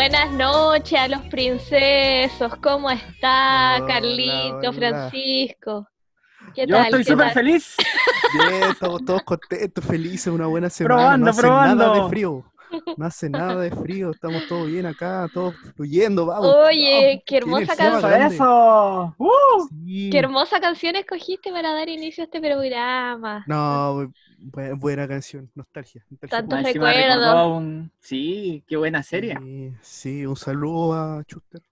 Buenas 0.00 0.32
noches 0.32 0.98
a 0.98 1.08
los 1.08 1.20
princesos. 1.26 2.56
¿Cómo 2.62 2.90
está 2.90 3.76
Hola, 3.76 3.86
Carlito, 3.86 4.56
hola. 4.60 4.72
Francisco? 4.72 5.86
¿Qué 6.54 6.66
Yo 6.66 6.74
tal? 6.74 6.84
estoy 6.86 7.04
¿Qué 7.04 7.12
súper 7.12 7.30
feliz. 7.32 7.76
Bien, 8.32 8.62
estamos 8.70 9.04
todos 9.04 9.22
contentos, 9.24 9.84
felices, 9.84 10.28
una 10.28 10.46
buena 10.46 10.70
semana. 10.70 10.94
Probando, 10.94 11.24
no 11.26 11.30
hace 11.32 11.42
nada 11.46 11.74
probando. 11.76 12.04
de 12.04 12.08
frío. 12.08 12.44
No 12.96 13.06
hace 13.06 13.28
nada 13.30 13.60
de 13.60 13.70
frío, 13.70 14.10
estamos 14.10 14.46
todos 14.48 14.66
bien 14.68 14.86
acá, 14.86 15.28
todos 15.32 15.54
fluyendo, 15.76 16.26
vamos. 16.26 16.54
Oye, 16.54 17.04
vamos, 17.06 17.22
qué 17.26 17.36
hermosa 17.38 17.74
más 17.90 18.32
Eso. 18.32 19.14
¡Uh! 19.18 19.68
Sí. 19.84 20.10
Qué 20.10 20.18
hermosa 20.18 20.60
canción 20.60 20.96
escogiste 20.96 21.50
para 21.50 21.72
dar 21.72 21.88
inicio 21.88 22.22
a 22.22 22.26
este 22.26 22.40
programa. 22.40 23.44
No, 23.46 24.12
bu- 24.38 24.78
buena 24.78 25.06
canción, 25.08 25.50
nostalgia. 25.54 26.04
nostalgia 26.10 26.38
Tantos 26.38 26.62
recuerdos. 26.62 27.46
un- 27.58 27.92
Sí, 28.00 28.64
qué 28.66 28.76
buena 28.76 29.02
serie. 29.02 29.36
Sí, 29.40 29.72
sí, 29.82 30.26
un 30.26 30.36
saludo 30.36 30.94
a 30.94 31.24
Chuster. 31.24 31.62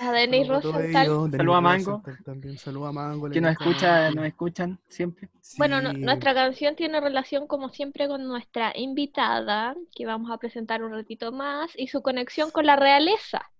A 0.00 0.12
Denis 0.12 0.48
Rosenthal. 0.48 0.84
ellos, 1.04 1.24
Denis 1.30 1.36
Saludo 1.38 1.54
a 1.54 1.60
Mango. 1.60 2.02
También 2.24 2.58
saludo 2.58 2.86
a 2.86 2.92
Mango. 2.92 3.30
Que 3.30 3.40
nos 3.40 3.52
escucha, 3.52 4.10
nos 4.10 4.24
escuchan 4.26 4.78
siempre. 4.88 5.28
Bueno, 5.58 5.80
no- 5.80 5.92
nuestra 5.92 6.34
canción 6.34 6.76
tiene 6.76 7.00
relación 7.00 7.46
como 7.46 7.68
siempre 7.70 8.08
con 8.08 8.26
nuestra 8.26 8.72
invitada, 8.76 9.74
que 9.94 10.06
vamos 10.06 10.30
a 10.30 10.38
presentar 10.38 10.82
un 10.82 10.92
ratito 10.92 11.32
más, 11.32 11.70
y 11.76 11.88
su 11.88 12.02
conexión 12.02 12.50
con 12.50 12.66
la 12.66 12.76
realeza, 12.76 13.50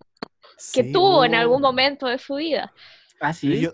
que 0.73 0.85
sí, 0.85 0.93
tuvo 0.93 1.25
en 1.25 1.35
algún 1.35 1.61
momento 1.63 2.07
de 2.07 2.19
su 2.19 2.35
vida. 2.37 2.73
Ah, 3.21 3.33
sí. 3.33 3.61
yo- 3.61 3.73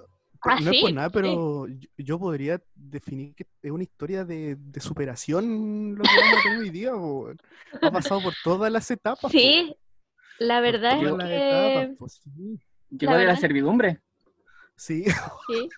Ah, 0.48 0.60
no 0.60 0.70
es 0.70 0.80
por 0.80 0.92
nada, 0.92 1.08
sí. 1.08 1.12
pero 1.14 1.66
yo, 1.66 1.88
yo 1.98 2.18
podría 2.20 2.62
definir 2.76 3.34
que 3.34 3.46
es 3.62 3.70
una 3.72 3.82
historia 3.82 4.24
de, 4.24 4.54
de 4.56 4.80
superación 4.80 5.96
lo 5.96 6.04
que 6.04 6.10
vamos 6.20 6.38
a 6.38 6.42
tener 6.44 6.58
hoy 6.60 6.70
día. 6.70 6.92
Ha 7.82 7.90
pasado 7.90 8.20
por 8.22 8.32
todas 8.44 8.70
las 8.70 8.88
etapas. 8.92 9.32
Sí, 9.32 9.74
la 10.38 10.60
verdad 10.60 10.92
es 11.02 11.12
que 11.12 11.96
sí. 12.08 12.60
Llegó 12.90 13.12
la 13.12 13.18
de 13.18 13.24
la 13.26 13.36
servidumbre. 13.36 14.00
Sí, 14.76 15.04
sí. 15.04 15.68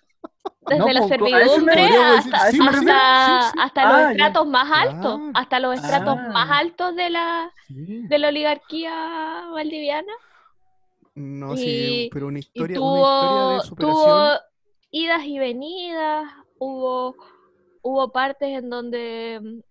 Desde 0.67 0.79
No, 0.79 0.87
la 0.89 1.01
me- 1.01 1.07
servidumbre 1.07 1.81
decir, 1.81 1.99
hasta, 1.99 2.51
sí, 2.51 2.59
Ah, 2.61 2.71
los 2.71 2.85
ya. 2.85 4.11
estratos 4.11 4.47
más 4.47 4.71
altos, 4.71 5.15
Claro. 5.17 5.31
hasta 5.33 5.59
los 5.59 5.75
estratos 5.75 6.15
Ah. 6.19 6.29
más 6.33 6.51
altos 6.51 6.95
de 6.95 7.09
la, 7.09 7.51
sí. 7.67 8.07
de 8.07 8.19
la 8.19 8.27
oligarquía 8.27 9.47
valdiviana. 9.53 10.11
No, 11.15 11.53
Y- 11.55 11.57
sí, 11.57 12.09
pero 12.13 12.27
una 12.27 12.39
Y 12.39 12.41
historia, 12.41 12.79
una 12.79 12.85
tuvo, 12.87 13.05
historia 13.23 13.55
de 13.55 13.61
superación. 13.67 13.95
tuvo 13.95 14.39
idas 14.91 15.23
y 15.25 15.39
venidas, 15.39 16.31
hubo, 16.59 17.15
hubo 17.81 18.11
partes 18.11 18.49
en 18.49 18.69
donde 18.69 19.61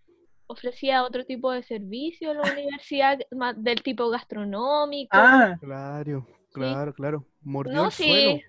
ofrecía 0.48 1.04
otro 1.04 1.24
tipo 1.27 1.52
de 1.52 1.62
servicio 1.62 2.32
en 2.32 2.38
la 2.38 2.46
universidad, 2.46 3.18
ma- 3.32 3.54
del 3.54 3.82
tipo 3.82 4.10
gastronómico. 4.10 5.46
Ah, 5.50 5.60
Claro, 5.60 6.27
claro, 6.52 6.94
claro. 6.94 7.27
Mordió 7.42 7.82
No, 7.82 7.84
el 7.84 7.92
sí, 7.92 8.04
suelo. 8.04 8.44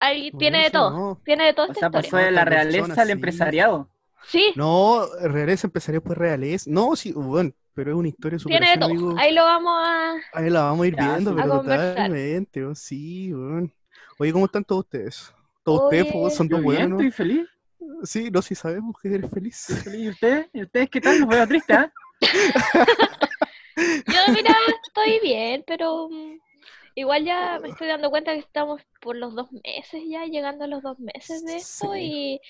Ahí 0.00 0.32
mordió 0.32 0.38
tiene 0.38 0.64
de 0.64 0.70
todo, 0.72 1.00
no. 1.00 1.20
tiene 1.24 1.46
de 1.46 1.54
toda 1.54 1.68
o 1.68 1.74
esta 1.74 1.80
sea, 1.80 1.90
historia. 1.90 2.12
pasó 2.12 2.18
de 2.18 2.30
la 2.32 2.44
realeza 2.44 3.02
al 3.02 3.10
sí. 3.10 3.10
empresariado. 3.10 3.90
Sí, 4.22 4.54
No, 4.54 5.06
realeza 5.22 5.66
empezaría 5.68 6.00
pues 6.02 6.18
realeza. 6.18 6.70
No, 6.70 6.96
sí, 6.96 7.12
bueno, 7.12 7.52
pero 7.74 7.92
es 7.92 7.96
una 7.98 8.08
historia 8.08 8.38
de 8.38 8.42
tiene 8.46 8.70
de 8.70 8.78
todo. 8.78 8.90
amigo. 8.90 9.12
Ahí 9.14 9.32
lo 9.32 9.42
vamos 9.44 9.72
a... 9.76 10.14
Ahí 10.32 10.50
la 10.50 10.62
vamos 10.64 10.84
a 10.84 10.88
ir 10.88 10.96
Ya, 10.96 10.96
viendo, 10.96 11.32
sí. 11.34 11.34
A 11.38 11.44
pero 11.44 11.60
conversar. 11.60 12.12
totalmente, 12.12 12.64
oh, 12.64 12.74
sí, 12.74 13.32
weón. 13.32 13.72
Oye, 14.18 14.32
¿cómo 14.32 14.46
están 14.46 14.64
todos 14.64 14.84
ustedes? 14.84 15.32
¿Todos 15.62 15.82
ustedes 15.82 16.06
Oye, 16.06 16.08
pues, 16.08 16.34
son 16.34 16.48
dos 16.48 16.60
bien, 16.62 16.62
buenos? 16.62 16.90
estoy 16.90 17.10
feliz. 17.10 17.46
Sí, 18.02 18.30
no, 18.30 18.42
sí 18.42 18.54
sabemos 18.54 18.96
que 19.00 19.14
eres 19.14 19.30
feliz. 19.30 19.86
¿Y 19.94 20.08
ustedes? 20.08 20.48
¿Y 20.52 20.62
ustedes 20.62 20.90
qué 20.90 21.00
tal? 21.00 21.20
Los 21.20 21.28
veo 21.28 21.46
tristes, 21.46 21.76
¿ah? 21.76 21.92
Yo, 23.76 24.32
mira, 24.32 24.54
estoy 24.86 25.18
bien, 25.22 25.64
pero 25.66 26.08
mm, 26.08 26.38
igual 26.94 27.24
ya 27.24 27.58
me 27.60 27.68
estoy 27.70 27.88
dando 27.88 28.10
cuenta 28.10 28.32
que 28.32 28.38
estamos 28.38 28.80
por 29.00 29.16
los 29.16 29.34
dos 29.34 29.50
meses 29.52 30.02
ya, 30.08 30.24
llegando 30.26 30.64
a 30.64 30.68
los 30.68 30.82
dos 30.82 30.98
meses 31.00 31.44
de 31.44 31.56
esto 31.56 31.92
Sí. 31.92 32.00
y 32.00 32.40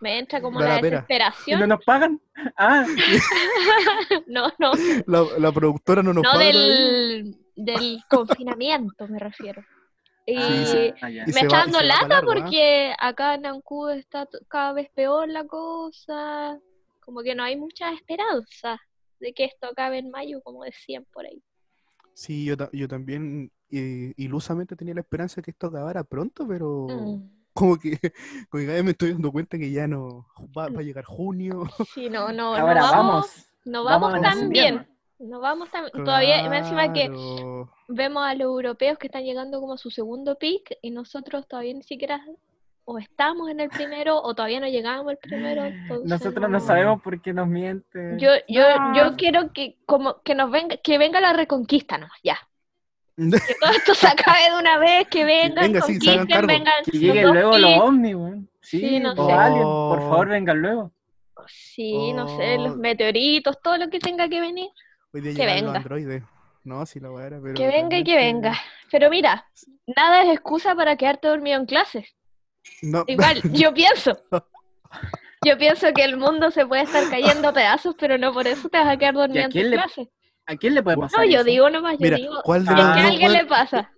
me 0.00 0.18
entra 0.20 0.40
como 0.40 0.60
Da 0.60 0.68
la 0.68 0.74
la 0.76 0.80
pena. 0.80 0.86
¿Y 0.88 1.00
no 1.00 1.06
desesperación. 1.06 1.68
nos 1.68 1.84
pagan? 1.84 2.20
Ah, 2.56 2.86
No, 4.28 4.52
no, 4.58 4.72
La, 5.06 5.26
la 5.38 5.52
productora 5.52 6.02
no 6.02 6.12
nos 6.12 6.22
no 6.22 6.30
paga 6.30 6.44
del, 6.44 7.36
del 7.56 7.98
confinamiento 8.08 9.08
me 9.08 9.18
refiero. 9.18 9.64
Y 10.30 10.42
Sí, 10.42 10.66
sí. 10.66 10.94
ah. 11.02 11.08
Y 11.10 11.32
me 11.32 11.40
está 11.40 11.58
dando 11.58 11.80
lata 11.80 12.20
porque 12.26 12.92
acá 12.98 13.34
en 13.34 13.46
Ancud 13.46 13.90
está 13.92 14.28
cada 14.48 14.74
vez 14.74 14.90
peor 14.94 15.26
la 15.28 15.44
cosa, 15.44 16.58
como 17.00 17.22
que 17.22 17.34
no 17.34 17.42
hay 17.44 17.56
mucha 17.56 17.92
esperanza 17.94 18.78
de 19.20 19.32
que 19.32 19.44
esto 19.46 19.68
acabe 19.68 19.98
en 19.98 20.10
mayo, 20.10 20.42
como 20.42 20.64
decían 20.64 21.06
por 21.12 21.24
ahí. 21.24 21.42
Sí, 22.12 22.44
yo, 22.44 22.56
ta- 22.56 22.68
yo 22.72 22.88
también 22.88 23.50
eh, 23.70 24.12
ilusamente 24.16 24.76
tenía 24.76 24.94
la 24.94 25.00
esperanza 25.00 25.36
de 25.36 25.42
que 25.44 25.50
esto 25.52 25.68
acabara 25.68 26.04
pronto, 26.04 26.46
pero 26.46 26.86
Mm. 26.90 27.30
como 27.54 27.78
que, 27.78 27.92
como 28.50 28.62
cada 28.64 28.74
vez 28.74 28.84
me 28.84 28.90
estoy 28.90 29.12
dando 29.12 29.32
cuenta 29.32 29.56
que 29.58 29.70
ya 29.70 29.86
no 29.88 30.26
va, 30.56 30.68
va 30.68 30.80
a 30.80 30.82
llegar 30.82 31.04
junio. 31.04 31.64
Sí, 31.94 32.10
no, 32.10 32.32
no, 32.32 32.54
no 32.54 32.56
Ahora 32.56 32.82
vamos, 32.82 32.92
vamos. 32.92 33.50
no 33.64 33.84
vamos 33.84 34.12
vamos 34.12 34.22
tan 34.30 34.38
invierno. 34.44 34.78
bien. 34.80 34.97
No 35.18 35.40
vamos 35.40 35.70
tan 35.70 35.90
todavía, 35.90 36.44
más 36.48 36.58
encima 36.60 36.92
que 36.92 37.10
vemos 37.88 38.24
a 38.24 38.34
los 38.34 38.42
europeos 38.42 38.98
que 38.98 39.08
están 39.08 39.24
llegando 39.24 39.60
como 39.60 39.72
a 39.74 39.78
su 39.78 39.90
segundo 39.90 40.36
pic 40.38 40.76
y 40.80 40.90
nosotros 40.90 41.46
todavía 41.48 41.74
ni 41.74 41.82
siquiera 41.82 42.24
o 42.84 42.98
estamos 42.98 43.50
en 43.50 43.60
el 43.60 43.68
primero 43.68 44.16
o 44.22 44.34
todavía 44.34 44.60
no 44.60 44.68
llegamos 44.68 45.08
al 45.10 45.18
primero. 45.18 45.64
Nosotros 46.04 46.48
no 46.48 46.60
sabemos 46.60 47.02
por 47.02 47.20
qué 47.20 47.32
nos 47.32 47.46
mienten. 47.48 48.18
Yo, 48.18 48.30
yo, 48.48 48.62
No. 48.78 48.94
yo 48.96 49.16
quiero 49.16 49.52
que 49.52 49.76
como 49.86 50.22
que 50.22 50.34
nos 50.34 50.50
venga, 50.50 50.76
que 50.78 50.96
venga 50.98 51.20
la 51.20 51.32
reconquista 51.32 51.98
nomás, 51.98 52.18
ya. 52.22 52.38
Que 53.18 53.54
todo 53.60 53.70
esto 53.72 53.94
se 53.94 54.06
acabe 54.06 54.50
de 54.50 54.58
una 54.58 54.78
vez, 54.78 55.08
que 55.08 55.24
vengan, 55.24 55.64
venga, 55.64 55.80
sí, 55.82 55.94
conquisten, 55.94 56.26
cargo. 56.28 56.46
vengan 56.46 56.84
Que 56.84 56.98
lleguen 56.98 57.26
luego 57.32 57.58
los 57.58 57.70
weón. 57.76 58.48
Sí, 58.60 58.80
Sí, 58.80 59.00
no 59.00 59.12
o 59.16 59.26
sé. 59.26 59.32
aliens, 59.32 59.64
por 59.64 59.98
favor, 60.00 60.28
vengan 60.28 60.62
luego. 60.62 60.92
Sí, 61.48 62.12
no 62.12 62.28
sé, 62.36 62.56
los 62.58 62.72
Oh. 62.74 62.76
meteoritos, 62.76 63.60
todo 63.62 63.76
lo 63.78 63.88
que 63.90 63.98
tenga 63.98 64.28
que 64.28 64.40
venir. 64.40 64.68
Hoy 65.12 65.20
día 65.20 65.34
Que 65.34 65.44
los 65.44 65.54
venga. 65.54 65.76
androides. 65.78 66.22
No, 66.64 66.84
la 67.00 67.10
weá 67.12 67.26
era, 67.26 67.40
pero 67.40 67.54
Que 67.54 67.66
venga 67.66 67.96
y 67.98 68.04
que 68.04 68.16
venga. 68.16 68.54
Pero 68.90 69.08
mira, 69.10 69.46
nada 69.96 70.22
es 70.24 70.30
excusa 70.30 70.74
para 70.74 70.96
quedarte 70.96 71.28
dormido 71.28 71.58
en 71.58 71.66
clases. 71.66 72.14
No, 72.82 73.04
Igual, 73.06 73.40
yo 73.52 73.72
pienso. 73.74 74.12
Yo 75.44 75.56
pienso 75.56 75.92
que 75.94 76.02
el 76.02 76.16
mundo 76.16 76.50
se 76.50 76.66
puede 76.66 76.82
estar 76.82 77.08
cayendo 77.08 77.48
a 77.48 77.52
pedazos, 77.52 77.94
pero 77.96 78.18
no 78.18 78.32
por 78.32 78.48
eso 78.48 78.68
te 78.68 78.76
vas 78.76 78.88
a 78.88 78.96
quedar 78.96 79.14
dormido 79.14 79.44
en 79.44 79.50
tus 79.52 79.62
le 79.62 79.76
clases. 79.76 80.08
¿A 80.46 80.56
quién 80.56 80.74
le 80.74 80.82
puede 80.82 80.96
pasar 80.96 81.20
No, 81.20 81.30
yo 81.30 81.36
eso? 81.36 81.44
digo 81.44 81.70
nomás, 81.70 81.92
yo 81.92 81.98
Mira, 82.00 82.16
digo, 82.16 82.40
¿cuál 82.42 82.64
de 82.64 82.70
si 82.70 82.74
los 82.76 82.84
a 82.84 83.06
alguien 83.06 83.32
le 83.32 83.46
pasa. 83.46 83.92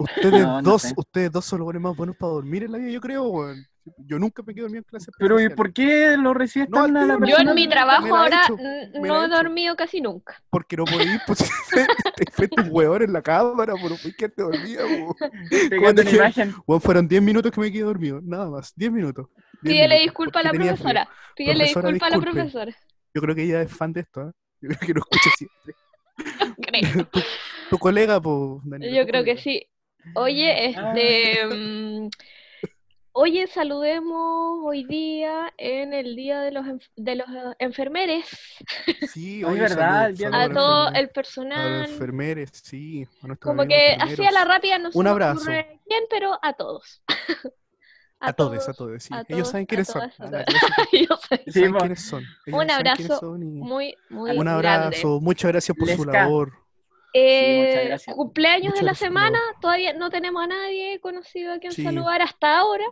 Ustedes 0.00 0.32
No, 0.32 0.60
no 0.60 0.62
dos, 0.62 0.82
sé. 0.82 0.94
ustedes 0.96 1.30
dos 1.30 1.44
son 1.44 1.60
los 1.60 1.66
buenos 1.66 1.82
más 1.82 1.96
buenos 1.96 2.16
para 2.16 2.32
dormir 2.32 2.64
en 2.64 2.72
la 2.72 2.78
vida, 2.78 2.90
yo 2.90 3.00
creo, 3.00 3.22
weón. 3.22 3.64
Yo 3.98 4.18
nunca 4.18 4.42
me 4.42 4.54
quedo 4.54 4.64
dormido 4.64 4.80
en 4.80 4.84
clases 4.84 5.14
Pero 5.18 5.40
¿y 5.40 5.48
por 5.48 5.72
qué 5.72 6.16
lo 6.16 6.34
recibes 6.34 6.68
No, 6.68 6.84
tan 6.84 6.92
la 6.94 7.26
Yo 7.26 7.38
en 7.38 7.54
mi 7.54 7.68
trabajo 7.68 8.14
ahora 8.14 8.42
hecho, 8.44 8.56
no 9.00 9.24
he 9.24 9.28
dormido 9.28 9.76
casi 9.76 10.00
nunca. 10.00 10.42
Porque 10.50 10.76
no 10.76 10.84
podí, 10.84 11.06
pues, 11.26 11.50
un 12.58 12.68
huevón 12.70 13.02
en 13.02 13.12
la 13.12 13.22
cámara, 13.22 13.74
por 13.74 13.92
un 13.92 13.98
quedarte 14.16 14.42
dormido, 14.42 14.86
weón. 14.86 15.14
Pegando 15.70 16.02
una 16.02 16.10
imagen. 16.10 16.54
Fueron 16.80 17.08
10 17.08 17.22
minutos 17.22 17.52
que 17.52 17.60
me 17.60 17.72
quedé 17.72 17.82
dormido, 17.82 18.20
nada 18.22 18.48
más, 18.50 18.72
10 18.76 18.92
minutos. 18.92 19.28
10 19.62 19.74
Pídele 19.74 19.88
minutos, 19.88 20.02
disculpa 20.02 20.40
a 20.40 20.42
la 20.42 20.50
profesora. 20.50 21.08
Pídele 21.36 21.58
Profesora, 21.58 21.88
disculpa 21.88 22.06
a 22.06 22.10
la 22.10 22.20
profesora. 22.20 22.76
Yo 23.14 23.20
creo 23.22 23.34
que 23.34 23.42
ella 23.44 23.62
es 23.62 23.72
fan 23.72 23.92
de 23.92 24.00
esto, 24.00 24.28
¿eh? 24.28 24.32
Yo 24.60 24.68
creo 24.68 24.80
que 24.80 24.94
lo 24.94 25.00
escucha 25.00 25.30
siempre. 25.38 25.74
Creo. 26.60 27.06
tu, 27.06 27.20
tu 27.70 27.78
colega, 27.78 28.20
pues, 28.20 28.62
Yo 28.92 29.06
creo 29.06 29.24
que 29.24 29.38
sí. 29.38 29.66
Oye, 30.14 30.70
este. 30.70 32.10
Oye, 33.12 33.48
saludemos 33.48 34.60
hoy 34.64 34.84
día 34.84 35.52
en 35.58 35.92
el 35.92 36.14
día 36.14 36.40
de 36.42 36.52
los, 36.52 36.64
enf- 36.64 36.90
de 36.94 37.16
los 37.16 37.28
eh, 37.28 37.54
enfermeres 37.58 38.24
Sí, 39.12 39.42
oye, 39.42 39.60
verdad, 39.60 40.04
a 40.32 40.48
todo 40.48 40.88
enfermeros. 40.88 40.88
el 40.90 40.96
A 40.96 41.02
los 41.02 41.10
personal. 41.10 41.90
enfermeros, 41.90 42.50
sí. 42.52 43.06
a 43.22 43.26
nuestros 43.26 43.50
Como 43.56 43.66
que 43.68 43.96
así 43.98 44.24
a 44.24 44.30
la 44.30 44.44
rápida 44.44 44.78
no 44.78 44.90
Un 44.94 45.06
abrazo. 45.08 45.44
quién, 45.44 46.04
pero 46.08 46.38
a 46.42 46.52
todos. 46.52 47.02
A 48.20 48.32
todos, 48.32 48.68
a 48.68 48.74
todos, 48.74 49.02
sí. 49.02 49.12
a 49.12 49.20
Ellos 49.22 49.28
todos, 49.28 49.48
saben 49.50 49.66
quiénes 49.66 49.88
son. 49.88 50.02
Ellos 50.92 51.20
saben 51.28 51.44
quiénes 51.72 52.02
son. 52.02 52.22
Ellos 52.46 52.60
Un 52.62 52.70
abrazo 52.70 53.18
son 53.18 53.42
y- 53.42 53.46
Muy, 53.60 53.96
muy 54.08 54.30
Un 54.30 54.44
grande. 54.44 54.68
abrazo, 54.68 55.20
muchas 55.20 55.50
gracias 55.50 55.76
por 55.76 55.88
su 55.88 56.04
labor. 56.04 56.52
Eh, 57.12 57.96
cumpleaños 58.14 58.64
Muchas 58.66 58.80
de 58.80 58.84
la 58.84 58.90
gracias, 58.92 58.98
semana, 59.08 59.38
todavía 59.60 59.92
no 59.94 60.10
tenemos 60.10 60.42
a 60.44 60.46
nadie 60.46 61.00
conocido 61.00 61.52
a 61.52 61.58
quien 61.58 61.72
Sí. 61.72 61.82
saludar 61.82 62.22
hasta 62.22 62.58
ahora. 62.58 62.84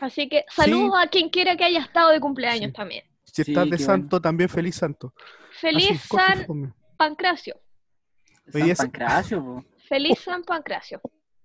Así 0.00 0.28
que 0.28 0.44
saludos 0.48 0.94
a 1.02 1.08
quien 1.08 1.28
quiera 1.30 1.56
que 1.56 1.64
haya 1.64 1.80
estado 1.80 2.10
de 2.10 2.20
cumpleaños 2.20 2.68
Sí. 2.68 2.72
también. 2.72 3.04
Si 3.24 3.44
Sí, 3.44 3.50
estás 3.52 3.68
de 3.68 3.78
santo, 3.78 4.20
también 4.20 4.48
feliz 4.48 4.76
santo. 4.76 5.12
Feliz 5.60 5.90
Así, 5.90 6.08
San. 6.16 6.74
Pancracio. 6.96 7.60
San. 8.52 8.52
Feliz 9.88 10.18
San 10.20 10.42
Pancracio. 10.42 11.00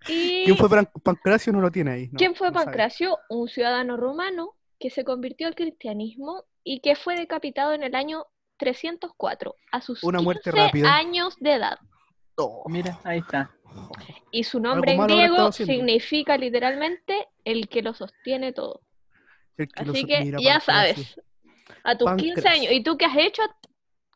Y 0.08 0.46
¿Quién 0.46 0.58
fue 0.58 0.70
Pan- 0.70 0.90
Pancracio? 1.04 1.54
No 1.54 1.62
lo 1.62 1.72
tiene 1.72 1.92
ahí. 1.92 2.08
no, 2.12 2.18
¿quién 2.18 2.36
fue 2.36 2.48
no 2.48 2.54
sabe. 2.54 2.66
Pancracio? 2.66 3.18
Un 3.30 3.48
ciudadano 3.48 3.98
romano 3.98 4.56
que 4.80 4.90
se 4.90 5.04
convirtió 5.04 5.48
al 5.48 5.56
cristianismo 5.56 6.46
y 6.64 6.80
que 6.82 6.96
fue 6.96 7.16
decapitado 7.16 7.74
en 7.74 7.84
el 7.84 7.94
año 7.96 8.26
304 8.66 9.56
a 9.72 9.82
sus 9.82 10.04
Una 10.04 10.22
muerte 10.22 10.52
15 10.52 10.66
rápida. 10.68 10.96
años 10.96 11.36
de 11.40 11.54
edad. 11.56 11.80
Oh, 12.38 12.64
Mira, 12.70 13.00
ahí 13.04 13.18
está. 13.20 13.50
Y 14.30 14.44
su 14.44 14.60
nombre 14.60 14.94
en 14.94 15.02
griego 15.08 15.52
significa 15.52 16.38
literalmente 16.38 17.28
el 17.44 17.68
que 17.70 17.82
lo 17.82 17.94
sostiene 17.96 18.54
todo. 18.54 18.82
el 19.58 19.68
que 19.68 19.86
lo 19.86 19.92
Así 19.94 20.06
que 20.06 20.20
mira, 20.22 20.40
ya 20.42 20.60
sabes, 20.60 21.20
a 21.84 21.98
tus 21.98 22.08
15 22.16 22.36
Pancracio. 22.36 22.52
años. 22.62 22.72
¿Y 22.74 22.84
tú 22.84 22.98
qué 22.98 23.06
has 23.06 23.18
hecho? 23.18 23.42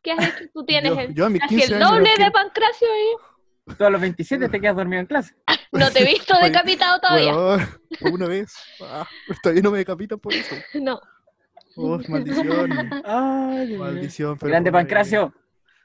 ¿Qué 0.02 0.12
has 0.12 0.28
hecho? 0.28 0.44
Tú 0.54 0.64
tienes 0.66 0.92
Yo- 0.94 1.00
el, 1.00 1.14
yo 1.14 1.26
a 1.26 1.30
mis 1.30 1.40
casi 1.42 1.56
15 1.56 1.74
el 1.74 1.80
doble 1.80 2.10
de 2.16 2.30
Pancracio 2.30 2.88
y 3.68 3.74
Tú 3.74 3.84
a 3.84 3.90
los 3.90 4.00
27 4.00 4.48
te 4.48 4.60
quedas 4.60 4.76
dormido 4.76 5.00
en 5.00 5.06
clase. 5.06 5.34
no 5.72 5.90
te 5.90 6.02
he 6.02 6.06
visto 6.06 6.34
decapitado 6.42 7.00
todavía. 7.00 7.32
Por 8.00 8.12
una 8.12 8.28
vez. 8.28 8.54
Ah, 8.80 9.06
todavía 9.42 9.62
no 9.62 9.72
me 9.72 9.78
decapitan 9.78 10.20
por 10.20 10.32
eso. 10.32 10.54
No. 10.74 11.00
Oh, 11.76 11.98
maldición. 12.08 12.70
Ay. 13.04 13.76
Maldición. 13.76 14.38
pero 14.38 14.50
Grande. 14.50 14.72
Pancracio. 14.72 15.32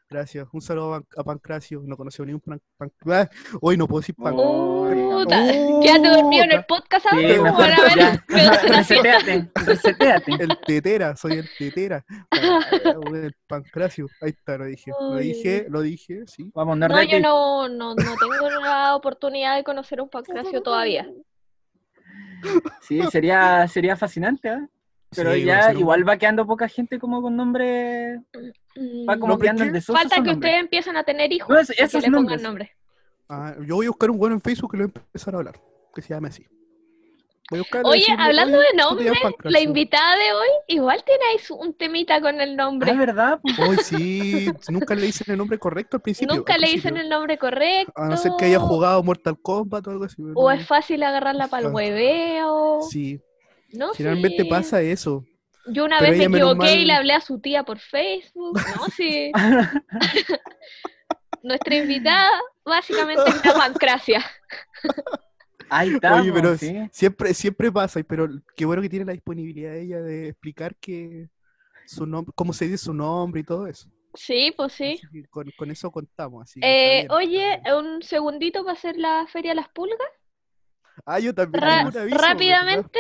Gracias. 0.10 0.46
Un 0.52 0.60
saludo 0.62 0.94
a, 0.96 1.00
Pan- 1.00 1.08
a 1.16 1.24
Pancracio. 1.24 1.82
No 1.86 1.96
conoció 1.96 2.26
ni 2.26 2.34
un 2.34 2.42
pan, 2.42 2.60
pan- 2.78 2.92
ah, 3.08 3.30
Hoy 3.62 3.78
no 3.78 3.88
puedo 3.88 4.02
decir 4.02 4.14
pan. 4.16 4.34
Oh, 4.36 4.90
Puta, 4.92 5.42
Oh, 5.42 5.80
¿Quédate 5.82 6.08
dormido 6.10 6.44
en 6.44 6.52
el 6.52 6.66
podcast 6.66 7.06
Sí, 7.10 7.16
ahora? 7.16 7.44
mejor 7.44 7.66
Para 7.66 7.96
ver. 8.28 8.72
Reseteate, 8.76 9.52
reseteate. 9.66 10.32
El 10.38 10.58
tetera, 10.68 11.16
soy 11.16 11.34
el 11.34 11.50
tetera. 11.58 12.04
Ah, 12.32 12.60
El 13.14 13.34
pancracio. 13.48 14.08
Ahí 14.22 14.32
está, 14.32 14.58
lo 14.58 14.66
dije. 14.66 14.92
Lo 15.00 15.16
dije, 15.16 15.66
lo 15.70 15.82
dije, 15.82 16.24
sí. 16.28 16.52
Vamos, 16.54 16.78
No, 16.78 17.04
yo 17.04 17.20
no, 17.22 17.70
no, 17.70 17.96
no 17.96 18.16
tengo 18.18 18.50
la 18.62 18.96
oportunidad 18.98 19.56
de 19.56 19.64
conocer 19.64 20.02
un 20.02 20.10
Pancracio 20.10 20.62
todavía. 20.62 21.08
Sí, 22.82 23.02
sería, 23.12 23.66
sería 23.68 23.96
fascinante, 23.96 24.50
¿eh? 24.50 24.68
Pero 25.16 25.34
Sí, 25.34 25.44
ya 25.44 25.74
igual 25.74 26.08
va 26.08 26.18
quedando 26.18 26.46
poca 26.48 26.68
gente 26.69 26.98
como 26.98 27.22
con 27.22 27.36
nombre. 27.36 28.19
Mm, 28.75 29.10
Va 29.10 29.16
como 29.18 29.28
¿Nombre 29.34 29.46
quedando 29.48 29.63
qué? 29.63 29.68
en 29.68 29.74
desuso 29.74 29.94
Falta 29.98 30.16
que 30.16 30.22
nombres. 30.22 30.38
ustedes 30.38 30.60
empiecen 30.62 30.96
a 30.98 31.04
tener 31.04 31.31
hijos 31.34 31.50
No, 31.50 31.60
es- 31.60 31.68
que 31.69 31.84
le 31.84 31.90
pongan 32.04 32.12
nombres. 32.13 32.42
nombre. 32.42 32.72
Ah, 33.28 33.56
yo 33.66 33.75
voy 33.75 33.86
a 33.88 33.90
buscar 33.90 34.10
un 34.12 34.18
bueno 34.18 34.36
en 34.36 34.42
Facebook 34.42 34.72
que 34.72 34.78
lo 34.78 34.84
voy 34.86 34.94
a 34.96 35.00
empezar 35.00 35.34
a 35.36 35.38
hablar. 35.40 35.60
Que 35.94 36.02
se 36.02 36.13
llame 36.13 36.30
así. 36.30 36.46
Voy 37.50 37.60
a 37.60 37.62
buscarlo 37.63 37.90
y 37.90 37.92
Oye, 37.92 38.00
decirle, 38.00 38.24
hablando 38.24 38.58
"Oye, 38.58 38.68
de 38.72 38.78
nombre, 38.78 39.06
la 39.06 39.13
Pancracio". 39.22 39.60
invitada 39.62 40.16
de 40.16 40.31
hoy 40.31 40.48
igual 40.68 41.04
tiene 41.04 41.22
ahí 41.34 41.40
su- 41.40 41.56
un 41.56 41.74
temita 41.74 42.22
con 42.22 42.40
el 42.40 42.56
nombre. 42.56 42.92
Ah, 42.92 42.96
¿verdad? 42.96 43.40
Hoy 43.68 43.75
sí, 43.84 44.50
nunca 44.69 44.96
le 44.96 45.08
dicen 45.08 45.30
el 45.30 45.38
nombre 45.38 45.58
correcto 45.60 45.98
al 45.98 46.02
principio. 46.02 46.34
Nunca 46.34 46.54
al 46.54 46.62
le 46.62 46.68
dicen 46.68 46.94
principio. 46.94 47.02
el 47.04 47.10
nombre 47.10 47.38
correcto. 47.38 47.92
A 47.98 48.08
no 48.08 48.16
ser 48.16 48.31
que 48.40 48.46
haya 48.46 48.60
jugado 48.60 49.04
Mortal 49.04 49.38
Kombat 49.42 49.86
o 49.88 49.92
algo 49.92 50.06
así. 50.06 50.22
O 50.36 50.44
no. 50.50 50.52
es 50.52 50.66
fácil 50.66 51.04
agarrarla 51.04 51.48
para 51.50 51.68
el 51.68 51.74
hueveo. 51.74 52.81
Sí, 52.84 53.19
No 53.74 53.94
generalmente 53.94 54.46
pasa 54.46 54.82
eso. 54.82 55.26
Yo 55.68 55.86
una 55.86 56.00
pero 56.00 56.12
vez 56.12 56.30
me 56.30 56.38
equivoqué 56.38 56.76
y 56.76 56.86
le 56.86 56.94
hablé 56.94 57.14
a 57.14 57.22
su 57.22 57.40
tía 57.40 57.64
por 57.64 57.80
Facebook. 57.80 58.60
No, 58.76 58.86
sí. 58.96 59.32
Nuestra 61.44 61.76
invitada 61.76 62.30
básicamente 62.64 63.24
es 63.28 63.42
una 63.42 63.54
pancracia. 63.54 64.24
Ahí 65.70 65.94
está. 65.96 66.16
Oye, 66.22 66.32
pero 66.34 66.58
sí. 66.58 66.76
siempre, 66.92 67.34
siempre 67.34 67.72
pasa, 67.72 68.02
pero 68.08 68.28
qué 68.56 68.66
bueno 68.66 68.82
que 68.82 68.90
tiene 68.90 69.06
la 69.06 69.14
disponibilidad 69.14 69.74
ella 69.76 70.02
de 70.02 70.30
explicar 70.30 70.76
que 70.76 71.30
su 71.86 72.06
nombre, 72.06 72.34
cómo 72.36 72.52
se 72.52 72.66
dice 72.66 72.78
su 72.78 72.94
nombre 72.94 73.42
y 73.42 73.44
todo 73.44 73.68
eso. 73.68 73.90
Sí, 74.14 74.54
pues 74.58 74.74
sí. 74.74 75.00
Con, 75.30 75.50
con 75.58 75.72
eso 75.72 75.90
contamos. 75.90 76.44
Así 76.44 76.60
que 76.60 77.00
Eh, 77.00 77.08
oye, 77.10 77.62
un 77.74 78.04
segundito 78.04 78.64
para 78.66 78.74
hacer 78.78 78.98
la 78.98 79.26
Feria 79.32 79.52
de 79.52 79.56
las 79.56 79.70
Pulgas. 79.70 79.98
ah, 81.06 81.20
yo 81.20 81.34
también 81.34 81.64
Ra- 81.64 81.80
aviso, 81.82 82.18
rápidamente, 82.18 83.00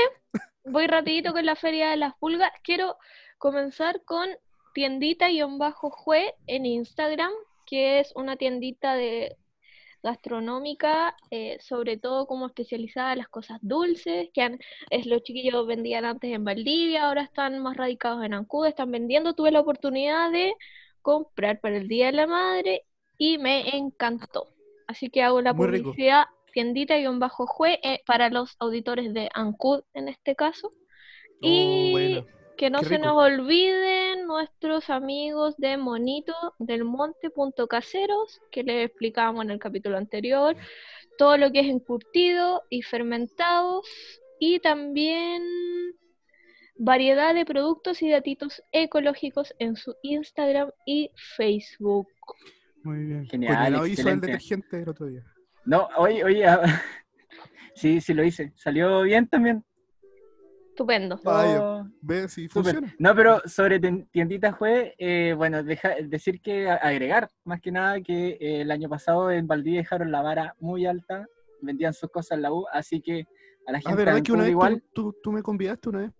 voy 0.65 0.87
rapidito 0.87 1.33
con 1.33 1.45
la 1.45 1.55
Feria 1.55 1.89
de 1.89 1.97
las 1.97 2.15
Pulgas. 2.17 2.51
Quiero 2.63 2.97
comenzar 3.37 4.03
con 4.03 4.29
tiendita-jue 4.73 6.35
en 6.47 6.65
Instagram, 6.65 7.31
que 7.65 7.99
es 7.99 8.11
una 8.15 8.35
tiendita 8.37 8.93
de 8.95 9.35
gastronómica, 10.03 11.15
eh, 11.29 11.57
sobre 11.59 11.97
todo 11.97 12.25
como 12.25 12.47
especializada 12.47 13.13
en 13.13 13.19
las 13.19 13.27
cosas 13.27 13.59
dulces, 13.61 14.29
que 14.33 14.41
han- 14.41 14.59
es 14.89 15.05
los 15.05 15.21
chiquillos 15.21 15.67
vendían 15.67 16.05
antes 16.05 16.33
en 16.33 16.43
Valdivia, 16.43 17.05
ahora 17.05 17.21
están 17.21 17.59
más 17.59 17.77
radicados 17.77 18.23
en 18.25 18.33
Ancud, 18.33 18.65
están 18.65 18.91
vendiendo. 18.91 19.33
Tuve 19.35 19.51
la 19.51 19.59
oportunidad 19.59 20.31
de 20.31 20.53
comprar 21.01 21.59
para 21.59 21.77
el 21.77 21.87
Día 21.87 22.07
de 22.07 22.13
la 22.13 22.27
Madre 22.27 22.85
y 23.17 23.37
me 23.37 23.75
encantó. 23.77 24.47
Así 24.87 25.09
que 25.09 25.21
hago 25.21 25.41
la 25.41 25.53
Muy 25.53 25.67
rico. 25.67 25.93
Publicidad 26.51 26.97
tiendita-jue 26.97 27.79
eh, 27.83 28.01
para 28.05 28.29
los 28.29 28.55
auditores 28.59 29.13
de 29.13 29.29
Ancud 29.33 29.83
en 29.93 30.07
este 30.09 30.35
caso. 30.35 30.67
Oh, 30.67 31.47
y 31.47 31.91
bueno. 31.91 32.25
que 32.57 32.69
no 32.69 32.79
qué 32.79 32.85
se 32.85 32.97
rico. 32.97 33.05
nos 33.07 33.17
olviden 33.17 34.27
nuestros 34.27 34.89
amigos 34.89 35.57
de 35.57 35.77
Monito 35.77 36.33
del 36.59 36.83
Monte 36.83 37.29
Punto 37.29 37.67
Caseros, 37.67 38.41
que 38.51 38.63
les 38.63 38.87
explicábamos 38.87 39.45
en 39.45 39.51
el 39.51 39.59
capítulo 39.59 39.97
anterior, 39.97 40.55
todo 41.17 41.37
lo 41.37 41.51
que 41.51 41.61
es 41.61 41.67
encurtido 41.67 42.63
y 42.69 42.81
fermentados, 42.83 43.87
y 44.39 44.59
también 44.59 45.43
variedad 46.75 47.33
de 47.35 47.45
productos 47.45 48.01
y 48.01 48.09
datitos 48.09 48.63
ecológicos 48.71 49.53
en 49.59 49.75
su 49.75 49.95
Instagram 50.01 50.71
y 50.85 51.11
Facebook. 51.15 52.07
Muy 52.83 53.03
bien. 53.05 53.25
Genial, 53.27 53.73
hizo 53.73 53.83
el 53.83 53.91
excelente. 53.91 54.27
detergente 54.27 54.81
el 54.81 54.89
otro 54.89 55.05
día. 55.05 55.23
No, 55.65 55.87
oye, 55.97 56.23
oye. 56.23 56.45
ah, 56.47 56.61
Sí, 57.75 58.01
sí 58.01 58.13
lo 58.13 58.23
hice. 58.23 58.51
Salió 58.55 59.01
bien 59.03 59.27
también. 59.27 59.63
Estupendo. 60.69 61.19
Vaya, 61.23 61.59
Oh, 61.61 61.87
ve 62.01 62.27
si 62.27 62.47
funciona. 62.49 62.93
No, 62.99 63.15
pero 63.15 63.41
sobre 63.45 63.79
tiendita 63.79 64.53
fue, 64.53 64.93
eh, 64.97 65.33
bueno, 65.35 65.63
deja- 65.63 65.95
decir 66.03 66.41
que 66.41 66.69
agregar, 66.69 67.29
más 67.45 67.61
que 67.61 67.71
nada, 67.71 68.01
que 68.01 68.37
eh, 68.41 68.61
el 68.61 68.71
año 68.71 68.89
pasado 68.89 69.31
en 69.31 69.47
Valdivia 69.47 69.79
dejaron 69.81 70.11
la 70.11 70.21
vara 70.21 70.55
muy 70.59 70.85
alta, 70.85 71.25
vendían 71.61 71.93
sus 71.93 72.09
cosas 72.09 72.35
en 72.37 72.41
la 72.43 72.51
U, 72.51 72.65
así 72.71 73.01
que 73.01 73.25
a 73.67 73.71
la 73.71 73.77
Ah, 73.79 73.81
gente 73.81 73.95
de 73.97 74.05
¿verdad 74.05 74.23
que 74.23 74.31
una 74.31 74.43
vez 74.43 74.51
igual, 74.51 74.83
tú, 74.93 75.11
tú, 75.13 75.19
tú 75.23 75.31
me 75.31 75.41
convidaste 75.43 75.89
una 75.89 75.99
vez? 75.99 76.11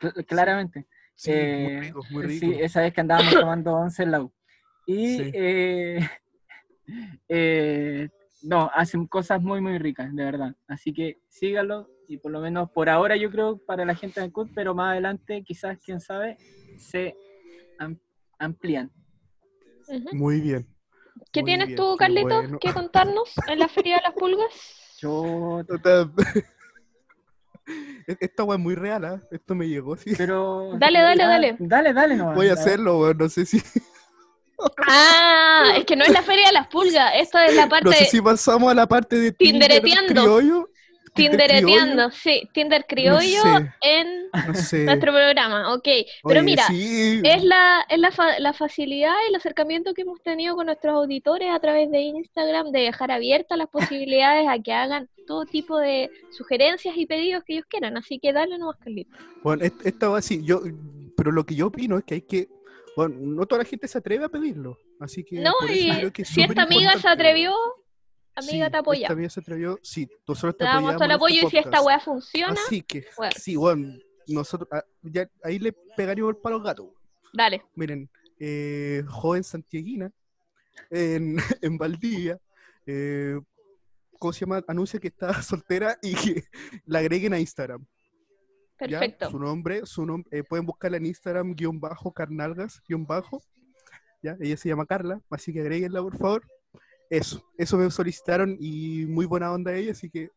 cl- 0.00 0.26
claramente. 0.26 0.86
Sí, 1.14 1.30
Eh, 1.32 1.68
muy 1.70 1.80
rico, 1.80 2.06
muy 2.10 2.22
rico. 2.24 2.46
Sí, 2.46 2.56
esa 2.60 2.80
vez 2.82 2.92
que 2.92 3.00
andábamos 3.00 3.34
tomando 3.34 3.74
once 3.74 4.02
en 4.02 4.10
la 4.10 4.22
U. 4.22 4.32
Y 4.86 5.16
Sí. 5.16 5.30
eh, 5.34 6.00
eh, 7.28 8.08
no, 8.42 8.70
hacen 8.74 9.06
cosas 9.06 9.42
muy, 9.42 9.60
muy 9.60 9.78
ricas, 9.78 10.14
de 10.14 10.24
verdad. 10.24 10.54
Así 10.66 10.92
que 10.92 11.20
síganlo 11.28 11.88
y 12.08 12.18
por 12.18 12.32
lo 12.32 12.40
menos 12.40 12.70
por 12.70 12.88
ahora 12.88 13.16
yo 13.16 13.30
creo 13.30 13.58
para 13.58 13.84
la 13.84 13.94
gente 13.94 14.20
de 14.20 14.26
Ancud, 14.26 14.48
pero 14.54 14.74
más 14.74 14.92
adelante 14.92 15.42
quizás, 15.44 15.78
quién 15.84 16.00
sabe, 16.00 16.36
se 16.76 17.14
am- 17.78 17.98
amplían. 18.38 18.90
Muy 20.12 20.40
bien. 20.40 20.66
¿Qué 21.32 21.42
muy 21.42 21.50
tienes 21.50 21.66
bien, 21.68 21.76
tú, 21.76 21.96
bueno. 21.98 22.58
que 22.58 22.72
contarnos 22.72 23.34
en 23.46 23.58
la 23.58 23.68
Feria 23.68 23.96
de 23.96 24.02
las 24.02 24.14
Pulgas? 24.14 24.96
Yo, 25.00 25.62
Esta 28.20 28.44
weá 28.44 28.56
es 28.56 28.62
muy 28.62 28.74
real, 28.74 29.04
¿ah? 29.04 29.22
Esto 29.30 29.54
me 29.54 29.68
llegó, 29.68 29.96
sí. 29.96 30.12
pero... 30.16 30.76
Dale, 30.78 31.00
dale, 31.00 31.22
Ah, 31.22 31.28
dale. 31.28 31.56
Dale, 31.58 31.92
dale, 31.92 32.16
nomás. 32.16 32.34
Voy 32.34 32.48
a 32.48 32.54
hacerlo, 32.54 32.98
weón. 32.98 33.16
No 33.18 33.28
sé 33.28 33.46
si, 33.46 33.58
Ah, 34.86 35.74
es 35.76 35.84
que 35.84 35.96
no 35.96 36.04
es 36.04 36.10
la 36.12 36.22
Feria 36.22 36.46
de 36.46 36.52
las 36.52 36.66
Pulgas, 36.68 37.12
esto 37.16 37.38
es 37.38 37.54
la 37.54 37.68
parte 37.68 37.84
no 37.86 37.92
sé 37.92 38.04
si 38.06 38.20
pasamos 38.20 38.70
a 38.70 38.74
la 38.74 38.86
parte 38.86 39.16
de 39.16 39.32
Tinder 39.32 39.68
Tindereteando. 39.70 40.22
criollo. 40.22 40.68
Tinder 41.12 41.48
Tindereteando, 41.50 42.10
sí, 42.12 42.48
Tinder 42.54 42.86
criollo 42.86 43.44
No 43.44 43.58
sé. 43.58 43.72
en 43.80 44.06
No 44.46 44.54
sé. 44.54 44.84
nuestro 44.84 45.12
programa, 45.12 45.74
ok. 45.74 45.82
Pero 45.84 46.06
Oye, 46.22 46.42
mira, 46.42 46.66
sí. 46.68 47.20
es 47.24 47.42
la, 47.42 47.84
es 47.88 47.98
la, 47.98 48.12
fa- 48.12 48.38
la 48.38 48.52
facilidad 48.52 49.12
y 49.26 49.30
el 49.30 49.34
acercamiento 49.34 49.92
que 49.92 50.02
hemos 50.02 50.22
tenido 50.22 50.54
con 50.54 50.66
nuestros 50.66 50.94
auditores 50.94 51.50
a 51.50 51.58
través 51.58 51.90
de 51.90 52.00
Instagram 52.00 52.70
de 52.70 52.82
dejar 52.82 53.10
abiertas 53.10 53.58
las 53.58 53.66
posibilidades 53.68 54.46
a 54.48 54.60
que 54.60 54.72
hagan 54.72 55.08
todo 55.26 55.46
tipo 55.46 55.78
de 55.78 56.10
sugerencias 56.30 56.96
y 56.96 57.06
pedidos 57.06 57.42
que 57.44 57.54
ellos 57.54 57.66
quieran. 57.68 57.96
Así 57.96 58.20
que 58.20 58.32
dale 58.32 58.56
nomás, 58.56 58.76
Carlitos. 58.78 59.18
Bueno, 59.42 59.64
est- 59.64 59.84
esta 59.84 60.08
va 60.10 60.18
así. 60.18 60.44
Yo, 60.44 60.62
pero 61.16 61.32
lo 61.32 61.44
que 61.44 61.56
yo 61.56 61.66
opino 61.66 61.98
es 61.98 62.04
que 62.04 62.14
hay 62.14 62.22
que. 62.22 62.48
Bueno, 62.96 63.16
no 63.20 63.46
toda 63.46 63.62
la 63.62 63.64
gente 63.64 63.86
se 63.88 63.98
atreve 63.98 64.24
a 64.24 64.28
pedirlo. 64.28 64.78
Así 64.98 65.24
que. 65.24 65.40
No, 65.40 65.52
y 65.68 66.10
que 66.10 66.22
es 66.22 66.28
si 66.28 66.42
esta 66.42 66.62
amiga 66.62 66.98
se 66.98 67.08
atrevió, 67.08 67.54
amiga 68.34 68.66
Sí, 68.66 68.70
te 68.72 68.76
apoya. 68.76 69.02
Esta 69.02 69.12
amiga 69.12 69.30
se 69.30 69.40
atrevió. 69.40 69.78
Sí, 69.82 70.08
nosotros 70.26 70.56
te 70.56 70.64
Te 70.64 70.70
damos 70.70 70.94
todo 70.94 71.04
el 71.04 71.10
en 71.10 71.16
apoyo 71.16 71.34
y 71.34 71.38
este 71.38 71.50
si 71.50 71.58
esta 71.58 71.82
weá 71.82 72.00
funciona, 72.00 72.60
Así 72.66 72.82
que, 72.82 73.06
bueno. 73.16 73.32
sí, 73.36 73.56
bueno, 73.56 73.98
nosotros. 74.26 74.68
ah, 74.72 74.84
ya, 75.02 75.28
ahí 75.44 75.58
le 75.58 75.72
pegaríamos 75.72 76.34
el 76.34 76.40
palo 76.40 76.56
al 76.56 76.62
gato. 76.62 76.94
dale. 77.32 77.62
Miren, 77.74 78.08
eh, 78.38 79.02
joven 79.08 79.44
santiaguina 79.44 80.10
en, 80.90 81.36
en 81.62 81.78
Valdivia, 81.78 82.38
eh, 82.86 83.38
¿cómo 84.18 84.32
se 84.32 84.40
llama? 84.40 84.64
Anuncia 84.66 84.98
que 84.98 85.08
está 85.08 85.32
soltera 85.42 85.98
y 86.02 86.14
que 86.14 86.44
la 86.86 87.00
agreguen 87.00 87.34
a 87.34 87.38
Instagram. 87.38 87.84
¿Ya? 88.88 88.98
Perfecto. 89.00 89.30
Su 89.30 89.38
nombre, 89.38 89.86
su 89.86 90.04
nom- 90.06 90.26
eh, 90.30 90.42
pueden 90.42 90.66
buscarla 90.66 90.96
en 90.96 91.06
Instagram, 91.06 91.54
guion 91.54 91.80
bajo, 91.80 92.12
carnalgas, 92.12 92.80
guion 92.88 93.06
bajo. 93.06 93.42
¿ya? 94.22 94.36
Ella 94.40 94.56
se 94.56 94.68
llama 94.68 94.86
Carla, 94.86 95.20
así 95.30 95.52
que 95.52 95.60
agréguenla, 95.60 96.02
por 96.02 96.16
favor. 96.18 96.42
Eso, 97.08 97.42
eso 97.58 97.76
me 97.76 97.90
solicitaron 97.90 98.56
y 98.60 99.06
muy 99.06 99.26
buena 99.26 99.52
onda 99.52 99.74
ella, 99.74 99.92
así 99.92 100.08
que 100.10 100.30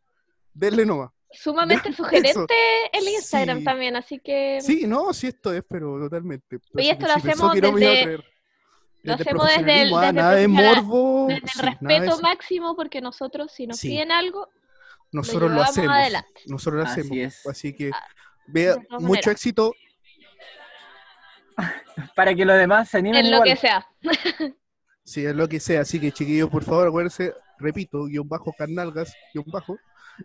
denle 0.53 0.85
nomás. 0.85 1.11
Sumamente 1.31 1.89
Ya, 1.91 1.95
sugerente 1.95 2.29
eso. 2.31 2.47
el 2.93 3.07
Instagram 3.07 3.59
Sí. 3.59 3.63
también, 3.63 3.95
así 3.95 4.19
que 4.19 4.59
Sí, 4.61 4.85
no, 4.87 5.13
sí, 5.13 5.27
esto 5.27 5.53
es, 5.53 5.63
pero 5.67 5.99
totalmente. 5.99 6.57
Así 6.75 6.89
esto 6.89 7.07
lo 7.07 7.13
si 7.13 7.19
hacemos 7.29 7.55
no 7.61 7.71
desde- 7.71 8.17
Lo 9.05 9.17
Desde 9.17 9.23
hacemos 9.29 9.47
desde 9.47 9.81
el, 9.81 9.93
ah, 9.93 9.97
desde 9.99 10.09
el 10.09 10.15
nada 10.15 10.35
de 10.35 10.47
morbo. 10.47 11.25
desde 11.27 11.41
el 11.41 11.49
sí, 11.49 11.59
respeto 11.61 12.21
máximo, 12.21 12.75
porque 12.77 13.01
nosotros, 13.01 13.51
si 13.51 13.67
nos 13.67 13.77
Sí. 13.77 13.89
piden 13.89 14.13
algo, 14.13 14.47
Nosotros 15.11 15.51
lo 15.51 15.61
hacemos. 15.61 15.91
adelante. 15.93 16.41
Nosotros 16.47 16.83
lo 16.85 16.89
Así 16.89 17.01
hacemos. 17.01 17.17
es. 17.17 17.45
Así 17.47 17.73
que 17.75 17.91
Ah, 17.93 18.07
vea 18.47 18.75
mucho 18.89 18.99
maneras. 18.99 19.27
éxito. 19.27 19.73
Para 22.15 22.33
que 22.35 22.45
los 22.45 22.57
demás 22.57 22.89
se 22.89 22.97
animen 22.97 23.25
en 23.25 23.31
lo 23.31 23.37
igual. 23.37 23.49
que 23.49 23.55
sea. 23.55 23.87
Si 25.05 25.25
es 25.25 25.35
lo 25.35 25.49
que 25.49 25.59
sea. 25.59 25.81
Así 25.81 25.99
que, 25.99 26.13
chiquillos, 26.13 26.49
por 26.49 26.63
favor, 26.63 26.87
acuérdense, 26.87 27.33
repito, 27.59 28.05
guion 28.05 28.25
bajo, 28.29 28.53
carnalgas, 28.57 29.13
guion 29.33 29.43
bajo. 29.51 29.77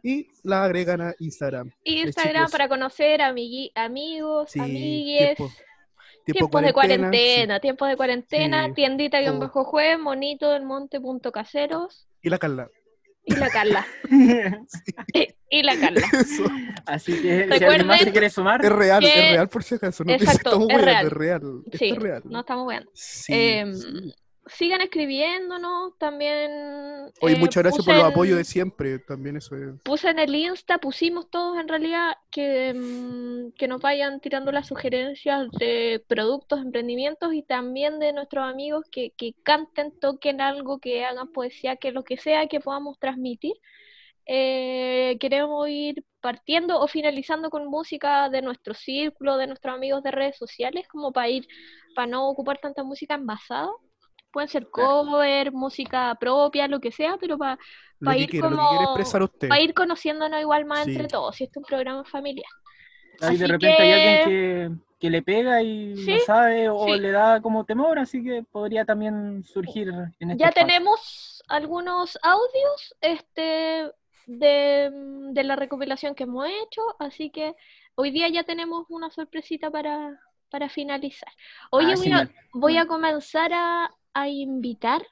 Y 0.05 0.29
la 0.45 0.63
agregan 0.63 1.01
a 1.01 1.15
Instagram. 1.19 1.73
Instagram 1.83 2.43
chicos. 2.45 2.53
para 2.53 2.69
conocer 2.69 3.21
amigui- 3.21 3.73
amigos, 3.75 4.53
Sí, 4.53 4.61
amigues. 4.61 5.35
tiempo- 5.37 5.53
Tiempos 6.25 6.63
de 6.63 6.73
cuarentena, 6.73 7.59
tiempos 7.59 7.89
de 7.89 7.97
cuarentena, 7.97 8.67
Sí, 8.67 8.75
tiendita 8.75 9.19
guion 9.21 9.41
bajo 9.41 9.65
juez, 9.65 9.99
monito 9.99 10.51
del 10.53 10.63
monte 10.65 11.01
punto 11.01 11.33
caseros 11.33 12.07
Y 12.23 12.31
la 12.31 12.39
Carla. 12.39 12.69
Y 13.29 13.35
la 13.37 13.49
Carla. 13.51 13.87
y 15.51 15.63
la 15.63 15.79
Carla. 15.79 16.07
Eso. 16.13 16.45
Así 16.87 17.13
que 17.21 17.45
si 17.45 17.51
Recuerden- 17.51 17.65
alguien 17.69 17.87
más 17.87 18.01
se 18.01 18.13
quiere 18.13 18.31
sumar, 18.31 18.65
Es 18.65 18.73
real, 18.73 19.01
Que- 19.01 19.09
es 19.09 19.33
real 19.33 19.49
por 19.49 19.63
si 19.65 19.75
acaso. 19.77 20.05
No 20.05 20.13
Exacto, 20.13 20.51
estamos 20.51 20.69
es 20.71 20.77
weando, 20.77 20.85
real. 20.87 21.07
es 21.07 21.13
real. 21.13 21.63
Sí, 21.79 21.91
es 21.91 21.99
real. 21.99 22.23
no 22.25 22.41
estamos 22.41 22.69
viendo. 22.69 22.91
Sí, 22.95 23.33
Em, 23.35 23.75
sí. 23.75 24.15
Sigan 24.49 24.81
escribiéndonos 24.81 25.97
también. 25.99 26.51
Oye, 27.21 27.35
eh, 27.35 27.39
muchas 27.39 27.63
gracias 27.63 27.85
por 27.85 27.95
los 27.95 28.05
en- 28.05 28.11
apoyos 28.11 28.37
de 28.39 28.45
siempre. 28.45 28.99
También 28.99 29.37
eso 29.37 29.57
es. 29.57 29.81
Puse 29.83 30.11
en 30.11 30.19
el 30.19 30.35
Insta, 30.35 30.79
pusimos 30.79 31.31
todos 31.31 31.59
en 31.59 31.69
realidad 31.69 32.17
que, 32.31 32.75
mm, 32.75 33.53
que 33.53 33.69
nos 33.69 33.81
vayan 33.81 34.21
tirando 34.21 34.53
las 34.53 34.67
sugerencias 34.69 35.51
de 35.59 36.03
productos, 36.09 36.61
emprendimientos 36.61 37.33
y 37.35 37.43
también 37.43 37.99
de 37.99 38.13
nuestros 38.13 38.45
amigos 38.45 38.85
que, 38.91 39.11
que 39.17 39.35
canten, 39.43 39.99
toquen 39.99 40.41
algo, 40.41 40.79
que 40.79 41.05
hagan 41.05 41.33
poesía, 41.33 41.77
que 41.77 41.93
lo 41.93 42.05
que 42.05 42.17
sea 42.17 42.47
que 42.49 42.61
podamos 42.61 42.99
transmitir. 42.99 43.55
Eh, 44.31 45.17
queremos 45.21 45.67
ir 45.71 46.05
partiendo 46.21 46.79
o 46.81 46.87
finalizando 46.89 47.49
con 47.49 47.67
música 47.67 48.29
de 48.29 48.43
nuestro 48.43 48.75
círculo, 48.75 49.39
de 49.39 49.47
nuestros 49.47 49.75
amigos 49.75 50.03
de 50.03 50.11
redes 50.11 50.37
sociales, 50.37 50.87
como 50.89 51.13
para 51.13 51.31
ir, 51.31 51.47
para 51.95 52.09
no 52.09 52.29
ocupar 52.29 52.59
tanta 52.59 52.83
música 52.85 53.15
envasada. 53.15 53.71
Pueden 54.39 54.51
ser 54.51 54.71
cover, 54.71 55.51
música 55.51 56.15
propia, 56.15 56.69
lo 56.69 56.79
que 56.79 56.93
sea, 56.93 57.17
pero 57.19 57.37
para 57.37 57.59
Pa' 58.05 58.13
que 58.13 58.19
ir 58.21 58.31
que 58.31 58.41
como- 58.41 58.95
para 59.49 59.61
ir 59.61 59.75
conociéndonos 59.75 60.41
igual 60.41 60.65
más 60.65 60.85
Sí. 60.85 60.93
entre 60.93 61.09
todos, 61.09 61.35
si 61.35 61.43
este 61.43 61.59
es 61.59 61.65
un 61.65 61.69
programa 61.69 62.05
familiar. 62.05 62.47
ahí 63.21 63.37
de 63.37 63.45
Así 63.47 63.53
repente 63.53 63.83
hay 63.83 63.93
alguien 63.93 64.19
que- 64.19 64.25
que, 64.29 64.71
que 65.01 65.11
le 65.11 65.23
pega 65.23 65.61
y 65.61 65.97
Sí, 65.97 66.13
no 66.13 66.19
sabe 66.21 66.69
o 66.69 66.85
sí. 66.85 67.01
le 67.01 67.11
da 67.11 67.41
como 67.41 67.65
temor, 67.65 67.99
así 67.99 68.23
que 68.23 68.45
podría 68.45 68.85
también 68.85 69.43
surgir 69.43 69.89
en 70.21 70.31
este 70.31 70.41
Ya 70.45 70.51
espacio. 70.51 70.67
tenemos 70.69 71.43
algunos 71.49 72.17
audios 72.23 72.95
este, 73.01 73.91
de, 74.27 74.91
de 75.33 75.43
la 75.43 75.57
recopilación 75.57 76.15
que 76.15 76.23
hemos 76.23 76.47
hecho, 76.47 76.83
así 77.01 77.31
que 77.31 77.57
hoy 77.97 78.13
día 78.13 78.29
ya 78.29 78.45
tenemos 78.45 78.87
una 78.89 79.11
sorpresita 79.11 79.69
para, 79.69 80.17
para 80.49 80.69
finalizar. 80.69 81.33
Oye, 81.73 81.95
Ah, 81.95 81.97
voy, 81.97 82.13
a, 82.13 82.31
voy 82.55 82.77
a 82.77 82.87
comenzar 82.87 83.53
a, 83.53 83.91
a 84.15 84.29
invitar 84.29 85.07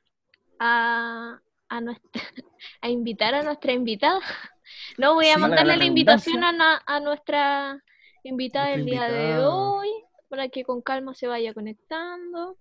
a, 0.58 1.40
a 1.68 1.80
nuestra, 1.80 2.10
a 2.80 2.88
invitar 2.88 3.34
a 3.34 3.42
nuestra 3.42 3.72
invitada. 3.72 4.20
No, 4.98 5.14
voy 5.14 5.28
a 5.28 5.34
Sí. 5.34 5.40
mandarle 5.40 5.74
la 5.74 5.76
la 5.78 5.84
invitación 5.84 6.42
a, 6.42 6.50
na- 6.50 6.82
a 6.86 6.98
nuestra 6.98 7.80
invitada 8.24 8.70
del 8.70 8.84
día 8.84 9.04
de 9.08 9.38
hoy, 9.38 9.88
para 10.28 10.48
que 10.48 10.64
con 10.64 10.82
calma 10.82 11.14
se 11.14 11.28
vaya 11.28 11.54
conectando. 11.54 12.58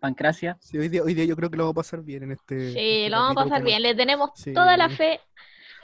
Pancracia. 0.00 0.58
Sí, 0.60 0.76
hoy, 0.76 0.88
día, 0.88 1.04
hoy 1.04 1.14
día 1.14 1.24
yo 1.24 1.36
creo 1.36 1.48
que 1.48 1.56
lo 1.56 1.64
vamos 1.64 1.74
a 1.76 1.82
pasar 1.82 2.02
bien 2.02 2.24
en 2.24 2.32
este. 2.32 2.72
Sí, 2.72 2.78
este 2.78 3.10
lo 3.10 3.18
vamos 3.18 3.36
a 3.36 3.44
pasar 3.44 3.62
bien. 3.62 3.80
Le 3.80 3.94
tenemos 3.94 4.30
Sí. 4.34 4.52
toda 4.52 4.76
la 4.76 4.88
fe 4.88 5.20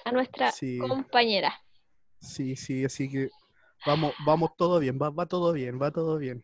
a 0.05 0.11
nuestra 0.11 0.51
Sí. 0.51 0.79
compañera. 0.79 1.55
Sí, 2.19 2.57
sí, 2.57 2.85
así 2.85 3.09
que 3.09 3.29
vamos, 3.87 4.15
vamos 4.27 4.51
todo 4.57 4.81
bien, 4.81 4.99
va, 5.01 5.11
va 5.11 5.27
todo 5.27 5.53
bien, 5.53 5.81
va 5.81 5.93
todo 5.93 6.19
bien. 6.19 6.43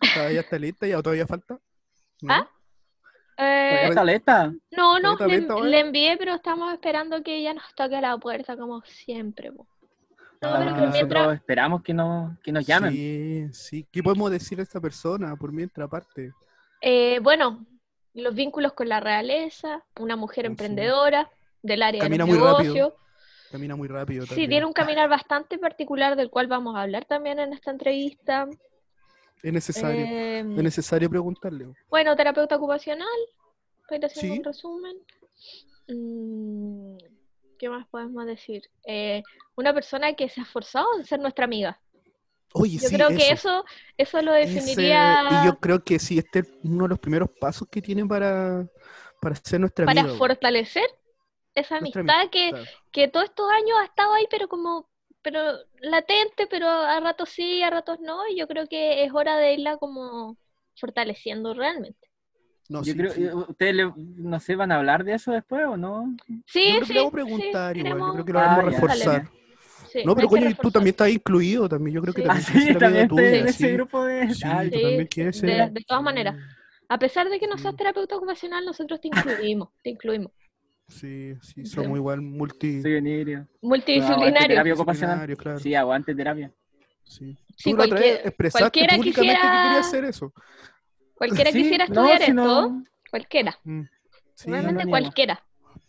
¿Está- 0.00 0.32
¿Ya 0.32 0.40
está 0.40 0.58
lista? 0.60 0.86
¿Ya 0.86 1.02
todavía 1.02 1.26
falta? 1.26 1.58
¿No? 2.22 2.32
¿Ah? 2.32 2.50
Eh, 3.40 3.70
¿Todavía 3.70 3.88
está 3.88 4.04
lista? 4.04 4.52
no, 4.76 4.98
no, 5.00 5.12
¿Está 5.12 5.26
le, 5.62 5.80
envié, 5.80 6.16
pero 6.18 6.34
estamos 6.34 6.72
esperando 6.72 7.22
que 7.22 7.36
ella 7.38 7.54
nos 7.54 7.74
toque 7.74 8.00
la 8.00 8.16
puerta, 8.18 8.56
como 8.56 8.82
siempre. 8.82 9.50
po. 9.52 9.66
No, 10.42 10.48
Ah, 10.48 10.56
pero 10.58 10.64
que 10.74 10.80
nosotros 10.80 10.92
mientras- 10.94 11.34
esperamos 11.34 11.82
que, 11.82 11.94
no, 11.94 12.36
que 12.42 12.52
nos 12.52 12.66
llamen. 12.66 12.92
Sí, 12.92 13.48
sí. 13.52 13.86
¿Qué 13.90 14.02
podemos 14.02 14.30
decir 14.30 14.58
a 14.60 14.62
esta 14.62 14.80
persona 14.80 15.36
por 15.36 15.52
mientras 15.52 15.86
aparte? 15.86 16.32
eh, 16.82 17.18
bueno, 17.22 17.66
los 18.14 18.34
vínculos 18.34 18.72
con 18.72 18.88
la 18.88 19.00
realeza, 19.00 19.84
una 19.98 20.16
mujer 20.16 20.44
Sí. 20.44 20.46
emprendedora 20.46 21.28
del 21.62 21.82
área 21.82 22.00
Camina 22.00 22.24
de 22.24 22.30
los 22.30 22.38
muy 22.38 22.46
rápido 22.48 22.74
negocios. 22.74 23.00
Camina 23.52 23.76
muy 23.76 23.88
rápido 23.88 24.22
Sí, 24.22 24.28
también. 24.30 24.48
tiene 24.50 24.66
un 24.66 24.72
caminar 24.72 25.08
bastante 25.10 25.58
particular 25.58 26.16
del 26.16 26.30
cual 26.30 26.46
vamos 26.46 26.74
a 26.76 26.82
hablar 26.82 27.04
también 27.04 27.38
en 27.38 27.52
esta 27.52 27.70
entrevista. 27.70 28.48
Es 29.42 29.52
necesario, 29.52 30.04
Em, 30.06 30.56
es 30.58 30.62
necesario 30.62 31.08
preguntarle. 31.10 31.68
Bueno, 31.88 32.14
terapeuta 32.16 32.56
ocupacional, 32.56 33.08
para 33.88 33.96
ir 33.98 34.04
haciendo 34.06 34.34
Sí. 34.34 34.38
un 34.38 34.44
resumen. 34.44 34.96
Mm, 35.88 36.96
¿Qué 37.58 37.68
más 37.68 37.86
podemos 37.88 38.24
decir? 38.26 38.62
Eh, 38.86 39.22
una 39.56 39.74
persona 39.74 40.14
que 40.14 40.28
se 40.28 40.40
ha 40.40 40.44
esforzado 40.44 40.86
en 40.98 41.04
ser 41.04 41.20
nuestra 41.20 41.44
amiga. 41.44 41.80
Oye, 42.52 42.78
Yo 42.78 42.88
sí, 42.88 42.94
creo 42.96 43.08
que 43.08 43.30
eso. 43.30 43.64
eso, 43.96 44.22
lo 44.22 44.34
Ese- 44.34 44.54
definiría 44.54 45.22
y 45.42 45.46
yo 45.46 45.58
creo 45.58 45.84
que 45.84 45.98
sí, 45.98 46.18
este 46.18 46.40
es 46.40 46.48
uno 46.64 46.84
de 46.84 46.88
los 46.90 46.98
primeros 46.98 47.30
pasos 47.40 47.68
que 47.70 47.80
tiene 47.80 48.04
para, 48.06 48.66
para 49.20 49.36
ser 49.36 49.60
nuestra 49.60 49.86
para 49.86 50.00
amiga. 50.00 50.16
güey. 50.16 50.18
fortalecer 50.18 50.84
esa 51.54 51.78
Nuestra 51.80 52.00
amistad 52.00 52.30
que, 52.30 52.50
que 52.90 53.08
todos 53.08 53.26
estos 53.26 53.48
años 53.52 53.78
ha 53.80 53.84
estado 53.84 54.12
ahí, 54.14 54.26
pero 54.30 54.48
como 54.48 54.88
pero 55.22 55.40
latente, 55.80 56.46
pero 56.48 56.68
a 56.68 57.00
ratos 57.00 57.30
sí, 57.30 57.62
a 57.62 57.70
ratos 57.70 58.00
no, 58.00 58.26
y 58.28 58.36
yo 58.38 58.48
creo 58.48 58.66
que 58.68 59.04
es 59.04 59.12
hora 59.14 59.36
de 59.38 59.54
irla 59.54 59.76
como 59.78 60.38
fortaleciendo 60.76 61.54
realmente. 61.54 62.08
No, 62.68 62.82
Yo 62.82 62.94
sí, 62.94 62.96
creo, 62.96 63.12
sí. 63.12 63.30
eh, 63.30 63.34
¿ustedes, 63.34 63.74
le- 63.74 63.92
no 63.96 64.38
sé, 64.40 64.54
van 64.56 64.70
a 64.70 64.76
hablar 64.76 65.02
de 65.04 65.14
eso 65.14 65.32
después 65.32 65.66
o 65.66 65.76
no? 65.76 66.14
Sí, 66.46 66.60
Yo 66.64 66.74
creo 66.74 66.86
que 66.86 66.92
sí, 66.92 66.94
le 66.94 67.00
vamos 67.00 67.12
a 67.12 67.14
sí, 67.16 67.16
preguntar 67.16 67.76
igual, 67.76 68.04
yo 68.04 68.12
creo 68.12 68.24
que 68.24 68.32
lo 68.32 68.40
vamos 68.40 68.58
a 68.60 68.62
Ah, 68.62 68.66
reforzar. 68.66 69.28
sí, 69.82 70.00
No, 70.02 70.14
pero 70.14 70.28
que 70.30 70.30
coño, 70.30 70.54
tú 70.60 70.70
también 70.72 70.92
estás 70.94 71.10
incluido 71.10 71.68
también, 71.68 71.94
yo 71.96 72.02
creo 72.02 72.14
que 72.14 72.22
Sí. 72.22 72.26
Ah, 72.28 72.40
también 72.40 72.44
sí, 72.52 72.74
quieres 72.74 72.78
ser 72.78 72.78
también 72.78 73.08
tuya, 73.08 73.38
en 73.40 73.48
ese 73.48 73.68
sí. 73.68 73.70
grupo 73.70 74.04
de... 74.04 74.28
Sí, 74.28 74.44
Ay, 74.44 74.70
tú 74.72 74.80
Sí, 74.80 74.80
también 74.80 75.08
quieres 75.08 75.38
de- 75.40 75.40
ser. 75.40 75.72
de 75.72 75.80
todas 75.86 76.02
maneras. 76.02 76.36
A 76.88 76.98
pesar 76.98 77.28
de 77.30 77.40
que 77.40 77.46
no 77.48 77.58
seas 77.58 77.76
terapeuta 77.76 78.16
ocupacional, 78.16 78.64
nosotros 78.64 79.00
te 79.00 79.08
incluimos, 79.08 79.70
te 79.82 79.90
incluimos. 79.90 80.32
Sí, 80.90 81.34
sí, 81.40 81.64
Sí. 81.64 81.66
somos 81.66 81.96
igual 81.96 82.20
multi. 82.20 82.80
venerio. 82.80 83.46
Multidisciplinario. 83.62 84.48
terapia 84.48 84.74
ocupacional. 84.74 85.16
disciplinarios, 85.26 85.38
claro. 85.38 85.58
Sí, 85.60 85.74
aguante 85.74 86.14
terapia. 86.14 86.52
Sí. 87.04 87.36
Sí, 87.56 87.70
Tú 87.70 87.76
la 87.76 87.84
otra 87.84 87.94
vez 88.00 88.04
cualquier- 88.04 88.26
expresaste 88.28 88.60
cualquiera 88.62 88.96
públicamente 88.96 89.32
que 89.32 89.38
quisiera- 89.38 89.62
querías 89.68 89.86
hacer 89.86 90.04
eso. 90.04 90.32
Cualquiera 91.14 91.52
Sí, 91.52 91.62
quisiera 91.62 91.86
no, 91.86 91.92
estudiar 91.94 92.18
si 92.18 92.24
esto, 92.24 92.32
no- 92.34 92.84
cualquiera. 93.10 93.58
Mm. 93.64 93.82
Sí, 94.34 94.50
Realmente 94.50 94.84
no 94.84 94.90
cualquiera. 94.90 95.44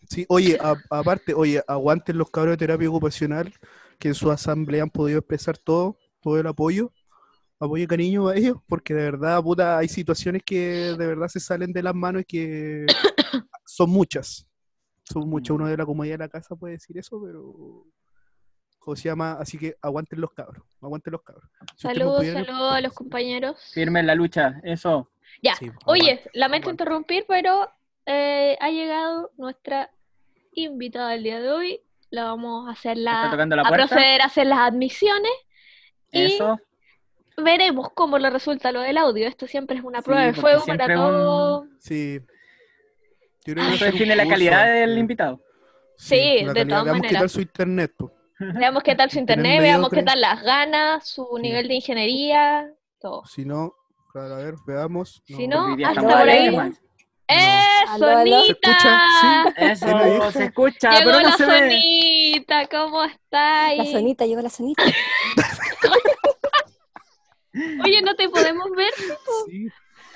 sí. 0.08 0.26
Oye, 0.28 0.58
a- 0.60 0.76
aparte, 0.90 1.32
oye, 1.34 1.62
aguanten 1.66 2.18
los 2.18 2.30
cabros 2.30 2.52
de 2.52 2.56
terapia 2.58 2.88
ocupacional 2.88 3.52
que 3.98 4.08
en 4.08 4.14
su 4.14 4.30
asamblea 4.30 4.82
han 4.82 4.90
podido 4.90 5.18
expresar 5.20 5.56
todo, 5.58 5.96
todo 6.20 6.38
el 6.38 6.46
apoyo, 6.46 6.92
apoyo 7.58 7.84
y 7.84 7.86
cariño 7.86 8.28
a 8.28 8.36
ellos, 8.36 8.58
porque 8.68 8.92
de 8.94 9.02
verdad, 9.04 9.40
puta, 9.42 9.78
hay 9.78 9.88
situaciones 9.88 10.42
que 10.44 10.94
de 10.98 11.06
verdad 11.06 11.28
se 11.28 11.40
salen 11.40 11.72
de 11.72 11.82
las 11.82 11.94
manos 11.94 12.22
y 12.22 12.24
que 12.24 12.86
son 13.64 13.88
muchas. 13.90 14.46
Son 15.12 15.28
muchas. 15.28 15.50
Uno 15.54 15.66
de 15.66 15.76
la 15.76 15.84
comodidad 15.86 16.14
de 16.14 16.24
la 16.24 16.28
casa 16.28 16.56
puede 16.56 16.74
decir 16.74 16.96
eso, 16.98 17.20
pero. 17.24 17.84
¿Cómo 18.78 18.96
se 18.96 19.08
llama? 19.08 19.34
Así 19.34 19.58
que 19.58 19.76
aguanten 19.80 20.20
los 20.20 20.32
cabros, 20.32 20.64
aguanten 20.80 21.12
los 21.12 21.22
cabros. 21.22 21.48
Si 21.76 21.82
Saludos, 21.82 22.26
saludos 22.26 22.72
a 22.74 22.80
los 22.80 22.92
compañeros. 22.92 23.70
Firme 23.72 24.00
en 24.00 24.08
la 24.08 24.14
lucha, 24.16 24.60
eso. 24.64 25.08
Ya, 25.40 25.54
Sí, 25.54 25.70
oye, 25.86 26.02
aguante, 26.12 26.30
lamento 26.34 26.64
aguante. 26.66 26.70
interrumpir, 26.82 27.24
pero 27.28 27.70
eh, 28.06 28.56
ha 28.60 28.70
llegado 28.70 29.30
nuestra 29.36 29.88
invitada 30.52 31.10
del 31.10 31.22
día 31.22 31.40
de 31.40 31.50
hoy. 31.52 31.80
La 32.10 32.24
vamos 32.24 32.68
a 32.68 32.72
hacer 32.72 32.96
la, 32.98 33.12
la 33.12 33.62
a 33.62 33.68
puerta. 33.68 33.86
proceder 33.86 34.20
a 34.20 34.24
hacer 34.26 34.46
las 34.48 34.58
admisiones 34.58 35.30
y 36.10 36.22
Eso. 36.34 36.58
veremos 37.36 37.88
cómo 37.94 38.18
le 38.18 38.28
resulta 38.30 38.72
lo 38.72 38.80
del 38.80 38.98
audio. 38.98 39.26
Esto 39.28 39.46
siempre 39.46 39.78
es 39.78 39.84
una 39.84 40.00
Sí, 40.00 40.04
prueba 40.04 40.22
de 40.22 40.34
fuego 40.34 40.64
para 40.66 40.86
un- 40.86 40.94
todo. 40.94 41.66
Sí. 41.78 42.20
Yo 43.44 43.54
creo 43.54 43.68
que 43.68 43.74
Eso 43.74 43.84
define 43.86 44.16
la 44.16 44.26
calidad 44.28 44.66
del 44.72 44.94
sí. 44.94 45.00
invitado. 45.00 45.40
Sí, 45.96 46.40
la 46.44 46.52
de 46.52 46.64
todas 46.66 46.84
Veamos 46.84 46.84
qué 47.02 47.06
maneras. 47.08 47.20
tal 47.20 47.30
su 47.30 47.40
internet. 47.40 47.92
po. 47.96 48.12
Veamos 48.38 48.82
qué 48.82 48.94
tal 48.96 49.10
su 49.10 49.18
internet, 49.18 49.60
veamos 49.60 49.88
qué 49.90 50.02
tal 50.02 50.20
las 50.20 50.42
ganas, 50.42 51.08
su 51.08 51.28
Sí. 51.36 51.42
nivel 51.42 51.68
de 51.68 51.74
ingeniería, 51.74 52.68
todo. 53.00 53.24
Si 53.26 53.44
no, 53.44 53.74
claro, 54.12 54.34
a 54.34 54.38
ver, 54.38 54.54
veamos. 54.66 55.22
Si 55.26 55.46
no, 55.46 55.66
Hoy 55.66 55.76
día 55.76 55.88
hasta 55.90 56.02
por 56.02 56.12
ahí. 56.12 56.46
alegres. 56.48 56.80
¡Eso, 57.28 57.92
Aló, 58.06 58.18
aló. 58.18 58.42
¿Se 58.44 58.50
escucha? 58.52 59.44
Anita! 59.44 59.72
Eso, 59.72 60.32
se 60.32 60.44
escucha, 60.44 60.90
Llegó 60.98 61.10
pero 61.12 61.20
no 61.22 61.28
la 61.30 61.36
se 61.36 61.46
ve. 61.46 61.58
sonita, 61.70 62.66
¿cómo 62.68 63.04
está? 63.04 63.74
La 63.74 63.84
sonita, 63.86 64.26
llegó 64.26 64.40
la 64.42 64.50
sonita. 64.50 64.82
Oye, 67.84 68.00
no 68.02 68.14
te 68.16 68.28
podemos 68.28 68.70
ver. 68.76 68.92
Sí. 69.46 69.68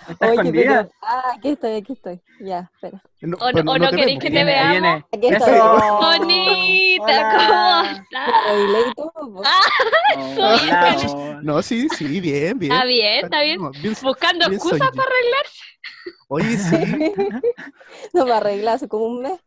¿Está 0.11 0.27
Oye, 0.29 0.53
pero- 0.53 0.91
Ah, 1.03 1.33
aquí 1.37 1.49
estoy, 1.51 1.75
aquí 1.77 1.93
estoy. 1.95 2.21
Ya, 2.41 2.71
espera. 2.75 3.03
No, 3.23 3.37
O, 3.39 3.53
no 3.53 3.91
queréis 3.91 4.19
que 4.21 4.31
te 4.31 4.45
veamos. 4.45 4.71
viene. 4.73 5.05
Aquí 5.13 5.27
estoy. 5.29 5.59
Bonita, 6.01 7.05
Hola. 7.05 7.83
¿cómo 7.87 8.03
estás? 8.03 8.33
Arreglé 8.47 8.81
y 8.81 8.95
todo, 8.95 9.13
po. 9.13 9.43
Hola, 10.37 10.97
hola. 11.03 11.41
No, 11.43 11.63
sí, 11.63 11.89
sí, 11.97 12.21
bien, 12.21 12.59
bien. 12.59 12.73
Está 12.73 12.85
bien, 12.85 13.25
está 13.25 13.41
bien. 13.43 13.61
No, 13.61 13.71
bien- 13.71 13.95
Buscando 14.03 14.49
bien 14.49 14.55
excusas 14.55 14.91
para 14.91 15.11
arreglarse. 15.11 15.61
Oye, 16.29 16.57
sí. 16.57 17.13
No 18.13 18.25
me 18.27 18.33
arreglé 18.33 18.71
hace 18.71 18.89
como 18.89 19.07
un 19.07 19.23
mes. 19.23 19.41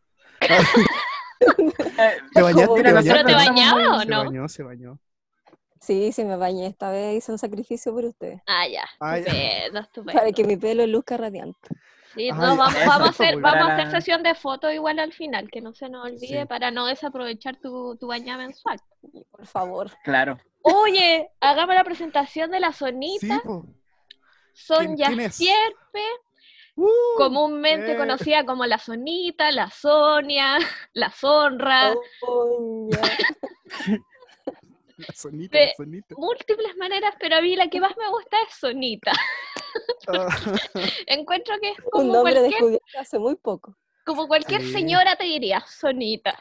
¿Te 2.33 2.41
bañaste? 2.41 2.81
¿Pero 2.83 3.01
te 3.25 3.33
bañaba 3.33 3.95
o 3.97 3.99
Se 4.01 4.05
no? 4.07 4.23
bañó, 4.25 4.47
se 4.49 4.63
bañó. 4.63 4.99
Sí, 5.79 6.11
sí 6.11 6.23
me 6.25 6.35
bañé. 6.35 6.67
Esta 6.67 6.89
vez 6.91 7.17
hice 7.17 7.31
un 7.31 7.37
sacrificio 7.37 7.93
por 7.93 8.05
ustedes. 8.05 8.41
Ah, 8.47 8.67
ya. 8.67 8.83
Ah, 8.99 9.17
ya. 9.17 9.25
Estupendo, 9.31 9.79
estupendo. 9.79 10.13
Para 10.19 10.31
que 10.31 10.43
mi 10.43 10.57
pelo 10.57 10.85
luzca 10.87 11.17
radiante. 11.17 11.69
Sí, 12.15 12.29
Ah, 12.31 12.35
no, 12.35 12.57
vamos, 12.57 12.75
a 12.75 13.09
hacer, 13.09 13.39
vamos 13.39 13.69
a 13.69 13.73
hacer 13.75 13.91
sesión 13.91 14.23
de 14.23 14.33
fotos 14.35 14.73
igual 14.73 14.97
al 14.99 15.13
final, 15.13 15.49
que 15.49 15.61
no 15.61 15.73
se 15.73 15.89
nos 15.89 16.05
olvide 16.05 16.41
Sí. 16.41 16.45
para 16.47 16.71
no 16.71 16.87
desaprovechar 16.87 17.57
tu, 17.57 17.95
tu 17.97 18.07
bañada 18.07 18.39
mensual. 18.39 18.79
Por 19.31 19.45
favor. 19.45 19.91
Claro. 20.03 20.37
Oye, 20.63 21.29
hagamos 21.39 21.75
la 21.75 21.83
presentación 21.83 22.49
de 22.51 22.59
la 22.59 22.71
Sí, 22.73 22.79
Sonita, 22.79 23.41
po. 23.45 23.65
Sonia? 24.53 25.29
Sierpe, 25.31 26.03
Uh, 26.75 26.87
comúnmente 27.17 27.91
eh. 27.91 27.97
conocida 27.97 28.45
como 28.45 28.65
la 28.65 28.77
Sonita, 28.79 29.51
la 29.51 29.69
Sonia, 29.69 30.57
la 30.93 31.11
Sonra, 31.11 31.93
Oh, 32.21 32.89
ya. 32.91 33.01
La 34.99 35.05
sonita, 35.15 35.57
de- 35.57 35.65
la 35.67 35.73
sonita. 35.75 36.15
múltiples 36.17 36.75
maneras, 36.77 37.15
pero 37.19 37.37
a 37.37 37.41
mí 37.41 37.55
la 37.55 37.69
que 37.69 37.79
más 37.79 37.95
me 37.97 38.09
gusta 38.09 38.35
es 38.47 38.55
Sonita. 38.55 39.11
Ah, 40.07 40.27
Encuentro 41.07 41.55
que 41.61 41.71
es 41.71 41.77
Un 41.85 41.89
como 41.91 42.13
nombre 42.13 42.33
cualquier, 42.33 42.51
descubierto 42.51 42.99
hace 42.99 43.17
muy 43.19 43.35
poco. 43.35 43.77
como 44.05 44.27
cualquier 44.27 44.61
señora 44.63 45.15
te 45.15 45.23
diría, 45.23 45.61
Sonita. 45.67 46.37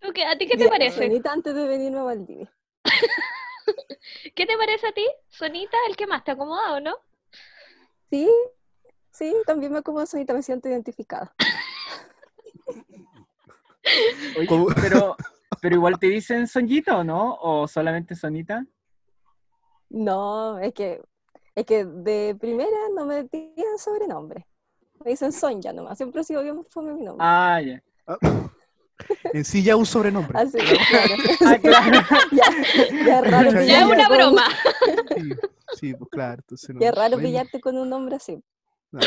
¿Tú 0.00 0.12
qué- 0.12 0.24
¿A 0.24 0.36
ti 0.36 0.46
qué 0.46 0.54
te 0.54 0.58
Bien, 0.58 0.70
parece? 0.70 1.02
Sonita 1.02 1.32
antes 1.32 1.54
de 1.54 1.66
venirme 1.68 1.98
a 2.00 2.02
Valdivia. 2.04 2.52
¿Qué 4.34 4.44
te 4.46 4.56
parece 4.58 4.88
a 4.88 4.92
ti, 4.92 5.06
Sonita? 5.28 5.76
El 5.88 5.96
que 5.96 6.06
más 6.06 6.24
te 6.24 6.30
ha 6.32 6.34
acomodado, 6.34 6.80
¿no? 6.80 6.96
Sí, 8.10 8.28
sí, 9.10 9.34
también 9.46 9.72
me 9.72 9.82
como 9.82 10.04
Sonita, 10.04 10.34
me 10.34 10.42
siento 10.42 10.68
identificada. 10.68 11.34
Pero, 14.80 15.16
pero 15.64 15.76
igual 15.76 15.98
te 15.98 16.08
dicen 16.08 16.46
Sonjita 16.46 16.98
o 16.98 17.02
no? 17.04 17.38
¿O 17.40 17.66
solamente 17.66 18.14
Sonita? 18.14 18.66
No, 19.88 20.58
es 20.58 20.74
que, 20.74 21.00
es 21.54 21.64
que 21.64 21.86
de 21.86 22.36
primera 22.38 22.68
no 22.94 23.06
me 23.06 23.24
tiran 23.24 23.78
sobrenombre. 23.78 24.46
Me 25.02 25.12
dicen 25.12 25.32
Sonja 25.32 25.72
nomás, 25.72 25.96
siempre 25.96 26.20
ha 26.20 26.24
sido 26.24 26.42
bien 26.42 26.62
fome 26.68 26.92
mi 26.92 27.02
nombre. 27.02 27.26
Ah, 27.26 27.62
ya. 27.62 27.82
en 29.32 29.42
sí 29.46 29.62
ya 29.62 29.74
un 29.74 29.86
sobrenombre. 29.86 30.38
Así 30.38 30.58
que, 30.58 30.76
claro. 30.90 31.14
Ah, 31.46 31.58
claro. 31.58 32.00
ya, 32.32 32.44
ya 33.06 33.18
es 33.20 33.30
raro 33.30 33.50
Ya 33.52 33.62
Ya 33.64 33.86
una 33.86 34.06
con- 34.08 34.16
broma. 34.18 34.44
Sí, 35.16 35.30
sí, 35.76 35.94
pues 35.94 36.10
claro. 36.10 36.42
Entonces 36.42 36.74
no, 36.74 36.80
Ya 36.82 36.88
es 36.90 36.94
raro 36.94 37.12
bueno, 37.16 37.26
pillarte 37.26 37.60
con 37.62 37.78
un 37.78 37.88
nombre 37.88 38.16
así. 38.16 38.38
no, 38.92 39.00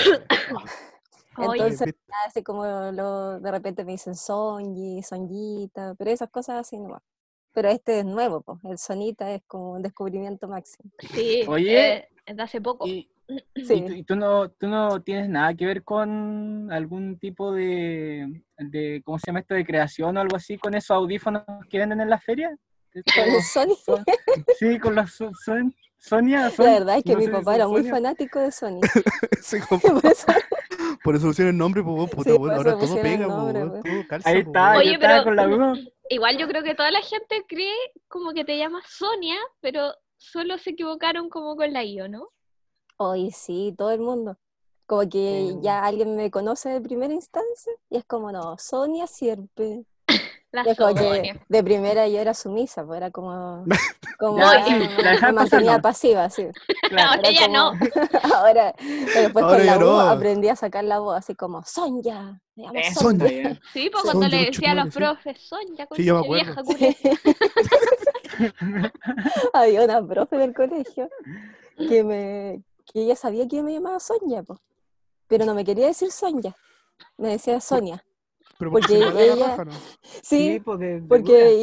Entonces, 1.38 1.94
así 2.26 2.44
como 2.44 2.66
lo, 2.92 3.40
de 3.40 3.52
repente 3.52 3.84
me 3.86 3.92
dicen 3.94 4.16
Sonji, 4.16 5.02
Sonjita, 5.04 5.96
pero 5.98 6.12
esas 6.12 6.30
cosas 6.30 6.58
así 6.62 6.78
nomás. 6.80 7.02
Pero 7.54 7.70
este 7.70 8.00
es 8.00 8.06
nuevo, 8.06 8.42
pues. 8.42 8.60
El 8.66 8.78
Sonita 8.78 9.32
es 9.32 9.42
como 9.48 9.72
un 9.74 9.82
descubrimiento 9.82 10.48
máximo. 10.48 10.92
Sí, 11.00 11.44
Oye. 11.48 11.94
eh, 11.96 12.08
es 12.26 12.36
de 12.38 12.44
hace 12.44 12.62
poco. 12.62 12.86
Y, 12.88 13.10
y 13.56 13.66
Sí. 13.66 13.82
tú, 13.82 13.92
y 13.94 14.04
tú 14.04 14.16
no, 14.16 14.50
tú 14.52 14.68
no 14.68 15.02
tienes 15.02 15.28
nada 15.28 15.54
que 15.56 15.66
ver 15.66 15.84
con 15.84 16.72
algún 16.72 17.18
tipo 17.18 17.52
de, 17.52 18.44
de, 18.60 19.02
¿cómo 19.04 19.18
se 19.18 19.28
llama 19.28 19.40
esto? 19.40 19.56
De 19.56 19.66
creación 19.66 20.18
o 20.18 20.22
algo 20.22 20.36
así, 20.36 20.58
con 20.60 20.76
esos 20.76 20.92
audífonos 20.92 21.44
que 21.70 21.80
venden 21.80 22.02
en 22.02 22.10
la 22.12 22.20
feria. 22.20 22.56
Con 22.94 23.24
el 23.36 23.42
Sony, 23.44 23.76
Son- 23.84 24.04
Sí, 24.60 24.80
con 24.80 24.96
los 24.96 25.12
son, 25.14 25.34
son- 25.44 25.76
Sonia. 26.00 26.50
Son- 26.52 26.66
la 26.66 26.74
verdad 26.74 26.98
es 27.00 27.04
que 27.04 27.14
no 27.14 27.20
mi 27.20 27.28
papá 27.28 27.56
era 27.56 27.68
muy 27.68 27.84
fanático 27.84 28.40
de 28.40 28.52
Sony. 28.52 28.80
sí, 29.42 29.58
como- 29.68 29.82
Por 30.02 30.12
eso- 30.12 30.28
por 31.04 31.16
eso 31.16 31.28
pusieron 31.28 31.54
el 31.54 31.58
nombre, 31.58 31.84
pues, 31.84 32.10
puta, 32.12 32.32
Sí, 32.32 32.38
bueno, 32.38 32.56
ahora 32.56 32.78
todo 32.78 32.96
pega, 33.02 33.26
pues, 33.26 33.38
nombre, 33.38 33.60
weón, 33.66 33.70
pues. 33.82 33.84
todo 33.84 34.08
calza, 34.08 34.30
Ahí 34.30 34.36
pues, 34.36 34.48
está, 34.48 34.62
weón. 34.70 34.78
Oye, 34.78 34.86
yo 34.88 34.94
estaba 34.94 35.14
pero- 35.14 35.24
con 35.24 35.36
la 35.36 35.46
duda. 35.48 35.74
Igual 36.10 36.38
yo 36.38 36.48
creo 36.48 36.64
que 36.64 36.76
toda 36.76 36.92
la 36.92 37.02
gente 37.02 37.44
cree 37.48 37.74
como 38.08 38.34
que 38.34 38.46
te 38.46 38.58
llamas 38.58 38.86
Sonia, 38.88 39.36
pero 39.60 39.94
solo 40.18 40.58
se 40.58 40.70
equivocaron 40.72 41.30
como 41.30 41.56
con 41.56 41.74
la 41.74 41.84
I, 41.84 42.02
¿o 42.02 42.08
no? 42.08 42.30
Hoy 42.98 43.32
sí, 43.32 43.76
todo 43.78 43.92
el 43.92 44.00
mundo. 44.00 44.38
Como 44.86 45.02
que 45.10 45.52
Oh. 45.54 45.62
ya 45.62 45.84
alguien 45.84 46.16
me 46.16 46.32
conoce 46.32 46.70
de 46.70 46.80
primera 46.82 47.14
instancia 47.14 47.74
y 47.90 47.98
es 47.98 48.06
como, 48.06 48.32
no, 48.32 48.58
Sonia 48.58 49.06
Sierpe. 49.06 49.84
Que 50.64 51.40
de 51.48 51.64
primera 51.64 52.08
yo 52.08 52.20
era 52.20 52.34
sumisa, 52.34 52.86
pues 52.86 52.98
era 52.98 53.12
como, 53.12 53.66
como 54.20 54.38
ya 54.40 54.66
sí, 54.66 54.74
la 55.22 55.32
mantenía 55.32 55.76
¿no? 55.78 55.82
pasiva, 55.82 56.30
sí. 56.30 56.48
Claro. 56.90 57.22
Ahora 57.22 57.48
no. 57.50 57.72
ahora, 58.36 58.74
pero 58.78 59.22
después 59.22 59.44
Ahora 59.46 59.58
con 59.58 59.66
la 59.66 59.78
voz 59.78 60.06
no. 60.06 60.10
aprendí 60.12 60.48
a 60.48 60.56
sacar 60.56 60.84
la 60.86 61.00
voz 61.00 61.18
así 61.18 61.36
como, 61.36 61.64
Sonia, 61.66 62.40
me 62.56 62.64
llamo 62.64 62.80
Eso 62.80 63.00
Sonia. 63.02 63.60
Sí, 63.74 63.90
pues 63.92 64.04
cuando 64.04 64.28
le 64.28 64.46
decía 64.46 64.72
a 64.72 64.76
los 64.76 64.94
profes, 64.94 65.38
Sonia, 65.42 65.88
Sí, 65.96 66.06
yo 66.06 66.22
me 66.22 66.36
vieja, 66.36 66.52
acuerdo. 66.52 66.66
culia". 66.66 66.96
Había 69.54 69.84
una 69.84 70.06
profe 70.06 70.38
del 70.38 70.54
colegio 70.54 71.10
que 71.78 72.04
me 72.04 72.62
que 72.94 73.02
ella 73.02 73.16
sabía 73.18 73.46
que 73.48 73.58
yo 73.58 73.64
me 73.64 73.74
llamaba 73.74 74.00
Sonia, 74.00 74.44
po, 74.44 74.62
pero 75.28 75.44
no 75.46 75.54
me 75.54 75.66
quería 75.66 75.88
decir 75.88 76.10
Sonia, 76.12 76.56
me 77.18 77.30
decía 77.30 77.60
Sonia. 77.60 78.02
Pero 78.60 78.72
porque 78.72 78.88
se 78.88 79.00
da 79.00 79.12
la 79.12 79.22
ella-. 79.24 79.68
Sí, 80.24 80.60
pues 80.64 80.80
de, 80.80 80.86
de 80.88 80.94
dura. 81.02 81.08
porque 81.10 81.54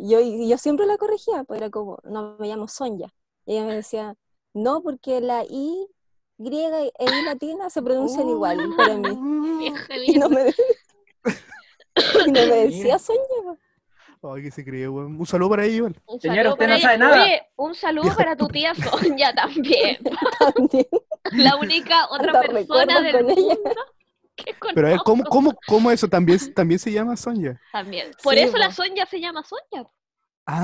y- 0.00 0.08
yo, 0.08 0.18
yo 0.20 0.58
siempre 0.58 0.86
la 0.86 0.96
corregía, 0.96 1.44
pues 1.44 1.60
era 1.60 1.70
como, 1.70 1.98
no 2.04 2.36
me 2.38 2.48
llamo 2.48 2.68
Sonia. 2.68 3.12
Y 3.46 3.52
ella 3.56 3.66
me 3.66 3.74
decía, 3.74 4.14
no, 4.54 4.82
porque 4.82 5.20
la 5.20 5.44
I 5.44 5.88
griega 6.38 6.80
e 6.82 6.92
I 7.00 7.24
latina 7.24 7.68
se 7.70 7.82
pronuncian 7.82 8.28
igual 8.28 8.58
para 8.76 8.94
mí. 8.96 9.58
Vieja 9.58 9.96
Y 10.06 10.18
no 10.18 10.28
me, 10.28 10.54
y 12.26 12.30
no 12.30 12.40
me 12.40 12.54
decía 12.66 12.98
Sonia. 12.98 13.22
po. 13.42 13.56
Ay, 14.34 14.42
que 14.42 14.50
se 14.50 14.64
cree, 14.64 14.88
weón. 14.88 15.16
Un 15.18 15.26
saludo 15.26 15.50
para 15.50 15.64
ellos, 15.64 15.76
igual. 15.76 15.96
Un 16.06 16.20
Señora, 16.20 16.50
usted 16.52 16.66
no 16.66 16.74
ella. 16.74 16.82
sabe 16.82 16.98
nada. 16.98 17.22
Oye, 17.22 17.42
un 17.56 17.74
saludo 17.74 18.16
para 18.16 18.34
tu 18.36 18.48
tía 18.48 18.74
Sonia 18.74 19.32
también. 19.34 19.98
También. 20.54 20.86
La 21.32 21.56
única 21.56 22.08
otra 22.10 22.32
Hasta 22.40 22.52
persona 22.52 23.00
del 23.00 23.16
ella. 23.16 23.34
mundo 23.36 23.70
Pero 24.74 24.96
¿cómo, 25.04 25.24
cómo, 25.24 25.52
cómo 25.66 25.90
eso 25.90 26.08
también, 26.08 26.38
también 26.54 26.78
se 26.78 26.90
llama 26.92 27.16
Sonja? 27.16 27.60
También. 27.72 28.10
Por 28.22 28.34
Sí, 28.34 28.40
eso 28.40 28.56
la 28.58 28.66
po. 28.68 28.72
Sonia 28.74 29.06
se 29.06 29.20
llama 29.20 29.42
Sonia. 29.44 29.88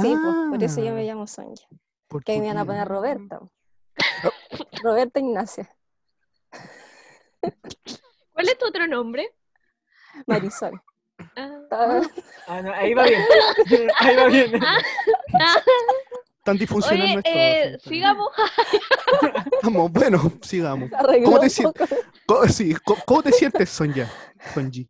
Sí, 0.01 0.17
pues, 0.23 0.35
por 0.51 0.63
eso 0.63 0.83
yo 0.83 0.93
me 0.95 1.03
Ah, 1.03 1.05
llamo 1.05 1.27
Sonia. 1.27 1.67
por 2.09 2.25
Que 2.25 2.33
ahí 2.33 2.41
me 2.41 2.47
van 2.49 2.59
a 2.59 2.65
poner 2.65 2.89
Roberta. 2.89 3.41
Roberta 4.83 5.21
Ignacia, 5.21 5.69
¿Cuál 8.33 8.49
es 8.49 8.59
tu 8.59 8.67
otro 8.67 8.87
nombre? 8.87 9.31
Marisol. 10.27 10.81
Ah. 11.37 11.59
Estaba- 11.63 12.01
Ah, 12.49 12.63
no, 12.63 12.73
ahí 12.73 12.95
va 12.95 13.05
bien. 13.05 13.23
Ahí 14.01 14.17
va 14.17 14.27
bien. 14.27 14.53
Ah, 14.65 14.79
Tan 16.45 16.59
disfuncional 16.59 17.03
Oye, 17.05 17.13
nuestro. 17.15 17.33
eh, 17.35 17.79
sigamos. 17.83 18.29
Vamos, 19.63 19.91
bueno, 19.93 20.33
sigamos. 20.43 20.91
¿Cómo 21.25 21.41
te 21.41 21.49
sientes? 21.49 21.89
¿Cómo, 22.27 22.45
sí, 22.49 22.75
¿cómo, 22.85 23.03
cómo 23.07 23.23
te 23.23 23.33
sientes, 23.33 23.71
Sonja? 23.71 24.11
Sonji. 24.53 24.87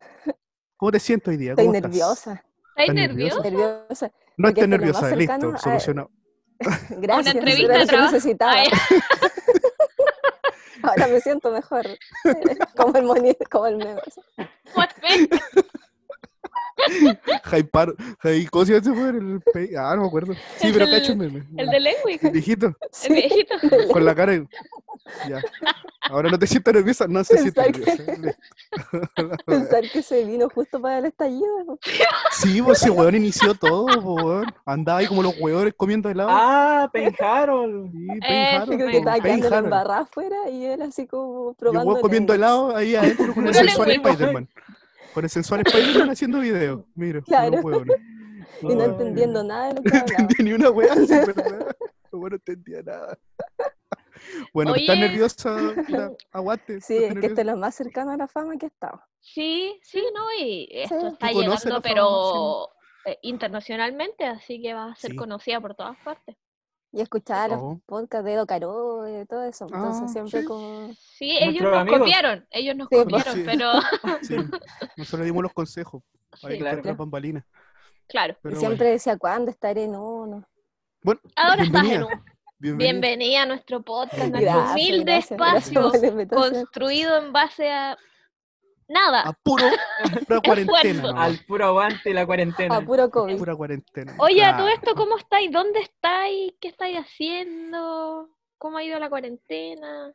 ¿Cómo 0.75 0.91
te 0.91 0.99
sientes 0.99 1.29
hoy 1.29 1.37
día? 1.37 1.51
Estoy 1.51 1.69
nerviosa, 1.69 2.33
¿Estás 2.33 2.43
¿Estás 2.75 2.95
nervioso? 2.95 3.41
nerviosa. 3.43 4.11
No 4.37 4.49
estés 4.49 4.63
esto 4.65 4.75
es 4.75 4.81
lo 4.81 4.93
más 4.93 5.01
nerviosa, 5.01 5.15
listo, 5.15 5.53
a- 5.53 5.57
solucionado. 5.57 6.11
Gracias, 6.89 7.35
entrevista 7.35 7.73
era 7.73 7.79
lo 7.85 7.87
que 7.89 7.97
necesitaba. 7.97 8.55
Ahora 10.83 11.07
me 11.07 11.19
siento 11.21 11.51
mejor. 11.51 11.85
Como 12.75 12.97
el 12.97 13.03
monito, 13.05 13.45
como 13.49 13.67
el 13.67 13.77
meme. 13.77 14.01
perfecto. 14.75 15.37
Jaipar, 17.43 17.93
Jai, 18.19 18.45
¿cómo 18.47 18.65
se 18.65 18.79
llama? 18.81 19.09
El 19.09 19.41
pe- 19.53 19.71
Ah, 19.77 19.93
no 19.95 20.03
me 20.03 20.07
acuerdo. 20.07 20.33
Sí, 20.57 20.67
El 20.67 20.73
pero 20.73 20.85
cacho 20.87 21.13
el 21.13 21.19
de 21.19 21.79
Lenwick, 21.79 22.23
El 22.23 22.31
viejito, 22.31 22.67
el 23.07 23.13
viejito. 23.13 23.55
con 23.91 24.05
la 24.05 24.13
cara. 24.15 24.33
en- 24.33 24.49
Ya. 25.29 25.39
Ahora 26.09 26.29
no 26.29 26.37
te 26.37 26.45
sientes 26.47 26.73
nerviosa, 26.73 27.07
no 27.07 27.23
se 27.23 27.37
siente 27.37 27.61
nerviosa. 27.61 28.03
Pensar 29.45 29.83
que 29.91 30.01
se 30.03 30.23
vino 30.25 30.49
justo 30.49 30.79
para 30.81 30.99
el 30.99 31.05
estallido. 31.05 31.79
Sí, 32.31 32.61
pues 32.61 32.81
ese 32.81 32.91
weón 32.91 33.15
inició 33.15 33.53
todo, 33.55 33.85
weón. 34.01 34.45
Andaba 34.65 34.99
ahí 34.99 35.07
como 35.07 35.23
los 35.23 35.33
weones 35.39 35.73
comiendo 35.75 36.09
helado. 36.09 36.29
Ah, 36.31 36.89
Penjarol. 36.91 37.89
Sí, 37.91 38.07
Payne 38.19 38.51
Yo 38.53 38.61
Harold, 38.61 38.75
creo 38.77 38.87
que 38.89 38.97
estaba 38.97 39.19
quedando 39.19 39.47
Harold. 39.47 39.63
embarrada 39.65 39.99
afuera 40.01 40.37
y 40.51 40.65
él 40.65 40.81
así 40.81 41.07
como 41.07 41.47
Y 41.47 41.49
el 41.51 41.55
probando. 41.55 41.89
weón 41.91 42.01
comiendo 42.01 42.33
helado 42.33 42.75
ahí 42.75 42.95
adentro 42.95 43.33
con 43.33 43.47
el 43.47 43.53
sensual. 43.53 43.91
Spider-Man. 43.91 44.49
Con 45.15 45.23
el 45.23 45.29
sensual 45.29 45.61
Spider-Man 45.65 46.09
haciendo 46.09 46.39
videos. 46.41 46.83
Mira, 46.93 47.21
Claro. 47.21 47.61
hueones. 47.61 47.95
Y 48.61 48.75
no 48.75 48.83
entendiendo 48.83 49.43
nada 49.43 49.67
de 49.69 49.73
lo 49.75 49.81
que 49.81 49.89
No 49.93 49.99
hablaba. 49.99 50.21
entendí 50.21 50.43
ni 50.43 50.53
una 50.53 50.69
weá, 50.69 50.93
sí, 50.93 51.07
¿verdad? 51.35 51.75
No, 52.11 52.19
bueno, 52.19 52.29
no 52.29 52.35
entendía 52.35 52.81
nada. 52.83 53.17
Bueno, 54.53 54.75
¿estás 54.75 54.95
Oye. 54.95 55.07
nerviosa? 55.07 55.73
Mira, 55.87 56.11
aguante. 56.31 56.79
Sí, 56.81 56.97
¿estás 56.97 57.15
es 57.15 57.21
que 57.21 57.27
este 57.27 57.41
es 57.41 57.47
lo 57.47 57.57
más 57.57 57.75
cercano 57.75 58.11
a 58.11 58.17
la 58.17 58.27
fama 58.27 58.57
que 58.57 58.65
he 58.65 58.69
estado. 58.69 59.01
Sí, 59.19 59.79
sí, 59.83 60.03
no, 60.13 60.21
y 60.39 60.67
esto 60.71 60.99
Sí. 61.01 61.07
está 61.07 61.31
llegando, 61.31 61.69
la 61.69 61.81
pero 61.81 62.69
eh, 63.05 63.17
internacionalmente, 63.23 64.25
así 64.25 64.61
que 64.61 64.73
va 64.73 64.91
a 64.91 64.95
ser 64.95 65.11
Sí. 65.11 65.17
conocida 65.17 65.59
por 65.59 65.75
todas 65.75 65.97
partes. 66.03 66.35
Y 66.95 67.01
escuchaba 67.01 67.49
los 67.49 67.59
Oh. 67.61 67.81
podcasts 67.85 68.23
de 68.23 68.33
Edo 68.33 68.45
Caro 68.47 69.05
y 69.21 69.25
todo 69.25 69.43
eso. 69.43 69.65
Entonces 69.65 70.03
Ah, 70.05 70.07
siempre 70.07 70.39
sí. 70.41 70.45
como... 70.47 70.93
Sí, 70.93 71.37
ellos 71.41 71.63
nos 71.63 71.73
amigos. 71.75 71.99
copiaron, 71.99 72.47
ellos 72.51 72.75
nos 72.77 72.87
Sí, 72.89 72.95
copiaron, 72.95 73.33
Sí. 73.35 73.43
pero 73.45 73.71
Sí, 74.21 74.35
nosotros 74.97 75.25
dimos 75.25 75.43
los 75.43 75.51
consejos. 75.53 76.01
Ahí 76.43 76.53
sí, 76.53 76.57
claro. 76.59 76.77
claro. 76.77 76.81
las 76.83 76.97
bambalinas. 76.97 77.43
claro. 78.07 78.37
y 78.49 78.55
siempre 78.55 78.89
decía, 78.91 79.17
¿cuándo 79.17 79.51
estaré 79.51 79.83
en 79.83 79.95
uno? 79.97 80.47
bueno, 81.03 81.19
Ahora 81.35 81.63
estás 81.63 81.83
en 81.83 81.89
bienvenida, 81.89 82.05
un 82.15 82.23
bienvenida. 82.59 82.91
bienvenida 82.91 83.41
a 83.41 83.45
nuestro 83.45 83.81
podcast, 83.83 84.17
nuestro 84.31 84.39
Gracias, 84.41 84.71
humilde 84.71 85.03
gracias, 85.03 85.31
espacio 85.31 85.91
construido 86.29 87.17
en 87.17 87.33
base 87.33 87.69
a 87.71 87.97
nada. 88.87 89.21
A 89.21 89.33
puro, 89.33 89.65
pura 90.27 90.41
cuarentena. 90.41 91.23
Al 91.23 91.39
puro 91.45 91.65
aguante 91.65 92.13
la 92.13 92.25
cuarentena. 92.25 92.77
A 92.77 92.81
puro 92.81 93.09
COVID. 93.09 93.37
Pura 93.37 93.55
cuarentena. 93.55 94.15
Oye, 94.19 94.43
a 94.43 94.57
todo 94.57 94.67
esto, 94.69 94.95
¿cómo 94.95 95.17
estáis? 95.17 95.51
¿Dónde 95.51 95.79
estáis? 95.79 96.53
¿Qué 96.59 96.69
estáis 96.69 96.97
haciendo? 96.97 98.29
¿Cómo 98.57 98.77
ha 98.77 98.83
ido 98.83 98.99
la 98.99 99.09
cuarentena? 99.09 100.13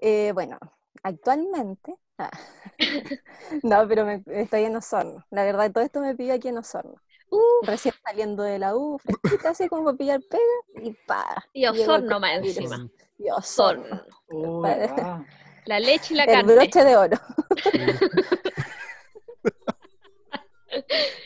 Eh, 0.00 0.32
bueno, 0.32 0.58
actualmente... 1.02 1.94
ah, 2.18 2.30
no, 3.62 3.86
pero 3.88 4.04
me, 4.04 4.22
estoy 4.26 4.64
en 4.64 4.76
Osorno. 4.76 5.24
La 5.30 5.44
verdad, 5.44 5.70
todo 5.72 5.84
esto 5.84 6.00
me 6.00 6.14
pilla 6.14 6.34
aquí 6.34 6.48
en 6.48 6.58
Osorno. 6.58 6.94
Uf, 7.30 7.66
Recién 7.66 7.94
saliendo 8.02 8.42
de 8.42 8.58
la 8.58 8.74
U, 8.74 8.98
fresquita, 8.98 9.50
así 9.50 9.68
como 9.68 9.84
para 9.84 9.96
pillar 9.98 10.20
pega 10.30 10.86
y 10.86 10.92
pa. 11.06 11.44
y 11.52 11.66
Osorno 11.66 12.20
más 12.20 12.38
encima. 12.38 12.88
Y 13.18 13.30
Osorno. 13.30 14.02
Osorno. 14.28 15.26
La 15.68 15.78
leche 15.78 16.14
y 16.14 16.16
la 16.16 16.24
El 16.24 16.30
carne. 16.32 16.54
broche 16.54 16.82
de 16.82 16.96
oro. 16.96 17.18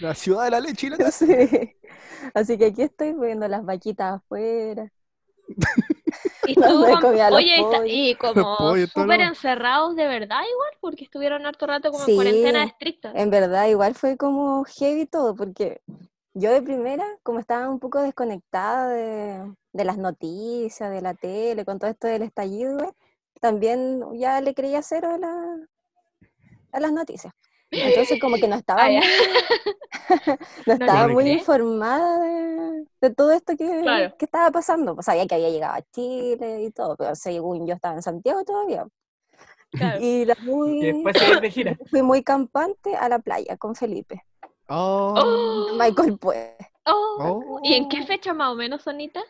La 0.01 0.15
ciudad 0.15 0.45
de 0.45 0.51
la 0.51 0.61
leche 0.61 0.89
y 0.89 0.91
la 0.91 0.99
casa. 0.99 1.25
Sí. 1.27 1.77
Así 2.35 2.59
que 2.59 2.67
aquí 2.67 2.83
estoy 2.83 3.13
viendo 3.13 3.47
las 3.47 3.65
vaquitas 3.65 4.17
afuera. 4.17 4.91
Y 6.45 6.53
estuvo 6.61 6.87
los 6.89 7.05
oye, 7.33 7.55
está- 7.57 7.79
pollos. 7.79 7.83
y 7.87 8.15
como 8.17 8.77
súper 8.93 9.21
encerrados 9.21 9.95
de 9.95 10.07
verdad 10.09 10.41
igual, 10.41 10.71
porque 10.81 11.05
estuvieron 11.05 11.47
harto 11.47 11.67
rato 11.69 11.91
como 11.93 12.05
en 12.07 12.15
cuarentena 12.17 12.65
estricta. 12.65 13.13
En 13.15 13.31
verdad, 13.31 13.69
igual 13.69 13.95
fue 13.95 14.17
como 14.17 14.65
heavy 14.65 15.07
todo, 15.07 15.37
porque 15.37 15.81
yo 16.35 16.51
de 16.53 16.61
primera, 16.61 17.07
como 17.23 17.39
estaba 17.39 17.69
un 17.71 17.79
poco 17.79 18.01
desconectada 18.03 18.89
de, 18.89 19.55
de 19.73 19.85
las 19.85 19.99
noticias, 19.99 20.91
de 20.91 21.01
la 21.01 21.15
tele, 21.15 21.65
con 21.65 21.79
todo 21.79 21.91
esto 21.91 22.09
del 22.09 22.23
estallido, 22.23 22.95
también 23.43 24.01
ya 24.19 24.41
le 24.41 24.55
creía 24.55 24.81
cero 24.83 25.11
a, 25.13 25.19
la, 25.19 25.57
a 26.73 26.81
las 26.81 26.93
noticias. 26.93 27.35
Entonces 27.71 28.21
como 28.21 28.37
que 28.37 28.47
no 28.49 28.55
estaba 28.63 28.85
Ah, 28.85 28.89
muy, 28.89 29.01
no 30.67 30.73
estaba 30.75 31.09
muy 31.09 31.31
informada 31.31 32.21
de, 32.21 32.87
de 33.01 33.11
todo 33.15 33.33
esto 33.33 33.57
que, 33.57 33.81
Claro. 33.83 34.15
que 34.19 34.25
estaba 34.25 34.51
pasando. 34.51 34.95
Pues 34.95 35.07
sabía 35.07 35.27
que 35.27 35.35
había 35.35 35.51
llegado 35.51 35.75
a 35.75 35.83
Chile 35.93 36.63
y 36.63 36.71
todo, 36.71 36.97
pero 36.97 37.15
según 37.15 37.67
yo 37.67 37.75
estaba 37.75 37.95
en 37.97 38.03
Santiago 38.03 38.45
todavía. 38.45 38.87
Claro. 39.73 39.99
Y 40.03 40.25
la 40.27 40.37
muy, 40.43 40.83
Y 40.85 40.93
después 40.93 41.17
se 41.19 41.41
de 41.41 41.51
gira. 41.51 41.77
fui 41.91 42.03
muy 42.03 42.23
campante 42.23 42.95
a 42.95 43.09
la 43.09 43.19
playa 43.19 43.57
con 43.57 43.75
Felipe. 43.75 44.23
Oh, 44.69 45.15
Oh, 45.17 45.75
Michael 45.79 46.19
pues. 46.19 46.53
oh. 46.87 47.17
oh. 47.21 47.61
¿Y 47.63 47.75
en 47.75 47.89
qué 47.89 48.05
fecha 48.07 48.33
más 48.35 48.53
o 48.53 48.55
menos, 48.55 48.83
Sonita? 48.83 49.21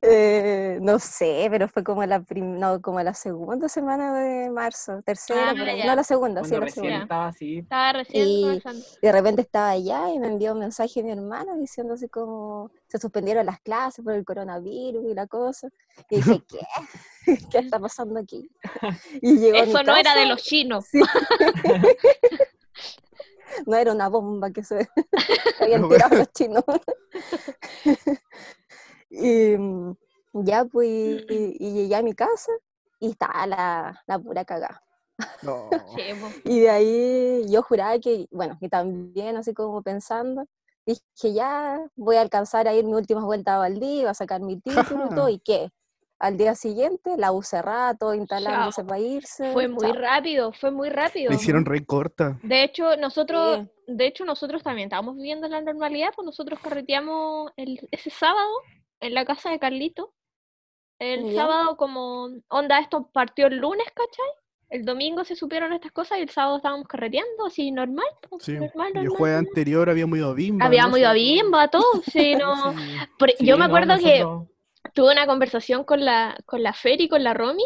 Eh, 0.00 0.78
no 0.80 0.98
sé, 0.98 1.46
pero 1.50 1.68
fue 1.68 1.84
como 1.84 2.04
la 2.06 2.20
prim- 2.20 2.58
no, 2.58 2.80
como 2.80 3.02
la 3.02 3.12
segunda 3.12 3.68
semana 3.68 4.18
de 4.18 4.48
marzo, 4.50 5.02
tercera, 5.02 5.50
Ah, 5.50 5.52
no 5.52 5.94
la 5.94 6.04
segunda, 6.04 6.42
sí, 6.44 6.56
la 6.56 6.68
segunda. 6.68 7.02
estaba 7.02 7.26
así. 7.28 7.58
Estaba 7.58 7.92
recién 7.92 8.26
Y-. 8.26 8.62
De 9.02 9.12
repente 9.12 9.42
estaba 9.42 9.70
allá 9.70 10.08
y 10.10 10.18
me 10.18 10.28
envió 10.28 10.52
un 10.52 10.60
mensaje 10.60 11.02
mi 11.02 11.10
hermana 11.10 11.54
diciendo 11.56 11.94
así 11.94 12.08
como 12.08 12.70
se 12.88 12.98
suspendieron 12.98 13.44
las 13.44 13.60
clases 13.60 14.02
por 14.02 14.14
el 14.14 14.24
coronavirus 14.24 15.04
y 15.10 15.14
la 15.14 15.26
cosa. 15.26 15.68
Y 16.08 16.16
dije, 16.16 16.42
¿qué? 16.48 16.60
¿Qué 17.50 17.58
está 17.58 17.78
pasando 17.78 18.18
aquí? 18.20 18.50
Y 19.20 19.38
llegó 19.38 19.58
Eso 19.58 19.82
no 19.82 19.94
era 19.96 20.14
de 20.14 20.26
los 20.26 20.42
chinos. 20.42 20.86
Sí. 20.90 21.00
no 23.66 23.76
era 23.76 23.92
una 23.92 24.08
bomba 24.08 24.50
que 24.50 24.64
se 24.64 24.88
habían 25.60 25.82
No, 25.82 25.88
tirado 25.88 26.16
los 26.16 26.32
chinos. 26.32 26.64
Y 29.14 29.56
mm, 29.56 29.96
ya 30.44 30.64
pues, 30.64 30.88
y, 30.88 31.56
y 31.58 31.72
llegué 31.72 31.96
a 31.96 32.02
mi 32.02 32.14
casa 32.14 32.52
y 33.00 33.10
estaba 33.10 33.46
la, 33.46 34.02
la 34.06 34.18
pura 34.18 34.44
cagada. 34.44 34.80
No. 35.42 35.70
Y 36.44 36.60
de 36.60 36.70
ahí 36.70 37.44
yo 37.48 37.62
juraba 37.62 37.98
que, 38.00 38.26
bueno, 38.32 38.56
que 38.60 38.68
también 38.68 39.36
así 39.36 39.54
como 39.54 39.80
pensando, 39.82 40.46
dije 40.84 41.32
ya 41.32 41.80
voy 41.94 42.16
a 42.16 42.20
alcanzar 42.20 42.66
a 42.66 42.74
ir 42.74 42.84
mi 42.84 42.94
última 42.94 43.24
vuelta 43.24 43.54
a 43.54 43.58
Valdivia, 43.58 44.10
a 44.10 44.14
sacar 44.14 44.40
mi 44.40 44.58
título 44.60 45.06
y 45.10 45.14
todo, 45.14 45.28
¿y 45.30 45.38
qué? 45.38 45.70
Al 46.18 46.36
día 46.36 46.54
siguiente, 46.54 47.16
la 47.16 47.32
U 47.32 47.42
cerrada, 47.42 47.94
todo 47.94 48.14
instalándose 48.14 48.80
Chao. 48.82 48.86
para 48.86 49.00
irse. 49.00 49.52
Fue 49.52 49.68
muy 49.68 49.82
chao. 49.92 50.00
rápido, 50.00 50.52
fue 50.52 50.70
muy 50.70 50.88
rápido. 50.88 51.30
La 51.30 51.36
hicieron 51.36 51.64
re 51.64 51.84
corta. 51.84 52.38
De 52.42 52.64
hecho, 52.64 52.96
nosotros, 52.96 53.58
Sí. 53.86 53.92
de 53.94 54.06
hecho, 54.06 54.24
nosotros 54.24 54.62
también 54.62 54.86
estábamos 54.86 55.16
viviendo 55.16 55.48
la 55.48 55.60
normalidad, 55.60 56.10
pues 56.14 56.24
nosotros 56.24 56.58
carreteamos 56.60 57.52
el, 57.56 57.86
ese 57.90 58.10
sábado 58.10 58.48
en 59.06 59.14
la 59.14 59.24
casa 59.24 59.50
de 59.50 59.58
Carlito. 59.58 60.14
El 60.98 61.24
Ya. 61.26 61.42
sábado 61.42 61.76
como, 61.76 62.28
onda, 62.48 62.78
esto 62.78 63.10
partió 63.12 63.46
el 63.48 63.58
lunes, 63.58 63.86
¿cachai? 63.94 64.26
El 64.70 64.84
domingo 64.84 65.24
se 65.24 65.36
supieron 65.36 65.72
estas 65.72 65.92
cosas 65.92 66.18
y 66.18 66.22
el 66.22 66.30
sábado 66.30 66.56
estábamos 66.56 66.88
carreteando, 66.88 67.46
así 67.46 67.70
normal, 67.70 68.06
Sí. 68.40 68.52
normal, 68.54 68.92
Y 68.94 68.98
el 68.98 69.04
normal, 69.04 69.18
jueves 69.18 69.36
normal. 69.36 69.48
anterior 69.48 69.90
habíamos 69.90 70.18
ido 70.18 70.30
a 70.30 70.34
Bimba. 70.34 70.64
Habíamos 70.66 70.92
¿no? 70.92 70.98
ido 70.98 71.08
a 71.08 71.12
Bimba, 71.12 71.68
todo, 71.68 71.84
sí, 72.12 72.34
no. 72.34 72.72
sí. 72.72 72.78
Por- 73.18 73.32
Sí, 73.32 73.46
yo 73.46 73.54
me 73.56 73.60
no, 73.60 73.64
acuerdo 73.66 73.96
que 73.98 74.24
tuve 74.94 75.12
una 75.12 75.26
conversación 75.26 75.84
con 75.84 76.04
la, 76.04 76.36
con 76.46 76.62
la 76.62 76.72
Fer 76.72 77.00
y 77.00 77.08
con 77.08 77.22
la 77.24 77.34
Romy 77.34 77.64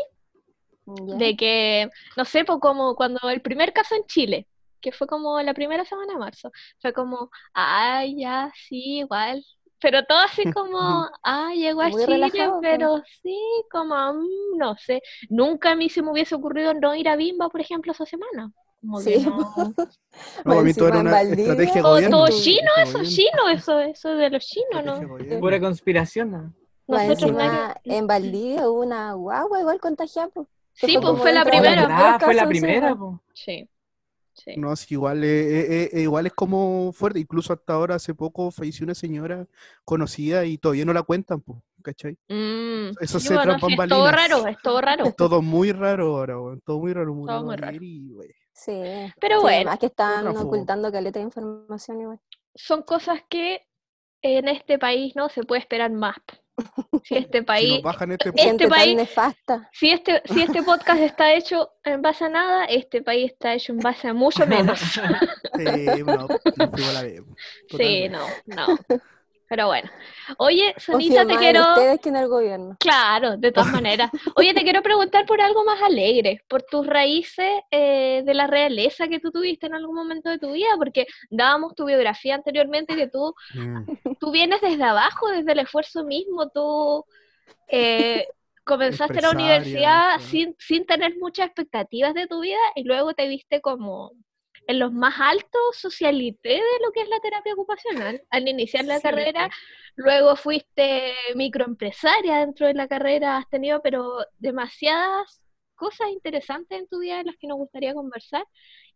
Ya. 0.86 1.16
de 1.16 1.36
que, 1.36 1.90
no 2.16 2.24
sé, 2.24 2.44
pues 2.44 2.58
como 2.60 2.94
cuando 2.96 3.28
el 3.30 3.42
primer 3.42 3.72
caso 3.72 3.94
en 3.94 4.04
Chile, 4.06 4.46
que 4.80 4.92
fue 4.92 5.06
como 5.06 5.40
la 5.42 5.54
primera 5.54 5.84
semana 5.84 6.14
de 6.14 6.18
marzo, 6.18 6.50
fue 6.80 6.92
como, 6.92 7.30
ay, 7.52 8.16
ya, 8.20 8.50
sí, 8.54 8.98
igual. 9.00 9.44
Pero 9.80 10.04
todo 10.04 10.18
así 10.18 10.44
como, 10.50 11.06
ah, 11.22 11.52
llegó 11.54 11.82
a 11.82 11.90
Muy 11.90 12.04
Chile, 12.04 12.30
relajado, 12.30 12.60
pero 12.60 13.02
sí, 13.22 13.38
como, 13.70 13.94
mm, 14.14 14.56
no 14.58 14.76
sé. 14.76 15.02
Nunca 15.28 15.70
a 15.72 15.76
mí 15.76 15.88
se 15.88 16.02
me 16.02 16.10
hubiese 16.10 16.34
ocurrido 16.34 16.74
no 16.74 16.94
ir 16.94 17.08
a 17.08 17.16
Bimba, 17.16 17.48
por 17.48 17.60
ejemplo, 17.60 17.92
esa 17.92 18.06
semana. 18.06 18.50
Como 18.80 18.98
que 19.02 19.16
Sí, 19.16 19.24
no. 19.24 19.36
No, 20.38 20.44
para 20.44 20.62
mí 20.62 20.74
todo 20.74 20.88
era 20.88 20.98
una 21.00 21.20
estrategia 21.22 21.74
de 21.74 21.80
Todo, 21.82 21.92
gobierno. 21.94 22.16
todo 22.18 22.28
chino, 22.30 22.70
eso, 22.82 22.98
gobierno, 22.98 23.10
chino, 23.10 23.48
eso, 23.50 23.80
eso 23.80 24.08
de 24.10 24.30
los 24.30 24.44
chinos, 24.46 24.84
¿no? 24.84 25.40
Pura 25.40 25.60
conspiración, 25.60 26.30
¿no? 26.30 26.52
Nosotros 26.86 27.20
encima, 27.22 27.74
que- 27.84 27.96
en 27.96 28.06
Valdivia 28.06 28.68
hubo 28.68 28.80
una 28.80 29.12
guagua 29.12 29.60
igual 29.60 29.78
contagiada. 29.80 30.28
pues, 30.28 30.46
Sí, 30.74 30.92
fue 30.92 31.02
pues 31.02 31.20
fue 31.20 31.32
la 31.32 31.44
primera. 31.44 31.82
primeros 31.82 32.14
Ah, 32.14 32.18
fue 32.20 32.34
la 32.34 32.46
primera, 32.48 32.88
pues. 32.88 32.98
po. 32.98 33.20
Sí, 33.34 33.68
sí. 34.44 34.54
No, 34.56 34.74
sí, 34.76 34.94
igual, 34.94 35.22
eh, 35.24 35.82
eh, 35.84 35.90
eh, 35.92 36.00
igual 36.02 36.26
es 36.26 36.32
como 36.32 36.92
fuerte. 36.92 37.18
Incluso 37.20 37.52
hasta 37.52 37.72
ahora, 37.74 37.96
hace 37.96 38.14
poco, 38.14 38.50
falleció 38.50 38.84
una 38.84 38.94
señora 38.94 39.46
conocida 39.84 40.44
y 40.44 40.58
todavía 40.58 40.84
no 40.84 40.92
la 40.92 41.02
cuentan, 41.02 41.40
po, 41.40 41.62
¿cachai? 41.82 42.16
Mm, 42.28 42.90
Eso 43.00 43.18
sí, 43.20 43.28
se 43.28 43.34
bueno, 43.34 43.56
tras 43.58 43.60
sí, 43.70 43.76
es 43.82 43.88
todo 43.88 44.10
raro, 44.10 44.46
es 44.46 44.58
todo 44.62 44.80
raro. 44.80 45.04
Es 45.06 45.16
todo 45.16 45.42
muy 45.42 45.72
raro 45.72 46.16
ahora, 46.16 46.40
weón, 46.40 46.60
Todo 46.64 46.78
muy 46.78 46.92
raro. 46.92 47.14
muy 47.14 47.28
raro. 47.28 47.68
ayer 47.68 47.82
y, 47.82 48.12
wey, 48.12 48.30
Sí. 48.52 48.80
Pero 49.20 49.36
Sí, 49.36 49.42
bueno, 49.42 49.56
además 49.56 49.78
que 49.78 49.86
están 49.86 50.24
Prófugo. 50.24 50.46
ocultando 50.48 50.90
caleta 50.92 51.18
de 51.20 51.24
información 51.26 52.00
igual. 52.00 52.20
son 52.54 52.82
cosas 52.82 53.20
que 53.28 53.66
en 54.22 54.48
este 54.48 54.78
país 54.80 55.14
no 55.14 55.28
se 55.28 55.44
puede 55.44 55.60
esperar 55.60 55.92
más. 55.92 56.16
Si 57.04 57.16
este 57.16 57.38
Si 57.40 57.44
país, 57.44 57.72
nos 57.74 57.82
bajan 57.82 58.12
este 58.12 58.28
Este 58.30 58.42
Gente 58.42 58.68
país- 58.68 58.86
tan 58.86 58.96
nefasta. 58.96 59.70
si 59.72 59.90
este, 59.90 60.22
si 60.26 60.42
este 60.42 60.62
podcast 60.62 61.00
está 61.00 61.32
hecho 61.34 61.70
en 61.84 62.02
base 62.02 62.24
a 62.24 62.28
nada, 62.28 62.64
este 62.66 63.02
país 63.02 63.32
está 63.32 63.54
hecho 63.54 63.72
en 63.72 63.78
base 63.78 64.08
a 64.08 64.14
mucho 64.14 64.46
menos. 64.46 64.80
Sí, 65.58 66.02
no, 66.04 66.28
la. 66.56 67.08
Sí, 67.76 68.08
no, 68.08 68.20
no. 68.46 68.66
Pero 69.48 69.66
bueno. 69.66 69.90
Oye, 70.36 70.74
Sonita, 70.76 71.26
te 71.26 71.36
quiero. 71.36 71.60
ustedes 71.60 72.00
que 72.00 72.08
en 72.10 72.16
el 72.16 72.28
gobierno. 72.28 72.76
Claro, 72.78 73.36
de 73.36 73.50
todas 73.50 73.72
maneras. 73.82 74.10
Oye, 74.36 74.52
te 74.52 74.62
quiero 74.62 74.82
preguntar 74.82 75.24
por 75.26 75.40
algo 75.40 75.64
más 75.64 75.80
alegre, 75.82 76.42
por 76.48 76.62
tus 76.62 76.86
raíces 76.86 77.62
eh, 77.70 78.22
de 78.24 78.34
la 78.34 78.46
realeza 78.46 79.08
que 79.08 79.20
tú 79.20 79.30
tuviste 79.30 79.66
en 79.66 79.74
algún 79.74 79.94
momento 79.96 80.28
de 80.28 80.38
tu 80.38 80.52
vida, 80.52 80.70
porque 80.76 81.06
dábamos 81.30 81.74
tu 81.74 81.86
biografía 81.86 82.34
anteriormente 82.34 82.94
que 82.94 83.08
tú, 83.08 83.34
Mm, 83.54 84.14
tú 84.20 84.30
vienes 84.30 84.60
desde 84.60 84.82
abajo, 84.84 85.28
desde 85.28 85.52
el 85.52 85.60
esfuerzo 85.60 86.04
mismo, 86.04 86.48
tú 86.50 87.04
eh, 87.68 88.26
comenzaste 88.64 89.20
la 89.20 89.30
universidad 89.30 90.18
sin, 90.20 90.54
sin 90.58 90.84
tener 90.86 91.16
muchas 91.18 91.46
expectativas 91.46 92.14
de 92.14 92.26
tu 92.26 92.40
vida 92.40 92.58
y 92.74 92.84
luego 92.84 93.14
te 93.14 93.26
viste 93.28 93.60
como 93.60 94.12
en 94.68 94.78
los 94.78 94.92
más 94.92 95.14
altos 95.18 95.76
socialité 95.76 96.50
de 96.50 96.84
lo 96.84 96.92
que 96.92 97.00
es 97.00 97.08
la 97.08 97.20
terapia 97.20 97.54
ocupacional 97.54 98.22
al 98.30 98.46
iniciar 98.48 98.84
la 98.84 98.96
Sí, 98.96 99.02
carrera. 99.02 99.50
Luego 99.96 100.36
fuiste 100.36 101.14
microempresaria 101.34 102.40
dentro 102.40 102.66
de 102.66 102.74
la 102.74 102.86
carrera, 102.86 103.38
has 103.38 103.48
tenido 103.48 103.80
pero 103.82 104.18
demasiadas 104.38 105.42
cosas 105.74 106.10
interesantes 106.10 106.78
en 106.78 106.86
tu 106.86 106.98
vida 107.00 107.18
de 107.18 107.24
las 107.24 107.36
que 107.38 107.46
nos 107.46 107.56
gustaría 107.56 107.94
conversar. 107.94 108.44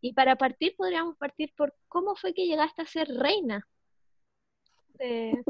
Y 0.00 0.12
para 0.12 0.36
partir 0.36 0.74
podríamos 0.76 1.16
partir 1.16 1.52
por 1.56 1.74
cómo 1.88 2.16
fue 2.16 2.34
que 2.34 2.46
llegaste 2.46 2.82
a 2.82 2.86
ser 2.86 3.08
reina 3.08 3.66
de, 4.98 5.42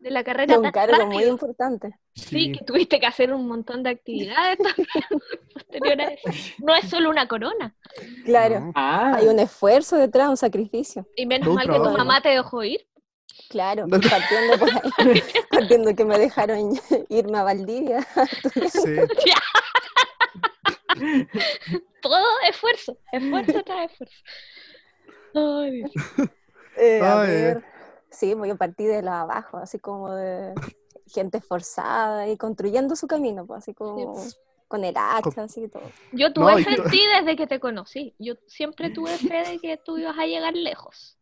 de 0.00 0.10
la 0.10 0.24
carrera 0.24 0.52
Es 0.52 0.56
un 0.58 0.62
tan 0.64 0.72
cargo 0.72 1.06
muy 1.06 1.24
importante. 1.24 1.98
Sí, 2.14 2.52
que 2.52 2.64
tuviste 2.64 3.00
que 3.00 3.06
hacer 3.06 3.32
un 3.32 3.46
montón 3.46 3.82
de 3.82 3.90
actividades 3.90 4.58
también 4.76 5.04
posterior 5.52 6.00
a 6.00 6.04
eso. 6.12 6.30
No 6.58 6.74
es 6.74 6.88
solo 6.88 7.10
una 7.10 7.26
corona. 7.28 7.74
Claro. 8.24 8.60
No. 8.60 8.72
Ah, 8.74 9.14
Hay 9.16 9.26
un 9.26 9.38
esfuerzo 9.38 9.96
detrás, 9.96 10.28
un 10.28 10.36
sacrificio. 10.36 11.06
Y 11.16 11.26
menos 11.26 11.48
mal 11.54 11.66
que 11.66 11.78
tu 11.78 11.90
mamá 11.90 12.20
te 12.20 12.30
dejó 12.30 12.64
ir. 12.64 12.86
Claro, 13.48 13.86
partiendo 13.88 14.58
por 14.58 14.68
ahí, 14.68 15.22
partiendo 15.50 15.94
que 15.94 16.04
me 16.04 16.18
dejaron 16.18 16.72
irme 17.08 17.38
a 17.38 17.42
Valdivia. 17.44 18.06
Sí. 18.70 18.96
Todo 22.00 22.26
esfuerzo, 22.48 22.98
esfuerzo 23.12 23.62
tras 23.62 23.90
esfuerzo. 23.90 24.22
Ay, 25.34 25.70
Dios. 25.70 25.92
Eh, 26.76 27.00
a 27.02 27.20
ay. 27.22 27.28
ver, 27.28 27.64
sí, 28.18 28.34
pues 28.34 28.48
yo 28.48 28.56
partí 28.56 28.84
de 28.84 29.02
la 29.02 29.20
abajo, 29.22 29.58
así 29.58 29.78
como 29.78 30.12
de 30.14 30.54
gente 31.06 31.38
esforzada 31.38 32.28
y 32.28 32.36
construyendo 32.36 32.94
su 32.96 33.06
camino, 33.06 33.46
pues 33.46 33.58
así 33.58 33.74
como 33.74 34.14
con 34.68 34.84
el 34.84 34.94
hacha, 34.98 35.42
así 35.44 35.64
y 35.64 35.68
todo. 35.68 35.82
Yo 36.12 36.32
tuve 36.32 36.52
No, 36.52 36.58
fe 36.58 36.74
en 36.74 36.90
ti 36.90 37.00
desde 37.18 37.36
que 37.36 37.46
te 37.46 37.58
conocí. 37.58 38.14
Yo 38.18 38.34
siempre 38.46 38.90
tuve 38.90 39.16
fe 39.16 39.42
de 39.48 39.58
que 39.58 39.78
tú 39.78 39.96
ibas 39.96 40.18
a 40.18 40.26
llegar 40.26 40.54
lejos. 40.54 41.16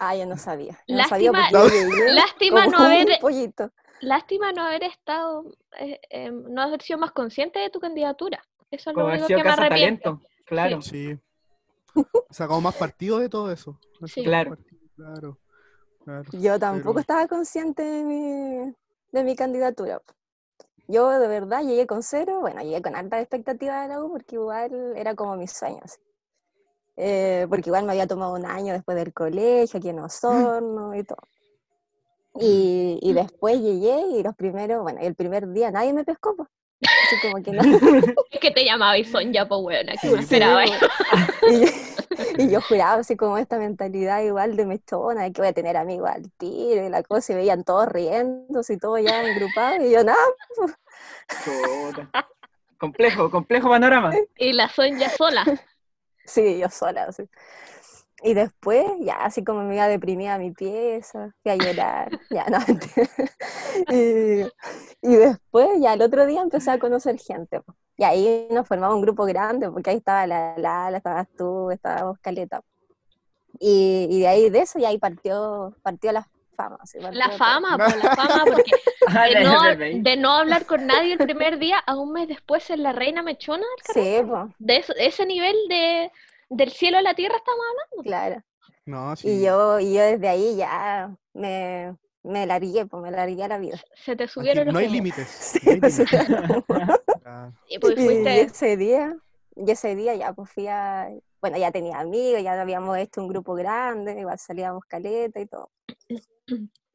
Ah, 0.00 0.16
yo 0.16 0.26
no 0.26 0.36
sabía. 0.36 0.78
Yo 0.88 0.96
no 0.96 1.04
sabía 1.04 1.30
Lástima- 1.30 1.50
porque 1.52 2.12
lástima 2.12 2.66
no 2.66 2.78
haber- 2.78 3.18
pollito. 3.20 3.70
Lástima 4.00 4.50
no 4.52 4.62
haber 4.64 4.82
estado, 4.84 5.44
eh, 5.78 6.00
eh, 6.08 6.30
no 6.32 6.62
haber 6.62 6.80
sido 6.82 6.98
más 6.98 7.12
consciente 7.12 7.58
de 7.60 7.68
tu 7.70 7.78
candidatura. 7.80 8.42
Eso 8.70 8.90
es 8.90 8.96
lo 8.96 9.02
como 9.02 9.12
único 9.14 9.26
que 9.28 9.34
me 9.44 9.50
arrepiento. 9.50 10.02
talento. 10.10 10.20
Claro. 10.46 10.82
Sí. 10.82 11.18
Sacamos 12.30 12.62
más 12.62 12.74
partido 12.76 13.18
de 13.18 13.28
todo 13.28 13.52
eso. 13.52 13.78
Sí. 14.06 14.22
sacamos 14.22 14.24
Claro. 14.24 14.50
partido, 14.56 14.80
Claro. 14.96 15.38
Claro. 16.04 16.24
Yo 16.32 16.58
tampoco 16.58 16.94
Pero- 16.94 17.00
estaba 17.00 17.26
consciente 17.28 17.82
de 17.82 18.04
mi, 18.04 18.74
de 19.12 19.24
mi 19.24 19.36
candidatura. 19.36 20.00
Yo 20.88 21.08
de 21.20 21.28
verdad 21.28 21.62
llegué 21.62 21.86
con 21.86 22.02
cero, 22.02 22.40
bueno, 22.40 22.62
llegué 22.62 22.82
con 22.82 22.96
alta 22.96 23.20
expectativa 23.20 23.82
de 23.82 23.88
la 23.88 24.02
U 24.02 24.10
porque 24.10 24.34
igual 24.36 24.94
era 24.96 25.14
como 25.14 25.36
mis 25.36 25.52
sueños. 25.52 25.98
Eh, 26.96 27.46
porque 27.48 27.68
igual 27.70 27.84
me 27.84 27.92
había 27.92 28.06
tomado 28.06 28.34
un 28.34 28.44
año 28.44 28.72
después 28.74 28.96
del 28.98 29.12
colegio, 29.14 29.78
aquí 29.78 29.88
en 29.88 30.00
Osorno 30.00 30.94
y 30.94 31.04
todo. 31.04 31.18
Y, 32.40 32.98
y 33.02 33.12
después 33.12 33.60
llegué 33.60 34.02
y 34.12 34.22
los 34.22 34.36
primeros, 34.36 34.82
bueno, 34.84 35.00
y 35.02 35.06
el 35.06 35.16
primer 35.16 35.48
día 35.48 35.72
nadie 35.72 35.92
me 35.92 36.04
pescó, 36.04 36.36
pues. 36.36 36.48
Así 36.80 37.16
como 37.28 37.42
que 37.42 37.50
no. 37.50 37.60
Es 38.30 38.40
que 38.40 38.52
te 38.52 38.64
llamaba 38.64 38.96
y 38.96 39.04
son 39.04 39.32
ya, 39.32 39.48
pues, 39.48 39.60
bueno, 39.60 39.90
aquí 39.92 40.06
Sí, 40.06 40.14
me 40.14 40.20
esperaba. 40.20 40.62
Sí, 40.64 40.72
y, 42.38 42.50
yo, 42.50 42.60
juraba 42.60 43.00
así 43.00 43.16
como 43.16 43.38
esta 43.38 43.58
mentalidad 43.58 44.22
igual 44.22 44.56
de 44.56 44.66
mechona, 44.66 45.22
de 45.22 45.32
que 45.32 45.40
voy 45.40 45.48
a 45.48 45.52
tener 45.52 45.76
amigos 45.76 46.10
al 46.10 46.30
tiro 46.32 46.84
y 46.84 46.88
la 46.88 47.02
cosa, 47.02 47.32
y 47.32 47.36
veían 47.36 47.64
todos 47.64 47.88
riéndose 47.88 48.74
y 48.74 48.78
todo 48.78 48.98
ya 48.98 49.22
engrupado, 49.22 49.84
y 49.84 49.92
yo 49.92 50.04
nada. 50.04 50.18
Complejo, 52.78 53.30
complejo 53.30 53.68
panorama. 53.68 54.12
Y 54.36 54.52
la 54.52 54.68
son 54.68 54.98
ya 54.98 55.10
sola. 55.10 55.44
sí, 56.24 56.58
yo 56.58 56.68
sola. 56.70 57.04
así. 57.04 57.28
Y 58.22 58.34
después, 58.34 58.84
ya 59.00 59.16
así 59.24 59.42
como 59.44 59.62
me 59.62 59.76
iba 59.76 59.88
deprimida 59.88 60.34
a 60.34 60.38
mi 60.38 60.50
pieza, 60.50 61.34
fui 61.42 61.52
a 61.52 61.56
llorar, 61.56 62.10
ya 62.30 62.44
no. 62.46 62.58
y, 63.94 64.46
y 65.00 65.16
después, 65.16 65.68
ya 65.80 65.94
el 65.94 66.02
otro 66.02 66.26
día 66.26 66.42
empecé 66.42 66.70
a 66.70 66.78
conocer 66.78 67.18
gente. 67.18 67.60
po. 67.60 67.74
Y 68.00 68.04
ahí 68.04 68.48
nos 68.50 68.66
formamos 68.66 68.96
un 68.96 69.02
grupo 69.02 69.26
grande, 69.26 69.70
porque 69.70 69.90
ahí 69.90 69.98
estaba 69.98 70.26
la 70.26 70.56
Lala, 70.56 70.96
estabas 70.96 71.28
tú, 71.36 71.70
estábamos 71.70 72.18
Caleta. 72.20 72.62
Y, 73.58 74.06
y 74.10 74.20
de 74.20 74.26
ahí, 74.26 74.48
de 74.48 74.60
eso, 74.60 74.78
y 74.78 74.86
ahí 74.86 74.96
partió, 74.96 75.76
partió 75.82 76.10
la 76.10 76.26
fama. 76.56 76.78
partió 76.78 77.10
La 77.12 77.26
todo. 77.28 77.36
fama, 77.36 77.76
pues 77.76 78.02
la 78.02 78.16
fama, 78.16 78.44
porque 78.50 78.70
Ah, 79.06 79.24
de 79.26 79.32
la- 79.34 79.42
no, 79.42 79.64
la- 79.64 79.74
la- 79.74 79.98
de 79.98 80.16
no 80.16 80.30
hablar 80.32 80.64
con 80.64 80.86
nadie 80.86 81.12
el 81.12 81.18
primer 81.18 81.58
día 81.58 81.78
a 81.78 81.94
un 81.94 82.12
mes 82.12 82.26
después 82.26 82.62
ser 82.64 82.78
la 82.78 82.92
reina 82.92 83.22
mechona 83.22 83.66
del 83.94 84.04
Sí, 84.04 84.22
pues, 84.26 84.44
de 84.58 84.76
eso- 84.78 84.94
ese 84.96 85.26
nivel 85.26 85.54
de 85.68 86.10
del 86.48 86.70
cielo 86.72 86.96
a 86.96 87.02
la 87.02 87.12
tierra 87.14 87.36
estamos 87.36 87.60
hablando. 87.70 88.02
claro. 88.02 88.42
No, 88.86 89.14
sí. 89.14 89.28
Y 89.28 89.44
yo, 89.44 89.78
y 89.78 89.92
yo 89.92 90.00
desde 90.02 90.26
ahí 90.28 90.56
ya 90.56 91.14
me, 91.34 91.94
me 92.22 92.46
largué, 92.46 92.86
pues 92.86 93.02
me 93.02 93.10
largué 93.10 93.42
a 93.44 93.48
la 93.48 93.58
vida. 93.58 93.80
Se 94.04 94.16
te 94.16 94.24
Aquí 94.24 94.32
subieron 94.32 94.66
los 94.66 94.74
no 94.74 94.80
hay 94.80 94.88
límites. 94.88 95.28
Sí, 95.28 95.60
no 95.64 95.72
hay 95.72 95.80
límites. 95.80 96.06
Ah, 97.24 97.52
Y 97.68 97.78
pues 97.78 97.98
Y 97.98 98.26
ese 98.26 98.76
día, 98.76 99.16
y 99.56 99.70
ese 99.70 99.94
día 99.94 100.14
ya 100.14 100.32
pues 100.32 100.50
fui 100.50 100.66
a, 100.66 101.08
bueno, 101.40 101.56
ya 101.56 101.70
tenía 101.70 101.98
amigos, 101.98 102.42
ya 102.42 102.60
habíamos 102.60 102.96
hecho 102.98 103.20
un 103.22 103.28
grupo 103.28 103.54
grande, 103.54 104.18
igual 104.20 104.38
salíamos 104.38 104.84
caleta 104.84 105.40
y 105.40 105.46
todo. 105.46 105.70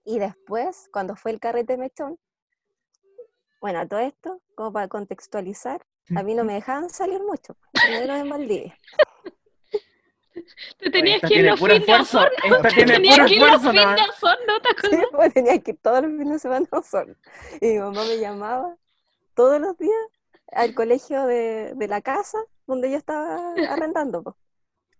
Y 0.04 0.20
después, 0.20 0.88
cuando 0.92 1.16
fue 1.16 1.32
el 1.32 1.40
carrete 1.40 1.78
mechón, 1.78 2.20
bueno, 3.60 3.80
a 3.80 3.88
todo 3.88 4.00
esto, 4.00 4.42
como 4.54 4.72
para 4.72 4.88
contextualizar, 4.88 5.82
a 6.16 6.22
mí 6.22 6.36
no 6.36 6.44
me 6.44 6.54
dejaban 6.54 6.90
salir 6.90 7.20
mucho, 7.24 7.58
lo 7.90 8.00
menos 8.00 8.20
en 8.20 8.30
Valdivia. 8.30 8.78
te 10.80 10.90
tenías 10.92 11.24
que 11.26 11.36
ir 11.36 11.44
los 11.44 11.62
fines 11.62 11.86
de. 11.86 11.96
Osorno, 11.96 12.30
Esta 12.42 12.72
te 12.74 12.86
tenías 12.86 13.22
que 13.24 13.36
ir 13.36 13.44
los 13.44 13.62
fines 13.62 13.94
de 13.96 14.02
Osorno, 14.10 14.60
¿te 14.62 14.70
Sí, 14.82 14.96
acuerdas? 14.96 15.10
pues 15.12 15.34
tenía 15.34 15.60
que 15.62 15.72
ir 15.72 15.80
todos 15.82 16.02
los 16.04 16.12
fines 16.12 16.34
de 16.34 16.40
semana 16.40 16.68
solo. 16.84 17.16
Y 17.62 17.68
mi 17.74 17.80
mamá 17.80 18.06
me 18.06 18.20
llamaba 18.20 18.78
todos 19.36 19.62
los 19.62 19.78
días 19.78 19.96
al 20.54 20.74
colegio 20.76 21.26
de, 21.28 21.74
de 21.76 21.88
la 21.88 22.02
casa 22.02 22.38
donde 22.68 22.92
yo 22.92 22.98
estaba 22.98 23.54
arrendando, 23.70 24.24
pues, 24.24 24.36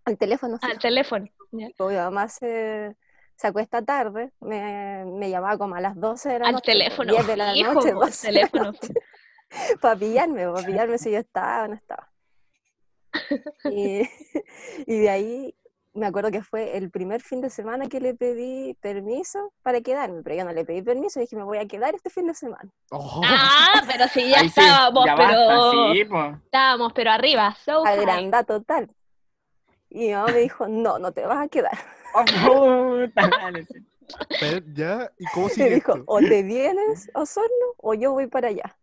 al 0.04 0.18
teléfono. 0.18 0.58
Al 0.60 0.78
fijo. 0.78 0.80
teléfono. 0.80 1.26
ya. 1.52 1.68
Pues 1.76 1.90
mi 1.90 1.96
mamá 1.96 2.28
se, 2.28 2.96
se 3.36 3.46
acuesta 3.46 3.82
tarde, 3.84 4.32
me, 4.40 5.04
me 5.06 5.30
llamaba 5.30 5.58
como 5.58 5.74
a 5.76 5.80
las 5.80 5.96
12 6.00 6.30
de 6.30 6.38
la 6.40 6.48
Al 6.48 6.52
noche. 6.52 6.74
pues, 6.74 6.74
teléfono. 6.78 7.12
10 7.12 7.26
de 7.26 7.36
la 7.36 7.52
fijo, 7.52 7.72
noche, 7.74 7.92
po, 7.92 8.02
al 8.02 8.12
12 8.12 8.28
de 8.28 8.32
la 8.34 8.50
teléfono. 8.50 8.72
para 9.80 9.96
pillarme, 9.98 10.46
para 10.50 10.64
pillarme 10.66 10.98
si 10.98 11.10
yo 11.12 11.18
estaba 11.18 11.64
o 11.64 11.68
no 11.68 11.74
estaba. 11.74 12.10
Y, 13.64 14.02
y 14.86 14.98
de 14.98 15.10
ahí 15.10 15.54
me 15.94 16.06
acuerdo 16.06 16.30
que 16.30 16.42
fue 16.42 16.76
el 16.76 16.90
primer 16.90 17.22
fin 17.22 17.40
de 17.40 17.48
semana 17.48 17.88
que 17.88 18.00
le 18.00 18.14
pedí 18.14 18.74
permiso 18.80 19.52
para 19.62 19.80
quedarme, 19.80 20.22
pero 20.22 20.36
yo 20.36 20.44
no 20.44 20.52
le 20.52 20.64
pedí 20.64 20.82
permiso, 20.82 21.20
dije 21.20 21.36
me 21.36 21.44
voy 21.44 21.56
a 21.58 21.66
quedar 21.66 21.94
este 21.94 22.10
fin 22.10 22.26
de 22.26 22.34
semana. 22.34 22.70
oh, 22.90 23.22
Ah, 23.24 23.82
pero 23.86 24.06
sí, 24.08 24.28
ya 24.28 24.40
Ahí 24.40 24.48
sí, 24.50 24.60
estábamos, 24.60 25.06
ya 25.06 25.16
pero 25.16 25.46
basta, 25.46 25.92
sí, 25.92 26.04
po. 26.04 26.40
estábamos, 26.44 26.92
pero 26.92 27.10
arriba, 27.12 27.56
so 27.64 27.82
high. 27.84 27.98
Agranda 27.98 28.44
total. 28.44 28.90
Y 29.88 30.08
mi 30.08 30.12
mamá 30.12 30.26
me 30.32 30.38
dijo, 30.40 30.68
no, 30.68 30.98
no 30.98 31.12
te 31.12 31.24
vas 31.26 31.44
a 31.44 31.48
quedar. 31.48 31.78
Oh, 32.12 32.96
pero 34.40 34.66
ya, 34.74 35.12
¿y 35.18 35.24
cómo 35.26 35.46
Me 35.46 35.52
sigue 35.54 35.70
dijo, 35.76 35.92
esto? 35.92 36.04
o 36.06 36.18
te 36.18 36.42
vienes 36.42 37.10
a 37.14 37.20
Osorno 37.22 37.66
o 37.78 37.94
yo 37.94 38.12
voy 38.12 38.26
para 38.26 38.48
allá. 38.48 38.76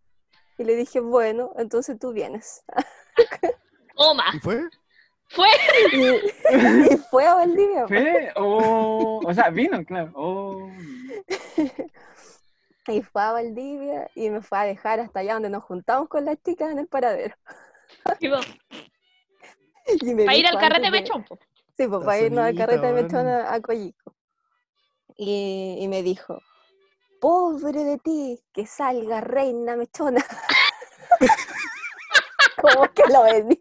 Y 0.58 0.64
le 0.64 0.76
dije, 0.76 1.00
bueno, 1.00 1.52
entonces 1.58 2.00
tú 2.00 2.12
vienes. 2.14 2.64
Toma, 3.96 4.26
¿Y 4.34 4.40
fue? 4.40 4.62
fue. 5.30 5.48
Y, 5.92 6.94
y 6.94 6.98
fue 7.10 7.26
a 7.26 7.36
Valdivia. 7.36 7.86
pues. 7.88 8.02
¿Fue? 8.02 8.34
Oh, 8.36 9.22
o 9.26 9.34
sea, 9.34 9.50
vino, 9.50 9.84
claro. 9.86 10.12
Oh. 10.16 10.70
Y 12.88 13.02
fue 13.02 13.22
a 13.22 13.32
Valdivia 13.32 14.10
y 14.16 14.30
me 14.30 14.42
fue 14.42 14.58
a 14.60 14.64
dejar 14.64 15.00
hasta 15.00 15.20
allá 15.22 15.34
donde 15.36 15.50
nos 15.50 15.64
juntamos 15.64 16.10
con 16.10 16.26
las 16.26 16.38
chicas 16.44 16.72
en 16.72 16.80
el 16.80 16.88
paradero. 16.88 17.36
Y 20.02 20.14
me 20.14 20.26
para 20.26 20.38
ir 20.38 20.48
al 20.48 20.60
carrete 20.60 20.86
de- 20.86 20.92
mechón, 20.92 21.24
po. 21.24 21.38
Sí, 21.78 21.88
pues 21.88 22.04
para 22.06 22.20
irnos 22.20 22.46
al 22.46 22.56
carrete 22.56 22.86
de 22.88 22.94
mechón 22.94 23.28
a, 23.28 23.54
a 23.54 23.60
Coyico. 23.62 24.16
Y, 25.16 25.78
y 25.80 25.88
me 25.88 26.04
dijo, 26.04 26.40
pobre 27.20 27.84
de 27.84 27.98
ti, 28.00 28.40
que 28.54 28.66
salga 28.66 29.22
reina 29.22 29.76
mechona. 29.76 30.24
¿Cómo 32.62 32.92
que 32.94 33.04
lo 33.12 33.24
venía? 33.24 33.58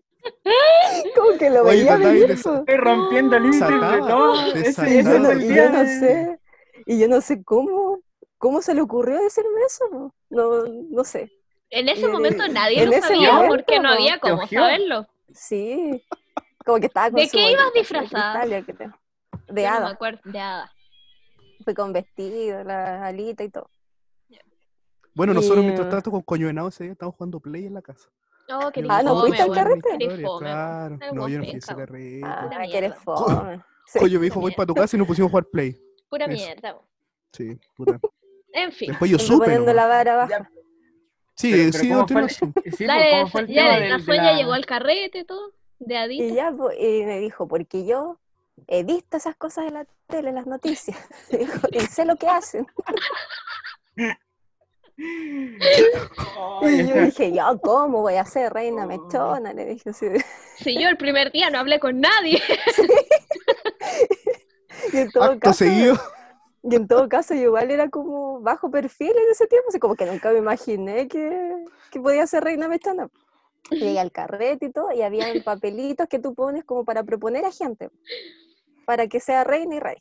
¿Cómo 1.16 1.38
que 1.38 1.50
lo 1.50 1.62
Oye, 1.62 1.80
veía 1.84 1.96
de 1.98 2.06
venir? 2.06 2.30
Estoy 2.30 2.76
rompiendo 2.76 3.38
de 3.40 3.50
todo. 3.58 4.46
Ese, 4.54 4.68
ese 4.70 5.02
yo 5.04 5.10
es 5.14 5.20
no, 5.20 5.30
el 5.30 5.42
y 5.44 5.54
yo 5.54 5.70
no 5.70 5.78
de- 5.80 5.98
sé, 5.98 6.40
y 6.86 6.98
yo 6.98 7.08
no 7.08 7.20
sé 7.20 7.42
cómo, 7.42 8.00
cómo 8.38 8.62
se 8.62 8.74
le 8.74 8.80
ocurrió 8.82 9.20
decirme 9.20 9.60
eso, 9.66 10.14
no, 10.30 10.64
no 10.66 11.04
sé. 11.04 11.30
En 11.70 11.88
ese 11.88 12.04
en 12.06 12.12
momento 12.12 12.44
el- 12.44 12.52
nadie 12.52 12.86
lo 12.86 12.92
sabía 13.00 13.32
momento, 13.32 13.54
porque 13.56 13.80
no 13.80 13.88
había 13.90 14.18
cómo 14.18 14.46
saberlo. 14.46 15.06
Sí, 15.34 16.04
como 16.64 16.78
que 16.78 16.86
estaba 16.86 17.10
con 17.10 17.20
¿De 17.20 17.26
su 17.26 17.36
qué 17.36 17.50
ibas 17.50 17.72
de 17.72 17.80
disfrazada? 17.80 18.46
yo 18.46 18.64
creo. 18.64 18.76
De 19.48 19.62
Yo 19.62 19.68
no 19.68 19.74
me 19.80 19.84
hada, 19.84 19.88
acuerdo, 19.90 20.20
de 20.24 20.38
hada. 20.40 20.72
fue 21.64 21.74
con 21.74 21.92
vestido, 21.92 22.62
la 22.64 23.06
alita 23.06 23.42
y 23.44 23.48
todo. 23.48 23.70
Bueno, 25.14 25.34
nosotros 25.34 25.58
Y- 25.62 25.66
mientras 25.66 25.90
tanto 25.90 26.10
con 26.10 26.22
Coño 26.22 26.46
Venado 26.46 26.68
ese 26.68 26.84
día 26.84 26.92
estábamos 26.92 27.16
jugando 27.16 27.38
play 27.40 27.66
en 27.66 27.74
la 27.74 27.82
casa. 27.82 28.08
Oh, 28.48 28.70
qué 28.72 28.84
Ah, 28.88 29.02
¿no 29.02 29.20
fuiste 29.20 29.42
al 29.42 29.52
carrete? 29.52 29.98
Claro. 30.38 30.98
No, 31.12 31.28
yo 31.28 31.38
no 31.38 31.44
fui 31.44 31.54
a 31.54 31.56
ese 31.58 31.74
penca, 31.74 31.74
weón. 31.74 31.86
carrete. 31.86 32.20
Ah, 32.24 32.62
que 32.70 32.78
eres 32.78 32.94
fome. 32.96 33.62
Sí. 33.84 33.98
Coño, 33.98 34.20
me 34.20 34.24
dijo, 34.24 34.34
pura 34.34 34.42
voy 34.44 34.54
para 34.54 34.66
tu 34.68 34.74
casa 34.74 34.96
y 34.96 34.98
nos 34.98 35.08
pusimos 35.08 35.28
a 35.28 35.30
jugar 35.32 35.44
Play. 35.46 35.76
Pura 36.08 36.24
Eso. 36.26 36.34
mierda. 36.34 36.76
Sí, 37.32 37.58
puta. 37.76 37.98
En 38.52 38.70
fin. 38.72 38.88
Después 38.90 39.10
yo 39.10 39.18
supe. 39.18 39.44
poniendo 39.44 39.72
la 39.74 39.86
vara 39.86 40.16
baja. 40.16 40.38
Ya, 40.38 40.50
Sí, 41.34 41.50
pero- 41.50 41.70
pero 41.72 41.82
sí, 41.82 41.88
¿cómo 41.88 42.00
no 42.00 42.06
sí, 42.28 42.46
pues, 42.54 42.78
Dale, 42.78 43.10
¿cómo 43.10 43.26
fue 43.28 43.40
el 43.42 43.46
ya, 43.48 43.62
la 44.22 44.32
la- 44.32 44.36
llegó 44.38 44.52
al 44.52 44.66
carrete, 44.66 45.24
todo, 45.24 45.52
de 45.80 45.94
Y 45.94 45.96
adito. 45.98 46.34
ya, 46.34 46.52
po, 46.52 46.70
y 46.72 47.04
me 47.04 47.18
dijo, 47.18 47.48
porque 47.48 47.84
yo 47.84 48.18
he 48.68 48.84
visto 48.84 49.16
esas 49.16 49.34
cosas 49.36 49.66
en 49.66 49.74
la 49.74 49.86
tele, 50.06 50.28
en 50.28 50.36
las 50.36 50.46
noticias. 50.46 50.96
Dijo, 51.30 51.68
y 51.72 51.80
sé 51.80 52.04
lo 52.04 52.16
que 52.16 52.28
hacen. 52.28 52.66
Y 54.96 56.86
yo 56.86 57.02
dije, 57.02 57.32
yo, 57.32 57.58
¿cómo 57.60 58.02
voy 58.02 58.14
a 58.14 58.24
ser 58.24 58.52
reina 58.52 58.86
mechona? 58.86 59.52
Le 59.52 59.64
dije 59.66 59.90
así. 59.90 60.06
Si 60.58 60.80
yo 60.80 60.88
el 60.88 60.96
primer 60.96 61.32
día 61.32 61.50
no 61.50 61.58
hablé 61.58 61.80
con 61.80 62.00
nadie. 62.00 62.40
Y 64.92 64.96
en 64.96 65.10
todo 65.10 65.24
Acto 65.24 65.40
caso, 65.40 65.64
seguido. 65.64 65.96
y 66.62 66.74
en 66.74 66.88
todo 66.88 67.08
caso, 67.08 67.34
yo 67.34 67.42
igual 67.42 67.70
era 67.70 67.88
como 67.88 68.40
bajo 68.40 68.70
perfil 68.70 69.10
en 69.10 69.30
ese 69.30 69.46
tiempo, 69.46 69.68
así 69.68 69.78
como 69.78 69.94
que 69.94 70.06
nunca 70.06 70.30
me 70.30 70.38
imaginé 70.38 71.08
que, 71.08 71.66
que 71.90 72.00
podía 72.00 72.26
ser 72.26 72.44
reina 72.44 72.68
mechona. 72.68 73.08
Llegué 73.70 74.00
al 74.00 74.10
carrete 74.10 74.66
y 74.66 74.72
todo, 74.72 74.92
y 74.92 75.02
había 75.02 75.26
papelitos 75.44 76.08
que 76.08 76.18
tú 76.18 76.34
pones 76.34 76.64
como 76.64 76.84
para 76.84 77.04
proponer 77.04 77.44
a 77.44 77.52
gente, 77.52 77.90
para 78.84 79.06
que 79.06 79.20
sea 79.20 79.44
reina 79.44 79.76
y 79.76 79.80
rey. 79.80 79.96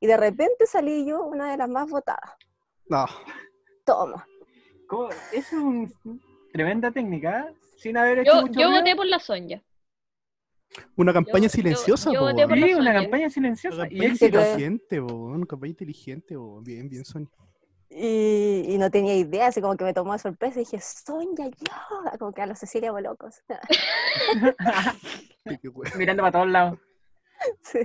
Y 0.00 0.06
de 0.06 0.16
repente 0.16 0.66
salí 0.66 1.04
yo 1.06 1.24
una 1.24 1.50
de 1.50 1.56
las 1.56 1.68
más 1.68 1.88
votadas. 1.88 2.30
No. 2.88 3.06
Toma. 3.88 4.26
¿Cómo? 4.86 5.08
Es 5.32 5.50
una 5.52 5.88
tremenda 6.52 6.90
técnica, 6.90 7.48
¿eh? 7.48 7.54
sin 7.78 7.96
haber 7.96 8.18
hecho 8.18 8.32
Yo, 8.34 8.42
mucho 8.42 8.60
yo 8.60 8.70
voté 8.70 8.94
por 8.94 9.06
la 9.06 9.18
Sonia. 9.18 9.62
Una 10.96 11.14
campaña 11.14 11.44
yo- 11.44 11.48
silenciosa, 11.48 12.12
yo 12.12 12.30
la 12.30 12.46
Sí, 12.54 12.74
una 12.74 12.92
campaña 12.92 13.22
Una 13.24 13.30
silenciosa 13.30 13.86
y 13.86 13.98
campaña 13.98 14.18
creo- 14.18 14.40
inteligente, 14.42 15.00
po, 15.00 15.14
una 15.14 15.46
campaña 15.46 15.70
inteligente, 15.70 16.34
po. 16.36 16.60
bien, 16.60 16.90
bien, 16.90 17.02
Sonia. 17.06 17.30
Y, 17.88 18.74
y 18.74 18.78
no 18.78 18.90
tenía 18.90 19.14
idea, 19.16 19.46
así 19.46 19.62
como 19.62 19.74
que 19.74 19.84
me 19.84 19.94
tomó 19.94 20.12
de 20.12 20.18
sorpresa 20.18 20.60
y 20.60 20.64
dije, 20.64 20.78
Sonia, 20.80 21.48
yo, 21.48 22.18
como 22.18 22.32
que 22.34 22.42
a 22.42 22.46
la 22.46 22.54
Cecilia 22.54 22.92
qué 25.62 25.68
weón. 25.70 25.92
Mirando 25.96 26.22
para 26.22 26.32
todos 26.32 26.48
lados. 26.48 26.78
Sí. 27.62 27.78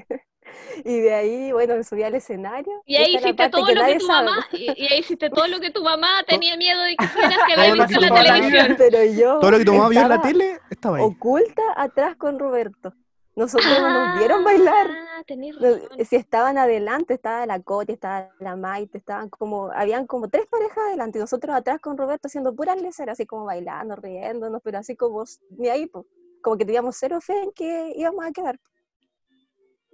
Y 0.86 1.00
de 1.00 1.14
ahí, 1.14 1.52
bueno, 1.52 1.76
me 1.76 1.84
subí 1.84 2.04
al 2.04 2.16
escenario. 2.16 2.82
Y 2.86 2.96
ahí 2.96 3.16
hiciste 3.16 3.50
todo 3.50 3.62
lo 3.62 3.86
que 3.86 3.96
tu 3.96 4.06
sabe. 4.06 4.26
mamá, 4.30 4.48
y, 4.52 4.84
y 4.84 4.88
ahí 4.92 5.00
hiciste 5.00 5.30
todo 5.30 5.48
lo 5.48 5.60
que 5.60 5.72
tu 5.72 5.84
mamá 5.84 6.24
tenía 6.28 6.58
miedo 6.58 6.82
de 6.82 6.96
que 6.96 7.06
hicieras 7.06 7.38
que 7.48 7.54
había 7.54 7.74
visto 7.74 8.02
en 8.02 8.10
la 8.10 8.24
televisión. 8.24 8.76
Pero 8.78 9.04
yo 9.06 9.40
Todo 9.40 9.52
lo 9.52 9.58
que 9.60 9.66
tu 9.66 9.74
mamá 9.74 9.90
vio 9.90 10.02
en 10.02 10.10
la 10.10 10.22
tele 10.22 10.60
estaba 10.70 10.98
ahí. 10.98 11.04
oculta 11.04 11.62
atrás 11.76 12.16
con 12.16 12.40
Roberto. 12.40 12.94
Nosotros 13.36 13.72
no 13.82 13.90
nos 13.90 14.20
vieron 14.20 14.44
bailar. 14.44 14.88
Ah, 14.92 15.24
razón. 15.28 16.06
si 16.06 16.16
estaban 16.16 16.58
adelante, 16.60 17.16
estaba 17.16 17.46
la 17.48 17.60
Coti, 17.62 17.94
estaba 17.94 18.30
la 18.40 18.56
Maite, 18.56 19.00
estaban 19.00 19.30
como, 19.30 19.72
habían 19.72 20.06
como 20.06 20.28
tres 20.28 20.46
parejas 20.46 20.78
adelante, 20.78 21.18
y 21.18 21.22
nosotros 21.22 21.56
atrás 21.56 21.80
con 21.80 21.98
Roberto 21.98 22.28
haciendo 22.28 22.54
puras 22.54 22.80
leceras, 22.80 23.14
así 23.14 23.26
como 23.26 23.46
bailando, 23.46 23.96
riéndonos, 23.96 24.62
pero 24.64 24.78
así 24.78 24.96
como 24.96 25.24
ni 25.58 25.68
ahí, 25.70 25.88
po. 25.88 26.06
como 26.44 26.58
que 26.58 26.66
teníamos 26.66 26.96
cero 27.00 27.20
fe 27.22 27.42
en 27.42 27.52
que 27.54 27.94
íbamos 27.96 28.24
a 28.24 28.32
quedar. 28.32 28.60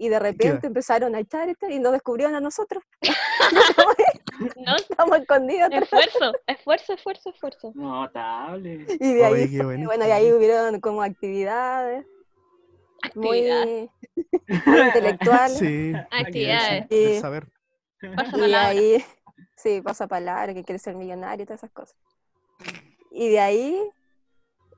Y 0.01 0.07
de 0.07 0.17
repente 0.17 0.67
empezaron 0.67 1.13
a 1.13 1.19
echar 1.19 1.53
y 1.69 1.79
nos 1.79 1.91
descubrieron 1.91 2.33
a 2.33 2.39
nosotros. 2.39 2.81
¿No? 4.65 4.75
Estamos 4.77 5.19
escondidos. 5.19 5.69
Esfuerzo, 5.73 6.31
esfuerzo, 6.47 6.93
esfuerzo, 6.93 7.29
esfuerzo. 7.29 7.71
Notable. 7.75 8.85
Y 8.99 9.13
de 9.13 9.25
ahí, 9.25 9.33
Oye, 9.33 9.57
fue- 9.57 9.65
bonito. 9.65 9.89
bueno, 9.89 10.07
y 10.07 10.11
ahí 10.11 10.31
hubieron 10.31 10.79
como 10.79 11.01
actividades 11.03 12.05
muy, 13.13 13.49
Actividades. 13.51 13.89
muy 14.65 14.79
intelectuales. 14.79 15.57
Sí. 15.57 15.93
Actividades. 16.11 16.85
Y- 16.89 17.19
saber. 17.19 17.47
Y 18.37 18.53
ahí, 18.53 19.03
sí, 19.57 19.81
pasa 19.81 20.07
palabra, 20.07 20.53
que 20.53 20.63
quiere 20.63 20.79
ser 20.79 20.95
millonario 20.95 21.43
y 21.43 21.45
todas 21.45 21.59
esas 21.59 21.71
cosas. 21.71 21.97
Y 23.11 23.27
de 23.29 23.39
ahí 23.41 23.89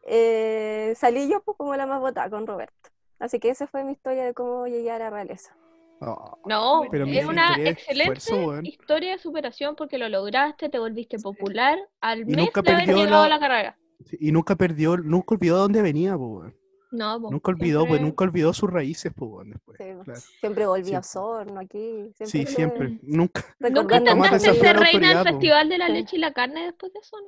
eh, 0.08 0.94
salí 0.98 1.30
yo 1.30 1.44
pues, 1.44 1.56
como 1.58 1.76
la 1.76 1.86
más 1.86 2.00
votada 2.00 2.28
con 2.32 2.48
Roberto. 2.48 2.81
Así 3.22 3.40
que 3.40 3.50
esa 3.50 3.68
fue 3.68 3.84
mi 3.86 3.94
historia 3.94 4.26
de 4.26 4.34
cómo 4.34 4.68
llegué 4.68 4.92
a 4.92 5.00
la 5.00 5.10
realeza. 5.10 5.56
Oh, 6.02 6.40
No, 6.46 6.82
Pero 6.90 7.06
es 7.06 7.24
una 7.26 7.56
excelente 7.64 8.18
esfuerzo, 8.18 8.62
historia 8.64 9.12
de 9.12 9.18
superación 9.20 9.76
porque 9.76 10.00
lo 10.00 10.10
lograste, 10.10 10.68
te 10.70 10.80
volviste 10.80 11.20
popular 11.20 11.78
al 12.02 12.22
Y 12.22 12.26
mes 12.26 12.38
nunca 12.38 12.62
de 12.64 12.72
haber 12.72 12.86
perdió 12.88 13.04
llegado 13.06 13.22
la- 13.22 13.36
a 13.36 13.40
la 13.40 13.40
carrera. 13.40 13.78
Y 14.20 14.32
nunca 14.32 14.56
perdió, 14.56 14.98
nunca 14.98 15.36
olvidó 15.36 15.56
de 15.58 15.62
dónde 15.62 15.82
venía, 15.84 16.18
po, 16.18 16.26
weón. 16.26 16.56
No, 16.90 17.22
po, 17.22 17.32
Nunca 17.32 17.52
olvidó, 17.52 17.82
pues 17.82 17.90
siempre- 17.90 18.06
nunca 18.06 18.24
olvidó 18.26 18.52
sus 18.54 18.70
raíces, 18.72 19.14
po, 19.14 19.28
weón, 19.28 19.52
después. 19.52 19.78
Sí, 19.78 19.84
pues, 19.94 20.06
Claro. 20.06 20.20
Siempre 20.40 20.66
volví 20.66 20.94
a. 20.96 21.00
Osorno 21.00 21.60
aquí. 21.62 22.12
Sí, 22.26 22.46
siempre. 22.48 22.98
Nunca. 23.04 23.46
¿Nunca 23.60 23.98
intentaste 23.98 24.54
ser 24.56 24.78
reina 24.78 25.10
del 25.10 25.18
po. 25.20 25.24
Festival 25.26 25.70
de 25.70 25.78
la. 25.78 25.88
Leche 25.90 26.16
y 26.16 26.20
la 26.20 26.34
Carne 26.34 26.66
después 26.66 26.92
de 26.92 27.00
eso? 27.00 27.16
no? 27.22 27.28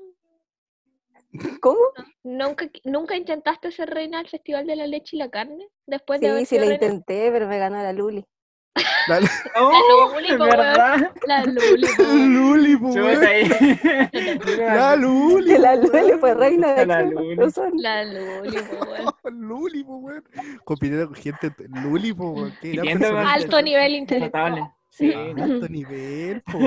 ¿Cómo? 1.61 1.79
¿Nunca, 2.23 2.67
¿Nunca 2.83 3.15
intentaste 3.15 3.71
ser 3.71 3.89
reina 3.89 4.17
del 4.19 4.27
Festival 4.29 4.67
de 4.67 4.75
la 4.75 4.87
Leche 4.87 5.15
y 5.15 5.19
la 5.19 5.29
Carne 5.29 5.67
después 5.87 6.21
de 6.21 6.39
Sí, 6.39 6.45
sí, 6.45 6.57
reina? 6.59 6.75
intenté, 6.75 7.31
pero 7.31 7.47
me 7.47 7.57
ganó 7.57 7.81
la 7.81 7.93
Luli. 7.93 8.23
Dale. 9.07 9.27
¡Oh! 9.59 10.11
Luli, 10.13 10.27
¿Es 10.29 10.37
po, 10.37 10.43
weón. 10.43 10.57
verdad? 10.57 11.11
La 11.27 11.43
Luli. 11.45 11.87
La 14.57 14.95
Luli. 14.95 15.57
La 15.57 15.75
Luli 15.75 16.13
fue 16.19 16.33
reina 16.33 16.73
de 16.73 16.85
La 16.85 17.01
Luli. 17.03 17.35
La 17.77 18.03
Luli. 18.03 18.57
Luli, 19.31 19.81
weón. 19.83 20.23
Compitiendo 20.63 21.07
con 21.07 21.15
gente. 21.15 21.51
Luli, 21.69 22.11
weón. 22.11 22.53
Alto 23.27 23.61
nivel 23.61 23.95
intelectual. 23.95 24.71
Sí. 24.89 25.11
Ah, 25.11 25.33
Alto 25.43 25.67
nivel, 25.69 26.43
po, 26.43 26.59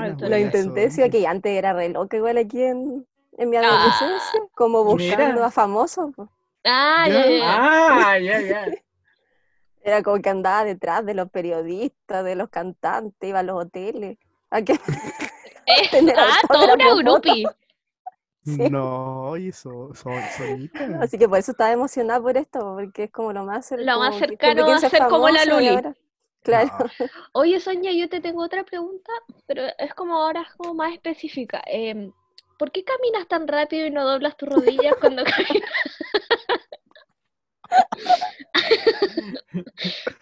Alto 0.00 0.26
Lo 0.26 0.38
intenté, 0.38 0.90
sí, 0.90 1.02
que 1.10 1.26
antes 1.26 1.52
era 1.52 1.74
re 1.74 1.90
loca 1.90 2.16
igual 2.16 2.38
aquí 2.38 2.62
en, 2.62 3.06
en 3.38 3.48
mi 3.50 3.56
Ah. 3.56 3.60
adolescencia, 3.60 4.40
como 4.54 4.84
buscando 4.84 5.32
Mira. 5.34 5.46
a 5.46 5.50
famosos. 5.50 6.10
pues. 6.14 6.28
Ah, 6.64 7.06
Ya. 7.08 7.14
ya, 7.14 7.26
ya, 7.26 7.38
ya. 7.38 7.56
Ah, 8.10 8.18
ya, 8.18 8.40
ya. 8.40 8.66
Era 9.82 10.02
como 10.02 10.20
que 10.20 10.28
andaba 10.28 10.64
detrás 10.64 11.06
de 11.06 11.14
los 11.14 11.30
periodistas, 11.30 12.22
de 12.24 12.34
los 12.34 12.50
cantantes, 12.50 13.26
iba 13.28 13.38
a 13.38 13.42
los 13.42 13.56
hoteles. 13.64 14.18
¿A 14.50 14.60
qué? 14.62 14.74
Eh, 15.70 16.14
ah, 16.16 16.38
toda 16.48 16.74
una. 16.74 17.20
Sí. 18.44 18.56
No, 18.70 19.28
oye, 19.28 19.52
so, 19.52 19.92
so. 19.94 20.08
Así 21.02 21.18
que 21.18 21.28
por 21.28 21.36
eso 21.38 21.50
estaba 21.50 21.70
emocionada 21.70 22.18
por 22.22 22.34
esto, 22.38 22.76
porque 22.76 23.04
es 23.04 23.10
como 23.10 23.34
lo 23.34 23.44
más, 23.44 23.70
cer- 23.70 23.84
Lo 23.84 23.98
más 23.98 24.16
cercano 24.16 24.64
siempre 24.78 24.86
a 24.86 24.90
ser 24.90 25.08
como 25.10 25.28
la 25.28 25.44
y 25.44 25.48
Luli. 25.48 25.94
Claro. 26.42 26.70
No. 26.78 27.06
Oye, 27.32 27.60
Sonia, 27.60 27.92
yo 27.92 28.08
te 28.08 28.22
tengo 28.22 28.42
otra 28.42 28.64
pregunta, 28.64 29.12
pero 29.46 29.64
es 29.76 29.92
como 29.94 30.16
ahora 30.16 30.40
es 30.48 30.54
como 30.56 30.72
más 30.72 30.94
específica. 30.94 31.62
Em, 31.66 32.10
¿por 32.58 32.70
qué 32.72 32.84
caminas 32.84 33.26
tan 33.28 33.48
rápido 33.48 33.86
y 33.86 33.90
no 33.90 34.04
doblas 34.04 34.36
tus 34.36 34.48
rodillas 34.48 34.94
cuando 35.00 35.24
caminas? 35.24 35.70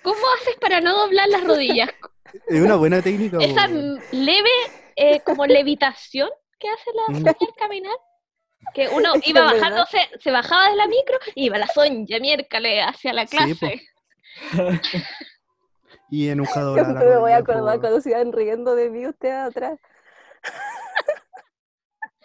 ¿Cómo 0.03 0.20
haces 0.40 0.57
para 0.61 0.81
no 0.81 0.96
doblar 0.96 1.29
las 1.29 1.44
rodillas? 1.44 1.90
Es 2.49 2.61
una 2.61 2.77
buena 2.77 3.01
técnica, 3.03 3.39
Esa 3.41 3.66
leve 3.68 4.51
eh, 4.97 5.20
como 5.20 5.47
levitación 5.47 6.28
que 6.59 6.68
hace 6.68 6.91
la 6.95 7.18
Mm. 7.20 7.26
Al 7.28 7.37
caminar. 7.59 7.97
Que 8.74 8.89
uno 8.89 9.14
Es 9.14 9.26
iba 9.28 9.43
verdad. 9.43 9.61
bajándose, 9.61 9.99
se 10.18 10.30
bajaba 10.30 10.70
de 10.70 10.76
la 10.76 10.87
micro 10.89 11.18
y 11.34 11.47
iba 11.47 11.59
la 11.59 11.68
Sonia 11.68 12.18
miércoles 12.18 12.82
hacia 12.87 13.12
la 13.12 13.26
Sí, 13.26 13.37
clase. 13.37 13.82
Y 16.11 16.28
en 16.28 16.41
un 16.41 16.47
dobla 16.47 16.82
la 16.82 16.84
Siempre 16.84 17.09
me 17.09 17.16
voy 17.18 17.32
a 17.32 17.39
acordar 17.39 17.80
cuando 17.80 18.01
se 18.01 18.11
iban 18.11 18.32
riendo 18.32 18.74
de 18.76 18.91
mí 18.91 19.07
ustedes 19.07 19.34
atrás. 19.34 19.78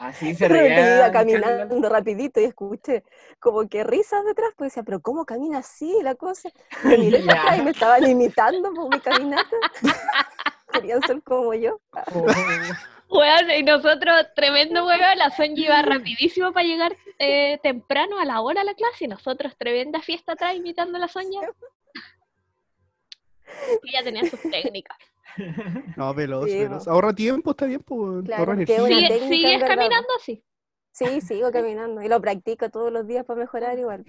Así 0.02 0.34
se 0.36 0.48
Pero 0.48 0.66
iba 0.66 1.12
caminando 1.12 1.90
rapidito 1.90 2.42
y 2.42 2.46
escuché 2.46 3.04
como 3.40 3.68
que 3.70 3.84
risas 3.84 4.26
detrás, 4.26 4.52
pues 4.58 4.72
decía, 4.72 4.84
pero 4.84 5.00
¿cómo 5.00 5.26
camina 5.26 5.60
así 5.60 5.96
la 6.02 6.16
cosa? 6.16 6.50
Y 6.84 6.88
me 6.88 6.98
miré 6.98 7.24
para 7.24 7.58
y 7.58 7.62
me 7.62 7.72
estaban 7.72 8.10
imitando 8.10 8.74
por 8.74 8.90
mi 8.90 9.00
caminata. 9.00 9.56
Querían 10.74 11.02
ser 11.04 11.22
como 11.22 11.54
yo. 11.54 11.80
Weón, 13.10 13.52
y 13.52 13.64
nosotros, 13.64 14.28
tremendo 14.36 14.86
weón, 14.86 15.18
la 15.18 15.30
Sonia 15.32 15.66
iba 15.66 15.82
rapidísimo 15.82 16.54
para 16.54 16.66
llegar 16.66 16.96
eh, 17.20 17.60
temprano 17.62 18.20
a 18.20 18.26
la 18.26 18.42
hora 18.42 18.62
a 18.62 18.64
la 18.64 18.74
clase 18.74 19.06
y 19.06 19.08
nosotros 19.08 19.56
tremenda 19.58 20.02
fiesta 20.02 20.32
atrás 20.32 20.56
imitando 20.56 20.98
a 20.98 21.02
la 21.02 21.08
Sonia. 21.10 21.42
Ella 23.84 24.04
tenía 24.04 24.30
sus 24.30 24.40
técnicas. 24.42 24.98
No, 25.96 26.14
veloz, 26.14 26.46
Sí, 26.50 26.58
veloz. 26.60 26.88
Ahorra 26.90 27.14
tiempo, 27.14 27.52
está 27.52 27.66
bien, 27.66 27.80
pues. 27.82 28.26
Claro, 28.26 28.42
ahorra 28.42 28.54
energía. 28.54 28.84
una 28.84 28.88
¿Sigue- 28.96 29.08
técnica, 29.08 29.24
en 29.26 29.30
¿Sigues 29.32 29.60
verdad, 29.62 29.68
caminando 29.76 30.08
así? 30.20 30.44
Sí, 30.92 31.22
sigo 31.22 31.52
caminando 31.52 32.02
y 32.02 32.10
lo 32.10 32.20
practico 32.20 32.70
todos 32.70 32.92
los 32.92 33.08
días 33.08 33.24
para 33.26 33.40
mejorar 33.40 33.80
igual, 33.80 34.04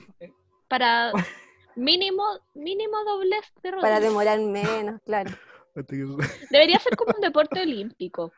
Para 0.67 1.13
mínimo, 1.77 2.25
mínimo 2.55 3.05
doblez 3.05 3.45
de 3.63 3.71
para 3.71 3.77
rodillas. 3.83 4.03
demorar 4.03 4.41
menos, 4.41 5.01
claro. 5.05 5.31
Que- 5.75 6.05
Debería 6.51 6.79
ser 6.81 6.97
como 6.97 7.13
un 7.15 7.21
deporte 7.23 7.61
olímpico. 7.63 8.33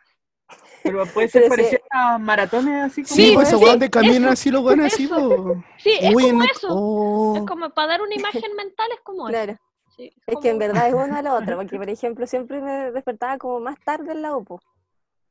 Pero 0.82 1.06
puede 1.06 1.28
ser 1.28 1.44
sí. 1.44 1.48
parecido 1.48 1.80
a 1.90 2.18
maratones 2.18 2.84
así 2.84 3.02
como. 3.02 3.14
Sí, 3.16 3.28
Sí, 3.28 3.34
pues 3.34 3.48
esos 3.48 3.58
sí, 3.60 3.64
weones 3.64 3.80
de 3.80 3.90
caminan 3.90 4.28
así, 4.28 4.50
los 4.50 4.62
weones 4.62 4.92
así. 4.92 5.08
Sí, 5.78 5.96
es 6.00 6.12
Muy 6.12 6.24
como 6.30 6.42
en- 6.44 6.50
eso. 6.50 6.68
oh. 6.70 7.36
Es 7.38 7.42
como 7.46 7.70
para 7.70 7.88
dar 7.88 8.02
una 8.02 8.14
imagen 8.14 8.54
mental, 8.54 8.86
es 8.94 9.00
como 9.00 9.26
eso. 9.30 9.56
Sí, 9.96 10.12
Es 10.26 10.36
que 10.42 10.50
en 10.50 10.58
verdad 10.58 10.88
es 10.88 10.94
uno 11.10 11.16
a 11.16 11.22
la 11.22 11.34
otra, 11.34 11.56
porque 11.56 11.76
por 11.76 11.88
ejemplo 11.88 12.26
siempre 12.26 12.60
me 12.60 12.90
despertaba 12.90 13.38
como 13.38 13.60
más 13.60 13.78
tarde 13.84 14.12
en 14.12 14.22
la 14.22 14.36
UPO. 14.36 14.60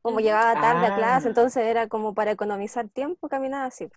Como 0.02 0.20
llegaba 0.20 0.54
tarde 0.60 0.88
a 0.88 0.96
clase, 0.96 1.28
Ah. 1.28 1.30
entonces 1.30 1.66
era 1.66 1.88
como 1.88 2.14
para 2.14 2.32
economizar 2.32 2.90
tiempo 2.90 3.30
caminar 3.30 3.66
así. 3.68 3.88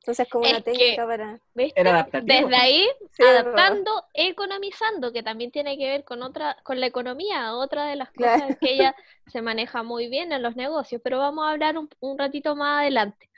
Entonces 0.00 0.28
como 0.30 0.44
Es 0.44 0.52
una 0.52 0.60
que- 0.62 0.70
técnica 0.72 1.06
para... 1.06 1.38
¿Viste? 1.54 1.80
Era. 1.80 2.08
Desde 2.22 2.56
ahí, 2.56 2.86
Sí, 3.10 3.22
es 3.22 3.26
verdad. 3.26 3.40
adaptando, 3.52 3.90
economizando, 4.14 5.12
que 5.12 5.22
también 5.24 5.50
tiene 5.50 5.76
que 5.76 5.86
ver 5.90 6.04
con 6.04 6.22
otra, 6.22 6.56
con 6.62 6.78
la 6.80 6.86
economía, 6.86 7.54
otra 7.56 7.86
de 7.86 7.96
las 7.96 8.10
Claro. 8.12 8.40
cosas 8.42 8.58
que 8.60 8.74
ella 8.74 8.94
se 9.26 9.42
maneja 9.42 9.82
muy 9.82 10.08
bien 10.08 10.32
en 10.32 10.42
los 10.42 10.54
negocios, 10.56 11.00
pero 11.04 11.18
vamos 11.18 11.44
a 11.44 11.50
hablar 11.50 11.76
un, 11.76 11.90
un 12.00 12.16
ratito 12.18 12.54
más 12.56 12.82
adelante. 12.82 13.28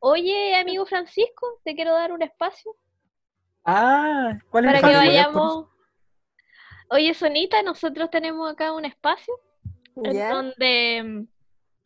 Oye, 0.00 0.56
amigo 0.56 0.86
Francisco, 0.86 1.60
te 1.64 1.74
quiero 1.74 1.92
dar 1.92 2.10
un 2.12 2.22
espacio 2.22 2.74
Ah, 3.64 4.38
¿cuál 4.50 4.64
es 4.66 4.72
para 4.72 4.78
el 4.88 4.92
que 4.92 5.06
vayamos. 5.08 5.66
Oye, 6.90 7.14
Sonita, 7.14 7.62
nosotros 7.62 8.10
tenemos 8.10 8.50
acá 8.50 8.72
un 8.72 8.84
espacio 8.84 9.34
en 9.96 10.16
donde 10.32 11.02
mm, 11.02 11.26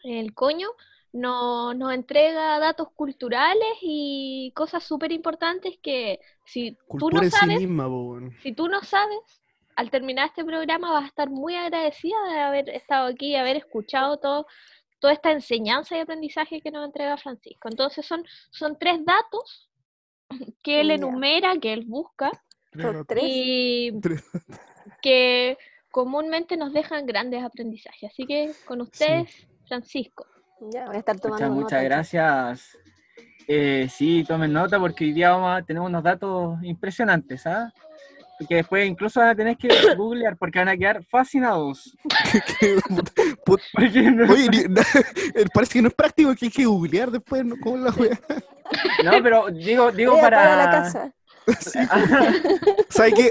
el 0.04 0.34
coño 0.34 0.68
no- 1.12 1.74
nos 1.74 1.92
entrega 1.94 2.58
datos 2.58 2.88
culturales 2.94 3.68
y 3.82 4.52
cosas 4.54 4.84
súper 4.84 5.12
importantes 5.12 5.78
que 5.82 6.20
si 6.44 6.72
tú 6.72 6.78
Cultura 6.86 7.18
no 7.18 7.22
en 7.24 7.30
sí 7.30 7.36
sabes, 7.36 7.58
misma, 7.60 7.88
si 8.42 8.52
tú 8.52 8.68
no 8.68 8.82
sabes, 8.82 9.18
al 9.76 9.90
terminar 9.90 10.26
este 10.28 10.44
programa 10.44 10.92
vas 10.92 11.04
a 11.04 11.08
estar 11.08 11.30
muy 11.30 11.54
agradecida 11.54 12.16
de 12.28 12.38
haber 12.40 12.68
estado 12.70 13.06
aquí 13.08 13.28
y 13.28 13.36
haber 13.36 13.56
escuchado 13.56 14.18
todo, 14.18 14.46
toda 14.98 15.12
esta 15.14 15.32
enseñanza 15.32 15.96
y 15.96 16.00
aprendizaje 16.00 16.60
que 16.60 16.70
nos 16.70 16.84
entrega 16.84 17.16
Francisco. 17.16 17.68
Entonces 17.70 18.04
son, 18.04 18.24
son 18.50 18.78
tres 18.78 19.04
datos 19.04 19.70
que 20.62 20.80
él 20.80 20.90
enumera, 20.90 21.56
que 21.58 21.72
él 21.72 21.84
busca 21.86 22.30
tres. 23.06 23.24
y 23.26 24.00
Tres. 24.00 24.22
Que 25.02 25.56
comúnmente 25.90 26.56
nos 26.56 26.72
dejan 26.72 27.06
grandes 27.06 27.42
aprendizajes. 27.42 28.10
Así 28.10 28.26
que 28.26 28.52
con 28.64 28.80
ustedes, 28.80 29.48
Francisco. 29.66 30.26
Ya, 30.72 30.86
voy 30.86 30.96
a 30.96 30.98
estar 30.98 31.18
tomando 31.18 31.48
Muchas, 31.48 31.62
muchas 31.62 31.84
gracias. 31.84 32.78
Eh, 33.48 33.88
sí, 33.90 34.24
tomen 34.26 34.52
nota 34.52 34.78
porque 34.78 35.04
hoy 35.04 35.12
día 35.12 35.30
vamos 35.30 35.58
a 35.58 35.62
tener 35.62 35.82
unos 35.82 36.02
datos 36.02 36.62
impresionantes, 36.62 37.46
¿ah? 37.46 37.72
Que 38.48 38.56
después 38.56 38.88
incluso 38.88 39.20
van 39.20 39.30
a 39.30 39.34
tener 39.34 39.56
que 39.56 39.68
googlear 39.96 40.36
porque 40.36 40.58
van 40.58 40.68
a 40.68 40.76
quedar 40.76 41.04
fascinados. 41.04 41.96
No, 43.46 44.32
Oye, 44.32 44.50
ni- 44.50 44.64
parece 45.54 45.72
que 45.72 45.82
no 45.82 45.88
es 45.88 45.94
práctico, 45.94 46.34
que 46.34 46.46
hay 46.46 46.50
que 46.50 46.64
googlear 46.64 47.10
después, 47.10 47.44
¿no? 47.44 47.56
¿Cómo 47.60 47.78
la 47.78 47.90
wea? 47.90 48.20
no, 49.04 49.22
pero 49.22 49.50
digo, 49.50 49.90
digo 49.90 50.20
para... 50.20 50.36
para 50.36 50.56
la 50.56 50.70
casa. 50.70 51.12
¿Sabes 52.90 53.14
qué? 53.14 53.30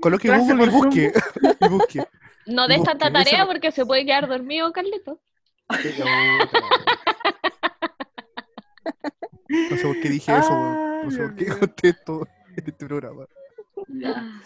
Coloque 0.00 0.28
Google 0.36 0.64
y 0.64 0.68
busque. 0.68 1.12
Y 1.60 1.68
busque. 1.68 2.06
No 2.46 2.66
des 2.68 2.82
tanta 2.82 3.12
tarea 3.12 3.46
porque 3.46 3.70
se 3.72 3.84
puede 3.86 4.04
quedar 4.06 4.26
dormido, 4.28 4.72
Carlito. 4.72 5.20
No 9.48 9.76
sé 9.76 9.82
por 9.84 10.00
qué 10.00 10.08
dije 10.08 10.36
eso, 10.36 10.50
No 11.04 11.10
sé 11.10 11.18
por 11.18 11.34
qué 11.34 11.46
contesto 11.46 12.26
en 12.48 12.54
este 12.56 12.72
programa. 12.72 13.26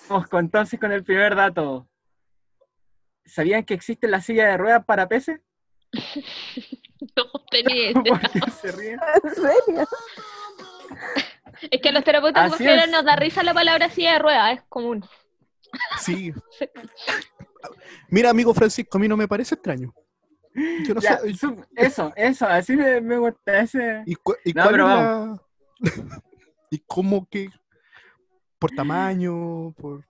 Vamos 0.09 0.27
con- 0.29 0.45
entonces 0.45 0.81
con 0.81 0.93
el 0.93 1.05
primer 1.05 1.35
dato. 1.35 1.87
¿Sabían 3.27 3.65
que 3.65 3.75
existe 3.75 4.07
la 4.09 4.21
silla 4.21 4.47
de 4.49 4.57
ruedas 4.57 4.85
para 4.85 5.09
peces? 5.09 5.41
No 7.17 7.25
tenía 7.51 7.91
idea. 7.91 8.03
¿Por 8.03 8.31
qué 8.31 8.51
se 8.51 8.73
ríen? 8.73 8.99
¿En 9.23 9.35
serio? 9.35 9.87
Es 11.71 11.81
que 11.81 11.89
a 11.89 11.93
los 11.93 12.05
terapeutas 12.05 12.51
mujeres 12.51 12.91
nos 12.91 13.05
da 13.05 13.17
risa 13.17 13.43
la 13.43 13.55
palabra 13.55 13.89
silla 13.91 14.15
de 14.15 14.19
ruedas, 14.19 14.59
es 14.59 14.63
común. 14.69 15.05
Sí. 16.01 16.33
Mira, 18.09 18.31
amigo 18.31 18.55
Francisco, 18.55 18.99
a 18.99 19.01
mí 19.01 19.09
no 19.09 19.17
me 19.17 19.29
parece 19.29 19.55
extraño. 19.55 19.93
Yo 20.87 20.95
no 20.95 21.01
Ya, 21.01 21.19
sé. 21.19 21.35
su- 21.35 21.65
eso, 21.75 22.13
eso, 22.15 22.47
así 22.47 22.77
me, 22.77 23.01
me 23.01 23.19
gusta 23.19 23.59
ese. 23.61 24.03
¿Y, 24.07 24.15
cu- 24.15 24.37
y 24.45 24.53
No, 24.53 24.63
cuál 24.63 24.73
pero 24.75 24.89
es 24.89 24.95
la- 24.95 25.43
¿Y 26.71 26.79
cómo 26.87 27.27
que? 27.29 27.49
¿Por 28.59 28.71
tamaño? 28.71 29.73
¿Por...? 29.73 30.05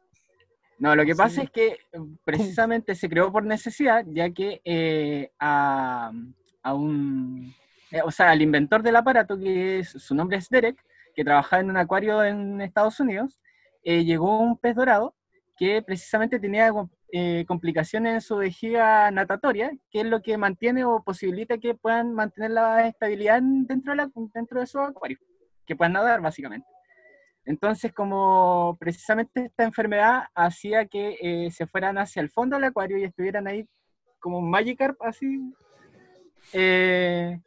No, 0.79 0.95
lo 0.95 1.05
que 1.07 1.15
pasa 1.15 1.37
Sí. 1.37 1.41
es 1.43 1.51
que 1.51 1.79
precisamente 2.25 2.95
se 2.95 3.09
creó 3.09 3.33
por 3.33 3.45
necesidad, 3.45 4.05
ya 4.07 4.29
que 4.31 4.61
eh, 4.65 5.31
a, 5.39 6.13
a 6.63 6.75
un, 6.75 7.55
eh, 7.91 8.03
o 8.05 8.11
sea, 8.11 8.31
al 8.31 8.43
inventor 8.43 8.83
del 8.83 8.97
aparato, 8.97 9.39
que 9.39 9.79
es, 9.79 9.89
su 9.91 10.15
nombre 10.15 10.37
es 10.37 10.49
Derek, 10.51 10.77
que 11.15 11.25
trabajaba 11.25 11.61
en 11.61 11.71
un 11.71 11.77
acuario 11.77 12.25
en 12.25 12.61
Estados 12.61 13.01
Unidos, 13.01 13.41
eh, 13.83 14.05
llegó 14.05 14.41
un 14.41 14.59
pez 14.59 14.75
dorado 14.75 15.15
que 15.57 15.83
precisamente 15.83 16.41
tenía 16.41 16.73
eh, 17.12 17.45
complicaciones 17.47 18.15
en 18.15 18.21
su 18.21 18.37
vejiga 18.37 19.11
natatoria, 19.11 19.71
que 19.91 20.01
es 20.01 20.07
lo 20.07 20.21
que 20.21 20.37
mantiene 20.37 20.85
o 20.85 21.03
posibilita 21.03 21.59
que 21.59 21.75
puedan 21.75 22.12
mantener 22.12 22.51
la 22.51 22.89
estabilidad 22.89 23.41
dentro 23.43 24.61
de 24.61 24.67
su 24.67 24.81
acuario, 24.81 25.19
que 25.67 25.77
puedan 25.77 25.93
nadar 25.93 26.21
básicamente. 26.21 26.67
Entonces, 27.47 27.93
como 27.93 28.77
precisamente 28.81 29.45
esta 29.47 29.65
enfermedad 29.65 30.25
hacía 30.35 30.87
que 30.87 31.19
eh, 31.21 31.51
se 31.51 31.67
fueran 31.67 31.99
hacia 31.99 32.23
el 32.23 32.31
fondo 32.31 32.57
del 32.57 32.65
acuario 32.65 32.97
y 32.97 33.05
estuvieran 33.05 33.47
ahí 33.47 33.69
como 34.19 34.39
un 34.39 34.49
Magikarp, 34.49 35.01
así, 35.03 35.53
eh, 36.55 37.39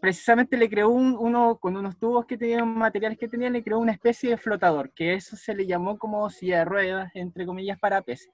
precisamente 0.00 0.56
le 0.56 0.68
creó 0.68 0.88
un- 0.88 1.16
uno, 1.18 1.56
con 1.56 1.76
unos 1.76 1.98
tubos 1.98 2.26
que 2.26 2.36
tenían, 2.38 2.66
materiales 2.76 3.18
que 3.18 3.28
tenían, 3.28 3.52
le 3.52 3.62
creó 3.62 3.78
una 3.78 3.92
especie 3.92 4.30
de 4.30 4.36
flotador, 4.36 4.90
que 4.92 5.14
eso 5.14 5.36
se 5.36 5.54
le 5.54 5.66
llamó 5.66 5.98
como 5.98 6.28
silla 6.30 6.58
de 6.60 6.64
ruedas, 6.64 7.10
entre 7.14 7.46
comillas, 7.46 7.78
para 7.78 8.00
peces. 8.02 8.30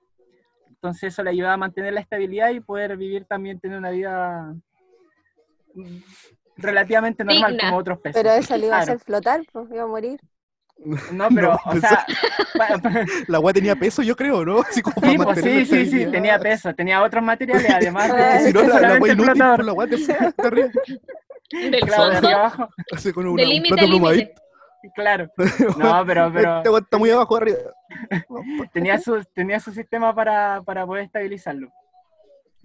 Entonces 0.68 1.12
eso 1.12 1.22
le 1.22 1.30
ayudaba 1.30 1.54
a 1.54 1.58
mantener 1.58 1.92
la 1.92 2.00
estabilidad 2.00 2.50
y 2.50 2.60
poder 2.60 2.96
vivir 2.96 3.24
también, 3.24 3.58
tener 3.58 3.78
una 3.78 3.90
vida 3.90 4.54
mm, 5.74 5.96
relativamente 6.58 7.24
normal 7.24 7.52
Digna. 7.52 7.68
como 7.68 7.78
otros 7.78 7.98
peces. 7.98 8.22
Pero 8.22 8.34
eso 8.34 8.56
le 8.56 8.66
iba 8.66 8.76
a 8.76 8.80
hacer 8.80 9.00
flotar, 9.00 9.42
pues 9.52 9.70
iba 9.70 9.82
a 9.82 9.86
morir. 9.86 10.20
No, 11.12 11.28
pero, 11.28 11.48
No, 11.48 11.54
o 11.54 11.60
pues, 11.70 11.80
sea, 11.80 12.06
La 13.28 13.40
weá 13.40 13.52
tenía 13.54 13.74
peso, 13.74 14.02
yo 14.02 14.14
creo, 14.14 14.44
¿no? 14.44 14.60
Así 14.60 14.82
como 14.82 14.94
para 14.94 15.10
sí, 15.10 15.16
pues, 15.16 15.40
sí, 15.40 15.66
sí, 15.66 15.86
sí, 15.86 16.06
tenía 16.10 16.38
peso, 16.38 16.74
tenía 16.74 17.02
otros 17.02 17.22
materiales, 17.22 17.70
además 17.70 18.14
de 18.14 18.40
Si 18.46 18.52
no, 18.52 18.62
la, 18.62 18.80
la 18.80 19.08
inútil, 19.08 19.42
pues, 19.56 19.66
la 19.66 19.86
te. 19.86 19.96
Del 21.50 21.80
Claro, 21.80 22.20
de 22.20 22.68
Así 22.92 23.12
con 23.12 23.24
de 23.36 23.44
una, 23.70 23.76
plumadito. 23.86 24.40
claro. 24.94 25.30
No, 25.78 26.04
pero, 26.06 26.30
pero 26.32 26.56
Este 26.58 26.70
weá 26.70 26.80
está 26.80 26.98
muy 26.98 27.10
abajo 27.10 27.36
arriba. 27.36 27.58
tenía 28.72 28.98
su, 28.98 29.22
tenía 29.34 29.60
su 29.60 29.72
sistema 29.72 30.14
para, 30.14 30.62
para 30.62 30.86
poder 30.86 31.04
estabilizarlo. 31.04 31.70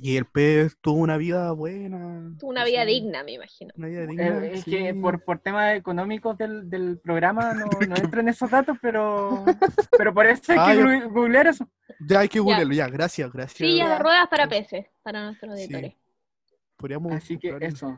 Y 0.03 0.17
el 0.17 0.25
pez 0.25 0.75
tuvo 0.81 0.97
una 0.99 1.15
vida 1.17 1.51
buena. 1.51 2.31
Una 2.41 2.63
vida 2.65 2.81
sí, 2.85 2.87
digna, 2.87 3.23
me 3.23 3.33
imagino. 3.33 3.71
Una 3.77 3.87
vida 3.87 4.01
Eh, 4.01 4.07
digna. 4.07 4.45
es 4.47 4.63
sí. 4.63 4.71
que 4.71 4.95
por, 4.95 5.23
por 5.23 5.37
temas 5.37 5.75
económicos 5.75 6.35
del, 6.39 6.67
del 6.71 6.97
programa 6.97 7.53
no, 7.53 7.67
no 7.87 7.95
entro 7.95 8.21
en 8.21 8.29
esos 8.29 8.49
datos, 8.49 8.77
pero, 8.81 9.45
pero 9.95 10.11
por 10.11 10.25
eso 10.25 10.53
hay 10.53 10.57
Ah, 10.59 10.73
que 10.73 11.05
googlear 11.05 11.45
eso. 11.47 11.69
Ya 11.99 12.21
hay 12.21 12.29
que 12.29 12.39
googlearlo, 12.39 12.73
ya, 12.73 12.87
gracias, 12.87 13.31
gracias. 13.31 13.57
Silla 13.57 13.89
de 13.89 13.99
ruedas 13.99 14.27
para 14.27 14.47
peces, 14.47 14.87
para 15.03 15.23
nuestros 15.25 15.55
Sí. 15.55 15.63
auditores. 15.65 15.93
Podríamos 16.77 17.13
Así 17.13 17.37
que 17.37 17.55
eso. 17.61 17.95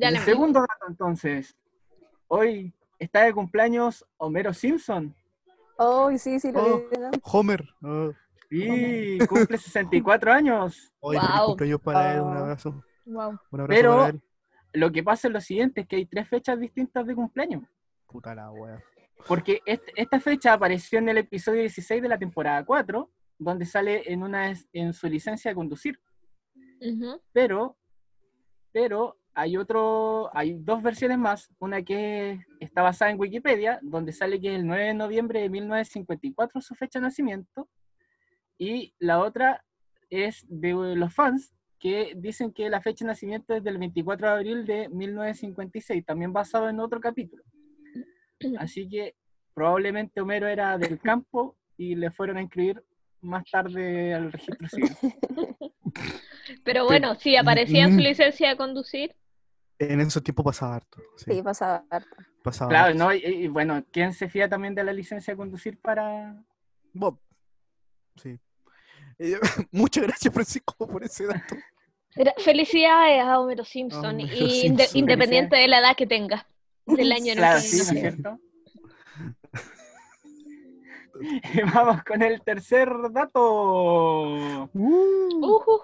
Ya 0.00 0.08
el 0.08 0.18
segundo 0.18 0.60
dato 0.60 0.86
entonces. 0.88 1.56
Hoy 2.28 2.72
está 2.98 3.22
de 3.24 3.32
cumpleaños 3.32 4.04
Homero 4.16 4.52
Simpson. 4.52 5.14
Oh, 5.76 6.10
sí, 6.16 6.38
sí, 6.40 6.52
lo 6.52 6.62
Oh. 6.62 6.78
vi, 6.90 6.98
¿no? 6.98 7.10
Homer. 7.22 7.64
Oh, 7.82 8.12
Sí, 8.50 9.18
cumple 9.28 9.58
64 9.58 10.32
años. 10.32 10.92
Feliz 11.00 11.20
Wow. 11.22 11.46
cumpleaños 11.46 11.80
para 11.80 12.14
él, 12.14 12.20
un 12.20 12.36
Oh. 12.36 12.38
abrazo. 12.40 12.84
Wow. 13.06 13.38
Un 13.50 13.60
abrazo 13.60 13.66
Pero- 13.80 13.96
para 13.96 14.08
él. 14.10 14.22
Lo 14.74 14.90
que 14.92 15.02
pasa 15.04 15.28
es 15.28 15.34
lo 15.34 15.40
siguiente, 15.40 15.82
es 15.82 15.86
que 15.86 15.96
hay 15.96 16.06
tres 16.06 16.28
fechas 16.28 16.58
distintas 16.58 17.06
de 17.06 17.14
cumpleaños. 17.14 17.62
Puta 18.08 18.34
la 18.34 18.50
wea. 18.50 18.82
Porque 19.28 19.60
est- 19.66 19.88
esta 19.94 20.18
fecha 20.20 20.52
apareció 20.52 20.98
en 20.98 21.08
el 21.08 21.18
episodio 21.18 21.60
16 21.60 22.02
de 22.02 22.08
la 22.08 22.18
temporada 22.18 22.64
4, 22.64 23.10
donde 23.38 23.66
sale 23.66 24.10
en, 24.12 24.22
una, 24.22 24.52
en 24.72 24.92
su 24.92 25.06
licencia 25.08 25.50
de 25.50 25.54
conducir. 25.54 26.00
Pero, 27.32 27.76
pero 28.72 29.16
hay 29.34 29.56
otro, 29.56 30.30
hay 30.36 30.54
dos 30.54 30.82
versiones 30.82 31.18
más. 31.18 31.50
Una 31.58 31.82
que 31.82 32.40
está 32.60 32.82
basada 32.82 33.10
en 33.10 33.18
Wikipedia, 33.18 33.78
donde 33.82 34.12
sale 34.12 34.40
que 34.40 34.48
es 34.48 34.60
el 34.60 34.66
9 34.66 34.84
de 34.84 34.94
noviembre 34.94 35.40
de 35.40 35.50
1954 35.50 36.60
su 36.60 36.74
fecha 36.74 36.98
de 36.98 37.04
nacimiento. 37.04 37.68
Y 38.58 38.94
la 38.98 39.18
otra 39.20 39.64
es 40.10 40.46
de 40.48 40.72
los 40.96 41.12
fans, 41.12 41.52
que 41.80 42.14
dicen 42.16 42.52
que 42.52 42.70
la 42.70 42.80
fecha 42.80 43.04
de 43.04 43.10
nacimiento 43.10 43.54
es 43.54 43.62
del 43.64 43.78
24 43.78 44.26
de 44.26 44.32
abril 44.32 44.64
de 44.64 44.88
1956, 44.88 46.04
también 46.06 46.32
basado 46.32 46.68
en 46.68 46.80
otro 46.80 47.00
capítulo. 47.00 47.42
Así 48.58 48.88
que 48.88 49.14
probablemente 49.52 50.20
Homero 50.20 50.46
era 50.46 50.78
del 50.78 50.98
campo 51.00 51.56
y 51.76 51.94
le 51.96 52.10
fueron 52.10 52.36
a 52.36 52.42
inscribir 52.42 52.82
más 53.20 53.44
tarde 53.50 54.14
al 54.14 54.32
registro 54.32 54.68
civil. 54.68 54.90
Pero 56.64 56.84
bueno, 56.84 57.14
si 57.16 57.36
aparecía 57.36 57.84
en 57.84 57.92
su 57.92 58.00
Mm. 58.00 58.02
licencia 58.02 58.48
de 58.50 58.56
conducir, 58.56 59.14
En 59.90 60.00
esos 60.00 60.22
tiempos 60.22 60.44
pasaba 60.44 60.76
harto. 60.76 61.00
Sí, 61.16 61.32
Sí, 61.34 61.42
pasaba 61.42 61.84
harto. 61.90 62.16
pasaba 62.42 62.68
Claro, 62.70 62.86
harto. 62.88 62.98
¿no? 62.98 63.14
Y, 63.14 63.18
y 63.24 63.48
bueno, 63.48 63.84
¿quién 63.92 64.12
se 64.12 64.28
fía 64.28 64.48
también 64.48 64.74
de 64.74 64.84
la 64.84 64.92
licencia 64.92 65.32
de 65.32 65.36
conducir 65.38 65.78
para...? 65.80 66.34
Bob. 66.92 67.18
Sí. 68.16 68.38
Eh, 69.18 69.38
muchas 69.72 70.04
gracias, 70.04 70.32
Francisco, 70.32 70.74
por 70.86 71.02
ese 71.04 71.26
dato. 71.26 71.56
Felicidades 72.38 73.22
a 73.24 73.40
Homero 73.40 73.64
Simpson, 73.64 74.04
Homero 74.20 74.32
y 74.36 74.50
Simpson. 74.62 74.86
independiente 74.98 75.56
de 75.56 75.66
la 75.68 75.80
edad 75.80 75.96
que 75.96 76.06
tenga, 76.06 76.46
del 76.86 77.10
año 77.10 77.24
en 77.24 77.30
el 77.30 77.36
Claro, 77.38 77.60
que 77.60 77.66
sí, 77.66 77.76
¿no 77.78 77.82
es 77.82 78.00
cierto? 78.00 78.38
Y 81.54 81.60
vamos 81.74 82.02
con 82.04 82.22
el 82.22 82.40
tercer 82.42 82.88
dato. 83.10 84.70
Ujujú. 84.74 85.82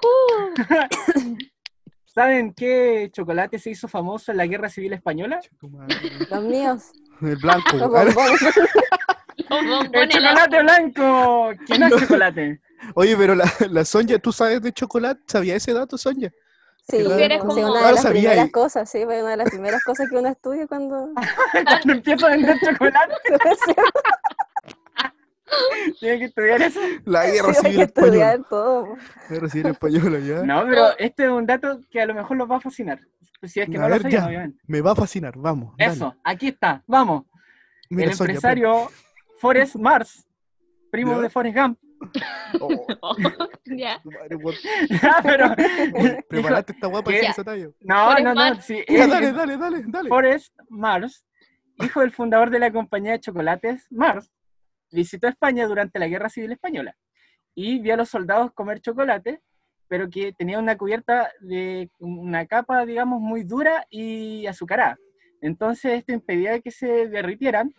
¿Saben 2.12 2.52
qué 2.54 3.08
chocolate 3.12 3.58
se 3.58 3.70
hizo 3.70 3.86
famoso 3.86 4.32
en 4.32 4.38
la 4.38 4.46
Guerra 4.46 4.68
Civil 4.68 4.92
Española? 4.92 5.40
Los 6.30 6.42
míos, 6.42 6.90
El 7.22 7.36
blanco. 7.36 7.76
los 7.76 7.88
bombones. 7.90 8.14
Los 9.48 9.84
¡El 9.92 10.08
chocolate 10.08 10.62
blanco! 10.62 11.50
¿Qué 11.66 11.78
no 11.78 11.86
es 11.86 11.96
chocolate? 12.02 12.60
Oye, 12.94 13.16
pero 13.16 13.34
la, 13.34 13.44
la 13.70 13.84
Sonja, 13.84 14.18
¿tú 14.18 14.32
sabes 14.32 14.60
de 14.62 14.72
chocolate? 14.72 15.20
¿Sabías 15.26 15.56
ese 15.58 15.72
dato, 15.72 15.96
Sonja? 15.96 16.28
Sí, 16.88 16.96
sí, 16.98 17.04
como- 17.38 17.54
una 17.70 17.86
de 17.86 17.92
las 17.92 18.02
sabía 18.02 18.20
primeras 18.22 18.44
ahí. 18.46 18.50
cosas, 18.50 18.90
sí, 18.90 19.04
fue 19.04 19.20
una 19.22 19.30
de 19.32 19.36
las 19.36 19.50
primeras 19.50 19.84
cosas 19.84 20.08
que 20.10 20.16
uno 20.16 20.28
estudia 20.28 20.66
cuando... 20.66 21.10
Cuando 21.52 21.92
empiezo 21.92 22.26
a 22.26 22.30
vender 22.30 22.58
chocolate, 22.58 23.14
tiene 25.98 26.18
que 26.18 26.24
estudiar 26.26 26.62
eso. 26.62 26.80
La 27.04 27.24
guerra 27.30 27.54
Sí, 27.54 27.60
civil 27.62 27.76
que 27.76 27.82
española. 27.84 28.12
estudiar 28.32 28.48
todo. 28.48 28.96
La 29.28 29.34
guerra 29.34 29.48
civil 29.48 29.66
española, 29.68 30.18
ya. 30.20 30.42
No, 30.42 30.64
pero 30.68 30.98
este 30.98 31.24
es 31.24 31.30
un 31.30 31.46
dato 31.46 31.80
que 31.90 32.00
a 32.00 32.06
lo 32.06 32.14
mejor 32.14 32.36
los 32.36 32.50
va 32.50 32.56
a 32.56 32.60
fascinar. 32.60 33.00
Si 33.42 33.60
es 33.60 33.68
que 33.68 33.76
A 33.76 33.80
no 33.80 33.88
lo 33.88 33.96
sabían, 33.98 34.20
ya. 34.22 34.26
obviamente. 34.26 34.58
Me 34.66 34.80
va 34.80 34.92
a 34.92 34.94
fascinar, 34.94 35.34
vamos. 35.36 35.74
dale. 35.78 35.92
Eso, 35.92 36.14
aquí 36.24 36.48
está, 36.48 36.82
vamos. 36.86 37.24
Mira, 37.88 38.06
el 38.06 38.12
empresario 38.12 38.88
Forrest 39.38 39.76
Mars, 39.76 40.26
primo 40.90 41.16
¿Ya? 41.16 41.22
de 41.22 41.30
Forrest 41.30 41.56
Gump. 41.56 41.78
Oh, 42.60 42.86
Ya. 43.66 44.00
weón. 44.04 44.54
Ya, 45.02 45.20
pero 45.22 45.54
Prepárate 46.28 46.72
esta 46.72 46.86
guapa 46.86 47.10
¿Qué? 47.10 47.18
en 47.20 47.30
ese 47.30 47.44
tallo. 47.44 47.74
no, 47.80 48.04
Forrest 48.06 48.24
no, 48.24 48.34
no. 48.34 48.62
Sí, 48.62 48.84
Ya, 48.88 49.06
dale, 49.06 49.32
dale, 49.32 49.56
dale, 49.56 49.82
dale. 49.86 50.08
Forrest 50.08 50.58
Mars, 50.68 51.24
hijo 51.78 52.00
del 52.00 52.12
fundador 52.12 52.50
de 52.50 52.58
la 52.58 52.70
compañía 52.72 53.12
de 53.12 53.20
chocolates 53.20 53.86
Mars, 53.90 54.30
visitó 54.90 55.28
España 55.28 55.66
durante 55.66 55.98
la 55.98 56.08
Guerra 56.08 56.28
Civil 56.28 56.52
Española 56.52 56.96
y 57.54 57.80
vio 57.80 57.94
a 57.94 57.96
los 57.96 58.08
soldados 58.08 58.52
comer 58.52 58.80
chocolate, 58.80 59.40
pero 59.88 60.08
que 60.08 60.32
tenía 60.32 60.58
una 60.58 60.76
cubierta 60.76 61.30
de 61.40 61.90
una 61.98 62.46
capa, 62.46 62.86
digamos, 62.86 63.20
muy 63.20 63.42
dura 63.42 63.86
y 63.90 64.46
azucarada. 64.46 64.98
Entonces 65.40 65.98
esto 65.98 66.12
impedía 66.12 66.60
que 66.60 66.70
se 66.70 67.08
derritieran 67.08 67.74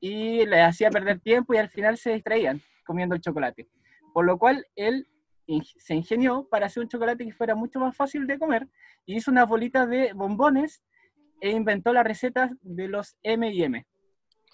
y 0.00 0.46
les 0.46 0.62
hacía 0.62 0.90
perder 0.90 1.20
tiempo 1.20 1.52
y 1.54 1.58
al 1.58 1.68
final 1.68 1.98
se 1.98 2.14
distraían 2.14 2.62
comiendo 2.86 3.14
el 3.14 3.20
chocolate. 3.20 3.68
Por 4.14 4.24
lo 4.24 4.38
cual 4.38 4.66
él 4.74 5.06
se 5.78 5.94
ingenió 5.94 6.46
para 6.48 6.66
hacer 6.66 6.82
un 6.82 6.88
chocolate 6.88 7.24
que 7.24 7.32
fuera 7.32 7.54
mucho 7.54 7.78
más 7.80 7.94
fácil 7.96 8.26
de 8.26 8.38
comer 8.38 8.68
y 9.04 9.16
hizo 9.16 9.30
unas 9.30 9.48
bolitas 9.48 9.88
de 9.88 10.12
bombones 10.12 10.82
e 11.40 11.50
inventó 11.50 11.92
las 11.92 12.04
recetas 12.04 12.52
de 12.62 12.88
los 12.88 13.16
M&M, 13.22 13.84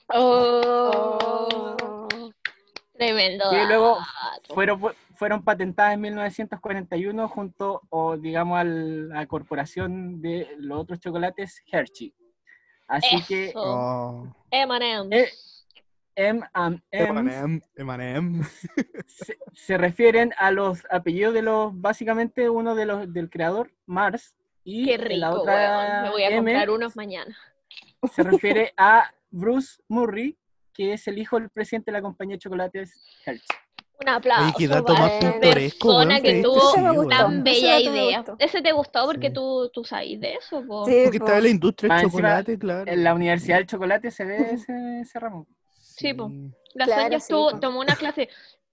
Oh, 0.09 1.77
tremendo. 2.97 3.51
que 3.51 3.65
luego 3.67 3.99
fueron, 4.55 4.81
fueron 5.15 5.43
patentadas 5.43 5.95
en 5.95 6.01
1941 6.01 7.29
junto, 7.29 7.83
o 7.91 8.17
digamos, 8.17 8.59
a 8.59 8.65
la 8.65 9.27
corporación 9.27 10.21
de 10.21 10.49
los 10.59 10.81
otros 10.81 11.01
chocolates 11.01 11.63
Hershey. 11.71 12.15
Así 12.89 13.23
que 13.27 13.47
Eso. 13.47 13.63
Oh. 13.65 14.27
M&M's 14.51 15.57
Emanem, 16.19 17.61
Emanem. 17.77 18.43
se, 19.07 19.37
se 19.53 19.77
refieren 19.77 20.33
a 20.39 20.51
los 20.51 20.87
apellidos 20.91 21.35
de 21.35 21.43
los, 21.43 21.79
básicamente 21.79 22.49
uno 22.49 22.75
de 22.75 22.87
los 22.87 23.13
del 23.13 23.29
creador, 23.29 23.71
Mars, 23.85 24.35
y 24.65 24.87
Qué 24.87 24.99
la 24.99 25.05
rico, 25.29 25.43
otra 25.43 25.55
weón. 25.55 26.03
Me 26.03 26.11
voy 26.11 26.23
a 26.23 26.29
M 26.29 26.37
comprar 26.39 26.71
unos 26.71 26.97
mañana. 26.97 27.37
se 28.13 28.23
refiere 28.23 28.73
a 28.77 29.13
Bruce 29.31 29.81
Murray, 29.89 30.37
que 30.77 30.93
es 30.93 31.07
el 31.09 31.19
hijo 31.19 31.39
del 31.39 31.49
presidente 31.51 31.91
de 31.91 31.99
la 31.99 32.03
compañía 32.03 32.37
de 32.37 32.41
chocolates 32.41 32.93
Hershey. 33.25 33.47
Un 33.99 34.09
aplauso 34.11 34.45
Oye, 34.45 34.55
qué 34.59 34.69
dato 34.69 34.93
más 34.93 35.11
pintoresco, 35.13 35.89
persona 35.89 36.21
que 36.21 36.43
tuvo 36.43 37.09
tan 37.09 37.43
bella 37.43 37.81
idea. 37.81 38.25
Ese 38.39 38.61
te 38.61 38.73
gustó 38.73 39.07
porque 39.07 39.29
Sí. 39.29 39.33
tú, 39.33 39.71
tú 39.73 39.85
sabes 39.85 40.21
de 40.21 40.35
eso, 40.35 40.63
po. 40.67 40.85
Sí, 40.85 41.01
Porque 41.05 41.17
está 41.17 41.39
en 41.39 41.43
la 41.45 41.49
industria 41.49 41.95
del 41.95 42.03
chocolate, 42.11 42.59
claro. 42.59 42.91
En 42.91 43.03
la 43.03 43.15
Universidad 43.15 43.57
del 43.57 43.67
Chocolate 43.67 44.11
se 44.11 44.25
ve 44.27 44.51
ese, 44.53 45.01
ese 45.01 45.19
ramo. 45.19 45.47
Sí, 45.81 46.13
po. 46.13 46.29
Sí. 46.29 46.51
La 46.75 46.85
Claro, 46.85 47.03
Sonia 47.05 47.19
sí, 47.21 47.23
estuvo- 47.23 47.51
po. 47.53 47.61
tomó 47.61 47.81
una 47.81 47.97
clase. 47.97 48.29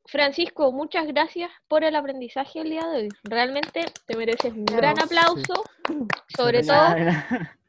Francisco, 0.06 0.74
muchas 0.74 1.08
gracias 1.08 1.50
por 1.70 1.86
el 1.86 1.96
aprendizaje 1.96 2.60
el 2.60 2.72
día 2.72 2.86
de 2.90 2.98
hoy. 3.04 3.10
Realmente 3.24 3.86
te 4.06 4.18
mereces 4.18 4.52
un 4.52 4.66
gran 4.66 4.98
Sí. 4.98 5.04
aplauso, 5.06 5.64
sobre 6.36 6.64
Sí. 6.64 6.68
todo 6.68 6.84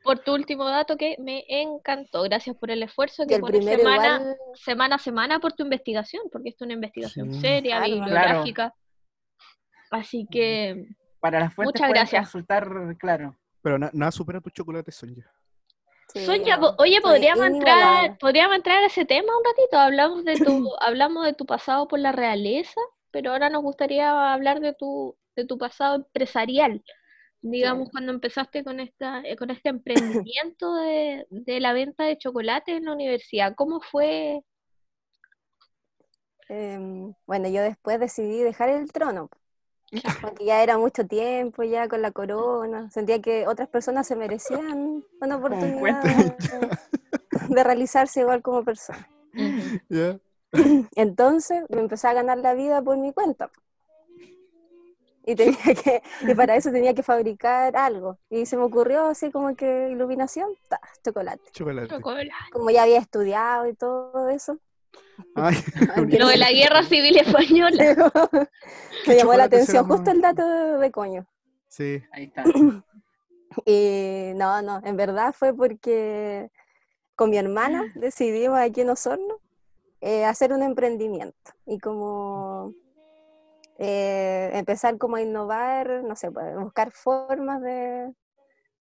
por 0.04 0.18
tu 0.20 0.34
último 0.34 0.66
dato 0.66 0.96
que 0.96 1.16
me 1.18 1.44
encantó. 1.48 2.22
Gracias 2.22 2.54
por 2.56 2.70
el 2.70 2.82
esfuerzo 2.82 3.26
que 3.26 3.38
pones 3.38 3.64
semana, 3.64 4.16
igual, 4.18 4.36
semana 4.54 4.94
a 4.96 4.98
semana 4.98 5.40
por 5.40 5.54
tu 5.54 5.64
investigación, 5.64 6.22
porque 6.30 6.50
esto 6.50 6.64
es 6.64 6.66
una 6.66 6.74
investigación 6.74 7.32
Sí. 7.32 7.40
seria, 7.40 7.78
Claro. 7.78 7.94
bibliográfica. 7.94 8.74
Así 9.90 10.26
que 10.30 10.86
Para 11.20 11.40
las 11.40 11.54
fuentes 11.54 11.80
Muchas 11.80 11.88
gracias. 11.90 12.20
consultar, 12.30 12.68
claro. 12.98 13.34
Pero 13.62 13.78
na- 13.78 13.90
nada 13.94 14.12
supera 14.12 14.42
tu 14.42 14.50
chocolate, 14.50 14.92
Sonja. 14.92 15.22
sí, 16.12 16.26
Sonia, 16.26 16.58
no, 16.58 16.74
oye, 16.78 17.00
podríamos 17.00 17.46
entrar, 17.46 18.18
podríamos 18.18 18.56
entrar 18.56 18.82
a 18.82 18.86
ese 18.86 19.06
tema 19.06 19.32
un 19.34 19.42
ratito. 19.42 19.78
Hablamos 19.78 20.22
de 20.26 20.34
tu, 20.34 20.36
hablamos 20.80 21.24
de 21.24 21.32
tu 21.32 21.46
pasado 21.46 21.88
por 21.88 21.98
la 21.98 22.12
realeza, 22.12 22.78
pero 23.10 23.32
ahora 23.32 23.48
nos 23.48 23.62
gustaría 23.62 24.34
hablar 24.34 24.60
de 24.60 24.74
tu, 24.74 25.16
de 25.34 25.46
tu 25.46 25.56
pasado 25.56 25.94
empresarial. 25.96 26.84
Digamos, 27.46 27.90
cuando 27.90 28.10
empezaste 28.12 28.64
con 28.64 28.80
esta, 28.80 29.20
eh, 29.20 29.36
con 29.36 29.50
este 29.50 29.68
emprendimiento 29.68 30.74
de, 30.76 31.26
de 31.30 31.60
la 31.60 31.74
venta 31.74 32.04
de 32.04 32.16
chocolate 32.16 32.76
en 32.76 32.86
la 32.86 32.94
universidad. 32.94 33.54
¿Cómo 33.54 33.80
fue? 33.80 34.40
Em, 36.48 37.14
bueno, 37.26 37.48
yo 37.48 37.62
después 37.62 38.00
decidí 38.00 38.42
dejar 38.42 38.70
el 38.70 38.90
trono, 38.92 39.28
porque 40.22 40.44
ya 40.46 40.62
era 40.62 40.78
mucho 40.78 41.06
tiempo 41.06 41.62
ya 41.62 41.88
con 41.88 42.02
la 42.02 42.12
corona, 42.12 42.90
sentía 42.90 43.20
que 43.20 43.46
otras 43.46 43.68
personas 43.68 44.06
se 44.06 44.16
merecían 44.16 45.04
una 45.20 45.36
un 45.36 45.42
oportunidad 45.44 46.02
de, 46.02 46.34
de 47.48 47.64
realizarse 47.64 48.20
igual 48.20 48.42
como 48.42 48.64
persona. 48.64 49.08
Entonces 50.96 51.64
me 51.68 51.80
empecé 51.80 52.08
a 52.08 52.14
ganar 52.14 52.38
la 52.38 52.54
vida 52.54 52.80
por 52.82 52.96
mi 52.96 53.12
cuenta. 53.12 53.50
Y, 55.26 55.36
tenía 55.36 55.74
que, 55.82 56.02
y 56.20 56.34
para 56.34 56.54
eso 56.54 56.70
tenía 56.70 56.92
que 56.92 57.02
fabricar 57.02 57.74
algo. 57.76 58.18
Y 58.28 58.44
se 58.44 58.58
me 58.58 58.64
ocurrió 58.64 59.06
así 59.06 59.30
como 59.30 59.56
que 59.56 59.88
iluminación, 59.90 60.50
ta, 60.68 60.78
chocolate. 61.02 61.50
Chocolate. 61.52 61.88
Chocolate. 61.88 62.30
Como 62.52 62.68
ya 62.70 62.82
había 62.82 62.98
estudiado 62.98 63.66
y 63.66 63.72
todo 63.74 64.28
eso, 64.28 64.58
Ay, 65.34 65.56
Lo 66.18 66.28
de 66.28 66.36
la 66.36 66.50
guerra 66.50 66.82
civil 66.82 67.16
española. 67.16 68.12
me 69.06 69.16
llamó 69.16 69.34
la 69.34 69.44
atención 69.44 69.86
justo 69.86 70.10
el 70.10 70.20
dato 70.20 70.46
de, 70.46 70.78
de 70.78 70.90
coño. 70.90 71.26
Sí. 71.68 72.02
Ahí 72.12 72.24
está. 72.24 72.44
Y 73.64 74.32
no, 74.34 74.62
no, 74.62 74.80
en 74.84 74.96
verdad 74.96 75.32
fue 75.32 75.54
porque 75.54 76.50
con 77.14 77.30
mi 77.30 77.36
hermana 77.36 77.84
decidimos 77.94 78.58
aquí 78.58 78.80
en 78.80 78.90
Osorno 78.90 79.38
eh, 80.00 80.24
hacer 80.24 80.52
un 80.52 80.64
emprendimiento 80.64 81.52
y 81.64 81.78
como 81.78 82.74
eh, 83.78 84.50
empezar 84.54 84.98
como 84.98 85.16
a 85.16 85.22
innovar, 85.22 86.02
no 86.04 86.16
sé, 86.16 86.30
pues, 86.30 86.56
buscar 86.56 86.92
formas 86.92 87.60
de, 87.62 88.12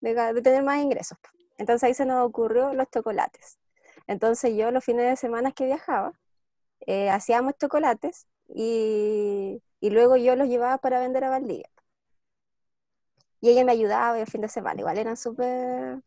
de 0.02 0.14
de 0.34 0.42
tener 0.42 0.64
más 0.64 0.82
ingresos. 0.82 1.18
Entonces 1.58 1.84
ahí 1.88 1.94
se 1.94 2.06
nos 2.06 2.26
ocurrió 2.28 2.74
los 2.74 2.90
chocolates. 2.92 3.60
Entonces 4.08 4.56
yo 4.56 4.72
los 4.72 4.84
fines 4.86 5.06
de 5.10 5.16
semana 5.18 5.52
que 5.52 5.66
viajaba, 5.66 6.14
eh, 6.88 7.10
hacíamos 7.12 7.56
chocolates 7.60 8.28
y, 8.50 9.62
y 9.82 9.90
luego 9.92 10.18
yo 10.18 10.36
los 10.36 10.48
llevaba 10.50 10.78
para 10.80 11.00
vender 11.02 11.24
a 11.26 11.30
Valdivia. 11.32 11.70
Y 13.42 13.50
ella 13.50 13.66
me 13.66 13.72
ayudaba 13.74 14.20
el 14.20 14.28
fin 14.28 14.42
de 14.42 14.50
semana. 14.50 14.80
Igual 14.80 14.98
eran 14.98 15.18
súper, 15.18 16.00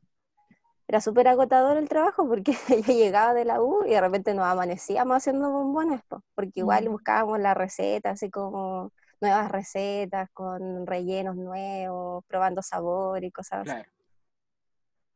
era 0.88 1.00
súper 1.00 1.28
agotador 1.28 1.76
el 1.76 1.88
trabajo 1.88 2.28
porque 2.28 2.52
yo 2.86 2.92
llegaba 2.94 3.34
de 3.34 3.44
la 3.44 3.60
U 3.62 3.84
y 3.86 3.90
de 3.90 4.00
repente 4.00 4.34
nos 4.34 4.46
amanecíamos 4.46 5.16
haciendo 5.16 5.50
bombones, 5.50 6.00
po, 6.08 6.22
porque 6.34 6.60
igual 6.60 6.88
Mm. 6.88 6.90
buscábamos 6.90 7.40
la 7.40 7.54
receta, 7.54 8.10
así 8.10 8.30
como 8.30 8.92
nuevas 9.20 9.50
recetas 9.50 10.28
con 10.32 10.86
rellenos 10.86 11.36
nuevos, 11.36 12.24
probando 12.28 12.62
sabor 12.62 13.24
y 13.24 13.32
cosas 13.32 13.62
así. 13.70 13.82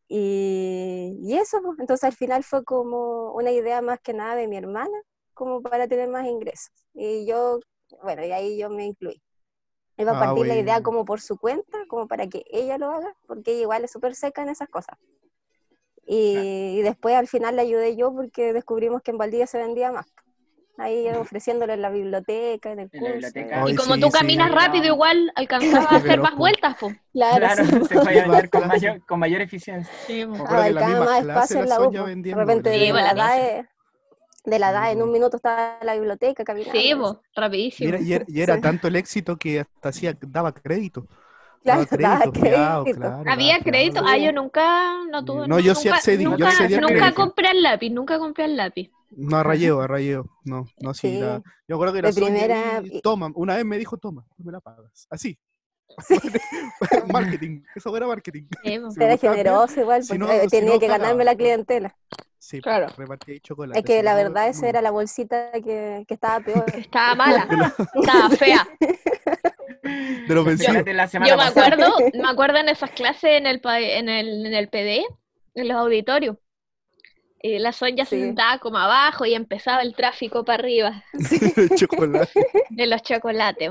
Y, 0.08 1.18
y 1.22 1.36
eso, 1.38 1.60
pues, 1.62 1.78
entonces 1.78 2.04
al 2.04 2.12
final 2.14 2.42
fue 2.44 2.64
como 2.64 3.32
una 3.32 3.52
idea 3.52 3.80
más 3.82 4.00
que 4.00 4.12
nada 4.12 4.34
de 4.34 4.48
mi 4.48 4.56
hermana, 4.56 4.96
como 5.34 5.62
para 5.62 5.86
tener 5.88 6.08
más 6.08 6.26
ingresos. 6.26 6.72
Y 6.94 7.26
yo, 7.26 7.60
bueno, 8.02 8.24
y 8.24 8.32
ahí 8.32 8.58
yo 8.58 8.70
me 8.70 8.86
incluí. 8.86 9.22
Iba 9.98 10.12
a 10.12 10.16
Ah, 10.16 10.18
partir 10.18 10.46
la 10.46 10.56
idea 10.56 10.82
como 10.82 11.04
por 11.06 11.20
su 11.20 11.38
cuenta, 11.38 11.78
como 11.88 12.08
para 12.08 12.28
que 12.28 12.44
ella 12.50 12.78
lo 12.78 12.90
haga, 12.90 13.14
porque 13.26 13.52
ella 13.52 13.62
igual 13.62 13.84
es 13.84 13.92
súper 13.92 14.14
seca 14.16 14.42
en 14.42 14.50
esas 14.50 14.68
cosas. 14.68 14.98
Y, 16.12 16.78
y 16.78 16.82
después 16.82 17.14
al 17.14 17.28
final 17.28 17.54
la 17.54 17.62
ayudé 17.62 17.94
yo 17.96 18.12
porque 18.12 18.52
descubrimos 18.52 19.00
que 19.00 19.12
en 19.12 19.18
Valdivia 19.18 19.46
se 19.46 19.58
vendía 19.58 19.92
más. 19.92 20.12
Ahí 20.76 21.06
ofreciéndolo 21.10 21.72
en 21.74 21.82
la 21.82 21.90
biblioteca, 21.90 22.72
en 22.72 22.80
el 22.80 22.88
En 22.92 23.02
la 23.04 23.10
curso. 23.12 23.12
biblioteca. 23.28 23.70
Y 23.70 23.74
como 23.76 23.94
sí, 23.94 24.00
tú 24.00 24.06
sí. 24.06 24.12
caminas 24.18 24.50
rápido, 24.50 24.86
igual 24.86 25.30
alcanzabas 25.36 25.86
a 25.92 25.96
hacer 25.96 26.20
más 26.20 26.34
vueltas, 26.36 26.76
po. 26.78 26.90
Claro, 27.12 27.36
Claro, 27.36 27.64
sí. 27.64 27.70
se 27.86 27.94
puede 28.00 28.22
vender 28.22 28.50
con 28.50 28.66
mayor, 28.66 29.06
con 29.06 29.20
mayor 29.20 29.40
eficiencia. 29.42 29.92
Sí, 30.06 30.22
abarcaba 30.22 31.04
más 31.04 31.20
espacio 31.20 31.60
en 31.60 31.68
la 31.68 31.80
U. 31.80 31.90
De 31.92 32.34
repente 32.34 32.72
Sí, 32.72 32.86
de, 32.86 32.92
la 32.92 33.14
DAE, 33.14 33.68
de 34.46 34.58
la 34.58 34.72
DAE 34.72 34.92
en 34.92 35.02
un 35.02 35.08
po. 35.08 35.12
minuto 35.12 35.36
estaba 35.36 35.78
en 35.80 35.86
la 35.86 35.94
biblioteca 35.94 36.42
caminando. 36.44 36.72
Sí, 36.80 36.88
Y 37.36 37.40
rapidísimo. 37.40 37.88
era, 37.90 38.00
y 38.00 38.12
era- 38.14 38.24
y 38.26 38.40
era 38.40 38.54
Sí. 38.56 38.60
tanto 38.62 38.88
el 38.88 38.96
éxito 38.96 39.36
que 39.36 39.60
hasta 39.60 39.90
hacía, 39.90 40.16
daba 40.22 40.52
crédito. 40.54 41.06
Claro, 41.62 41.86
crédito, 41.90 42.32
crédito. 42.32 42.84
claro, 42.96 43.24
¿Había 43.30 43.60
crédito? 43.60 44.00
Ah, 44.04 44.16
yo 44.16 44.32
nunca, 44.32 45.04
no 45.10 45.24
tuve, 45.24 45.46
No, 45.46 45.58
yo 45.58 45.74
sí 45.74 45.88
nunca, 45.88 46.00
yo 46.12 46.30
nunca, 46.30 46.48
accedí 46.48 46.74
nunca 46.76 46.86
crédito. 46.94 47.14
compré 47.14 47.50
el 47.50 47.62
lápiz, 47.62 47.90
nunca 47.90 48.18
compré 48.18 48.44
el 48.46 48.56
lápiz. 48.56 48.90
No, 49.10 49.36
a 49.38 49.42
rayeo, 49.42 49.80
a 49.80 49.86
rayeo. 49.86 50.24
No, 50.44 50.66
no, 50.78 50.94
sí. 50.94 51.08
Sí. 51.14 51.18
la- 51.20 51.42
yo 51.68 51.74
recuerdo 51.76 51.94
que 51.94 52.02
la 52.02 52.12
Sonia 52.12 52.28
primera- 52.28 52.82
toma, 53.02 53.30
una 53.34 53.56
vez 53.56 53.64
me 53.64 53.76
dijo, 53.76 53.96
toma, 53.98 54.24
tú 54.36 54.44
me 54.44 54.52
la 54.52 54.60
pagas. 54.60 55.06
Así. 55.10 55.38
marketing, 57.12 57.62
eso 57.74 57.96
era 57.96 58.06
marketing. 58.06 58.44
Sí. 58.64 58.78
Si 58.90 58.98
me 58.98 59.04
Era 59.04 59.16
generoso 59.16 59.80
igual, 59.80 60.02
si 60.02 60.08
porque 60.08 60.18
no- 60.18 60.30
eh, 60.30 60.42
si 60.42 60.48
tenía 60.48 60.74
no, 60.74 60.78
que 60.80 60.86
ganarme 60.86 61.24
la 61.24 61.34
clientela. 61.34 61.96
Sí, 62.38 62.60
Claro. 62.62 62.86
repartí 62.96 63.38
chocolate. 63.40 63.78
Es 63.80 63.84
que 63.84 63.98
sí, 63.98 64.02
la 64.02 64.14
verdad 64.14 64.48
esa 64.48 64.66
era 64.68 64.80
la 64.80 64.90
bolsita 64.90 65.50
que, 65.52 66.04
que 66.08 66.14
estaba 66.14 66.40
peor. 66.40 66.64
Estaba 66.74 67.14
mala, 67.14 67.46
estaba 67.94 68.30
fea. 68.30 68.66
De 69.82 70.34
lo 70.34 70.44
vencido. 70.44 70.68
Chocolate 70.68 70.94
la 70.94 71.08
semana 71.08 71.30
Yo 71.30 71.36
me 71.36 71.42
acuerdo, 71.44 71.94
me 72.14 72.28
acuerdo 72.28 72.58
en 72.58 72.68
esas 72.68 72.90
clases 72.90 73.30
en 73.32 73.46
el, 73.46 73.60
pa- 73.60 73.80
en 73.80 74.08
el, 74.08 74.46
en 74.46 74.54
el 74.54 74.68
PD, 74.68 75.04
en 75.54 75.68
los 75.68 75.76
auditorios. 75.76 76.36
Y 77.42 77.58
la 77.58 77.72
Sonia 77.72 78.04
se 78.04 78.16
Sí. 78.16 78.22
sentaba 78.22 78.58
como 78.58 78.76
abajo 78.78 79.24
y 79.24 79.34
empezaba 79.34 79.80
el 79.82 79.94
tráfico 79.94 80.44
para 80.44 80.62
arriba 80.62 81.04
chocolate. 81.76 82.46
de 82.68 82.86
los 82.86 83.02
chocolates. 83.02 83.70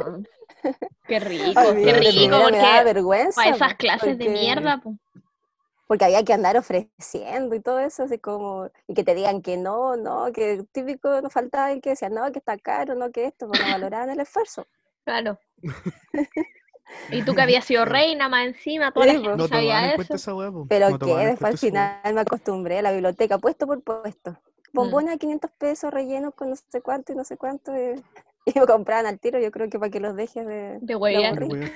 Qué 1.07 1.20
rico, 1.20 1.53
Ay, 1.60 1.84
qué 1.84 1.93
rico, 1.93 2.10
primera 2.12 2.38
me 2.38 2.43
porque 2.51 2.84
vergüenza. 2.84 3.41
para 3.41 3.55
esas 3.55 3.74
clases 3.76 4.18
de 4.18 4.26
porque- 4.26 4.39
mierda, 4.39 4.78
po. 4.80 4.95
Porque 5.88 6.05
había 6.05 6.24
que 6.24 6.34
andar 6.34 6.55
ofreciendo 6.55 7.55
y 7.55 7.62
todo 7.62 7.80
eso, 7.80 8.03
así 8.03 8.20
como, 8.20 8.70
y 8.88 8.93
que 8.93 9.03
te 9.03 9.16
digan 9.16 9.41
que 9.41 9.57
no, 9.57 9.95
no, 9.95 10.32
que 10.32 10.64
típico 10.72 11.20
nos 11.22 11.34
faltaba 11.34 11.72
el 11.72 11.82
que 11.82 11.91
decía, 11.91 12.10
no, 12.10 12.32
que 12.32 12.38
está 12.38 12.57
caro, 12.60 12.93
no, 12.93 13.12
que 13.12 13.26
esto, 13.26 13.47
no 13.47 13.53
valoraban 13.72 14.12
el 14.12 14.20
esfuerzo. 14.20 14.68
Claro. 15.03 15.39
Y 17.12 17.22
tú 17.24 17.36
que 17.36 17.41
habías 17.41 17.66
sido 17.66 17.86
reina 17.86 18.30
más 18.30 18.47
encima, 18.47 18.91
toda 18.91 19.05
la 19.05 19.14
gente. 19.14 19.30
No 19.36 19.47
sabía 19.47 19.93
eso. 19.93 20.14
esa 20.16 20.34
hueá. 20.34 20.51
Pero 20.68 20.89
No 20.89 20.97
que 20.99 21.05
después 21.05 21.41
al 21.41 21.51
hueá. 21.53 21.57
final 21.57 22.14
me 22.14 22.22
acostumbré 22.22 22.80
a 22.80 22.82
la 22.82 22.91
biblioteca, 22.91 23.38
puesto 23.38 23.68
por 23.68 23.82
puesto. 23.84 24.32
Mm. 24.32 24.36
Bombones 24.74 25.14
a 25.14 25.18
500 25.18 25.51
pesos 25.51 25.91
rellenos 25.93 26.34
con 26.34 26.49
no 26.49 26.55
sé 26.55 26.82
cuánto 26.82 27.14
y 27.14 27.16
no 27.16 27.24
sé 27.24 27.38
cuánto. 27.38 27.72
Y, 27.76 27.93
y 28.55 28.60
me 28.60 28.66
compraban 28.66 29.05
al 29.05 29.20
tiro, 29.20 29.39
yo 29.39 29.51
creo 29.51 29.70
que 29.70 29.78
para 29.78 29.91
que 29.91 29.99
los 29.99 30.16
dejes 30.16 30.45
de... 30.47 30.80
De. 30.82 30.95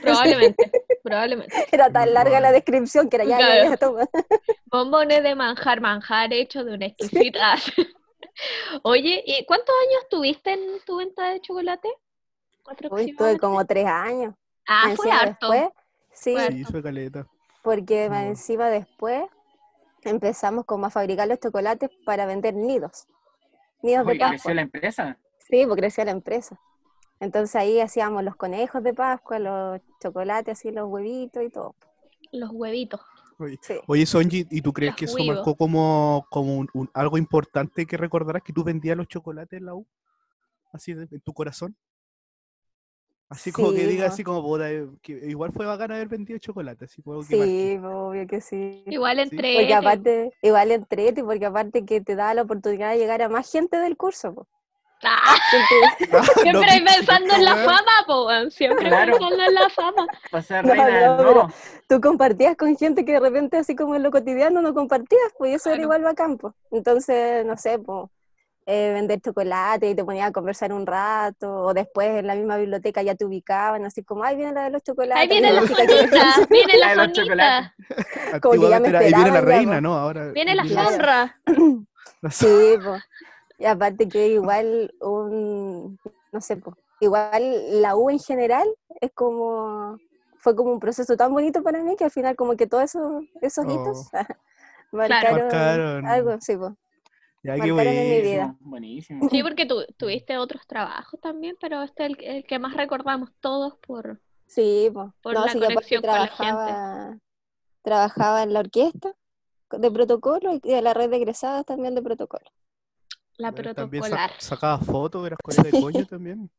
Probablemente, 0.01 0.71
probablemente. 1.03 1.67
Era 1.71 1.91
tan 1.91 2.11
larga 2.13 2.39
la 2.39 2.51
descripción 2.51 3.09
que 3.09 3.17
era 3.17 3.25
ya, 3.25 3.38
Claro. 3.38 3.69
ya, 3.69 3.77
toma. 3.77 4.09
Bombones 4.65 5.21
de 5.21 5.36
manjar, 5.36 5.79
manjar 5.81 6.34
hecho 6.34 6.63
de 6.63 6.73
una 6.73 6.88
exquisita. 6.88 7.55
Oye, 8.84 9.23
¿y 9.25 9.45
cuántos 9.45 9.75
años 9.88 10.09
tuviste 10.09 10.53
en 10.53 10.79
tu 10.86 10.97
venta 10.97 11.29
de 11.29 11.41
chocolate? 11.41 11.88
Uy, 12.66 12.76
tuve 12.76 12.86
Aproximadamente. 12.88 13.39
como 13.39 13.66
tres 13.66 13.86
años. 13.86 14.36
Ah, 14.68 14.93
fue 14.95 15.11
harto. 15.11 15.49
Después, 15.49 15.70
sí, 16.14 16.34
Fue 16.34 16.47
Sí, 16.51 16.64
fue 16.66 16.84
caleta. 16.84 17.28
porque 17.61 18.09
más 18.09 18.24
No. 18.24 18.28
encima 18.30 18.70
después 18.70 19.24
empezamos 20.03 20.66
como 20.66 20.86
a 20.86 20.89
fabricar 20.89 21.28
los 21.28 21.39
chocolates 21.39 21.89
para 22.05 22.26
vender 22.26 22.53
nidos. 22.55 23.07
Nidos 23.82 24.05
de 24.05 24.11
Uy, 24.14 24.18
creció 24.18 24.36
Pascua. 24.38 24.53
la 24.53 24.61
empresa. 24.61 25.18
Sí, 25.39 25.66
porque 25.68 25.82
crecía 25.82 26.05
la 26.05 26.11
empresa. 26.11 26.59
Entonces 27.20 27.55
ahí 27.55 27.80
hacíamos 27.80 28.24
los 28.24 28.36
conejos 28.36 28.82
de 28.84 28.93
Pascua, 28.93 29.39
los 29.39 29.82
chocolates, 30.01 30.57
así 30.59 30.72
los 30.72 30.89
huevitos 30.89 31.43
y 31.43 31.49
todo. 31.49 31.76
Los 32.32 32.49
huevitos. 32.51 33.01
Oye, 33.39 33.57
Sí. 33.61 33.76
Oye, 33.88 34.05
Sonji, 34.05 34.47
¿y 34.49 34.61
tú 34.61 34.72
crees 34.74 34.91
Los 34.93 34.99
que 34.99 35.05
eso 35.05 35.16
huevos. 35.16 35.36
marcó 35.36 35.55
como, 35.55 36.26
como 36.30 36.57
un- 36.57 36.70
un- 36.74 36.89
algo 36.93 37.18
importante 37.18 37.86
que 37.86 37.97
recordarás 37.97 38.41
que 38.43 38.53
tú 38.53 38.64
vendías 38.64 38.95
los 38.95 39.07
chocolates 39.07 39.57
en 39.59 39.66
la 39.66 39.76
U? 39.76 39.86
Así 40.72 40.93
de- 40.93 41.07
en 41.11 41.22
tu 41.22 41.34
corazón. 41.34 41.76
Así 43.34 43.51
como 43.51 43.71
que 43.71 43.86
diga 43.88 44.05
po. 44.07 44.13
así 44.13 44.23
como 44.23 44.41
puta, 44.43 44.71
eh, 44.71 44.88
que 45.01 45.13
igual 45.27 45.51
fue 45.51 45.65
bacán 45.65 45.91
haber 45.91 46.07
vendido 46.07 46.39
chocolate, 46.39 46.86
así 46.86 47.01
como 47.01 47.19
que. 47.21 47.25
Sí, 47.25 47.79
obvio 47.84 48.27
que 48.27 48.41
sí. 48.41 48.84
Igual 48.88 49.17
Sí. 49.17 49.21
entre 49.23 49.55
Porque 49.55 49.73
aparte, 49.73 50.34
igual 50.41 50.71
entrete, 50.71 51.23
porque 51.23 51.45
aparte 51.45 51.86
que 51.86 52.01
te 52.01 52.15
da 52.15 52.34
la 52.34 52.43
oportunidad 52.43 52.91
de 52.91 52.97
llegar 52.97 53.21
a 53.21 53.29
más 53.29 53.51
gente 53.51 53.77
del 53.77 53.97
curso. 53.97 54.34
po. 54.34 54.47
Ah, 55.05 55.36
Gente- 55.51 56.09
Ah, 56.13 56.21
no, 56.21 56.41
siempre 56.43 56.95
pensando 56.95 57.36
en 57.36 57.43
la 57.45 57.55
fama, 57.57 57.91
po, 58.07 58.29
siempre 58.49 58.88
Claro. 58.88 59.11
pensando 59.17 59.43
en 59.43 59.53
la 59.53 59.69
fama. 59.69 60.07
Para 60.31 60.41
ser 60.43 60.65
No, 60.65 60.71
reina 60.73 60.88
del 61.17 61.25
no, 61.36 61.49
tú 61.89 61.99
compartías 61.99 62.55
con 62.55 62.77
gente 62.77 63.03
que 63.03 63.11
de 63.13 63.19
repente 63.19 63.57
así 63.57 63.75
como 63.75 63.95
en 63.95 64.03
lo 64.03 64.11
cotidiano 64.11 64.61
no 64.61 64.73
compartías, 64.73 65.34
pues 65.38 65.51
y 65.51 65.55
eso 65.55 65.71
era 65.71 65.81
igual 65.81 66.03
bacán, 66.03 66.38
pues. 66.38 66.53
Entonces, 66.71 67.45
no 67.45 67.57
sé, 67.57 67.79
pues 67.79 68.09
vender 68.66 69.20
chocolate 69.20 69.89
y 69.89 69.95
te 69.95 70.03
ponías 70.05 70.30
a 70.30 70.32
conversar 70.32 70.72
un 70.72 70.86
rato, 70.86 71.51
o 71.53 71.74
después 71.74 72.07
en 72.20 72.28
la 72.28 72.36
misma 72.36 72.57
biblioteca 72.57 73.01
ya 73.01 73.14
te 73.16 73.26
ubicaban, 73.26 73.86
así 73.86 74.03
como, 74.03 74.24
ay, 74.24 74.36
viene 74.38 74.53
la 74.53 74.64
de 74.66 74.70
los 74.72 74.84
chocolates. 74.84 75.22
Ahí 75.22 75.28
viene 75.28 75.51
la 75.51 75.61
que- 75.61 75.68
sonita, 75.68 76.26
viene 76.49 76.78
la 76.78 76.95
La 76.95 77.05
sonita. 77.14 77.76
Como 78.41 78.61
que 78.61 78.70
ya 78.70 78.80
me 78.80 78.88
ahí 78.97 79.14
viene 79.14 79.30
la 79.30 79.34
ya, 79.36 79.41
reina. 79.41 79.82
¿no? 79.82 79.95
Ahora 79.95 80.28
viene 80.32 80.55
la 80.55 80.64
la 80.64 81.36
Sí, 82.32 82.47
pues. 82.84 83.03
Y 83.59 83.66
aparte 83.66 84.07
que 84.07 84.28
igual 84.30 84.93
un, 85.01 85.99
no 86.32 86.41
sé, 86.41 86.57
pues, 86.57 86.76
igual 86.99 87.82
la 87.82 87.95
U 87.95 88.09
en 88.09 88.20
general 88.20 88.68
es 89.01 89.11
como, 89.14 89.97
fue 90.38 90.55
como 90.55 90.72
un 90.72 90.80
proceso 90.80 91.16
tan 91.18 91.32
bonito 91.34 91.61
para 91.64 91.80
mí 91.84 91.95
que 91.97 92.05
al 92.05 92.11
final 92.11 92.36
como 92.36 92.55
que 92.55 92.66
todos 92.68 92.84
esos, 92.86 93.24
esos 93.41 93.66
hitos 93.66 94.07
marcaron, 94.91 95.41
Marcaron. 95.47 96.05
algo, 96.07 96.38
sí, 96.41 96.55
pues. 96.57 96.72
Ya, 97.44 97.56
qué 97.56 97.60
marcaron 97.74 97.94
en 97.94 98.10
mi 98.10 98.10
bueno. 98.16 98.30
vida. 98.32 98.56
Buenísimo. 98.62 99.30
Sí, 99.30 99.44
porque 99.44 99.66
tu- 99.66 99.86
tuviste 99.98 100.38
otros 100.38 100.66
trabajos 100.66 101.20
también, 101.20 101.56
pero 101.60 101.82
este 101.84 102.06
es 102.06 102.10
el, 102.12 102.24
el 102.24 102.44
que 102.46 102.58
más 102.60 102.74
recordamos 102.76 103.30
todos 103.39 103.78
por... 103.86 104.20
Sí. 104.48 104.89
Por 105.22 105.34
no, 105.34 105.46
la 105.46 105.52
sí, 105.52 105.60
conexión 105.60 106.02
con 106.02 106.12
la 106.12 106.28
gente. 106.28 106.32
trabajaba, 106.44 107.18
trabajaba 107.82 108.44
en 108.44 108.54
la 108.54 108.60
orquesta 108.62 109.14
de 109.72 109.91
protocolo 109.91 110.54
y 110.54 110.60
de 110.60 110.82
la 110.82 110.94
red 110.94 111.10
de 111.10 111.18
egresadas 111.18 111.66
también 111.66 111.96
de 111.96 112.02
protocolo. 112.02 112.46
La 113.38 113.52
También 113.52 113.76
protocolar. 113.76 114.32
sacaba 114.39 114.78
fotos, 114.78 115.26
eras 115.26 115.39
colega 115.44 115.64
de 115.64 115.82
coño 115.82 116.06
también. 116.06 116.50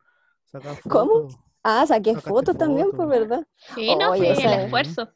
Sacaba 0.46 0.74
¿Cómo? 0.88 1.12
fotos. 1.14 1.38
Ah, 1.62 1.86
saqué 1.86 2.14
fotos 2.16 2.56
también, 2.58 2.90
fotos. 2.90 3.06
pues, 3.06 3.20
¿verdad? 3.20 3.46
Sí, 3.74 3.94
no, 3.96 4.10
Oye, 4.10 4.34
sí, 4.34 4.42
esa 4.42 4.52
el 4.54 4.58
es- 4.58 4.64
esfuerzo. 4.64 5.08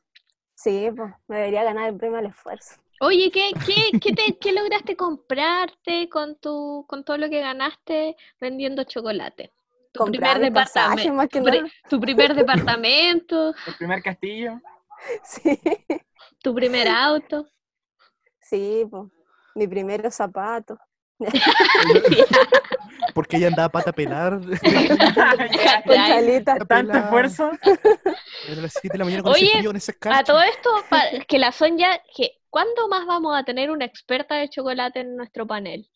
Sí, 0.54 0.88
pues, 0.96 1.12
me 1.28 1.36
debería 1.36 1.64
ganar 1.64 1.88
el 1.90 1.96
premio 1.96 2.18
al 2.18 2.26
esfuerzo. 2.26 2.76
Oye, 3.00 3.30
¿qué, 3.30 3.52
qué, 3.64 3.98
qué, 4.00 4.12
te- 4.12 4.38
qué 4.40 4.52
lograste 4.52 4.96
comprarte 4.96 6.08
con 6.08 6.36
tu, 6.36 6.84
con 6.88 7.04
todo 7.04 7.16
lo 7.16 7.28
que 7.30 7.40
ganaste 7.40 8.16
vendiendo 8.40 8.84
chocolate? 8.84 9.52
Tu 9.92 10.02
primer 10.04 10.38
Comprar 10.38 10.40
departamento, 10.40 11.12
más 11.12 11.28
que 11.28 11.40
tu, 11.40 11.40
nada. 11.40 11.66
tu 11.88 12.00
primer 12.00 12.34
departamento, 12.34 13.54
El 13.66 13.74
primer 13.76 14.02
castillo. 14.02 14.60
Sí, 15.22 15.60
tu 16.42 16.54
primer 16.54 16.88
auto. 16.88 17.46
sí, 18.40 18.86
pues. 18.90 19.10
Mi 19.54 19.66
primero 19.68 20.10
zapato. 20.10 20.78
Porque 23.14 23.36
ella 23.36 23.48
andaba 23.48 23.68
pata 23.68 23.90
a 23.90 23.92
pelar. 23.92 24.40
Con 24.40 25.96
chalita. 25.96 26.56
Tanto 26.58 26.96
esfuerzo. 26.96 27.50
Las 28.48 28.72
7 28.80 28.88
de 28.92 28.98
la 28.98 29.04
mañana 29.04 29.22
con 29.22 29.32
Oye, 29.32 29.64
con 29.64 29.76
ese 29.76 29.94
A 30.10 30.22
todo 30.22 30.40
esto, 30.42 30.70
que 31.26 31.38
la 31.38 31.52
Sonja, 31.52 32.00
que 32.14 32.38
¿cuándo 32.50 32.88
más 32.88 33.06
vamos 33.06 33.36
a 33.36 33.44
tener 33.44 33.70
una 33.70 33.84
experta 33.84 34.36
de 34.36 34.48
chocolate 34.48 35.00
en 35.00 35.16
nuestro 35.16 35.46
panel? 35.46 35.88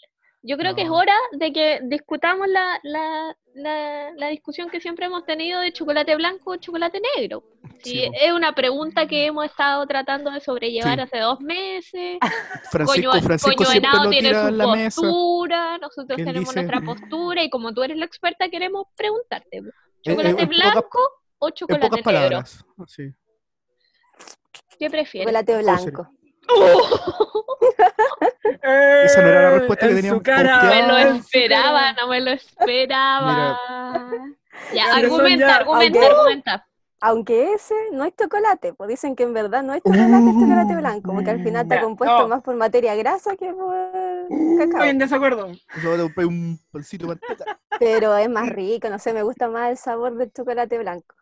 Yo 0.42 0.56
creo 0.56 0.74
que 0.74 0.82
es 0.82 0.90
hora 0.90 1.14
de 1.32 1.52
que 1.52 1.78
discutamos 1.84 2.48
la, 2.48 2.80
la, 2.82 3.36
la, 3.54 4.10
la 4.16 4.28
discusión 4.28 4.70
que 4.70 4.80
siempre 4.80 5.06
hemos 5.06 5.24
tenido 5.24 5.60
de 5.60 5.72
chocolate 5.72 6.16
blanco 6.16 6.50
o 6.50 6.56
chocolate 6.56 7.00
negro. 7.16 7.44
Sí, 7.82 8.08
es 8.20 8.32
una 8.32 8.54
pregunta 8.54 9.06
que 9.06 9.26
hemos 9.26 9.44
estado 9.46 9.86
tratando 9.86 10.30
de 10.30 10.40
sobrellevar 10.40 10.94
Sí. 10.96 11.00
hace 11.02 11.18
dos 11.18 11.40
meses. 11.40 12.18
Francisco, 12.70 13.10
Coño, 13.10 13.22
Francisco 13.22 13.64
Coño 13.64 13.80
lo 14.04 14.10
tiene 14.10 14.28
tira 14.28 14.42
su 14.42 14.48
en 14.48 14.56
mesa. 14.70 15.00
postura, 15.02 15.78
nosotros 15.78 16.16
¿Quién 16.16 16.26
tenemos 16.28 16.48
dice? 16.54 16.62
nuestra 16.66 16.80
postura 16.80 17.42
y 17.42 17.50
como 17.50 17.72
tú 17.74 17.82
eres 17.82 17.96
la 17.96 18.04
experta 18.04 18.48
queremos 18.48 18.86
preguntarte, 18.96 19.58
Eh, 19.58 19.62
eh, 19.64 19.72
¿chocolate 20.10 20.42
en 20.42 20.48
blanco 20.48 20.98
o 21.38 21.48
En 21.48 21.54
chocolate 21.54 21.88
pocas 21.88 21.96
negro? 22.06 22.12
palabras. 22.28 22.64
Sí. 22.86 23.12
¿Qué 24.78 24.90
prefieres? 24.90 25.26
Chocolate 25.28 25.62
blanco. 25.62 26.08
Esa 29.04 29.22
no 29.22 29.28
era 29.28 29.42
la 29.42 29.50
respuesta 29.58 29.86
que 29.86 29.92
En 29.92 29.96
teníamos. 29.96 30.22
No 30.24 30.34
me 30.34 30.86
lo 30.86 30.98
en 30.98 31.16
esperaba, 31.16 31.92
no 31.94 32.08
me 32.08 32.20
lo 32.20 32.30
esperaba. 32.30 33.58
Ya, 34.74 34.94
argumenta, 34.94 35.46
ya- 35.46 35.56
argumenta, 35.56 36.06
argumenta. 36.06 36.66
Aunque 37.04 37.52
ese 37.54 37.74
no 37.90 38.04
es 38.04 38.14
chocolate, 38.16 38.74
pues 38.74 38.88
dicen 38.88 39.16
que 39.16 39.24
en 39.24 39.32
verdad 39.34 39.64
no 39.64 39.74
es 39.74 39.82
chocolate, 39.82 40.30
es 40.30 40.34
chocolate 40.34 40.76
blanco, 40.76 41.08
como 41.08 41.24
que 41.24 41.30
al 41.30 41.42
final 41.42 41.62
está 41.62 41.74
Ya, 41.74 41.82
compuesto 41.82 42.18
no. 42.20 42.28
más 42.28 42.42
por 42.44 42.54
materia 42.54 42.94
grasa 42.94 43.34
que 43.36 43.52
por 43.52 43.74
cacao. 44.56 44.64
Estoy 44.64 44.88
en 44.88 44.98
desacuerdo. 44.98 45.46
Un 45.46 46.60
pancito 46.70 47.06
de 47.06 47.08
manteca. 47.08 47.58
Pero 47.80 48.16
es 48.16 48.30
más 48.30 48.48
rico, 48.50 48.88
no 48.88 49.00
sé, 49.00 49.12
me 49.12 49.24
gusta 49.24 49.48
más 49.48 49.70
el 49.70 49.76
sabor 49.76 50.14
del 50.16 50.32
chocolate 50.32 50.78
blanco. 50.78 51.16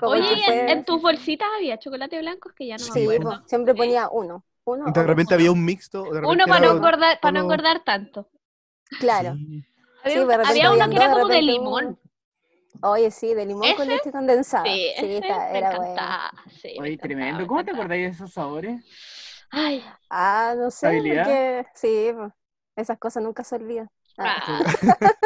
Como 0.00 0.12
Oye, 0.12 0.72
¿en, 0.72 0.84
tus 0.84 1.02
bolsitas 1.02 1.48
había 1.54 1.78
chocolate 1.78 2.18
blanco? 2.20 2.48
Es 2.48 2.54
que 2.54 2.66
ya 2.66 2.78
no 2.78 2.86
me 2.86 2.92
Sí, 2.92 3.02
acuerdo. 3.02 3.22
pues, 3.24 3.40
siempre 3.46 3.74
ponía 3.74 4.08
uno. 4.08 4.42
uno 4.64 4.90
De 4.90 5.02
repente 5.02 5.34
había 5.34 5.52
un 5.52 5.62
mixto. 5.62 6.04
de 6.04 6.20
Uno 6.20 6.44
para 6.46 6.60
no 6.60 6.72
engordar, 6.76 7.20
para 7.20 7.32
no 7.32 7.40
engordar 7.40 7.84
tanto. 7.84 8.28
Claro. 9.00 9.34
Sí. 9.34 9.62
Había, 10.04 10.16
Sí, 10.24 10.32
había 10.44 10.72
uno 10.72 10.88
que 10.88 10.96
era 10.96 11.12
como 11.12 11.28
de 11.28 11.42
limón. 11.42 11.98
Oye, 12.80 13.10
sí, 13.10 13.34
de 13.34 13.46
limón 13.46 13.74
con 13.74 13.88
leche 13.88 14.10
condensada. 14.10 14.66
Sí, 14.66 14.92
Sí, 14.96 15.06
ese 15.06 15.18
está- 15.18 15.52
me 15.52 15.58
era 15.58 15.76
bueno. 15.76 16.02
Sí, 16.60 16.74
Oye, 16.78 16.96
tremendo. 16.98 17.38
me 17.40 17.46
¿Cómo 17.46 17.64
te 17.64 17.70
acordáis 17.70 18.02
de 18.02 18.08
esos 18.08 18.32
sabores? 18.32 18.82
Ay, 19.50 19.82
Ah, 20.08 20.54
no 20.56 20.70
sé, 20.70 20.86
¿Habilidad? 20.88 21.24
porque 21.24 21.66
sí, 21.74 22.10
esas 22.76 22.98
cosas 22.98 23.22
nunca 23.22 23.44
se 23.44 23.56
olvidan. 23.56 23.88
Ah, 24.18 24.44
ah. 24.46 24.62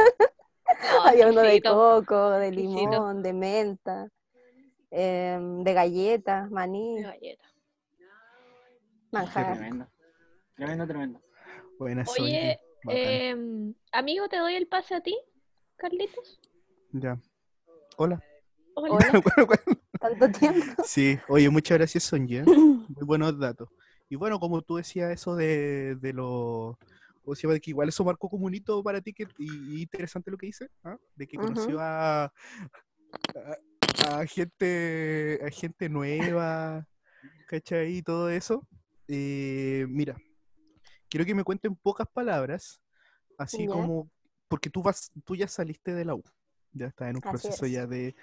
No, 0.91 1.01
Había 1.05 1.29
uno 1.29 1.41
de 1.41 1.63
coco, 1.63 2.31
de 2.31 2.51
limón, 2.53 3.23
de 3.23 3.33
menta, 3.33 4.09
em, 4.91 5.63
de 5.65 5.73
galletas, 5.75 6.51
maní, 6.51 6.97
De 6.97 7.03
galleta. 7.03 7.45
Manjar. 9.13 9.45
tremendo. 9.55 9.87
Tremendo, 10.57 10.87
tremendo. 10.87 11.21
Buena 11.79 12.05
Oye, 12.07 12.59
em, 12.89 13.75
amigo, 13.93 14.29
te 14.29 14.37
doy 14.39 14.55
el 14.55 14.67
pase 14.67 14.95
a 14.95 15.01
ti, 15.01 15.17
Carlitos. 15.77 16.41
Ya. 16.93 17.19
Hola. 17.97 18.23
Hola. 18.75 18.99
Tanto 20.01 20.39
tiempo. 20.39 20.83
Sí, 20.85 21.19
oye, 21.29 21.49
muchas 21.51 21.79
gracias, 21.79 22.05
Sonia. 22.05 22.45
Muy 22.47 23.05
buenos 23.07 23.39
datos. 23.39 23.69
Y 24.09 24.17
bueno, 24.17 24.39
como 24.39 24.63
tú 24.63 24.77
decías 24.77 25.11
eso 25.13 25.35
de, 25.35 25.97
de 25.97 26.13
lo... 26.13 26.79
¿cómo 27.23 27.35
se 27.35 27.43
llama? 27.43 27.55
De 27.55 27.61
que 27.61 27.71
igual 27.71 27.89
eso 27.89 28.05
marcó 28.05 28.29
como 28.29 28.47
un 28.47 28.55
hito 28.55 28.83
para 28.83 29.01
ti 29.01 29.13
que, 29.13 29.27
y, 29.39 29.79
y 29.79 29.83
interesante 29.83 30.31
lo 30.31 30.37
que 30.37 30.47
dice, 30.47 30.69
¿ah? 30.85 30.97
de 31.17 31.27
que 31.27 31.37
conoció 31.39 31.81
a, 31.81 32.25
a, 32.25 34.19
a 34.21 34.27
gente, 34.27 35.41
a 35.45 35.51
gente 35.51 35.89
nueva, 35.89 36.87
¿cachai? 37.49 37.97
Y 37.97 38.03
todo 38.03 38.31
eso. 38.31 38.65
Eh, 39.09 39.87
mira, 39.89 40.17
quiero 41.09 41.25
que 41.27 41.35
me 41.35 41.43
cuenten 41.43 41.75
pocas 41.75 42.07
palabras, 42.07 42.81
así 43.39 43.65
Ya. 43.67 43.73
como, 43.73 44.09
porque 44.47 44.71
tú 44.71 44.83
vas, 44.83 45.11
tú 45.25 45.35
ya 45.35 45.49
saliste 45.49 45.95
de 45.95 46.05
la 46.05 46.15
U, 46.15 46.23
ya 46.77 46.87
estás 46.89 47.11
en 47.11 47.17
un 47.17 47.23
Así 47.23 47.49
proceso 47.49 47.67
es. 47.67 47.67
ya 47.67 47.87
de, 47.87 48.15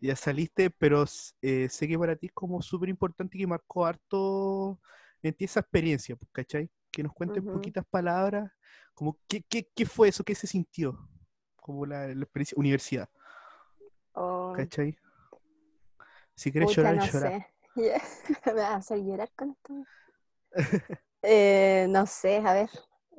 ya 0.00 0.16
saliste, 0.16 0.70
pero 0.70 1.04
eh, 1.42 1.68
sé 1.70 1.88
que 1.88 1.98
para 1.98 2.16
ti 2.16 2.26
es 2.28 2.32
como 2.32 2.62
súper 2.62 2.88
importante 2.90 3.36
y 3.38 3.42
que 3.42 3.46
marcó 3.46 3.86
harto 3.86 4.80
en 5.22 5.34
ti 5.34 5.46
esa 5.46 5.60
experiencia, 5.60 6.16
pues, 6.16 6.30
¿cachai? 6.32 6.70
Que 6.90 7.02
nos 7.02 7.12
cuenten 7.14 7.44
Ujú. 7.44 7.44
poquitas 7.44 7.84
palabras, 7.86 8.52
como 8.94 9.18
qué, 9.28 9.42
qué, 9.42 9.68
qué 9.74 9.86
fue 9.86 10.08
eso, 10.08 10.24
qué 10.24 10.34
se 10.34 10.46
sintió, 10.48 10.98
como 11.56 11.86
la, 11.86 12.08
la 12.08 12.22
experiencia 12.24 12.56
universidad, 12.58 13.08
O, 14.14 14.52
¿cachai? 14.52 14.98
Si 16.34 16.50
quieres 16.50 16.70
llorar, 16.74 16.96
no 16.96 17.06
llorar. 17.06 17.34
Me 18.46 18.52
vas 18.52 18.70
a 18.70 18.76
hacer 18.76 18.98
llorar 19.04 19.30
con 19.36 19.50
esto. 19.50 19.86
Eh, 21.22 21.86
no 21.90 22.06
sé, 22.06 22.38
a 22.38 22.52
ver. 22.54 22.70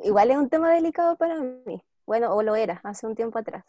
Igual 0.04 0.32
es 0.32 0.38
un 0.38 0.50
tema 0.50 0.72
delicado 0.74 1.18
para 1.18 1.40
mí. 1.42 1.82
Bueno, 2.06 2.34
o 2.36 2.44
lo 2.44 2.56
era 2.56 2.80
hace 2.84 3.08
un 3.08 3.16
tiempo 3.16 3.40
atrás. 3.40 3.66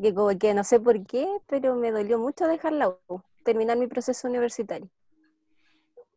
Que 0.00 0.14
como 0.14 0.36
que 0.38 0.54
no 0.54 0.64
sé 0.64 0.80
por 0.80 1.04
qué, 1.06 1.26
pero 1.46 1.74
me 1.74 1.90
dolió 1.92 2.18
mucho 2.18 2.46
dejar 2.46 2.72
la 2.72 2.88
U, 3.08 3.20
terminar 3.44 3.76
mi 3.76 3.86
proceso 3.86 4.28
universitario. 4.28 4.88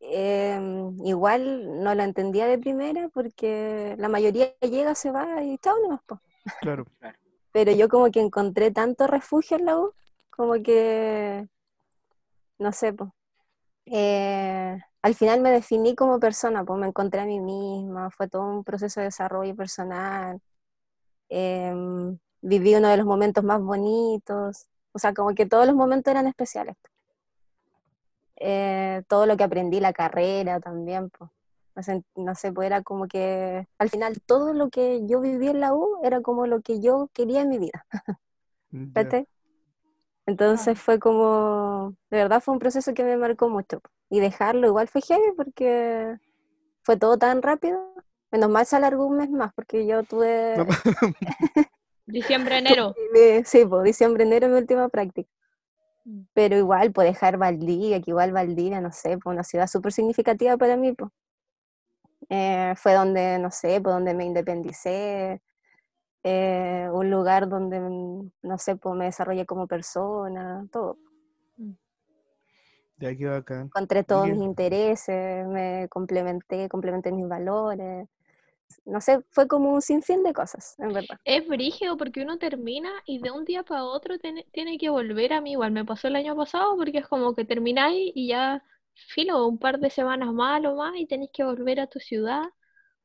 Em, 0.02 0.98
igual 1.06 1.84
no 1.84 1.94
lo 1.96 2.04
entendía 2.04 2.48
de 2.48 2.58
primera 2.58 3.10
porque 3.10 3.96
la 4.00 4.10
mayoría 4.10 4.54
llega, 4.62 4.96
se 4.96 5.12
va 5.12 5.44
y 5.44 5.58
chao 5.60 5.78
nomás, 5.82 6.02
po. 6.08 6.20
Claro, 6.62 6.86
Pero 7.52 7.72
yo 7.72 7.88
como 7.90 8.10
que 8.12 8.20
encontré 8.22 8.72
tanto 8.72 9.08
refugio 9.08 9.58
en 9.58 9.66
la 9.66 9.78
U, 9.78 9.94
como 10.32 10.54
que, 10.64 11.48
no 12.60 12.72
sé, 12.72 12.94
pues. 12.94 13.10
al 15.02 15.16
final 15.16 15.42
me 15.42 15.52
definí 15.52 15.96
como 15.96 16.20
persona, 16.20 16.64
pues 16.64 16.80
me 16.80 16.88
encontré 16.88 17.22
a 17.22 17.26
mí 17.26 17.40
misma, 17.40 18.10
fue 18.12 18.28
todo 18.28 18.44
un 18.44 18.64
proceso 18.64 19.00
de 19.00 19.08
desarrollo 19.08 19.56
personal. 19.56 20.40
em, 21.30 22.18
viví 22.42 22.76
uno 22.76 22.90
de 22.90 22.98
los 22.98 23.06
momentos 23.06 23.44
más 23.44 23.62
bonitos, 23.62 24.68
o 24.94 25.00
sea, 25.00 25.14
como 25.14 25.34
que 25.34 25.46
todos 25.46 25.66
los 25.66 25.76
momentos 25.76 26.12
eran 26.12 26.28
especiales. 26.28 26.76
Eh, 28.38 29.04
todo 29.08 29.26
lo 29.26 29.38
que 29.38 29.44
aprendí, 29.44 29.80
la 29.80 29.94
carrera 29.94 30.60
también, 30.60 31.10
pues. 31.10 31.30
No 31.74 31.84
sé, 31.84 32.04
no 32.16 32.36
sé, 32.36 32.52
pues 32.52 32.66
era 32.66 32.82
como 32.82 33.08
que 33.08 33.66
al 33.78 33.90
final 33.90 34.22
todo 34.26 34.54
lo 34.54 34.70
que 34.70 35.08
yo 35.08 35.22
viví 35.22 35.48
en 35.48 35.62
la 35.62 35.74
U 35.74 36.00
era 36.04 36.22
como 36.22 36.46
lo 36.46 36.60
que 36.60 36.82
yo 36.82 37.10
quería 37.14 37.42
en 37.42 37.50
mi 37.50 37.60
vida. 37.60 37.86
ya. 38.72 38.92
¿cachai? 38.94 39.28
Entonces 40.26 40.80
fue 40.80 41.00
como, 41.00 41.96
de 42.10 42.18
verdad 42.18 42.42
fue 42.42 42.54
un 42.54 42.60
proceso 42.60 42.94
que 42.94 43.04
me 43.04 43.16
marcó 43.16 43.48
mucho. 43.48 43.82
Y 44.10 44.20
dejarlo 44.20 44.68
igual 44.68 44.90
fue 44.90 45.02
heavy 45.02 45.32
porque 45.38 46.18
fue 46.84 46.98
todo 46.98 47.18
tan 47.18 47.42
rápido. 47.42 47.80
Menos 48.32 48.50
mal 48.50 48.66
se 48.66 48.76
alargó 48.76 49.06
un 49.06 49.18
mes 49.18 49.30
más 49.30 49.54
porque 49.54 49.86
yo 49.86 50.04
tuve, 50.04 50.56
Diciembre, 52.06 52.58
enero. 52.58 52.94
sí, 53.46 53.66
pues 53.66 53.84
diciembre, 53.84 54.24
enero 54.24 54.48
mi 54.48 54.56
última 54.56 54.90
práctica. 54.90 55.30
Mm. 56.06 56.22
Pero 56.34 56.58
igual, 56.58 56.92
pues 56.92 57.08
dejar 57.08 57.38
Valdivia, 57.38 58.02
que 58.02 58.12
igual 58.12 58.32
Valdivia, 58.32 58.82
no 58.82 58.92
sé, 58.92 59.18
pues 59.18 59.34
una 59.34 59.44
ciudad 59.44 59.68
súper 59.68 59.94
significativa 59.94 60.58
para 60.58 60.78
mí, 60.78 60.94
pues. 60.94 61.12
Eh, 62.30 62.74
fue 62.78 62.94
donde, 62.94 63.40
no 63.40 63.52
sé, 63.52 63.82
pues 63.82 63.94
donde 63.94 64.14
me 64.14 64.26
independicé, 64.26 65.42
eh, 66.24 66.88
un 66.92 67.10
lugar 67.10 67.50
donde, 67.50 67.80
mm, 67.80 68.32
no 68.44 68.58
sé, 68.58 68.76
pues 68.76 68.96
me 68.96 69.06
desarrollé 69.06 69.46
como 69.46 69.68
persona, 69.68 70.66
todo. 70.72 70.98
Ya 72.98 73.16
que 73.16 73.26
bacán. 73.26 73.62
encontré 73.64 74.04
todos 74.04 74.30
mis 74.30 74.42
intereses, 74.42 75.48
me 75.48 75.88
complementé, 75.90 76.70
complementé 76.70 77.12
mis 77.12 77.28
valores. 77.28 78.08
No 78.86 79.02
sé, 79.02 79.22
fue 79.32 79.48
como 79.48 79.72
un 79.74 79.82
sinfín 79.82 80.24
de 80.24 80.34
cosas, 80.34 80.76
en 80.80 80.94
verdad. 80.94 81.20
Es 81.24 81.48
brígido 81.48 81.98
porque 81.98 82.22
uno 82.22 82.38
termina 82.38 82.90
y 83.06 83.20
de 83.20 83.32
un 83.32 83.46
día 83.46 83.64
para 83.64 83.86
otro 83.86 84.18
tiene, 84.20 84.46
tiene 84.52 84.78
que 84.78 84.90
volver 84.90 85.34
a 85.34 85.42
mí. 85.42 85.52
Igual 85.54 85.72
me 85.72 85.86
pasó 85.86 86.08
el 86.08 86.16
año 86.16 86.36
pasado 86.36 86.76
porque 86.78 87.00
es 87.00 87.08
como 87.08 87.36
que 87.36 87.46
termináis 87.46 88.12
y 88.16 88.28
ya, 88.30 88.64
filo, 88.96 89.48
un 89.48 89.58
par 89.60 89.80
de 89.80 89.90
semanas 89.90 90.32
más 90.34 90.64
o 90.66 90.76
más 90.76 90.96
y 90.98 91.06
tenéis 91.08 91.32
que 91.34 91.44
volver 91.44 91.80
a 91.80 91.88
tu 91.88 92.00
ciudad, 92.00 92.44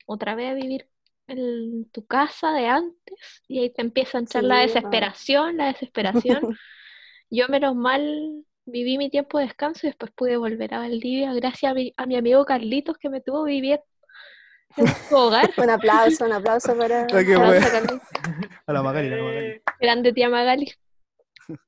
otra 0.07 0.35
vez 0.37 0.51
a 0.53 0.55
vivir 0.55 0.89
en 1.29 1.91
tu 1.93 2.07
casa 2.07 2.53
de 2.53 2.69
antes 2.69 3.43
y 3.49 3.61
ahí 3.61 3.71
te 3.73 3.83
empieza 3.83 4.19
a 4.19 4.23
entrar 4.23 4.45
la 4.45 4.61
Sí, 4.61 4.63
desesperación, 4.63 5.57
la 5.59 5.67
desesperación. 5.69 6.45
Yo 7.31 7.49
menos 7.49 7.75
mal 7.77 8.45
viví 8.67 8.99
mi 8.99 9.11
tiempo 9.11 9.39
de 9.39 9.45
descanso 9.47 9.87
y 9.87 9.91
después 9.91 10.13
pude 10.13 10.37
volver 10.37 10.75
a 10.75 10.79
Valdivia 10.81 11.33
gracias 11.35 11.73
a 11.73 11.75
mi, 11.75 11.93
a 11.97 12.07
mi 12.07 12.17
amigo 12.17 12.45
Carlitos 12.45 12.99
que 12.99 13.11
me 13.11 13.21
tuvo 13.21 13.45
viviendo 13.45 13.85
su 15.09 15.15
hogar. 15.17 15.51
Un 15.59 15.71
aplauso, 15.71 16.25
un 16.25 16.33
aplauso 16.33 16.77
para... 16.77 17.03
Ah, 17.05 17.07
para- 17.09 17.71
Carlitos. 17.71 18.09
A 18.67 18.73
la 18.73 18.83
Magali, 18.83 19.13
a 19.13 19.17
la 19.17 19.23
Magali. 19.23 19.63
Grande 19.81 20.13
tía 20.13 20.29
Magali. 20.29 20.73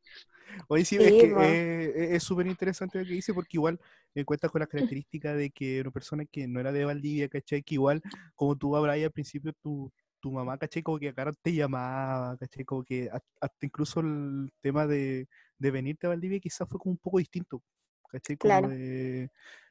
Oye, 0.68 0.84
sí, 0.84 0.96
Sí, 0.96 1.04
es 1.04 1.12
que 1.12 1.28
po. 1.28 1.40
eh, 1.42 2.14
es- 2.16 2.22
súper 2.22 2.46
interesante 2.46 2.98
lo 2.98 3.04
que 3.04 3.12
dice 3.12 3.32
porque 3.32 3.56
igual 3.56 3.78
eh, 4.14 4.24
cuenta 4.24 4.48
con 4.48 4.60
las 4.60 4.68
características 4.68 5.36
de 5.36 5.50
que 5.50 5.80
una 5.80 5.90
persona 5.90 6.24
que 6.24 6.46
no 6.48 6.60
era 6.60 6.72
de 6.72 6.84
Valdivia, 6.84 7.28
¿cachai? 7.28 7.62
Que 7.62 7.74
igual, 7.74 8.02
como 8.34 8.56
tú 8.56 8.74
hablabas 8.76 9.02
al 9.02 9.10
principio, 9.12 9.52
tu, 9.62 9.92
tu 10.20 10.32
mamá, 10.32 10.58
¿cachai? 10.58 10.82
Como 10.82 10.98
que 10.98 11.10
acá 11.10 11.30
te 11.42 11.52
llamaba, 11.54 12.36
¿cachai? 12.38 12.64
Como 12.64 12.82
que 12.82 13.08
ha- 13.12 13.20
hasta 13.40 13.66
incluso 13.66 14.00
el 14.00 14.50
tema 14.60 14.86
de, 14.86 15.28
de 15.58 15.70
venirte 15.70 16.06
a 16.06 16.10
Valdivia 16.10 16.40
quizás 16.40 16.68
fue 16.68 16.78
como 16.78 16.92
un 16.92 16.98
poco 16.98 17.18
distinto, 17.18 17.62
¿cachai? 18.10 18.36
Como 18.36 18.48
Claro. 18.52 18.68
de- 18.68 19.30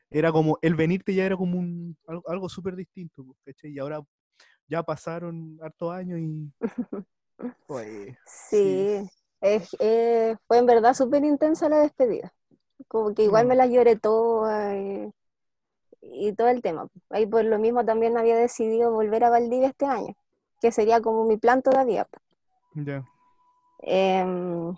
era 0.09 0.31
como, 0.31 0.57
el 0.61 0.75
venirte 0.75 1.13
ya 1.13 1.25
era 1.25 1.37
como 1.37 1.59
un, 1.59 1.97
algo, 2.07 2.23
algo 2.29 2.49
súper 2.49 2.75
distinto, 2.75 3.25
¿cachai? 3.45 3.71
Y 3.71 3.79
ahora 3.79 4.01
ya 4.67 4.83
pasaron 4.83 5.57
hartos 5.61 5.91
años 5.93 6.19
y... 6.19 6.51
Oye, 7.67 8.17
Sí, 8.25 9.09
eh, 9.41 10.35
fue 10.47 10.57
en 10.57 10.65
verdad 10.65 10.93
súper 10.93 11.23
intensa 11.23 11.69
la 11.69 11.79
despedida. 11.79 12.33
Como 12.87 13.13
que 13.13 13.23
igual 13.23 13.45
Mm. 13.45 13.49
me 13.49 13.55
la 13.55 13.67
lloré 13.67 13.97
toda 13.97 14.75
y, 14.77 15.11
y 16.01 16.33
todo 16.33 16.49
el 16.49 16.61
tema. 16.61 16.87
Ahí 17.09 17.25
por 17.27 17.45
lo 17.45 17.59
mismo 17.59 17.85
también 17.85 18.17
había 18.17 18.37
decidido 18.37 18.91
volver 18.91 19.23
a 19.25 19.29
Valdivia 19.29 19.69
este 19.69 19.85
año, 19.85 20.15
que 20.61 20.71
sería 20.71 21.01
como 21.01 21.25
mi 21.25 21.37
plan 21.37 21.61
todavía. 21.61 22.07
ya. 22.75 23.03
Em, 23.81 24.75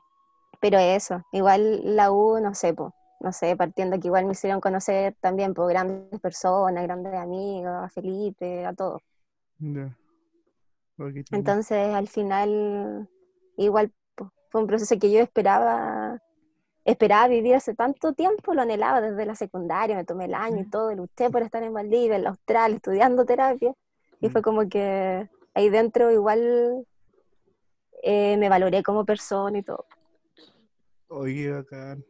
pero 0.61 0.79
eso, 0.79 1.23
igual 1.33 1.81
la 1.95 2.11
U, 2.11 2.39
no 2.41 2.53
sé, 2.55 2.73
po, 2.73 2.93
no 3.19 3.33
sé, 3.33 3.55
partiendo 3.55 3.99
que 3.99 4.07
igual 4.07 4.25
me 4.25 4.31
hicieron 4.31 4.61
conocer 4.61 5.15
también 5.19 5.53
por 5.53 5.69
grandes 5.69 6.19
personas, 6.21 6.83
grandes 6.83 7.13
amigos, 7.13 7.71
a 7.71 7.89
Felipe, 7.89 8.65
a 8.65 8.73
todos. 8.73 9.01
Entiendo. 9.59 9.95
Entonces, 11.31 11.93
al 11.93 12.07
final, 12.07 13.09
igual, 13.57 13.91
Fue 14.49 14.61
un 14.61 14.67
proceso 14.67 14.97
que 14.97 15.11
yo 15.11 15.19
esperaba, 15.19 16.19
esperaba 16.83 17.27
vivir 17.27 17.55
hace 17.55 17.75
tanto 17.75 18.13
tiempo, 18.13 18.53
lo 18.53 18.63
anhelaba 18.63 18.99
desde 18.99 19.25
la 19.25 19.35
secundaria, 19.35 19.95
me 19.95 20.05
tomé 20.05 20.25
el 20.25 20.33
año 20.33 20.61
y 20.61 20.69
todo, 20.69 20.93
luché 20.95 21.29
por 21.29 21.43
estar 21.43 21.61
en 21.61 21.73
Valdivia, 21.73 22.15
en 22.15 22.23
la 22.23 22.29
Austral, 22.31 22.73
estudiando 22.73 23.25
terapia, 23.25 23.73
y 24.19 24.29
fue 24.29 24.41
como 24.41 24.67
que 24.67 25.29
ahí 25.53 25.69
dentro 25.69 26.11
igual 26.11 26.85
eh, 28.01 28.37
me 28.37 28.49
valoré 28.49 28.81
como 28.81 29.05
persona 29.05 29.59
y 29.59 29.63
todo. 29.63 29.85
Oye, 31.09 31.51
bacán. 31.51 32.03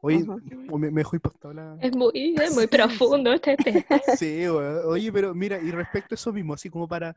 Oye, 0.00 0.18
Ujú. 0.18 0.78
me, 0.78 0.90
me 0.90 1.00
dejó 1.00 1.16
impactado 1.16 1.54
la... 1.54 1.76
Es 1.80 1.94
muy, 1.96 2.10
es 2.14 2.50
muy 2.54 2.66
profundo 2.66 3.32
este 3.32 3.56
tema. 3.56 3.84
Sí. 4.18 4.46
Oye, 4.46 5.12
pero 5.12 5.34
mira, 5.34 5.60
y 5.60 5.70
respecto 5.70 6.14
a 6.14 6.16
eso 6.16 6.32
mismo, 6.32 6.54
así 6.54 6.70
como 6.70 6.88
para, 6.88 7.16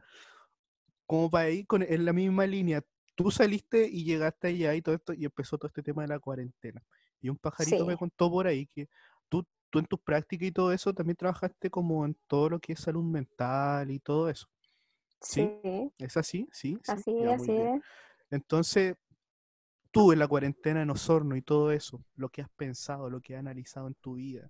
como 1.05 1.29
para 1.29 1.49
ir 1.49 1.65
con, 1.67 1.83
en 1.83 2.05
la 2.05 2.13
misma 2.13 2.45
línea, 2.45 2.83
tú 3.15 3.31
saliste 3.31 3.87
y 3.87 4.03
llegaste 4.03 4.47
allá 4.47 4.73
y 4.75 4.81
todo 4.81 4.95
esto, 4.95 5.13
y 5.13 5.25
empezó 5.25 5.57
todo 5.57 5.67
este 5.67 5.83
tema 5.83 6.01
de 6.03 6.09
la 6.09 6.19
cuarentena. 6.19 6.83
Y 7.21 7.29
un 7.29 7.37
pajarito 7.37 7.85
me 7.85 7.97
contó 7.97 8.31
por 8.31 8.47
ahí 8.47 8.65
que 8.67 8.89
tú, 9.29 9.45
tú 9.69 9.79
en 9.79 9.85
tus 9.85 9.99
prácticas 9.99 10.47
y 10.47 10.51
todo 10.51 10.71
eso 10.71 10.93
también 10.93 11.15
trabajaste 11.15 11.69
como 11.69 12.05
en 12.05 12.17
todo 12.27 12.49
lo 12.49 12.59
que 12.59 12.73
es 12.73 12.79
salud 12.79 13.03
mental 13.03 13.91
y 13.91 13.99
todo 13.99 14.29
eso. 14.29 14.47
Sí. 15.21 15.49
Sí, 15.61 15.91
¿Es 15.99 16.17
así? 16.17 16.47
Sí, 16.51 16.77
sí. 16.83 16.91
así 16.91 17.15
Ya, 17.19 17.33
así 17.35 17.51
es. 17.51 17.81
Entonces, 18.31 18.95
tú 19.91 20.11
en 20.11 20.19
la 20.19 20.27
cuarentena 20.27 20.81
en 20.81 20.89
Osorno 20.89 21.35
y 21.35 21.41
todo 21.41 21.71
eso, 21.71 22.03
lo 22.15 22.29
que 22.29 22.41
has 22.41 22.49
pensado, 22.49 23.09
lo 23.09 23.21
que 23.21 23.35
has 23.35 23.39
analizado 23.39 23.87
en 23.87 23.93
tu 23.95 24.15
vida, 24.15 24.49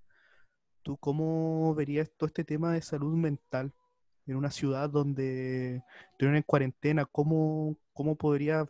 ¿tú 0.84 0.98
cómo 0.98 1.74
verías 1.76 2.10
todo 2.16 2.28
este 2.28 2.44
tema 2.44 2.72
de 2.74 2.82
salud 2.82 3.16
mental 3.16 3.74
en 4.28 4.36
una 4.36 4.52
ciudad 4.52 4.90
donde 4.90 5.84
estuvieron 6.12 6.38
en 6.38 6.44
cuarentena? 6.44 7.06
¿Cómo, 7.06 7.76
cómo 7.94 8.16
podrías 8.16 8.68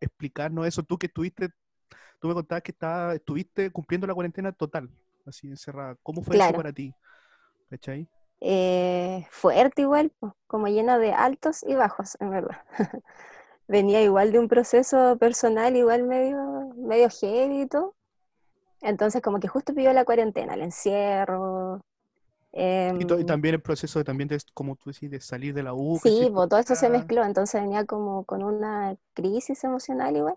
explicarnos 0.00 0.66
eso? 0.66 0.82
Tú 0.82 0.98
que 0.98 1.06
estuviste, 1.06 1.48
tú 2.20 2.28
me 2.28 2.34
contabas 2.34 2.62
que 2.62 2.72
estaba, 2.72 3.14
estuviste 3.14 3.70
cumpliendo 3.70 4.06
la 4.06 4.14
cuarentena 4.14 4.52
total, 4.52 4.90
así 5.26 5.48
encerrada. 5.48 5.96
¿Cómo 6.02 6.22
fue 6.22 6.36
eso 6.36 6.52
para 6.52 6.72
ti? 6.72 6.94
¿Cachai? 7.70 8.08
Eh, 8.44 9.24
fuerte 9.30 9.82
igual, 9.82 10.12
como 10.48 10.66
lleno 10.66 10.98
de 10.98 11.12
altos 11.12 11.62
y 11.62 11.74
bajos, 11.74 12.16
en 12.20 12.30
verdad. 12.30 12.60
Venía 13.72 14.02
igual 14.02 14.32
de 14.32 14.38
un 14.38 14.48
proceso 14.48 15.16
personal 15.18 15.76
igual 15.76 16.04
medio, 16.04 16.38
medio 16.76 17.08
heavy 17.10 17.62
y 17.62 17.66
todo. 17.66 17.94
Entonces 18.82 19.22
como 19.22 19.40
que 19.40 19.48
justo 19.48 19.74
pidió 19.74 19.92
la 19.92 20.04
cuarentena, 20.04 20.54
el 20.54 20.62
encierro. 20.62 21.80
Y, 22.98 23.04
to- 23.06 23.18
y 23.18 23.24
em, 23.24 23.26
también 23.26 23.54
el 23.54 23.62
proceso 23.62 23.98
de, 23.98 24.04
también 24.04 24.28
de, 24.28 24.38
como 24.54 24.76
tú 24.76 24.90
decís, 24.90 25.10
de 25.10 25.20
salir 25.20 25.54
de 25.54 25.62
la 25.62 25.72
U, 25.74 25.98
Sí, 26.02 26.30
pues 26.34 26.48
todo 26.48 26.60
eso 26.60 26.74
se 26.74 26.88
mezcló, 26.90 27.24
entonces 27.24 27.60
venía 27.60 27.84
como 27.86 28.24
con 28.24 28.42
una 28.42 28.96
crisis 29.14 29.62
emocional 29.64 30.16
igual, 30.16 30.36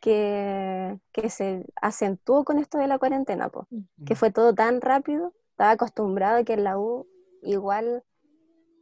que, 0.00 0.98
que 1.12 1.30
se 1.30 1.64
acentuó 1.80 2.44
con 2.44 2.58
esto 2.58 2.78
de 2.78 2.88
la 2.88 2.98
cuarentena, 2.98 3.48
pues, 3.48 3.66
que 4.04 4.14
mm. 4.14 4.18
fue 4.18 4.30
todo 4.32 4.54
tan 4.54 4.80
rápido, 4.80 5.32
estaba 5.52 5.72
acostumbrado 5.72 6.38
a 6.40 6.44
que 6.44 6.54
en 6.54 6.64
la 6.64 6.78
U 6.78 7.06
igual, 7.42 8.04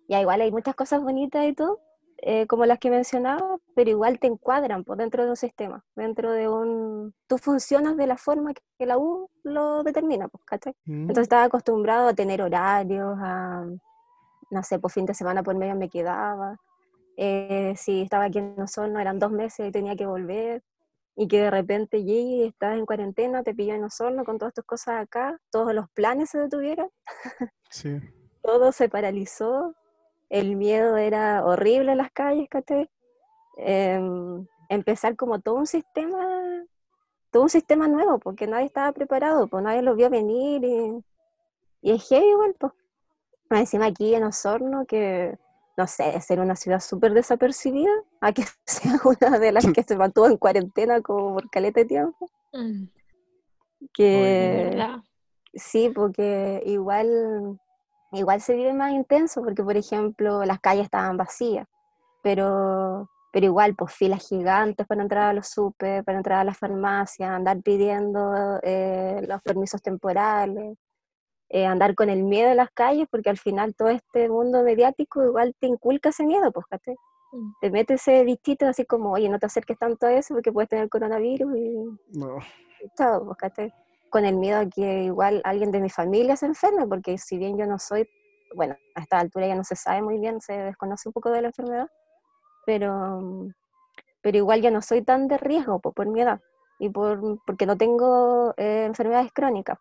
ya 0.09 0.21
igual 0.21 0.41
hay 0.43 0.53
muchas 0.53 0.75
cosas 0.75 1.03
bonitas 1.03 1.47
y 1.47 1.55
todo, 1.55 1.81
eh, 2.25 2.47
como 2.47 2.67
las 2.67 2.79
que 2.79 2.89
mencionaba, 2.89 3.59
pero 3.75 3.91
igual 3.91 4.21
te 4.21 4.29
encuadran 4.29 4.85
por 4.85 4.97
dentro 4.97 5.25
de 5.25 5.31
un 5.31 5.37
sistema, 5.37 5.85
dentro 5.97 6.31
de 6.31 6.49
un... 6.49 7.13
Tú 7.27 7.37
funcionas 7.37 7.97
de 7.97 8.07
la 8.07 8.17
forma 8.17 8.55
que 8.55 8.87
la 8.87 8.97
U 8.97 9.29
lo 9.43 9.83
determina, 9.83 10.29
pues, 10.29 10.45
¿cachai? 10.45 10.73
Mm. 10.85 11.03
Entonces 11.03 11.23
estaba 11.23 11.43
acostumbrado 11.43 12.07
a 12.07 12.15
tener 12.15 12.41
horarios, 12.41 13.19
a, 13.21 13.67
no 14.51 14.63
sé, 14.63 14.79
por 14.79 14.93
fin 14.93 15.05
de 15.05 15.15
semana 15.15 15.43
por 15.43 15.57
medio 15.57 15.75
me 15.75 15.89
quedaba. 15.89 16.57
Eh, 17.17 17.75
si 17.77 18.03
estaba 18.03 18.25
aquí 18.27 18.39
en 18.39 18.61
Osorno 18.61 19.01
eran 19.01 19.19
dos 19.19 19.33
meses 19.33 19.67
y 19.69 19.73
tenía 19.73 19.97
que 19.97 20.07
volver. 20.07 20.63
Y 21.17 21.27
que 21.27 21.41
de 21.41 21.51
repente 21.51 22.05
llegues 22.05 22.51
estás 22.53 22.79
en 22.79 22.87
cuarentena, 22.87 23.43
te 23.43 23.53
pilló 23.53 23.75
en 23.75 23.83
Osorno 23.83 24.25
con 24.25 24.39
todas 24.39 24.55
tus 24.55 24.65
cosas 24.65 25.03
acá, 25.03 25.39
todos 25.51 25.75
los 25.75 25.91
planes 25.91 26.31
se 26.31 26.39
detuvieron, 26.39 26.89
Sí. 27.69 27.99
todo 28.43 28.71
se 28.71 28.89
paralizó, 28.89 29.75
el 30.33 30.57
miedo 30.57 30.97
era 30.97 31.45
horrible 31.45 31.93
en 31.93 31.99
las 31.99 32.11
calles, 32.11 32.49
¿cachai? 32.49 32.89
Em, 33.59 34.47
empezar 34.71 35.15
como 35.15 35.41
todo 35.41 35.57
un 35.57 35.67
sistema, 35.67 36.65
todo 37.31 37.43
un 37.43 37.51
sistema 37.51 37.87
nuevo, 37.87 38.19
porque 38.19 38.47
nadie 38.47 38.65
estaba 38.65 38.93
preparado, 38.93 39.47
pues 39.47 39.63
nadie 39.63 39.83
lo 39.83 39.95
vio 39.95 40.09
venir 40.09 40.65
y, 40.65 41.05
y 41.83 41.93
es 41.93 42.09
heavy 42.09 42.31
igual, 42.31 42.55
pues. 42.59 42.73
Encima 43.51 43.87
aquí 43.87 44.15
en 44.15 44.25
Osorno, 44.25 44.87
que 44.87 45.37
no 45.77 45.87
sé, 45.87 46.19
ser 46.23 46.41
una 46.41 46.57
ciudad 46.57 46.81
súper 46.81 47.13
desapercibida, 47.13 47.93
a 48.23 48.33
que 48.33 48.45
sea 48.67 48.95
una 49.05 49.39
de 49.39 49.53
las 49.53 49.67
que 49.67 49.83
se 49.83 49.97
mantuvo 49.97 50.29
en 50.29 50.39
cuarentena 50.39 51.03
como 51.03 51.35
por 51.35 51.51
caleta 51.51 51.81
de 51.81 51.87
tiempo. 51.87 52.31
Mm, 52.55 52.85
Que 53.93 54.71
sí, 55.55 55.91
porque 55.95 56.63
igual, 56.65 57.61
igual 58.13 58.41
se 58.41 58.55
vive 58.55 58.73
más 58.73 58.93
intenso, 58.93 59.43
porque 59.43 59.63
por 59.63 59.77
ejemplo 59.77 60.45
las 60.45 60.61
calles 60.61 60.85
estaban 60.85 61.17
vacías, 61.17 61.67
pero, 62.23 63.09
pero 63.33 63.47
igual, 63.47 63.75
pues 63.75 63.95
filas 63.95 64.27
gigantes 64.29 64.87
para 64.87 65.03
entrar 65.03 65.31
a 65.31 65.33
los 65.33 65.49
super, 65.49 66.05
para 66.05 66.19
entrar 66.19 66.41
a 66.41 66.45
la 66.45 66.55
farmacia, 66.55 67.35
andar 67.35 67.61
pidiendo 67.63 68.61
eh, 68.63 69.25
los 69.27 69.41
permisos 69.43 69.83
temporales, 69.83 70.77
eh, 71.49 71.67
andar 71.67 71.95
con 71.95 72.09
el 72.09 72.23
miedo 72.23 72.51
en 72.51 72.57
las 72.57 72.71
calles, 72.71 73.07
porque 73.11 73.31
al 73.31 73.39
final 73.39 73.75
todo 73.75 73.89
este 73.89 74.29
mundo 74.29 74.63
mediático 74.63 75.23
igual 75.25 75.55
te 75.59 75.67
inculca 75.67 76.09
ese 76.11 76.25
miedo, 76.25 76.51
pues, 76.53 76.67
¿cachai? 76.67 76.95
Mm. 77.33 77.53
Te 77.61 77.71
mete 77.71 77.95
ese 77.95 78.25
bichito 78.25 78.67
así 78.67 78.85
como, 78.87 79.13
oye, 79.13 79.29
no 79.29 79.39
te 79.39 79.47
acerques 79.47 79.79
tanto 79.79 80.07
a 80.07 80.13
eso 80.13 80.35
porque 80.35 80.53
puedes 80.53 80.69
tener 80.71 80.89
coronavirus 80.89 81.57
y, 81.57 81.75
No. 82.19 82.39
y 82.83 82.89
todo, 82.97 83.27
pues, 83.27 83.37
¿cachai? 83.39 83.73
Con 84.13 84.27
el 84.27 84.37
miedo 84.37 84.61
a 84.61 84.67
que 84.67 85.05
igual 85.05 85.41
alguien 85.43 85.71
de 85.71 85.81
mi 85.81 85.89
familia 85.89 86.37
se 86.37 86.45
enferme, 86.45 86.87
porque 86.87 87.17
si 87.17 87.39
bien 87.39 87.57
yo 87.57 87.65
no 87.67 87.79
soy, 87.79 88.07
bueno, 88.55 88.77
a 88.95 89.01
esta 89.01 89.19
altura 89.19 89.47
ya 89.47 89.55
no 89.55 89.65
se 89.65 89.75
sabe 89.75 90.03
muy 90.03 90.19
bien, 90.19 90.39
se 90.43 90.53
desconoce 90.53 91.09
un 91.09 91.15
poco 91.15 91.31
de 91.31 91.41
la 91.41 91.49
enfermedad, 91.49 91.89
pero, 92.67 93.23
pero 94.21 94.37
igual 94.37 94.61
yo 94.61 94.71
no 94.71 94.83
soy 94.83 95.01
tan 95.01 95.29
de 95.29 95.39
riesgo 95.39 95.81
por 95.81 96.07
mi 96.09 96.21
edad 96.21 96.43
y 96.79 96.91
por, 96.91 97.43
porque 97.47 97.65
no 97.65 97.79
tengo 97.79 98.53
eh, 98.59 98.85
enfermedades 98.85 99.33
crónicas. 99.33 99.79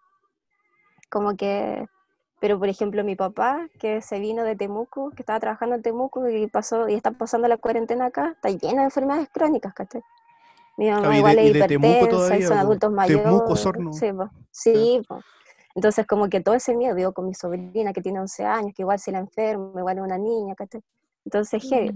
Como 1.09 1.35
que, 1.35 1.85
pero 2.39 2.57
por 2.57 2.69
ejemplo 2.69 3.03
mi 3.03 3.17
papá, 3.17 3.67
que 3.81 4.01
se 4.01 4.19
vino 4.19 4.45
de 4.45 4.55
Temuco, 4.55 5.09
que 5.09 5.23
estaba 5.23 5.41
trabajando 5.41 5.75
en 5.75 5.81
Temuco 5.81 6.29
y 6.29 6.47
pasó 6.47 6.87
y 6.87 6.93
está 6.93 7.11
pasando 7.11 7.49
la 7.49 7.57
cuarentena 7.57 8.05
acá, 8.05 8.31
está 8.31 8.49
lleno 8.49 8.77
de 8.77 8.85
enfermedades 8.85 9.27
crónicas, 9.33 9.73
¿cachai? 9.73 10.01
Mi 10.81 10.89
mamá 10.91 11.09
Ah, 11.11 11.17
igual 11.17 11.35
de- 11.35 11.43
es 11.43 11.49
y 11.49 11.53
de 11.53 11.67
Temuco 11.67 11.89
hipertensa 11.95 12.37
y 12.37 12.41
son 12.43 12.57
adultos 12.57 12.91
mayores. 12.91 13.23
Temuco, 13.23 13.53
Osorno. 13.53 13.93
Sí, 13.93 14.11
po. 14.13 14.29
Sí, 14.51 15.01
po. 15.07 15.19
Entonces 15.75 16.05
como 16.05 16.27
que 16.29 16.41
todo 16.41 16.55
ese 16.55 16.75
miedo, 16.75 16.95
digo, 16.95 17.13
con 17.13 17.25
mi 17.27 17.33
sobrina 17.33 17.93
que 17.93 18.01
tiene 18.01 18.19
11 18.19 18.43
años, 18.45 18.73
que 18.75 18.81
igual 18.81 18.99
se 18.99 19.11
la 19.11 19.19
enferma, 19.19 19.79
igual 19.79 19.97
es 19.97 20.03
una 20.03 20.17
niña, 20.17 20.55
¿cachai? 20.55 20.81
Entonces, 21.23 21.63
heavy. 21.69 21.91
Mm. 21.91 21.93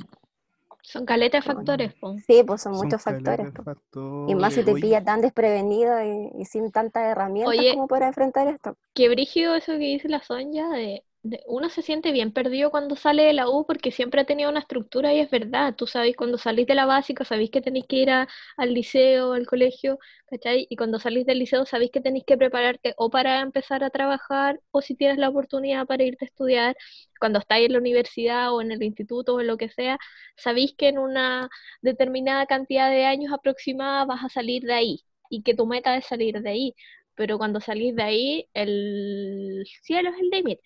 Son 0.82 1.04
caletas 1.04 1.44
de 1.44 1.52
factores, 1.54 1.94
po. 1.96 2.16
Sí, 2.28 2.44
pues 2.46 2.62
son, 2.62 2.76
Son 2.76 2.86
muchos 2.86 3.02
factores. 3.02 3.52
factores. 3.64 4.30
Y 4.32 4.36
más 4.36 4.54
si 4.54 4.64
te 4.64 4.72
Oye, 4.72 4.82
pilla 4.82 5.04
tan 5.04 5.20
desprevenida 5.22 6.06
y, 6.06 6.30
y 6.38 6.46
sin 6.46 6.72
tantas 6.72 7.04
herramientas 7.06 7.58
Oye. 7.58 7.74
como 7.74 7.88
para 7.88 8.08
enfrentar 8.08 8.48
esto. 8.48 8.78
Qué 8.94 9.10
brígido 9.10 9.56
eso 9.56 9.72
que 9.74 9.80
dice 9.80 10.10
la 10.10 10.22
Sonja 10.22 10.70
de, 10.70 10.78
de- 10.78 11.04
uno 11.48 11.70
se 11.70 11.82
siente 11.82 12.12
bien 12.12 12.32
perdido 12.32 12.70
cuando 12.72 12.96
sale 12.96 13.24
de 13.24 13.34
la 13.34 13.50
U 13.50 13.66
porque 13.66 13.92
siempre 13.92 14.22
ha 14.22 14.26
tenido 14.26 14.50
una 14.50 14.60
estructura 14.60 15.12
y 15.14 15.20
es 15.20 15.30
verdad, 15.32 15.74
tú 15.76 15.88
sabes 15.88 16.16
cuando 16.16 16.38
salís 16.38 16.68
de 16.68 16.76
la 16.76 16.86
básica, 16.86 17.26
sabéis 17.26 17.50
que 17.52 17.62
tenéis 17.62 17.86
que 17.88 17.96
ir 17.98 18.12
a- 18.12 18.28
al 18.58 18.74
liceo, 18.76 19.34
al 19.34 19.48
colegio, 19.48 19.98
¿cachai? 20.28 20.68
Y 20.70 20.76
cuando 20.76 21.00
salís 21.00 21.26
del 21.26 21.40
liceo 21.40 21.66
sabéis 21.66 21.90
que 21.92 22.02
tenéis 22.02 22.26
que 22.26 22.38
prepararte 22.38 22.94
o 22.98 23.10
para 23.10 23.42
empezar 23.42 23.84
a 23.84 23.90
trabajar 23.90 24.60
o 24.72 24.82
si 24.82 24.96
tienes 24.96 25.18
la 25.18 25.30
oportunidad 25.30 25.88
para 25.88 26.04
irte 26.04 26.26
a 26.26 26.28
estudiar, 26.28 26.76
cuando 27.20 27.40
estáis 27.40 27.66
en 27.68 27.74
la 27.74 27.80
universidad 27.80 28.54
o 28.54 28.62
en 28.62 28.72
el 28.72 28.84
instituto 28.84 29.36
o 29.36 29.42
en 29.42 29.48
lo 29.48 29.58
que 29.58 29.70
sea, 29.70 29.98
sabéis 30.38 30.76
que 30.78 30.90
en 30.90 31.00
una 31.00 31.50
determinada 31.82 32.46
cantidad 32.46 32.90
de 32.90 33.06
años 33.06 33.34
aproximada 33.34 34.06
vas 34.06 34.24
a 34.24 34.30
salir 34.30 34.64
de 34.64 34.74
ahí 34.74 35.04
y 35.30 35.42
que 35.44 35.56
tu 35.56 35.66
meta 35.66 35.98
es 35.98 36.06
salir 36.06 36.40
de 36.42 36.50
ahí 36.50 36.76
pero 37.16 37.38
cuando 37.38 37.62
salís 37.62 37.96
de 37.96 38.04
ahí, 38.04 38.50
el 38.54 39.64
cielo 39.84 40.10
es 40.10 40.20
el 40.20 40.30
límite. 40.30 40.62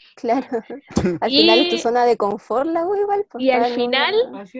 Claro. 0.16 0.46
Al 1.20 1.30
final 1.30 1.60
es 1.60 1.68
tu 1.68 1.78
zona 1.78 2.04
de 2.04 2.16
confort, 2.16 2.68
la 2.68 2.86
U 2.86 2.94
igual. 2.96 3.24
Pues, 3.30 3.44
y 3.44 3.50
al 3.50 3.72
final, 3.72 4.14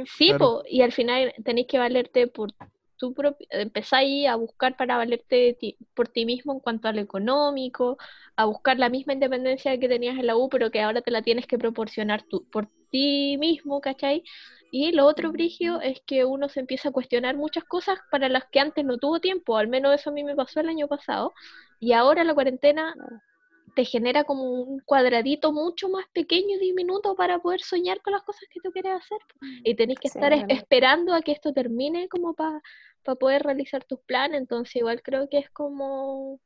sí, 0.06 0.28
Claro. 0.28 0.38
po, 0.38 0.62
y 0.68 0.82
al 0.82 0.92
final 0.92 1.34
tenéis 1.44 1.66
que 1.66 1.78
valerte 1.78 2.26
por 2.28 2.52
tu 2.96 3.14
propio, 3.14 3.46
empezáis 3.50 4.26
a 4.28 4.36
buscar 4.36 4.76
para 4.76 4.96
valerte 4.96 5.36
de 5.36 5.52
ti- 5.54 5.76
por 5.94 6.08
ti 6.08 6.24
mismo 6.24 6.52
en 6.52 6.60
cuanto 6.60 6.88
a 6.88 6.92
lo 6.92 7.00
económico, 7.00 7.96
a 8.36 8.44
buscar 8.44 8.78
la 8.78 8.88
misma 8.88 9.12
independencia 9.12 9.78
que 9.78 9.88
tenías 9.88 10.18
en 10.18 10.26
la 10.26 10.36
U, 10.36 10.48
pero 10.48 10.70
que 10.70 10.80
ahora 10.80 11.00
te 11.00 11.10
la 11.10 11.22
tienes 11.22 11.46
que 11.46 11.58
proporcionar 11.58 12.22
tú, 12.28 12.44
por 12.50 12.68
ti 12.90 13.36
mismo, 13.38 13.80
¿cachai? 13.80 14.22
Y 14.70 14.92
lo 14.92 15.06
otro, 15.06 15.32
Brigio, 15.32 15.80
es 15.80 16.00
que 16.06 16.24
uno 16.24 16.48
se 16.48 16.60
empieza 16.60 16.88
a 16.90 16.92
cuestionar 16.92 17.36
muchas 17.36 17.64
cosas 17.64 17.98
para 18.10 18.28
las 18.28 18.44
que 18.50 18.60
antes 18.60 18.84
no 18.84 18.98
tuvo 18.98 19.20
tiempo, 19.20 19.56
al 19.56 19.68
menos 19.68 19.94
eso 19.94 20.10
a 20.10 20.12
mí 20.12 20.24
me 20.24 20.34
pasó 20.36 20.60
el 20.60 20.68
año 20.68 20.88
pasado, 20.88 21.32
y 21.80 21.92
ahora 21.92 22.24
la 22.24 22.34
cuarentena 22.34 22.94
te 23.78 23.84
genera 23.84 24.24
como 24.24 24.42
un 24.42 24.80
cuadradito 24.80 25.52
mucho 25.52 25.88
más 25.88 26.04
pequeño 26.12 26.56
y 26.56 26.58
diminuto 26.58 27.14
para 27.14 27.38
poder 27.38 27.60
soñar 27.60 28.02
con 28.02 28.12
las 28.12 28.24
cosas 28.24 28.42
que 28.50 28.58
tú 28.60 28.72
quieres 28.72 28.92
hacer. 29.00 29.18
po. 29.28 29.46
Y 29.62 29.76
tenés 29.76 30.00
que 30.00 30.08
Sí, 30.08 30.18
estar 30.18 30.32
es- 30.32 30.44
esperando 30.48 31.14
a 31.14 31.22
que 31.22 31.30
esto 31.30 31.52
termine 31.52 32.08
como 32.08 32.34
para 32.34 32.60
poder 33.20 33.44
realizar 33.44 33.84
tus 33.84 34.00
planes. 34.00 34.40
Entonces 34.40 34.74
igual 34.74 35.00
creo 35.00 35.28
que 35.28 35.38
es 35.38 35.48
como 35.50 36.40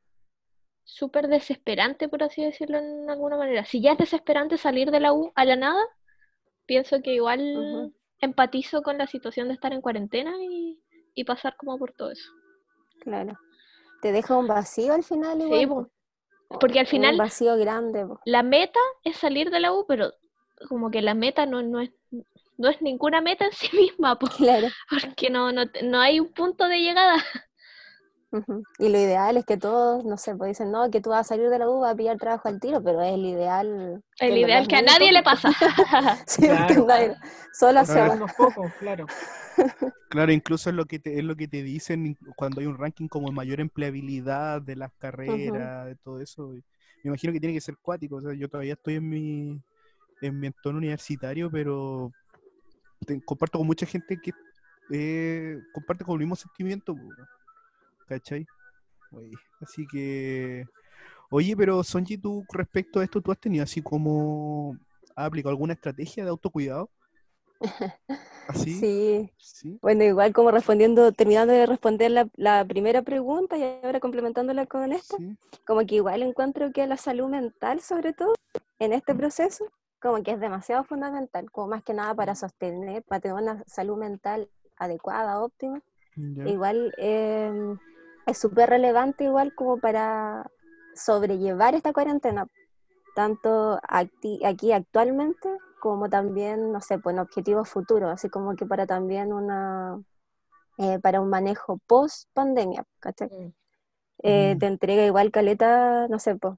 súper 0.84 1.28
desesperante, 1.28 2.06
por 2.10 2.22
así 2.22 2.44
decirlo 2.44 2.76
en 2.76 3.08
alguna 3.08 3.38
manera. 3.38 3.64
Si 3.64 3.80
ya 3.80 3.92
es 3.92 3.98
desesperante 3.98 4.58
salir 4.58 4.90
de 4.90 5.00
la 5.00 5.14
U 5.14 5.32
a 5.34 5.46
la 5.46 5.56
nada, 5.56 5.82
pienso 6.66 7.00
que 7.00 7.14
igual 7.14 7.94
empatizo 8.20 8.82
con 8.82 8.98
la 8.98 9.06
situación 9.06 9.48
de 9.48 9.54
estar 9.54 9.72
en 9.72 9.80
cuarentena 9.80 10.34
y, 10.38 10.78
y 11.14 11.24
pasar 11.24 11.56
como 11.56 11.78
por 11.78 11.92
todo 11.94 12.10
eso. 12.10 12.30
Claro. 13.00 13.38
Te 14.02 14.12
deja 14.12 14.36
un 14.36 14.48
vacío 14.48 14.92
al 14.92 15.02
final 15.02 15.38
Sí, 15.38 15.44
igual. 15.44 15.68
po. 15.68 15.74
po. 15.84 15.90
Porque 16.60 16.78
al 16.80 16.86
Un 16.86 16.90
final- 16.90 17.16
vacío 17.18 17.56
grande, 17.56 18.04
po. 18.06 18.20
la 18.24 18.42
meta 18.42 18.80
es 19.04 19.16
salir 19.16 19.50
de 19.50 19.60
la 19.60 19.72
U, 19.72 19.84
pero 19.86 20.12
como 20.68 20.90
que 20.90 21.02
la 21.02 21.14
meta 21.14 21.46
no, 21.46 21.62
no 21.62 21.80
es 21.80 21.90
no 22.58 22.68
es 22.68 22.80
ninguna 22.82 23.20
meta 23.20 23.46
en 23.46 23.52
sí 23.52 23.68
misma, 23.76 24.18
po, 24.18 24.26
Claro. 24.36 24.68
porque 24.88 25.30
no, 25.30 25.50
no, 25.52 25.62
no 25.82 26.00
hay 26.00 26.20
un 26.20 26.32
punto 26.32 26.68
de 26.68 26.78
llegada. 26.78 27.16
Y 28.78 28.88
lo 28.88 28.98
ideal 28.98 29.36
es 29.36 29.44
que 29.44 29.56
todos, 29.58 30.04
no 30.04 30.16
sé, 30.16 30.34
pues 30.36 30.48
dicen, 30.48 30.70
no, 30.72 30.90
que 30.90 31.00
tú 31.00 31.10
vas 31.10 31.20
a 31.26 31.28
salir 31.34 31.50
de 31.50 31.58
la 31.58 31.68
U, 31.68 31.80
vas 31.80 31.92
a 31.92 31.96
pillar 31.96 32.18
trabajo 32.18 32.48
al 32.48 32.60
tiro, 32.60 32.82
pero 32.82 33.02
es 33.02 33.12
el 33.14 33.26
ideal. 33.26 34.02
El 34.18 34.38
ideal 34.38 34.66
que 34.66 34.76
a 34.76 34.82
nadie 34.82 35.12
le 35.12 35.22
pasa. 35.22 35.50
Sí, 36.26 36.42
Claro. 36.42 36.86
nadie- 36.86 37.16
solo 37.52 37.80
hacia. 37.80 38.10
Unos 38.10 38.32
pocos, 38.34 38.72
claro. 38.78 39.06
Claro, 40.08 40.30
incluso 40.30 40.68
es 40.68 40.76
lo 40.76 40.84
que 40.84 40.98
te, 40.98 41.18
es 41.18 41.24
lo 41.24 41.34
que 41.36 41.48
te 41.48 41.62
dicen 41.62 42.18
cuando 42.36 42.60
hay 42.60 42.66
un 42.66 42.76
ranking 42.76 43.08
como 43.08 43.32
mayor 43.32 43.60
empleabilidad 43.60 44.60
de 44.60 44.76
las 44.76 44.92
carreras, 44.98 45.86
de 45.86 45.96
todo 45.96 46.20
eso. 46.20 46.48
Me 47.02 47.08
imagino 47.08 47.32
que 47.32 47.40
tiene 47.40 47.54
que 47.54 47.62
ser 47.62 47.78
cuático. 47.80 48.16
O 48.16 48.20
sea, 48.20 48.34
yo 48.34 48.46
todavía 48.46 48.74
estoy 48.74 48.96
en 48.96 49.08
mi, 49.08 49.58
en 50.20 50.38
mi 50.38 50.48
entorno 50.48 50.78
universitario, 50.78 51.50
pero 51.50 52.12
te- 53.06 53.22
comparto 53.24 53.56
con 53.56 53.66
mucha 53.66 53.86
gente 53.86 54.18
que 54.20 54.32
eh, 54.90 55.58
comparte 55.72 56.04
con 56.04 56.12
el 56.14 56.20
mismo 56.20 56.36
sentimiento. 56.36 56.94
po, 56.94 57.00
¿Cachai? 58.06 58.46
Oye, 59.12 59.36
así 59.60 59.86
que. 59.86 60.64
Oye, 61.30 61.56
pero 61.56 61.82
Sonji, 61.82 62.18
tú 62.18 62.44
respecto 62.52 63.00
a 63.00 63.04
esto, 63.04 63.20
¿tú 63.20 63.32
has 63.32 63.38
tenido 63.38 63.64
así 63.64 63.82
como. 63.82 64.76
¿Has 65.14 65.26
aplicado 65.26 65.50
alguna 65.50 65.74
estrategia 65.74 66.24
de 66.24 66.30
autocuidado? 66.30 66.90
¿Así? 68.48 68.74
Sí. 68.74 69.32
¿Sí? 69.38 69.78
Bueno, 69.80 70.04
igual 70.04 70.32
como 70.32 70.50
respondiendo, 70.50 71.12
terminando 71.12 71.52
de 71.52 71.66
responder 71.66 72.10
la, 72.10 72.28
la 72.36 72.64
primera 72.64 73.02
pregunta 73.02 73.56
y 73.56 73.62
ahora 73.62 74.00
complementándola 74.00 74.66
con 74.66 74.92
esta, 74.92 75.16
¿Sí? 75.16 75.36
como 75.66 75.86
que 75.86 75.96
igual 75.96 76.22
encuentro 76.22 76.72
que 76.72 76.86
la 76.86 76.96
salud 76.96 77.28
mental, 77.28 77.80
sobre 77.80 78.12
todo, 78.12 78.34
en 78.78 78.92
este 78.92 79.14
proceso, 79.14 79.66
como 80.00 80.22
que 80.22 80.32
es 80.32 80.40
demasiado 80.40 80.82
fundamental, 80.84 81.50
como 81.50 81.68
más 81.68 81.84
que 81.84 81.94
nada 81.94 82.14
para 82.14 82.34
sostener, 82.34 83.04
para 83.04 83.20
tener 83.20 83.36
una 83.36 83.62
salud 83.66 83.96
mental 83.96 84.48
adecuada, 84.76 85.40
óptima. 85.40 85.80
Igual 86.16 86.92
eh, 86.98 87.76
es 88.26 88.38
súper 88.38 88.70
relevante, 88.70 89.24
igual 89.24 89.52
como 89.54 89.78
para 89.80 90.50
sobrellevar 90.94 91.74
esta 91.74 91.92
cuarentena, 91.92 92.46
tanto 93.14 93.78
acti- 93.88 94.44
aquí 94.46 94.72
actualmente 94.72 95.48
como 95.80 96.08
también, 96.10 96.72
no 96.72 96.80
sé, 96.80 96.98
pues 96.98 97.14
en 97.14 97.20
objetivos 97.20 97.68
futuros, 97.68 98.10
así 98.12 98.30
como 98.30 98.56
que 98.56 98.66
para 98.66 98.86
también 98.86 99.32
una, 99.32 100.02
eh, 100.78 100.98
para 101.00 101.20
un 101.20 101.30
manejo 101.30 101.78
post 101.86 102.28
pandemia, 102.34 102.84
¿cachai? 103.00 103.28
eh, 104.22 104.54
Mm. 104.56 104.58
te 104.58 104.66
entrega 104.66 105.04
igual 105.06 105.30
caleta, 105.30 106.08
no 106.08 106.18
sé, 106.18 106.36
pues, 106.36 106.54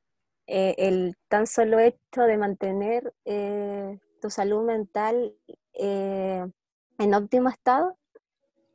eh, 0.46 0.74
el 0.78 1.16
tan 1.28 1.46
solo 1.46 1.78
hecho 1.80 2.22
de 2.22 2.36
mantener 2.38 3.12
eh, 3.24 3.98
tu 4.20 4.30
salud 4.30 4.64
mental 4.64 5.34
eh, 5.74 6.46
en 6.98 7.14
óptimo 7.14 7.48
estado, 7.48 7.96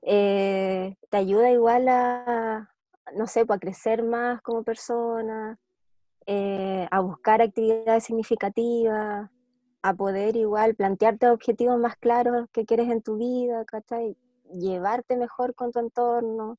eh, 0.02 0.96
te 1.10 1.18
ayuda 1.18 1.52
igual 1.52 1.88
a, 1.90 2.70
no 3.16 3.28
sé, 3.28 3.45
pues, 3.45 3.57
a 3.57 3.60
crecer 3.60 4.03
más 4.03 4.41
como 4.41 4.64
persona, 4.64 5.57
eh, 6.26 6.88
a 6.91 6.99
buscar 6.99 7.41
actividades 7.41 8.03
significativas, 8.03 9.30
a 9.82 9.93
poder 9.93 10.36
igual 10.36 10.76
plantearte 10.76 11.30
objetivos 11.30 11.80
más 11.80 11.95
claros 11.95 12.47
que 12.51 12.66
quieres 12.66 12.89
en 12.89 13.01
tu 13.01 13.18
vida, 13.18 13.66
¿cachai? 13.66 14.18
Llevarte 14.51 15.16
mejor 15.18 15.55
con 15.55 15.72
tu 15.72 15.80
entorno. 15.80 16.57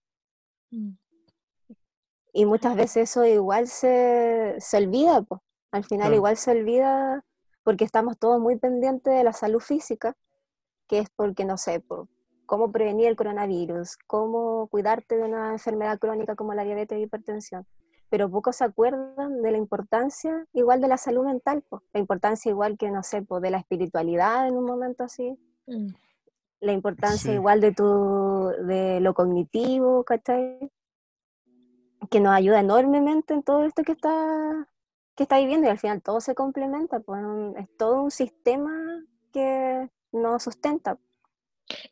Y 2.32 2.46
muchas 2.46 2.76
veces 2.76 3.10
eso 3.10 3.24
igual 3.24 3.66
se, 3.68 4.56
se 4.58 4.76
olvida, 4.76 5.22
pues. 5.22 5.40
Al 5.72 5.84
final 5.84 6.06
Claro. 6.06 6.16
igual 6.16 6.36
se 6.36 6.50
olvida 6.52 7.24
porque 7.62 7.84
estamos 7.84 8.18
todos 8.18 8.40
muy 8.40 8.56
pendientes 8.56 9.12
de 9.14 9.22
la 9.22 9.32
salud 9.32 9.60
física, 9.60 10.16
que 10.88 10.98
es 11.00 11.10
porque, 11.14 11.44
no 11.44 11.56
sé, 11.56 11.80
po, 11.80 12.08
cómo 12.50 12.72
prevenir 12.72 13.06
el 13.06 13.14
coronavirus, 13.14 13.96
cómo 14.08 14.66
cuidarte 14.72 15.16
de 15.16 15.22
una 15.22 15.52
enfermedad 15.52 16.00
crónica 16.00 16.34
como 16.34 16.52
la 16.52 16.64
diabetes 16.64 16.98
y 16.98 17.02
hipertensión. 17.02 17.64
Pero 18.08 18.28
pocos 18.28 18.56
se 18.56 18.64
acuerdan 18.64 19.40
de 19.40 19.52
la 19.52 19.56
importancia 19.56 20.44
igual 20.52 20.80
de 20.80 20.88
la 20.88 20.96
salud 20.96 21.24
mental, 21.24 21.62
po. 21.62 21.84
la 21.92 22.00
importancia 22.00 22.50
igual 22.50 22.76
que, 22.76 22.90
no 22.90 23.04
sé, 23.04 23.22
po, 23.22 23.38
de 23.38 23.50
la 23.50 23.58
espiritualidad 23.58 24.48
en 24.48 24.56
un 24.56 24.64
momento 24.64 25.04
así, 25.04 25.38
Mm. 25.68 25.90
la 26.60 26.72
importancia 26.72 27.30
Sí. 27.30 27.36
igual 27.36 27.60
de, 27.60 27.70
tu, 27.72 28.48
de 28.66 28.98
lo 28.98 29.14
cognitivo, 29.14 30.02
¿cachai? 30.02 30.72
Que 32.10 32.18
nos 32.18 32.32
ayuda 32.34 32.58
enormemente 32.58 33.32
en 33.32 33.44
todo 33.44 33.62
esto 33.62 33.84
que 33.84 33.92
está, 33.92 34.68
que 35.14 35.22
está 35.22 35.38
viviendo 35.38 35.68
y 35.68 35.70
al 35.70 35.78
final 35.78 36.02
todo 36.02 36.20
se 36.20 36.34
complementa, 36.34 36.98
pues 36.98 37.22
es 37.58 37.68
todo 37.76 38.02
un 38.02 38.10
sistema 38.10 38.74
que 39.32 39.88
nos 40.10 40.42
sustenta. 40.42 40.98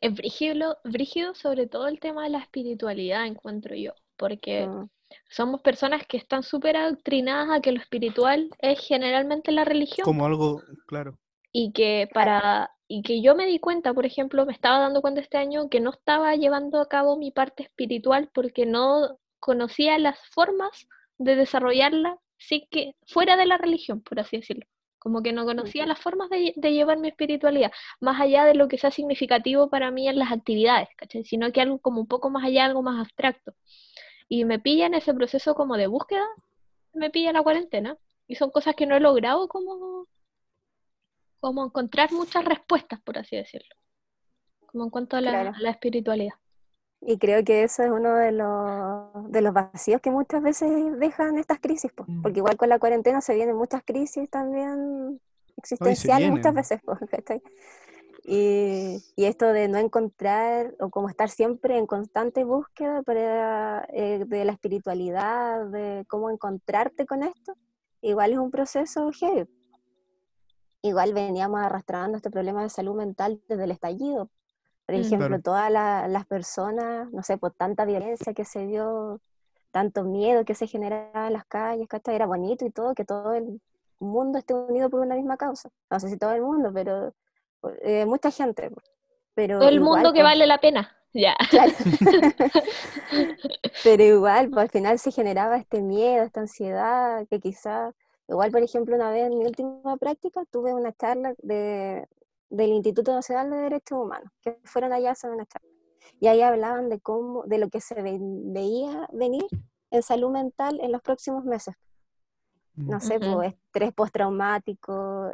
Es 0.01 0.13
brígido, 0.13 0.77
brígido 0.83 1.33
sobre 1.35 1.67
todo 1.67 1.87
el 1.87 1.99
tema 1.99 2.23
de 2.23 2.29
la 2.29 2.39
espiritualidad, 2.39 3.25
encuentro 3.25 3.75
yo, 3.75 3.93
porque 4.17 4.67
Mm, 4.67 4.89
somos 5.29 5.61
personas 5.61 6.05
que 6.07 6.17
están 6.17 6.43
súper 6.43 6.77
adoctrinadas 6.77 7.49
a 7.49 7.61
que 7.61 7.71
lo 7.71 7.79
espiritual 7.79 8.49
es 8.59 8.79
generalmente 8.79 9.51
la 9.51 9.65
religión. 9.65 10.05
Como 10.05 10.25
algo, 10.25 10.61
claro. 10.87 11.17
y 11.51 11.71
que 11.71 12.07
para 12.13 12.71
y 12.87 13.03
que 13.03 13.21
yo 13.21 13.35
me 13.35 13.45
di 13.45 13.59
cuenta, 13.59 13.93
por 13.93 14.05
ejemplo, 14.05 14.45
me 14.45 14.53
estaba 14.53 14.79
dando 14.79 15.01
cuenta 15.01 15.21
este 15.21 15.37
año 15.37 15.69
que 15.69 15.79
no 15.79 15.91
estaba 15.91 16.35
llevando 16.35 16.81
a 16.81 16.87
cabo 16.87 17.17
mi 17.17 17.31
parte 17.31 17.63
espiritual 17.63 18.29
porque 18.33 18.65
no 18.65 19.19
conocía 19.39 19.97
las 19.99 20.17
formas 20.31 20.87
de 21.17 21.35
desarrollarla 21.35 22.17
sí 22.37 22.67
que 22.71 22.95
fuera 23.05 23.37
de 23.37 23.45
la 23.45 23.57
religión, 23.57 24.01
por 24.01 24.19
así 24.19 24.37
decirlo. 24.37 24.65
Como 24.99 25.21
que 25.23 25.31
no 25.31 25.45
conocía 25.45 25.85
las 25.85 25.99
formas 25.99 26.29
de, 26.29 26.53
de 26.55 26.73
llevar 26.73 26.97
mi 26.97 27.07
espiritualidad, 27.07 27.71
más 28.01 28.19
allá 28.19 28.45
de 28.45 28.53
lo 28.53 28.67
que 28.67 28.77
sea 28.77 28.91
significativo 28.91 29.69
para 29.69 29.91
mí 29.91 30.07
en 30.09 30.19
las 30.19 30.31
actividades, 30.31 30.89
¿cachai? 30.97 31.23
Sino 31.23 31.51
que 31.51 31.61
algo 31.61 31.79
como 31.79 32.01
un 32.01 32.07
poco 32.07 32.29
más 32.29 32.43
allá, 32.43 32.65
algo 32.65 32.81
más 32.81 32.99
abstracto. 32.99 33.53
Y 34.27 34.45
me 34.45 34.59
pilla 34.59 34.85
en 34.87 34.93
ese 34.93 35.13
proceso 35.13 35.55
como 35.55 35.77
de 35.77 35.87
búsqueda, 35.87 36.25
me 36.93 37.09
pilla 37.09 37.31
la 37.31 37.41
cuarentena. 37.41 37.97
Y 38.27 38.35
son 38.35 38.51
cosas 38.51 38.75
que 38.75 38.85
no 38.85 38.95
he 38.95 38.99
logrado 38.99 39.47
como 39.47 40.05
como 41.39 41.65
encontrar 41.65 42.11
muchas 42.11 42.43
respuestas, 42.45 42.99
por 43.01 43.17
así 43.17 43.35
decirlo. 43.37 43.73
Como 44.67 44.83
en 44.83 44.89
cuanto 44.89 45.15
a 45.17 45.21
la, 45.21 45.31
Claro. 45.31 45.51
a 45.55 45.59
la 45.61 45.69
espiritualidad. 45.71 46.33
Y 47.01 47.17
creo 47.17 47.43
que 47.43 47.63
eso 47.63 47.81
es 47.83 47.91
uno 47.91 48.15
de 48.15 48.31
los, 48.33 49.31
de 49.31 49.41
los 49.41 49.53
vacíos 49.53 50.01
que 50.01 50.11
muchas 50.11 50.41
veces 50.41 50.69
dejan 50.99 51.37
estas 51.37 51.59
crisis, 51.59 51.91
Mm. 52.07 52.21
porque 52.21 52.39
igual 52.39 52.57
con 52.57 52.69
la 52.69 52.79
cuarentena 52.79 53.21
se 53.21 53.35
vienen 53.35 53.55
muchas 53.55 53.83
crisis 53.83 54.29
también 54.29 55.19
existenciales 55.57 56.29
muchas 56.31 56.53
veces. 56.53 56.81
Y, 58.31 59.01
y 59.15 59.25
esto 59.25 59.47
de 59.47 59.67
no 59.69 59.79
encontrar 59.79 60.75
o 60.79 60.89
como 60.89 61.09
estar 61.09 61.29
siempre 61.29 61.77
en 61.77 61.87
constante 61.87 62.43
búsqueda 62.43 63.01
para, 63.01 63.87
eh, 63.91 64.23
de 64.27 64.45
la 64.45 64.51
espiritualidad, 64.51 65.65
de 65.67 66.05
cómo 66.07 66.29
encontrarte 66.29 67.07
con 67.07 67.23
esto, 67.23 67.55
igual 68.01 68.33
es 68.33 68.37
un 68.37 68.51
proceso 68.51 69.09
heavy. 69.13 69.49
Igual 70.83 71.13
veníamos 71.13 71.59
arrastrando 71.61 72.17
este 72.17 72.29
problema 72.29 72.61
de 72.61 72.69
salud 72.69 72.95
mental 72.95 73.41
desde 73.47 73.63
el 73.63 73.71
estallido. 73.71 74.29
Por 74.89 74.97
Mm. 74.97 75.01
ejemplo, 75.01 75.27
Claro. 75.27 75.41
todas 75.43 75.71
la- 75.71 76.07
las 76.07 76.25
personas, 76.25 77.11
no 77.11 77.21
sé, 77.21 77.37
por 77.37 77.53
tanta 77.53 77.85
violencia 77.85 78.33
que 78.33 78.43
se 78.43 78.65
dio, 78.65 79.21
tanto 79.71 80.03
miedo 80.03 80.45
que 80.45 80.55
se 80.55 80.65
generaba 80.67 81.27
en 81.27 81.33
las 81.33 81.45
calles, 81.45 81.87
¿cachai? 81.87 82.15
Era 82.15 82.25
bonito 82.25 82.65
y 82.65 82.71
todo, 82.71 82.95
que 82.95 83.05
todo 83.05 83.33
el 83.35 83.61
mundo 83.99 84.39
esté 84.39 84.53
unido 84.55 84.89
por 84.89 85.01
una 85.01 85.15
misma 85.15 85.37
causa. 85.37 85.69
No 85.91 85.99
sé 85.99 86.09
si 86.09 86.17
todo 86.17 86.31
el 86.31 86.41
mundo, 86.41 86.71
pero 86.73 87.13
eh, 87.83 88.05
mucha 88.07 88.31
gente. 88.31 88.71
Pero 89.35 89.59
Todo 89.59 89.69
el 89.69 89.75
igual, 89.75 89.91
mundo 89.91 90.09
que 90.13 90.21
pues, 90.21 90.23
vale 90.23 90.47
la 90.47 90.59
pena. 90.59 90.95
Ya. 91.13 91.35
claro. 91.51 91.71
Pero 93.83 94.03
igual, 94.03 94.49
pues, 94.49 94.63
al 94.63 94.69
final 94.69 94.99
se 94.99 95.11
generaba 95.11 95.57
este 95.57 95.81
miedo, 95.81 96.23
esta 96.23 96.41
ansiedad, 96.41 97.27
que 97.29 97.39
quizás, 97.39 97.93
igual, 98.27 98.51
por 98.51 98.61
ejemplo, 98.63 98.95
una 98.95 99.11
vez 99.11 99.25
en 99.27 99.37
mi 99.39 99.45
última 99.45 99.97
práctica 99.97 100.43
tuve 100.51 100.73
una 100.73 100.93
charla 100.93 101.33
de, 101.39 102.07
del 102.49 102.69
Instituto 102.71 103.13
Nacional 103.13 103.49
de 103.51 103.57
Derechos 103.57 103.97
Humanos, 103.99 104.31
que 104.41 104.59
fueron 104.63 104.93
allá 104.93 105.09
a 105.09 105.11
hacer 105.13 105.31
una 105.31 105.45
charla. 105.45 105.69
Y 106.19 106.27
ahí 106.27 106.41
hablaban 106.41 106.89
de 106.89 106.99
cómo, 106.99 107.43
de 107.45 107.57
lo 107.59 107.69
que 107.69 107.81
se 107.81 108.01
ve- 108.01 108.17
veía 108.19 109.07
venir 109.13 109.45
en 109.91 110.03
salud 110.03 110.31
mental 110.31 110.79
en 110.81 110.91
los 110.91 111.01
próximos 111.01 111.45
meses. 111.45 111.75
no 112.75 112.99
sé, 112.99 113.19
pues, 113.19 113.53
estrés 113.53 113.93
postraumático, 113.93 115.31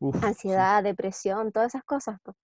Uf, 0.00 0.16
sí. 0.16 0.26
ansiedad, 0.26 0.82
depresión, 0.82 1.52
todas 1.52 1.68
esas 1.74 1.84
cosas. 1.84 2.18
pues. 2.22 2.36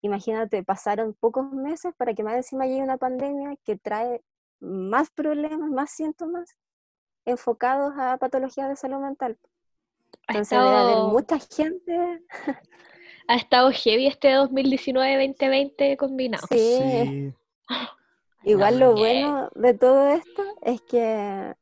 Imagínate, 0.00 0.62
pasaron 0.62 1.12
pocos 1.14 1.50
meses 1.52 1.92
para 1.96 2.14
que 2.14 2.22
más 2.22 2.36
encima 2.36 2.66
llegue 2.66 2.82
una 2.82 2.96
pandemia 2.98 3.56
que 3.64 3.76
trae 3.76 4.22
más 4.60 5.10
problemas, 5.10 5.68
más 5.70 5.90
síntomas 5.90 6.56
enfocados 7.24 7.92
a 7.98 8.16
patologías 8.16 8.68
de 8.68 8.76
salud 8.76 8.98
mental. 9.00 9.36
Entonces 10.28 10.58
debe 10.58 10.76
haber 10.76 10.90
estado, 10.90 11.08
mucha 11.08 11.38
gente, 11.38 12.24
ha 13.28 13.36
estado 13.36 13.70
heavy 13.70 14.06
este 14.06 14.34
2019-2020 14.34 15.96
combinado. 15.96 16.46
sí, 16.50 16.80
Sí. 16.80 17.34
igual 18.44 18.80
lo 18.80 18.92
bueno 18.94 19.50
de 19.54 19.74
todo 19.74 20.08
esto 20.08 20.42
es 20.62 20.80
que, 20.80 21.54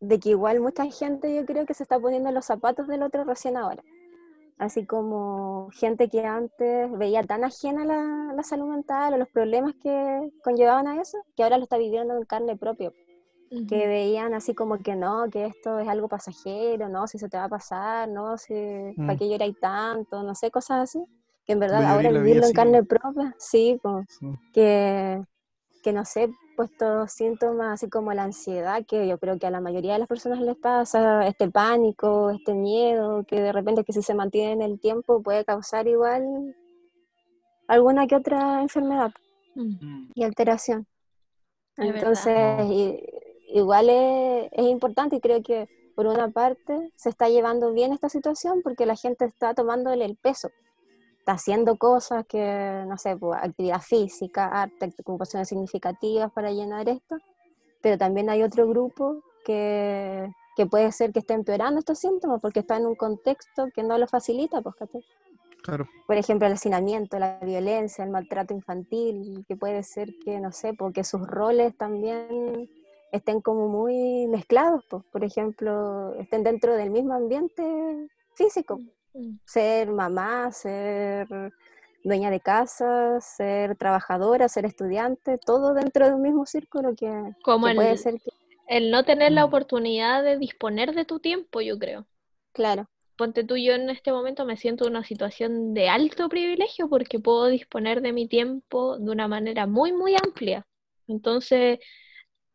de 0.00 0.18
que 0.20 0.30
igual 0.30 0.60
mucha 0.60 0.84
gente 0.90 1.34
yo 1.34 1.46
creo 1.46 1.64
que 1.64 1.74
se 1.74 1.84
está 1.84 1.98
poniendo 1.98 2.28
en 2.28 2.34
los 2.34 2.44
zapatos 2.44 2.88
del 2.88 3.02
otro 3.02 3.24
recién 3.24 3.56
ahora. 3.56 3.82
Así 4.58 4.84
como 4.84 5.70
gente 5.72 6.10
que 6.10 6.26
antes 6.26 6.90
veía 6.98 7.22
tan 7.22 7.44
ajena 7.44 7.84
la, 7.86 8.34
la 8.34 8.42
salud 8.42 8.66
mental 8.66 9.14
o 9.14 9.16
los 9.16 9.28
problemas 9.28 9.74
que 9.82 10.30
conllevaban 10.44 10.86
a 10.86 11.00
eso, 11.00 11.16
que 11.34 11.42
ahora 11.42 11.56
lo 11.56 11.62
está 11.62 11.78
viviendo 11.78 12.14
en 12.14 12.24
carne 12.24 12.56
propia. 12.56 12.92
Que 13.68 13.88
veían 13.88 14.32
así 14.32 14.54
como 14.54 14.78
que 14.78 14.94
no, 14.94 15.28
que 15.28 15.46
esto 15.46 15.80
es 15.80 15.88
algo 15.88 16.06
pasajero, 16.06 16.88
no, 16.88 17.08
si 17.08 17.18
se 17.18 17.28
te 17.28 17.36
va 17.36 17.44
a 17.44 17.48
pasar, 17.48 18.08
no, 18.08 18.38
si 18.38 18.54
para 18.96 19.14
Mm. 19.14 19.18
qué 19.18 19.28
lloráis 19.28 19.58
tanto, 19.58 20.22
no 20.22 20.34
sé, 20.36 20.50
cosas 20.52 20.82
así. 20.84 21.04
Que 21.44 21.54
en 21.54 21.58
verdad 21.58 21.78
Voy 21.78 21.86
ahora 21.86 22.10
vivirlo 22.10 22.46
en 22.46 22.52
carne 22.52 22.84
propia, 22.84 23.34
sí, 23.38 23.78
pues, 23.82 24.06
Sí. 24.20 24.26
que, 24.52 25.20
que 25.82 25.92
no 25.92 26.04
sé, 26.04 26.28
pues 26.56 26.70
estos 26.70 27.10
síntomas 27.12 27.74
así 27.74 27.88
como 27.90 28.12
la 28.12 28.22
ansiedad, 28.22 28.84
que 28.86 29.08
yo 29.08 29.18
creo 29.18 29.36
que 29.38 29.46
a 29.48 29.50
la 29.50 29.60
mayoría 29.60 29.94
de 29.94 29.98
las 29.98 30.08
personas 30.08 30.40
les 30.40 30.56
pasa, 30.56 31.26
este 31.26 31.50
pánico, 31.50 32.30
este 32.30 32.54
miedo, 32.54 33.24
que 33.24 33.40
de 33.40 33.50
repente 33.52 33.82
que 33.82 33.92
si 33.92 34.02
se 34.02 34.14
mantiene 34.14 34.52
en 34.52 34.62
el 34.62 34.78
tiempo 34.78 35.22
puede 35.22 35.44
causar 35.44 35.88
igual 35.88 36.54
alguna 37.66 38.06
que 38.06 38.14
otra 38.16 38.62
enfermedad 38.62 39.10
Mm. 39.56 40.10
Y 40.14 40.22
alteración. 40.22 40.86
Es. 41.76 41.86
Entonces, 41.94 42.60
Wow. 42.68 43.19
Igual 43.52 43.90
es, 43.90 44.48
es 44.52 44.66
importante 44.66 45.16
y 45.16 45.20
creo 45.20 45.42
que 45.42 45.68
por 45.94 46.06
una 46.06 46.30
parte 46.30 46.92
se 46.96 47.10
está 47.10 47.28
llevando 47.28 47.72
bien 47.72 47.92
esta 47.92 48.08
situación 48.08 48.62
porque 48.62 48.86
la 48.86 48.96
gente 48.96 49.24
está 49.26 49.52
tomándole 49.54 50.04
el 50.04 50.16
peso. 50.16 50.50
Está 51.18 51.32
haciendo 51.32 51.76
cosas 51.76 52.24
que, 52.26 52.84
no 52.86 52.96
sé, 52.96 53.16
pues, 53.16 53.38
actividad 53.42 53.82
física, 53.82 54.46
arte, 54.46 54.94
ocupaciones 55.00 55.48
significativas 55.48 56.32
para 56.32 56.50
llenar 56.52 56.88
esto, 56.88 57.16
pero 57.82 57.98
también 57.98 58.30
hay 58.30 58.42
otro 58.42 58.66
grupo 58.66 59.22
que, 59.44 60.32
que 60.56 60.64
puede 60.64 60.90
ser 60.92 61.12
que 61.12 61.18
esté 61.18 61.34
empeorando 61.34 61.80
estos 61.80 61.98
síntomas 61.98 62.40
porque 62.40 62.60
está 62.60 62.78
en 62.78 62.86
un 62.86 62.94
contexto 62.94 63.68
que 63.74 63.82
no 63.82 63.98
lo 63.98 64.06
facilita, 64.06 64.62
pues. 64.62 64.76
Claro. 65.62 65.86
por 66.06 66.16
ejemplo, 66.16 66.46
el 66.46 66.54
hacinamiento, 66.54 67.18
la 67.18 67.38
violencia, 67.40 68.02
el 68.02 68.10
maltrato 68.10 68.54
infantil, 68.54 69.44
que 69.46 69.56
puede 69.56 69.82
ser 69.82 70.14
que, 70.24 70.40
no 70.40 70.52
sé, 70.52 70.72
porque 70.72 71.04
sus 71.04 71.26
roles 71.26 71.76
también 71.76 72.70
estén 73.12 73.40
como 73.40 73.68
muy 73.68 74.26
mezclados, 74.28 74.84
pues, 74.88 75.02
por 75.12 75.24
ejemplo, 75.24 76.14
estén 76.16 76.42
dentro 76.44 76.74
del 76.76 76.90
mismo 76.90 77.14
ambiente 77.14 77.62
físico, 78.34 78.80
Mm. 79.12 79.38
ser 79.44 79.90
mamá, 79.90 80.52
ser 80.52 81.26
dueña 82.04 82.30
de 82.30 82.40
casa, 82.40 83.20
ser 83.20 83.76
trabajadora, 83.76 84.48
ser 84.48 84.64
estudiante, 84.66 85.38
todo 85.38 85.74
dentro 85.74 86.06
de 86.06 86.14
un 86.14 86.22
mismo 86.22 86.46
círculo 86.46 86.94
que, 86.94 87.10
Como 87.42 87.66
que 87.66 87.74
puede 87.74 87.96
ser 87.96 88.14
que, 88.20 88.30
el 88.68 88.90
no 88.90 89.04
tener 89.04 89.32
la 89.32 89.42
Mm. 89.42 89.48
oportunidad 89.48 90.22
de 90.22 90.38
disponer 90.38 90.94
de 90.94 91.04
tu 91.04 91.18
tiempo, 91.18 91.60
yo 91.60 91.78
creo. 91.78 92.06
claro, 92.52 92.86
Ponte 93.16 93.44
tú, 93.44 93.56
yo 93.56 93.74
en 93.74 93.90
este 93.90 94.12
momento 94.12 94.46
me 94.46 94.56
siento 94.56 94.84
en 94.86 94.92
una 94.92 95.04
situación 95.04 95.74
de 95.74 95.88
alto 95.90 96.28
privilegio 96.30 96.88
porque 96.88 97.18
puedo 97.18 97.48
disponer 97.48 98.00
de 98.00 98.12
mi 98.12 98.26
tiempo 98.28 98.96
de 98.96 99.10
una 99.10 99.28
manera 99.28 99.66
muy, 99.66 99.92
muy 99.92 100.14
amplia. 100.16 100.64
Entonces, 101.06 101.80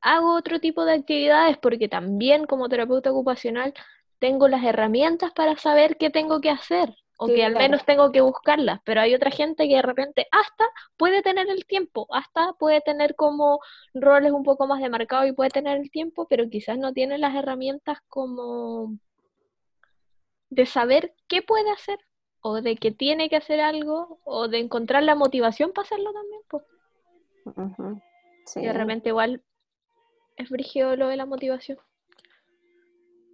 hago 0.05 0.35
otro 0.35 0.59
tipo 0.59 0.85
de 0.85 0.93
actividades 0.93 1.57
porque 1.57 1.89
también 1.89 2.45
como 2.45 2.69
terapeuta 2.69 3.11
ocupacional 3.11 3.73
tengo 4.19 4.47
las 4.47 4.63
herramientas 4.63 5.31
para 5.33 5.57
saber 5.57 5.97
qué 5.97 6.09
tengo 6.09 6.41
que 6.41 6.49
hacer 6.51 6.95
o 7.17 7.27
que 7.27 7.43
al 7.45 7.53
Claro. 7.53 7.65
menos 7.65 7.85
tengo 7.85 8.11
que 8.11 8.21
buscarlas, 8.21 8.81
pero 8.85 9.01
hay 9.01 9.15
otra 9.15 9.31
gente 9.31 9.67
que 9.67 9.75
de 9.75 9.81
repente 9.81 10.27
hasta 10.31 10.65
puede 10.97 11.21
tener 11.23 11.49
el 11.49 11.65
tiempo, 11.65 12.07
hasta 12.11 12.53
puede 12.53 12.81
tener 12.81 13.15
como 13.15 13.59
roles 13.93 14.31
un 14.31 14.43
poco 14.43 14.67
más 14.67 14.81
demarcados 14.81 15.27
y 15.27 15.31
puede 15.33 15.49
tener 15.49 15.77
el 15.79 15.89
tiempo, 15.91 16.27
pero 16.29 16.49
quizás 16.49 16.77
no 16.77 16.93
tiene 16.93 17.17
las 17.17 17.33
herramientas 17.35 17.99
como 18.09 18.97
de 20.49 20.65
saber 20.65 21.13
qué 21.27 21.41
puede 21.41 21.71
hacer 21.71 21.99
o 22.41 22.61
de 22.61 22.75
que 22.75 22.91
tiene 22.91 23.29
que 23.29 23.37
hacer 23.37 23.59
algo 23.59 24.19
o 24.23 24.47
de 24.47 24.59
encontrar 24.59 25.03
la 25.03 25.15
motivación 25.15 25.71
para 25.73 25.85
hacerlo 25.85 26.13
también, 26.13 26.41
pues. 26.49 26.63
sí. 28.45 28.59
Y 28.59 28.65
de 28.65 28.73
repente 28.73 29.09
igual 29.09 29.41
es 30.37 30.49
brígido 30.49 30.95
lo 30.95 31.07
de 31.07 31.17
la 31.17 31.25
motivación. 31.25 31.77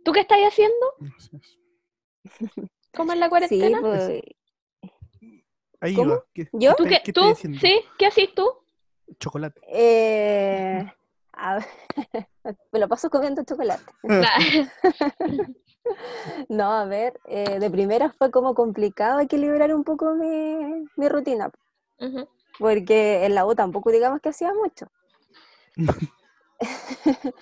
¿Tú 0.03 0.11
qué 0.11 0.21
estás 0.21 0.39
haciendo? 0.39 0.85
¿Cómo 2.93 3.13
es 3.13 3.19
la 3.19 3.25
Sí, 3.27 3.29
cuarentena? 3.29 3.79
pues, 3.81 4.21
Ahí 5.79 5.95
¿Cómo? 5.95 6.11
va. 6.11 6.25
¿Qué, 6.33 6.49
¿Yo? 6.53 6.75
¿Tú 6.75 6.83
qué, 6.83 6.89
qué, 6.89 7.01
qué 7.05 7.13
tú? 7.13 7.21
estás 7.21 7.37
haciendo? 7.37 7.59
¿Sí? 7.59 7.81
¿Qué 7.97 8.05
haces 8.05 8.33
tú? 8.35 8.47
Chocolate. 9.19 9.59
eh, 9.67 10.91
a 11.33 11.55
ver, 11.55 11.65
me 12.71 12.79
lo 12.79 12.87
paso 12.87 13.09
comiendo 13.09 13.43
chocolate. 13.43 13.83
No, 16.47 16.71
a 16.71 16.85
ver, 16.85 17.19
eh, 17.25 17.59
de 17.59 17.69
primera 17.71 18.11
fue 18.11 18.29
como 18.31 18.53
complicado 18.53 19.19
equilibrar 19.19 19.73
un 19.73 19.83
poco 19.83 20.13
mi, 20.13 20.87
mi 20.95 21.09
rutina, 21.09 21.49
porque 22.59 23.25
en 23.25 23.33
la 23.35 23.45
U 23.45 23.55
tampoco 23.55 23.91
digamos 23.91 24.21
que 24.21 24.29
hacía 24.29 24.53
mucho. 24.53 24.87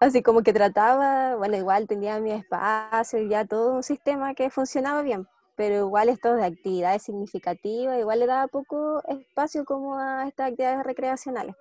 Así 0.00 0.22
como 0.22 0.42
que 0.42 0.52
trataba, 0.52 1.36
bueno, 1.36 1.56
igual 1.56 1.86
tenía 1.86 2.20
mi 2.20 2.32
espacio 2.32 3.18
y 3.18 3.28
ya 3.28 3.44
todo 3.44 3.74
un 3.74 3.82
sistema 3.82 4.34
que 4.34 4.50
funcionaba 4.50 5.02
bien, 5.02 5.26
pero 5.56 5.76
igual 5.76 6.08
esto 6.08 6.34
de 6.34 6.44
actividades 6.44 7.02
significativas, 7.02 7.98
igual 7.98 8.20
le 8.20 8.26
daba 8.26 8.46
poco 8.46 9.02
espacio 9.08 9.64
como 9.64 9.98
a 9.98 10.26
estas 10.28 10.50
actividades 10.50 10.84
recreacionales. 10.84 11.54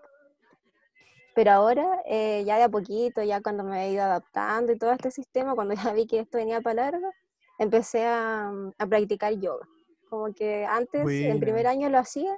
Pero 1.33 1.51
ahora, 1.51 2.01
eh, 2.05 2.43
ya 2.45 2.57
de 2.57 2.63
a 2.63 2.69
poquito, 2.69 3.23
ya 3.23 3.41
cuando 3.41 3.63
me 3.63 3.85
he 3.85 3.91
ido 3.91 4.03
adaptando 4.03 4.73
y 4.73 4.77
todo 4.77 4.91
este 4.91 5.11
sistema, 5.11 5.55
cuando 5.55 5.73
ya 5.91 5.93
vi 5.93 6.05
que 6.05 6.19
esto 6.19 6.37
venía 6.37 6.61
para 6.61 6.91
largo, 6.91 7.11
empecé 7.57 8.05
a, 8.05 8.51
a 8.77 8.87
practicar 8.87 9.33
yoga. 9.33 9.67
Como 10.09 10.33
que 10.33 10.65
antes, 10.65 11.07
en 11.07 11.39
primer 11.39 11.67
año 11.67 11.89
lo 11.89 11.97
hacía 11.97 12.37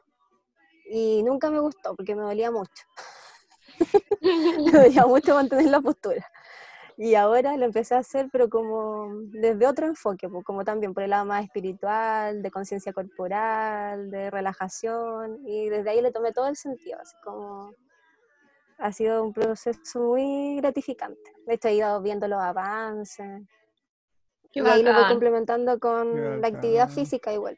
y 0.92 1.24
nunca 1.24 1.50
me 1.50 1.60
gustó 1.60 1.96
porque 1.96 2.16
me 2.16 2.22
dolía 2.22 2.52
mucho. 2.52 2.84
me 4.22 4.72
dolía 4.72 5.06
mucho 5.06 5.36
mantener 5.36 5.68
la 5.68 5.82
postura. 5.82 6.26
Y 6.98 7.16
ahora 7.16 7.58
lo 7.58 7.66
empecé 7.66 7.96
a 7.96 8.00
hacer, 8.00 8.30
pero 8.32 8.50
como 8.50 9.08
desde 9.32 9.66
otro 9.66 9.88
enfoque, 9.88 10.30
pues, 10.30 10.44
como 10.46 10.64
también 10.64 10.94
por 10.94 11.04
el 11.04 11.10
lado 11.10 11.26
más 11.26 11.44
espiritual, 11.44 12.44
de 12.44 12.52
conciencia 12.52 12.94
corporal, 12.94 14.12
de 14.12 14.30
relajación, 14.30 15.40
y 15.46 15.70
desde 15.70 15.90
ahí 15.90 16.02
le 16.02 16.12
tomé 16.12 16.34
todo 16.34 16.48
el 16.48 16.56
sentido, 16.56 17.00
así 17.02 17.16
como 17.24 17.74
ha 18.78 18.92
sido 18.92 19.24
un 19.24 19.34
proceso 19.34 20.00
muy 20.00 20.58
gratificante. 20.58 21.34
De 21.48 21.56
hecho, 21.56 21.70
he 21.70 21.76
ido 21.76 22.02
viendo 22.02 22.28
los 22.28 22.40
avances, 22.40 23.42
Qué 24.52 24.60
y 24.60 24.68
ahí 24.68 24.84
lo 24.84 24.94
voy 24.94 25.06
complementando 25.10 25.80
con 25.80 26.14
Qué 26.14 26.38
la 26.42 26.48
actividad 26.48 26.90
física 26.90 27.34
igual, 27.34 27.58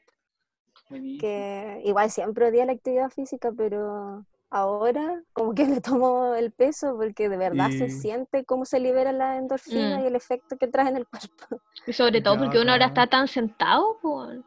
que 1.20 1.82
igual 1.84 2.10
siempre 2.10 2.48
odié 2.48 2.66
la 2.66 2.72
actividad 2.72 3.10
física, 3.10 3.52
pero 3.52 4.26
ahora 4.56 5.22
como 5.34 5.54
que 5.54 5.66
le 5.80 5.82
tomo 5.82 6.34
el 6.34 6.52
peso 6.52 6.96
porque 6.98 7.28
de 7.30 7.38
verdad 7.38 7.70
se 7.72 7.90
siente 7.90 8.46
cómo 8.46 8.64
se 8.66 8.80
libera 8.80 9.12
la 9.12 9.38
endorfina 9.38 10.00
Mm. 10.00 10.04
y 10.04 10.08
el 10.08 10.16
efecto 10.16 10.58
que 10.58 10.68
trae 10.68 10.90
en 10.90 10.98
el 10.98 11.06
cuerpo. 11.08 11.62
Y 11.88 11.94
sobre 11.94 12.22
todo 12.22 12.38
porque 12.40 12.60
uno 12.60 12.72
ahora 12.72 12.88
está 12.88 13.06
tan 13.08 13.28
sentado, 13.28 13.98
pues. 14.02 14.40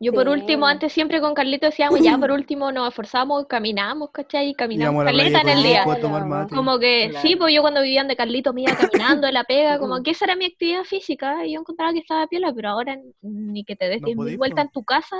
Yo 0.00 0.12
por 0.12 0.28
último, 0.28 0.66
antes 0.66 0.92
siempre 0.92 1.20
con 1.20 1.32
Carlito 1.34 1.66
decíamos, 1.66 2.00
ya 2.00 2.18
por 2.18 2.30
último 2.40 2.70
nos 2.72 2.88
esforzamos, 2.88 3.46
caminamos, 3.46 4.10
¿cachai? 4.10 4.50
Y 4.50 4.54
caminamos 4.54 4.92
Íbamos 4.92 5.08
a 5.08 5.12
la 5.12 5.18
caleta 5.18 5.40
playa 5.40 5.52
en 5.52 5.58
el 5.58 5.64
día. 5.64 5.84
Claro. 5.84 6.48
Como 6.54 6.78
que, 6.78 7.12
sí, 7.22 7.36
pues 7.36 7.54
yo 7.54 7.62
cuando 7.62 7.80
vivían 7.80 8.06
de 8.08 8.16
Carlito 8.16 8.52
me 8.52 8.62
iba 8.62 8.76
caminando 8.76 9.26
de 9.26 9.32
la 9.32 9.44
pega, 9.44 9.78
como 9.82 10.02
que 10.02 10.10
esa 10.10 10.26
era 10.26 10.36
mi 10.36 10.44
actividad 10.44 10.84
física, 10.84 11.46
y 11.46 11.54
yo 11.54 11.60
encontraba 11.60 11.92
que 11.94 12.00
estaba 12.00 12.26
piola, 12.26 12.52
pero 12.52 12.68
ahora 12.68 12.96
ni 13.22 13.64
que 13.64 13.76
te 13.76 13.88
des 13.88 14.02
No 14.02 14.08
10.000 14.08 14.16
podís, 14.16 14.36
vueltas 14.36 14.64
en 14.66 14.70
tu 14.72 14.84
casa, 14.84 15.16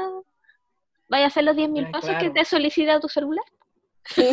vaya 1.09 1.25
a 1.25 1.29
hacer 1.29 1.45
los 1.45 1.57
10.000 1.57 1.87
Ah, 1.87 1.91
pasos 1.93 2.17
que 2.21 2.31
te 2.31 2.45
solicita 2.45 3.01
tu 3.01 3.09
celular. 3.09 3.45
Sí. 4.15 4.31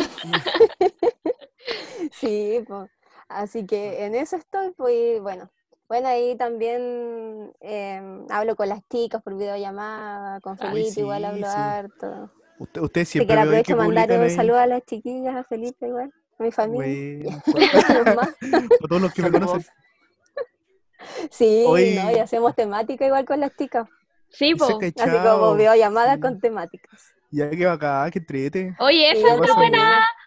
sí, 2.12 2.64
pues. 2.66 2.90
Así 3.28 3.66
que 3.66 4.04
en 4.04 4.14
eso 4.14 4.36
estoy, 4.36 4.72
pues 4.72 5.20
bueno. 5.22 5.50
Bueno, 5.88 6.08
ahí 6.08 6.36
también 6.36 7.52
em, 7.60 8.26
hablo 8.30 8.56
con 8.56 8.68
las 8.68 8.80
chicas 8.88 9.22
por 9.22 9.36
videollamada, 9.36 10.40
con 10.40 10.56
Felipe 10.58 11.00
igual 11.00 11.20
sí, 11.20 11.24
hablo 11.26 11.46
sí. 11.46 11.52
harto. 11.54 12.30
Usted, 12.58 12.80
usted 12.80 13.00
Así 13.02 13.10
siempre 13.12 13.34
ahí 13.36 13.42
que 13.42 13.42
aprovecho 13.42 13.72
a 13.74 13.76
mandar 13.76 14.20
un 14.20 14.30
saludo 14.30 14.58
a 14.58 14.66
las 14.66 14.82
chiquillas, 14.84 15.34
a 15.34 15.44
Felipe 15.44 15.86
igual, 15.88 16.12
a 16.38 16.42
mi 16.42 16.50
familia, 16.52 17.42
Bueno, 17.46 17.66
a 18.84 18.88
todos 18.88 19.02
los 19.02 19.12
que 19.12 19.22
me 19.22 19.30
conocen. 19.32 19.66
Sí, 21.30 21.64
Hoy- 21.66 21.94
¿no? 21.94 22.10
Y 22.10 22.18
hacemos 22.18 22.54
temática 22.54 23.06
igual 23.06 23.24
con 23.24 23.40
las 23.40 23.54
chicas. 23.56 23.88
Sí, 24.30 24.54
po. 24.54 24.64
Así 24.64 25.18
como 25.22 25.54
videollamadas 25.56 26.14
Sí. 26.14 26.20
con 26.20 26.40
temáticas. 26.40 27.12
Ya 27.32 27.50
que 27.50 27.66
acá, 27.66 28.10
que 28.12 28.18
entrete. 28.20 28.76
Oye, 28.78 29.10
esa 29.12 29.20
Sí, 29.20 29.28
es 29.28 29.38
una 29.38 29.54
pasa 29.54 29.54
buena, 29.54 29.78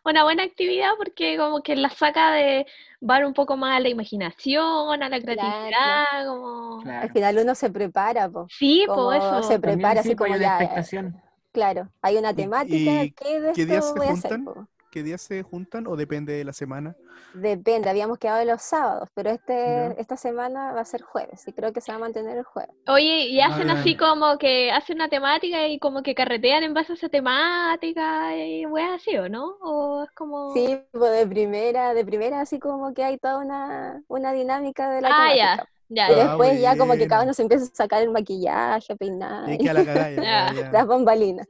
una 0.06 0.24
buena 0.24 0.44
actividad 0.44 0.92
porque 0.98 1.38
como 1.38 1.62
que 1.62 1.76
la 1.76 1.90
saca 1.90 2.32
de 2.34 2.66
va 3.08 3.26
un 3.28 3.34
poco 3.34 3.58
más 3.58 3.78
a 3.78 3.80
la 3.82 3.90
imaginación, 3.90 5.04
a 5.04 5.10
la 5.10 5.20
creatividad, 5.22 6.26
como 6.28 6.84
Claro. 6.84 7.08
Al 7.08 7.12
final 7.12 7.38
uno 7.40 7.56
se 7.56 7.70
prepara, 7.70 8.30
pues. 8.30 8.48
sí, 8.48 8.86
como 8.94 9.12
pues 9.34 9.46
eso. 9.46 9.48
se 9.48 9.60
prepara 9.60 10.02
sí, 10.02 10.14
así 10.14 10.16
pues, 10.16 10.32
como 10.32 10.36
hay 10.36 10.40
una 10.40 10.48
ya, 10.48 10.64
eh, 10.82 10.88
expectación. 10.88 11.22
claro, 11.52 11.92
hay 12.02 12.18
una 12.18 12.34
¿Y- 12.36 12.36
temática, 12.36 13.06
y 13.06 13.12
¿qué 13.14 13.40
de 13.42 13.52
qué 13.54 13.66
días 13.66 13.86
esto 13.86 13.94
se 13.94 14.00
voy 14.00 14.08
a 14.08 14.12
hacer? 14.12 14.38
juntan? 14.38 14.44
po? 14.44 14.68
¿Qué 14.96 15.04
días 15.04 15.22
se 15.22 15.44
juntan 15.44 15.88
o 15.88 15.98
depende 15.98 16.32
de 16.34 16.46
la 16.46 16.54
semana? 16.54 16.96
Depende, 17.34 17.90
habíamos 17.90 18.18
quedado 18.18 18.40
de 18.40 18.46
los 18.46 18.62
sábados, 18.62 19.10
pero 19.14 19.30
este, 19.30 20.00
esta 20.02 20.16
semana 20.18 20.72
va 20.74 20.82
a 20.82 20.86
ser 20.86 21.02
jueves 21.04 21.46
y 21.48 21.54
creo 21.54 21.74
que 21.74 21.82
se 21.82 21.92
va 21.92 21.98
a 21.98 22.00
mantener 22.00 22.38
el 22.38 22.46
jueves. 22.46 22.74
Oye, 22.88 23.28
y 23.28 23.42
hacen 23.42 23.70
Ah. 23.70 23.74
así 23.74 23.98
como 23.98 24.38
que 24.38 24.72
hacen 24.72 24.98
una 24.98 25.10
temática 25.10 25.68
y 25.68 25.80
como 25.80 26.02
que 26.04 26.16
carretean 26.16 26.64
en 26.64 26.74
base 26.74 26.94
a 26.94 26.96
esa 26.96 27.10
temática 27.10 28.36
y 28.38 28.66
weas 28.66 29.02
así, 29.02 29.18
¿o 29.18 29.28
no? 29.28 29.58
O 29.62 30.04
es 30.04 30.12
como 30.12 30.54
Sí, 30.54 30.80
pues 30.92 31.12
de 31.12 31.28
primera, 31.28 31.94
de 31.94 32.06
primera 32.06 32.42
así 32.42 32.60
como 32.60 32.94
que 32.94 33.04
hay 33.04 33.18
toda 33.18 33.40
una, 33.40 34.02
una 34.08 34.32
dinámica 34.34 34.90
de 34.90 35.02
la 35.02 35.10
Ah, 35.10 35.14
temática. 35.14 35.36
ya, 35.36 35.66
ya, 35.90 36.10
Y. 36.10 36.14
Ah, 36.14 36.28
después 36.28 36.60
ya 36.62 36.78
como 36.78 36.94
que 36.96 37.08
cada 37.08 37.24
uno 37.24 37.34
se 37.34 37.42
empieza 37.44 37.66
a 37.66 37.76
sacar 37.76 38.02
el 38.02 38.10
maquillaje, 38.12 38.94
a 38.94 38.96
peinar, 38.96 39.50
Y 39.52 39.58
que 39.58 39.70
a 39.70 39.74
la 39.74 39.86
cagada. 39.86 40.10
ya, 40.12 40.22
Ya. 40.22 40.54
ya. 40.62 40.72
las 40.72 40.88
bambalinas. 40.88 41.48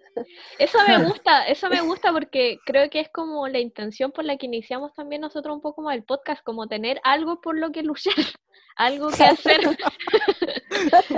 Eso 0.60 0.78
me 0.88 0.98
gusta, 1.20 1.46
eso 1.48 1.70
me 1.70 1.82
gusta 1.82 2.12
porque 2.12 2.58
creo 2.66 2.90
que 2.90 3.00
es 3.00 3.10
como 3.10 3.48
la 3.48 3.60
intención 3.60 4.12
por 4.12 4.26
la 4.26 4.38
que 4.38 4.46
iniciamos 4.46 4.94
también 4.94 5.22
nosotros 5.22 5.56
un 5.56 5.62
poco 5.62 5.82
más 5.82 5.96
el 5.96 6.04
podcast, 6.04 6.44
como 6.44 6.68
tener 6.68 7.00
algo 7.04 7.40
por 7.42 7.58
lo 7.58 7.72
que 7.72 7.84
luchar, 7.84 8.14
algo 8.76 9.10
que 9.10 9.24
hacer. 9.24 9.62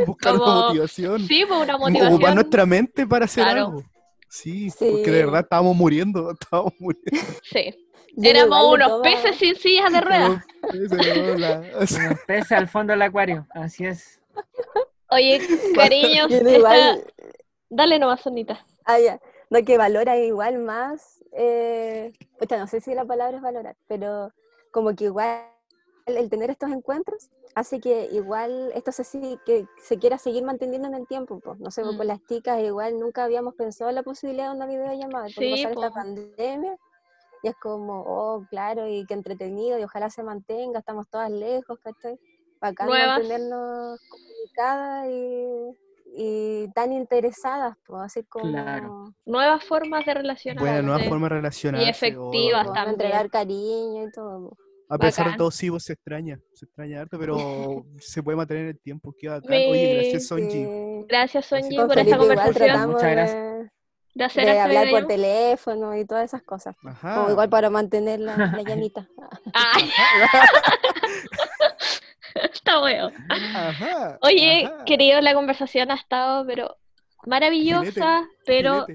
Buscar 0.05 0.35
una 0.35 0.43
como- 0.43 0.61
motivación. 0.67 1.27
Sí, 1.27 1.43
pues 1.47 1.59
una 1.61 1.75
Ocupar 1.75 1.91
motivación. 1.91 2.35
nuestra 2.35 2.65
mente 2.65 3.07
para 3.07 3.25
hacer 3.25 3.43
Claro. 3.43 3.65
algo. 3.67 3.83
Sí, 4.29 4.69
porque 4.77 4.95
de 4.97 5.19
Sí. 5.19 5.25
verdad 5.25 5.41
estábamos 5.41 5.75
muriendo. 5.75 6.31
Estábamos 6.31 6.73
muriendo. 6.79 7.11
Sí. 7.43 7.73
Éramos 8.21 8.73
unos 8.73 9.01
peces 9.01 9.35
sin 9.37 9.55
sillas 9.55 9.91
de 9.93 10.01
ruedas. 10.01 10.43
Unos 10.73 12.19
peces 12.27 12.51
al 12.51 12.67
fondo 12.67 12.91
del 12.93 13.01
acuario, 13.03 13.45
así 13.51 13.85
es. 13.85 14.19
Oye, 15.09 15.39
cariños, 15.75 16.29
Yo 16.29 16.37
esta- 16.37 16.51
igual, 16.57 17.13
dale 17.69 17.99
nomás, 17.99 18.21
Sonita. 18.21 18.65
ah, 18.85 18.99
ya, 18.99 19.19
no, 19.49 19.63
que 19.63 19.77
valora 19.77 20.17
igual 20.17 20.57
más, 20.59 21.23
eh, 21.31 22.11
pucha, 22.39 22.57
no 22.57 22.67
sé 22.67 22.81
si 22.81 22.93
la 22.93 23.05
palabra 23.05 23.37
es 23.37 23.43
valorar, 23.43 23.75
pero 23.87 24.31
como 24.71 24.93
que 24.95 25.05
igual 25.05 25.43
el 26.05 26.29
tener 26.29 26.49
estos 26.49 26.71
encuentros 26.71 27.29
hace 27.55 27.79
que 27.79 28.09
igual 28.11 28.71
esto 28.75 28.91
se, 28.91 29.03
sigue- 29.03 29.39
que 29.45 29.65
se 29.81 29.97
quiera 29.97 30.17
seguir 30.17 30.43
manteniendo 30.43 30.87
en 30.87 30.93
el 30.95 31.07
tiempo, 31.07 31.39
pues. 31.39 31.59
No 31.59 31.71
sé, 31.71 31.81
pues, 31.83 31.95
Mm. 31.95 31.97
con 31.97 32.07
las 32.07 32.25
chicas 32.25 32.59
igual 32.61 32.99
nunca 32.99 33.23
habíamos 33.23 33.55
pensado 33.55 33.89
en 33.89 33.95
la 33.95 34.03
posibilidad 34.03 34.49
de 34.49 34.55
una 34.57 34.65
videollamada, 34.67 35.25
por 35.25 35.43
Sí, 35.43 35.51
pasar 35.51 35.71
esta 35.71 35.87
po. 35.89 35.93
pandemia. 35.93 36.77
Y 37.43 37.47
es 37.49 37.55
como, 37.55 38.01
oh, 38.05 38.45
claro, 38.49 38.87
y 38.87 39.05
qué 39.05 39.13
entretenido, 39.13 39.79
y 39.79 39.83
ojalá 39.83 40.09
se 40.09 40.23
mantenga, 40.23 40.79
estamos 40.79 41.07
todas 41.09 41.31
lejos, 41.31 41.79
¿cachai? 41.83 42.19
Bacán 42.59 42.87
Nuevas. 42.87 43.19
mantenernos 43.19 43.99
comunicadas 44.09 45.07
y, 45.09 45.77
y 46.15 46.71
tan 46.73 46.91
interesadas, 46.93 47.75
pues, 47.85 48.01
así 48.03 48.23
como 48.23 48.51
Claro. 48.51 49.13
Nuevas 49.25 49.63
formas 49.63 50.05
de 50.05 50.13
relacionarse. 50.15 50.63
Buena 50.67 50.81
nueva 50.81 51.03
forma 51.07 51.29
de 51.29 51.35
relacionarse. 51.35 51.89
efectivas 51.89 52.61
oh, 52.61 52.63
como 52.65 52.73
también. 52.73 52.93
entregar 52.93 53.29
cariño 53.29 54.07
y 54.07 54.11
todo. 54.11 54.49
po. 54.49 54.57
A 54.89 54.97
pesar 54.97 55.25
Bacán. 55.25 55.33
de 55.33 55.37
todo, 55.37 55.51
sí, 55.51 55.69
vos 55.69 55.83
se 55.83 55.93
extraña. 55.93 56.39
Se 56.53 56.65
extraña 56.65 57.01
harto, 57.01 57.19
pero 57.19 57.35
se 57.99 58.23
puede 58.23 58.37
mantener 58.37 58.67
el 58.67 58.79
tiempo. 58.79 59.13
Qué 59.17 59.27
bacán. 59.27 59.51
Oye, 59.51 59.93
gracias. 59.95 60.27
Sonji. 60.27 60.49
Sí. 60.49 61.05
Gracias, 61.09 61.45
Sonji, 61.45 61.75
por 61.75 61.97
esta 61.97 62.03
Felipe 62.03 62.17
conversación. 62.17 62.89
Muchas 62.89 63.03
de, 63.03 63.11
gracias. 63.11 63.71
De 64.17 64.23
hacer 64.25 64.45
de 64.45 64.59
hablar 64.59 64.89
por 64.89 65.05
teléfono 65.07 65.95
y 65.95 66.05
todas 66.05 66.25
esas 66.25 66.41
cosas. 66.41 66.75
Ajá. 66.83 67.15
Como 67.15 67.29
igual 67.31 67.49
para 67.49 67.69
mantener 67.69 68.19
la, 68.19 68.35
la 68.35 68.61
llamita. 68.67 69.07
Ay, 69.53 69.89
está 72.35 72.79
bueno. 72.79 73.11
Ajá. 73.29 74.17
Oye, 74.21 74.65
ajá. 74.65 74.85
querido, 74.85 75.21
la 75.21 75.33
conversación 75.33 75.91
ha 75.91 75.95
estado, 75.95 76.45
pero 76.45 76.75
maravillosa, 77.25 78.27
pero 78.45 78.85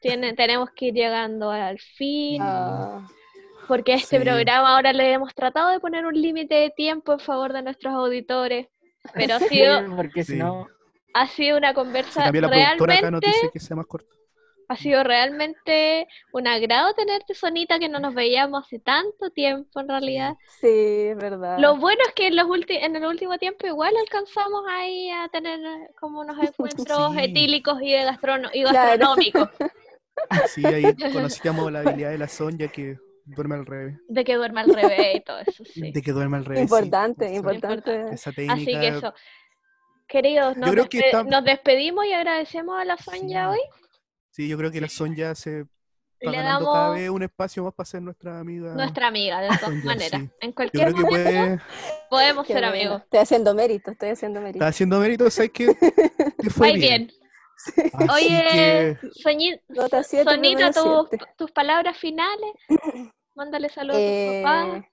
tiene, 0.00 0.34
tenemos 0.34 0.70
que 0.74 0.86
ir 0.86 0.94
llegando 0.94 1.50
al 1.50 1.78
fin, 1.78 2.40
Ah, 2.42 3.06
porque 3.68 3.94
este 3.94 4.18
Sí. 4.18 4.24
programa 4.24 4.74
ahora 4.76 4.92
le 4.92 5.12
hemos 5.12 5.34
tratado 5.34 5.70
de 5.70 5.80
poner 5.80 6.06
un 6.06 6.14
límite 6.20 6.54
de 6.54 6.70
tiempo 6.70 7.12
en 7.12 7.20
favor 7.20 7.52
de 7.52 7.62
nuestros 7.62 7.92
auditores, 7.94 8.68
pero 9.14 9.34
ha 9.34 9.38
Sí, 9.40 9.48
sido, 9.48 9.96
porque 9.96 10.22
si 10.24 10.32
Sí. 10.32 10.38
no, 10.38 10.68
ha 11.14 11.26
sido 11.28 11.56
una 11.56 11.72
conversa 11.74 12.24
también 12.24 12.42
la 12.42 12.48
productora 12.50 12.94
acá 12.94 13.10
nos 13.10 13.20
realmente, 13.20 13.26
dice 13.26 13.50
que 13.52 13.60
sea 13.60 13.76
más 13.76 13.86
corto. 13.86 14.14
Ha 14.68 14.76
sido 14.76 15.04
realmente 15.04 16.08
un 16.32 16.46
agrado 16.46 16.92
tenerte, 16.94 17.34
Sonita, 17.34 17.78
que 17.78 17.88
no 17.88 17.98
nos 18.00 18.14
veíamos 18.14 18.64
hace 18.64 18.78
tanto 18.78 19.30
tiempo 19.30 19.80
en 19.80 19.88
realidad. 19.88 20.34
sí, 20.60 20.66
es 20.68 21.16
verdad. 21.16 21.58
Lo 21.58 21.76
bueno 21.76 22.00
es 22.06 22.12
que 22.14 22.26
en, 22.28 22.36
los 22.36 22.46
ulti- 22.46 22.78
en 22.82 22.96
el 22.96 23.04
último 23.04 23.38
tiempo 23.38 23.66
igual 23.66 23.94
alcanzamos 23.96 24.62
ahí 24.68 25.10
a 25.10 25.28
tener 25.28 25.60
como 26.00 26.20
unos 26.20 26.36
encuentros 26.42 27.12
Sí. 27.14 27.20
etílicos 27.20 27.80
y, 27.82 27.92
de 27.92 28.04
gastrono- 28.04 28.50
y 28.52 28.62
Claro. 28.64 28.74
gastronómicos, 28.98 29.48
Sí, 30.48 30.64
ahí 30.66 30.84
conocíamos 31.12 31.70
la 31.70 31.80
habilidad 31.80 32.10
de 32.10 32.18
la 32.18 32.26
Sonja 32.28 32.68
que 32.68 32.96
duerme 33.24 33.56
al 33.56 33.66
revés. 33.66 33.98
de 34.08 34.24
que 34.24 34.34
duerme 34.34 34.60
al 34.62 34.74
revés 34.74 35.16
y 35.16 35.20
todo 35.20 35.38
eso, 35.46 35.64
sí. 35.64 35.92
De 35.92 36.02
que 36.02 36.12
duerme 36.12 36.38
al 36.38 36.44
revés. 36.44 36.58
sí. 36.60 36.62
Importante, 36.64 37.26
Esa- 37.26 37.34
importante. 37.36 38.00
Esa 38.12 38.30
Así 38.30 38.34
técnica. 38.46 38.80
que 38.80 38.88
eso. 38.88 39.14
Queridos, 40.08 40.56
nos, 40.56 40.70
creo 40.70 40.88
que 40.88 40.98
despe- 40.98 41.06
está- 41.06 41.24
nos 41.24 41.44
despedimos 41.44 42.06
y 42.06 42.12
agradecemos 42.12 42.78
a 42.80 42.84
la 42.84 42.96
Sonja 42.96 43.52
Sí. 43.52 43.58
hoy. 43.60 43.60
Sí, 44.36 44.48
yo 44.48 44.58
creo 44.58 44.70
que 44.70 44.82
la 44.82 44.88
Sonja 44.90 45.34
se 45.34 45.64
Le 46.20 46.30
ganando 46.30 46.66
cada 46.66 46.78
damos 46.88 46.96
vez 46.98 47.08
un 47.08 47.22
espacio 47.22 47.64
más 47.64 47.72
para 47.72 47.86
ser 47.86 48.02
nuestra 48.02 48.38
amiga. 48.38 48.74
nuestra 48.74 49.06
amiga, 49.06 49.40
de 49.40 49.46
todas 49.48 49.60
Sonja, 49.62 49.84
maneras. 49.86 50.20
sí. 50.20 50.30
En 50.42 50.52
cualquier 50.52 50.90
momento 50.90 51.08
puede. 51.08 51.60
podemos 52.10 52.46
Qué 52.46 52.52
ser 52.52 52.62
bueno. 52.64 52.76
amigos. 52.76 53.02
Estoy 53.04 53.20
haciendo 53.20 53.54
mérito, 53.54 53.90
estoy 53.92 54.10
haciendo 54.10 54.40
mérito. 54.42 54.58
Está 54.58 54.66
haciendo 54.68 55.00
mérito, 55.00 55.30
¿sabes 55.30 55.52
qué? 55.52 55.74
Que 56.42 56.50
fue 56.50 56.68
Muy 56.72 56.80
bien. 56.80 57.10
Así 57.94 58.10
Oye, 58.12 58.98
que, 59.00 59.08
Soñi- 59.24 59.62
Nota 59.68 60.02
siete, 60.02 60.30
Sonita, 60.30 60.70
tus, 61.38 61.50
palabras 61.52 61.96
finales. 61.96 62.52
Mándale 63.34 63.70
saludos 63.70 63.96
a 63.96 64.04
tu 64.04 64.42
papá. 64.42 64.76
Eh, 64.76 64.90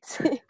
sí. 0.00 0.42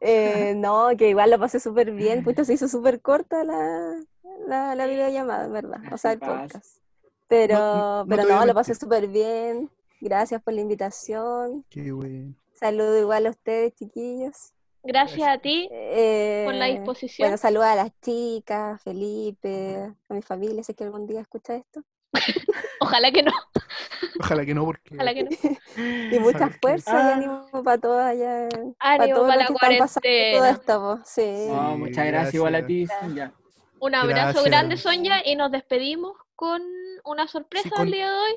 Eh, 0.00 0.52
no, 0.56 0.90
que 0.98 1.08
igual 1.08 1.30
lo 1.30 1.38
pasé 1.38 1.58
súper 1.58 1.92
bien. 1.92 2.22
Puta, 2.22 2.44
se 2.44 2.52
hizo 2.52 2.68
súper 2.68 3.00
corta 3.00 3.42
la, 3.44 3.98
la, 4.46 4.74
la 4.74 4.86
videollamada, 4.86 5.48
verdad. 5.48 5.80
O 5.90 5.96
sea, 5.96 6.12
el 6.12 6.18
podcast. 6.18 6.82
Pero, 7.28 7.54
No- 7.58 8.04
no 8.04 8.06
pero 8.08 8.24
no, 8.24 8.46
lo 8.46 8.54
pasé 8.54 8.74
súper 8.74 9.08
bien. 9.08 9.70
Gracias 10.00 10.42
por 10.42 10.54
la 10.54 10.60
invitación. 10.60 11.64
qué 11.70 11.90
bueno. 11.92 12.34
Saludo 12.54 12.98
igual 12.98 13.26
a 13.26 13.30
ustedes, 13.30 13.74
chiquillos. 13.74 14.52
Gracias 14.82 15.28
a 15.28 15.38
ti 15.38 15.66
por 15.68 16.54
la 16.54 16.68
Eh, 16.68 16.76
disposición. 16.78 17.26
Bueno, 17.26 17.36
saludos 17.38 17.66
a 17.66 17.74
las 17.74 17.90
chicas, 18.00 18.80
Felipe, 18.82 19.92
a 20.08 20.14
mi 20.14 20.22
familia, 20.22 20.62
sé 20.62 20.74
que 20.74 20.84
algún 20.84 21.06
día 21.06 21.20
escucha 21.22 21.56
esto. 21.56 21.82
Ojalá 22.80 23.10
que 23.10 23.22
no, 23.24 23.32
Ojalá 24.20 24.44
que 24.46 24.54
no, 24.54 24.64
porque. 24.64 24.94
ojalá 24.94 25.12
que 25.12 25.24
no. 25.24 25.30
Y 26.16 26.18
mucha 26.20 26.38
Saber 26.38 26.52
que- 26.54 26.58
fuerza 26.60 26.92
Ah. 26.96 27.10
y 27.10 27.12
ánimo 27.24 27.62
para 27.64 27.78
todas 27.78 28.06
allá. 28.06 28.48
Para 28.78 28.94
Ánimo 29.02 29.16
todos 29.16 29.28
para 29.28 29.42
los 29.42 29.42
la 29.42 29.46
que 29.46 29.52
están 29.54 29.78
pasando 29.78 30.08
todo 30.08 30.38
cuarentena. 30.38 30.50
esto. 30.50 31.00
Sí. 31.04 31.46
no, 31.48 31.78
muchas 31.78 32.06
gracias 32.06 32.34
igual 32.34 32.54
a 32.54 32.66
ti. 32.66 32.86
Sonja. 32.86 33.32
Un 33.80 33.94
abrazo 33.94 34.24
Gracias. 34.26 34.44
grande, 34.44 34.76
Sonia, 34.78 35.22
y 35.28 35.36
nos 35.36 35.50
despedimos 35.50 36.16
con 36.36 36.62
una 37.04 37.26
sorpresa 37.26 37.70
con- 37.70 37.86
el 37.88 37.92
día 37.92 38.10
de 38.12 38.16
hoy. 38.18 38.34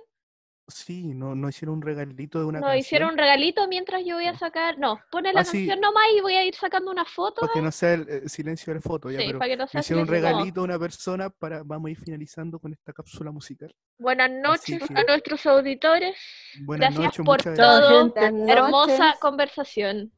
Sí, 0.71 1.15
no, 1.15 1.33
no 1.33 1.49
hicieron 1.49 1.77
un 1.77 1.81
regalito 1.81 2.37
de 2.37 2.45
una 2.45 2.59
Nos 2.59 2.67
canción. 2.67 2.79
hicieron 2.79 3.09
un 3.13 3.17
regalito 3.17 3.67
mientras 3.67 4.05
yo 4.05 4.17
voy 4.17 4.27
a 4.27 4.37
sacar. 4.37 4.77
No, 4.77 4.99
pone 5.11 5.33
la 5.33 5.41
Ah, 5.41 5.43
sí. 5.43 5.65
canción 5.65 5.79
nomás 5.81 6.03
y 6.15 6.21
voy 6.21 6.35
a 6.35 6.45
ir 6.45 6.53
sacando 6.53 6.91
una 6.91 7.05
foto. 7.05 7.41
Para 7.41 7.53
que 7.53 7.61
no 7.63 7.71
sea 7.71 7.95
el 7.95 8.07
eh, 8.07 8.29
silencio 8.29 8.71
de 8.71 8.75
la 8.79 8.81
foto, 8.83 9.09
ya, 9.09 9.17
Sí, 9.19 9.25
pero 9.25 9.39
para 9.39 9.49
que 9.49 9.57
no 9.57 9.67
sea 9.67 9.81
hicieron 9.81 10.01
un. 10.03 10.07
No. 10.07 10.11
regalito 10.13 10.61
a 10.61 10.63
una 10.65 10.77
persona 10.77 11.31
para. 11.31 11.63
Vamos 11.63 11.87
a 11.87 11.91
ir 11.91 11.97
finalizando 11.99 12.59
con 12.59 12.71
esta 12.71 12.93
cápsula 12.93 13.31
musical. 13.31 13.75
Buenas 13.97 14.29
noches 14.29 14.79
que- 14.87 14.93
a 14.95 15.03
nuestros 15.05 15.43
auditores. 15.47 16.15
Buenas 16.61 16.93
Gracias 16.93 17.17
noches, 17.17 17.25
por 17.25 17.41
gracias. 17.55 17.57
todo. 17.57 18.13
Hermosa 18.47 18.97
noches. 19.05 19.19
conversación. 19.19 20.11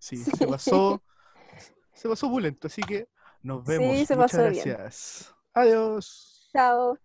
Sí, 0.00 0.16
se 0.16 0.46
pasó. 0.48 1.00
se 1.92 2.08
pasó 2.08 2.28
pulento, 2.28 2.66
así 2.66 2.82
que 2.82 3.06
nos 3.40 3.64
Sí, 3.64 3.70
vemos. 3.70 4.08
se 4.08 4.16
Muchas 4.16 4.32
pasó 4.32 4.50
bien. 4.50 4.64
gracias. 4.64 5.32
Adiós. 5.54 6.48
Chao. 6.52 6.98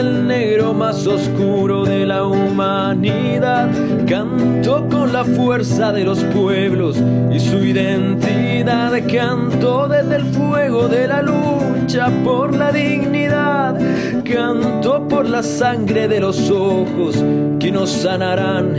Canto 0.00 0.08
desde 0.08 0.08
el 0.08 0.26
negro 0.26 0.74
más 0.74 1.06
oscuro 1.06 1.84
de 1.84 2.06
la 2.06 2.24
humanidad 2.24 3.68
Canto 4.06 4.88
con 4.88 5.12
la 5.12 5.24
fuerza 5.24 5.92
de 5.92 6.04
los 6.04 6.18
pueblos 6.24 6.96
y 7.32 7.38
su 7.38 7.58
identidad. 7.58 8.92
Canto 9.10 9.88
desde 9.88 10.16
el 10.16 10.24
fuego 10.26 10.88
de 10.88 11.06
la 11.06 11.22
lucha 11.22 12.10
por 12.24 12.54
la 12.54 12.72
dignidad. 12.72 13.78
Canto 14.24 15.06
por 15.08 15.28
la 15.28 15.42
sangre 15.42 16.08
de 16.08 16.20
los 16.20 16.50
ojos 16.50 17.22
que 17.58 17.70
nos 17.70 17.90
sanarán. 17.90 18.74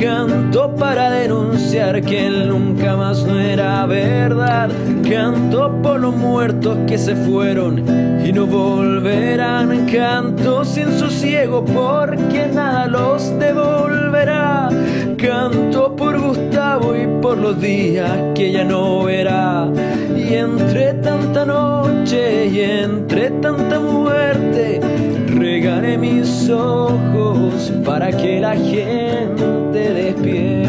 Canto 0.00 0.74
para 0.76 1.10
denunciar 1.10 2.00
que 2.02 2.26
él 2.26 2.48
nunca 2.48 2.96
más 2.96 3.24
no 3.24 3.38
era 3.38 3.84
verdad. 3.86 4.70
Canto 5.08 5.70
por 5.82 6.00
los 6.00 6.14
muertos 6.14 6.78
que 6.86 6.98
se 6.98 7.14
fueron 7.14 8.11
y 8.24 8.32
no 8.32 8.46
volverán. 8.46 9.86
Canto 9.86 10.64
sin 10.64 10.90
sosiego 10.98 11.64
porque 11.64 12.48
nada 12.52 12.86
los 12.86 13.38
devolverá. 13.38 14.68
Canto 15.16 15.94
por 15.96 16.20
Gustavo 16.20 16.94
y 16.96 17.06
por 17.20 17.38
los 17.38 17.60
días 17.60 18.10
que 18.34 18.52
ya 18.52 18.64
no 18.64 19.04
verá. 19.04 19.68
Y 20.16 20.34
entre 20.34 20.94
tanta 20.94 21.44
noche 21.44 22.46
y 22.46 22.60
entre 22.60 23.30
tanta 23.30 23.78
muerte, 23.78 24.80
regaré 25.28 25.98
mis 25.98 26.48
ojos 26.50 27.72
para 27.84 28.10
que 28.10 28.40
la 28.40 28.54
gente 28.54 29.92
despierte. 29.92 30.62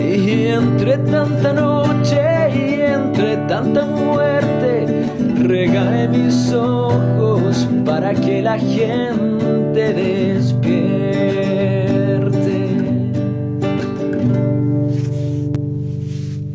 Y 0.00 0.46
entre 0.48 0.98
tanta 0.98 1.52
noche 1.52 2.35
tanta 3.48 3.86
muerte, 3.86 4.86
regaré 5.42 6.08
mis 6.08 6.52
ojos 6.52 7.68
para 7.84 8.14
que 8.14 8.42
la 8.42 8.58
gente 8.58 9.92
despierte. 9.92 10.55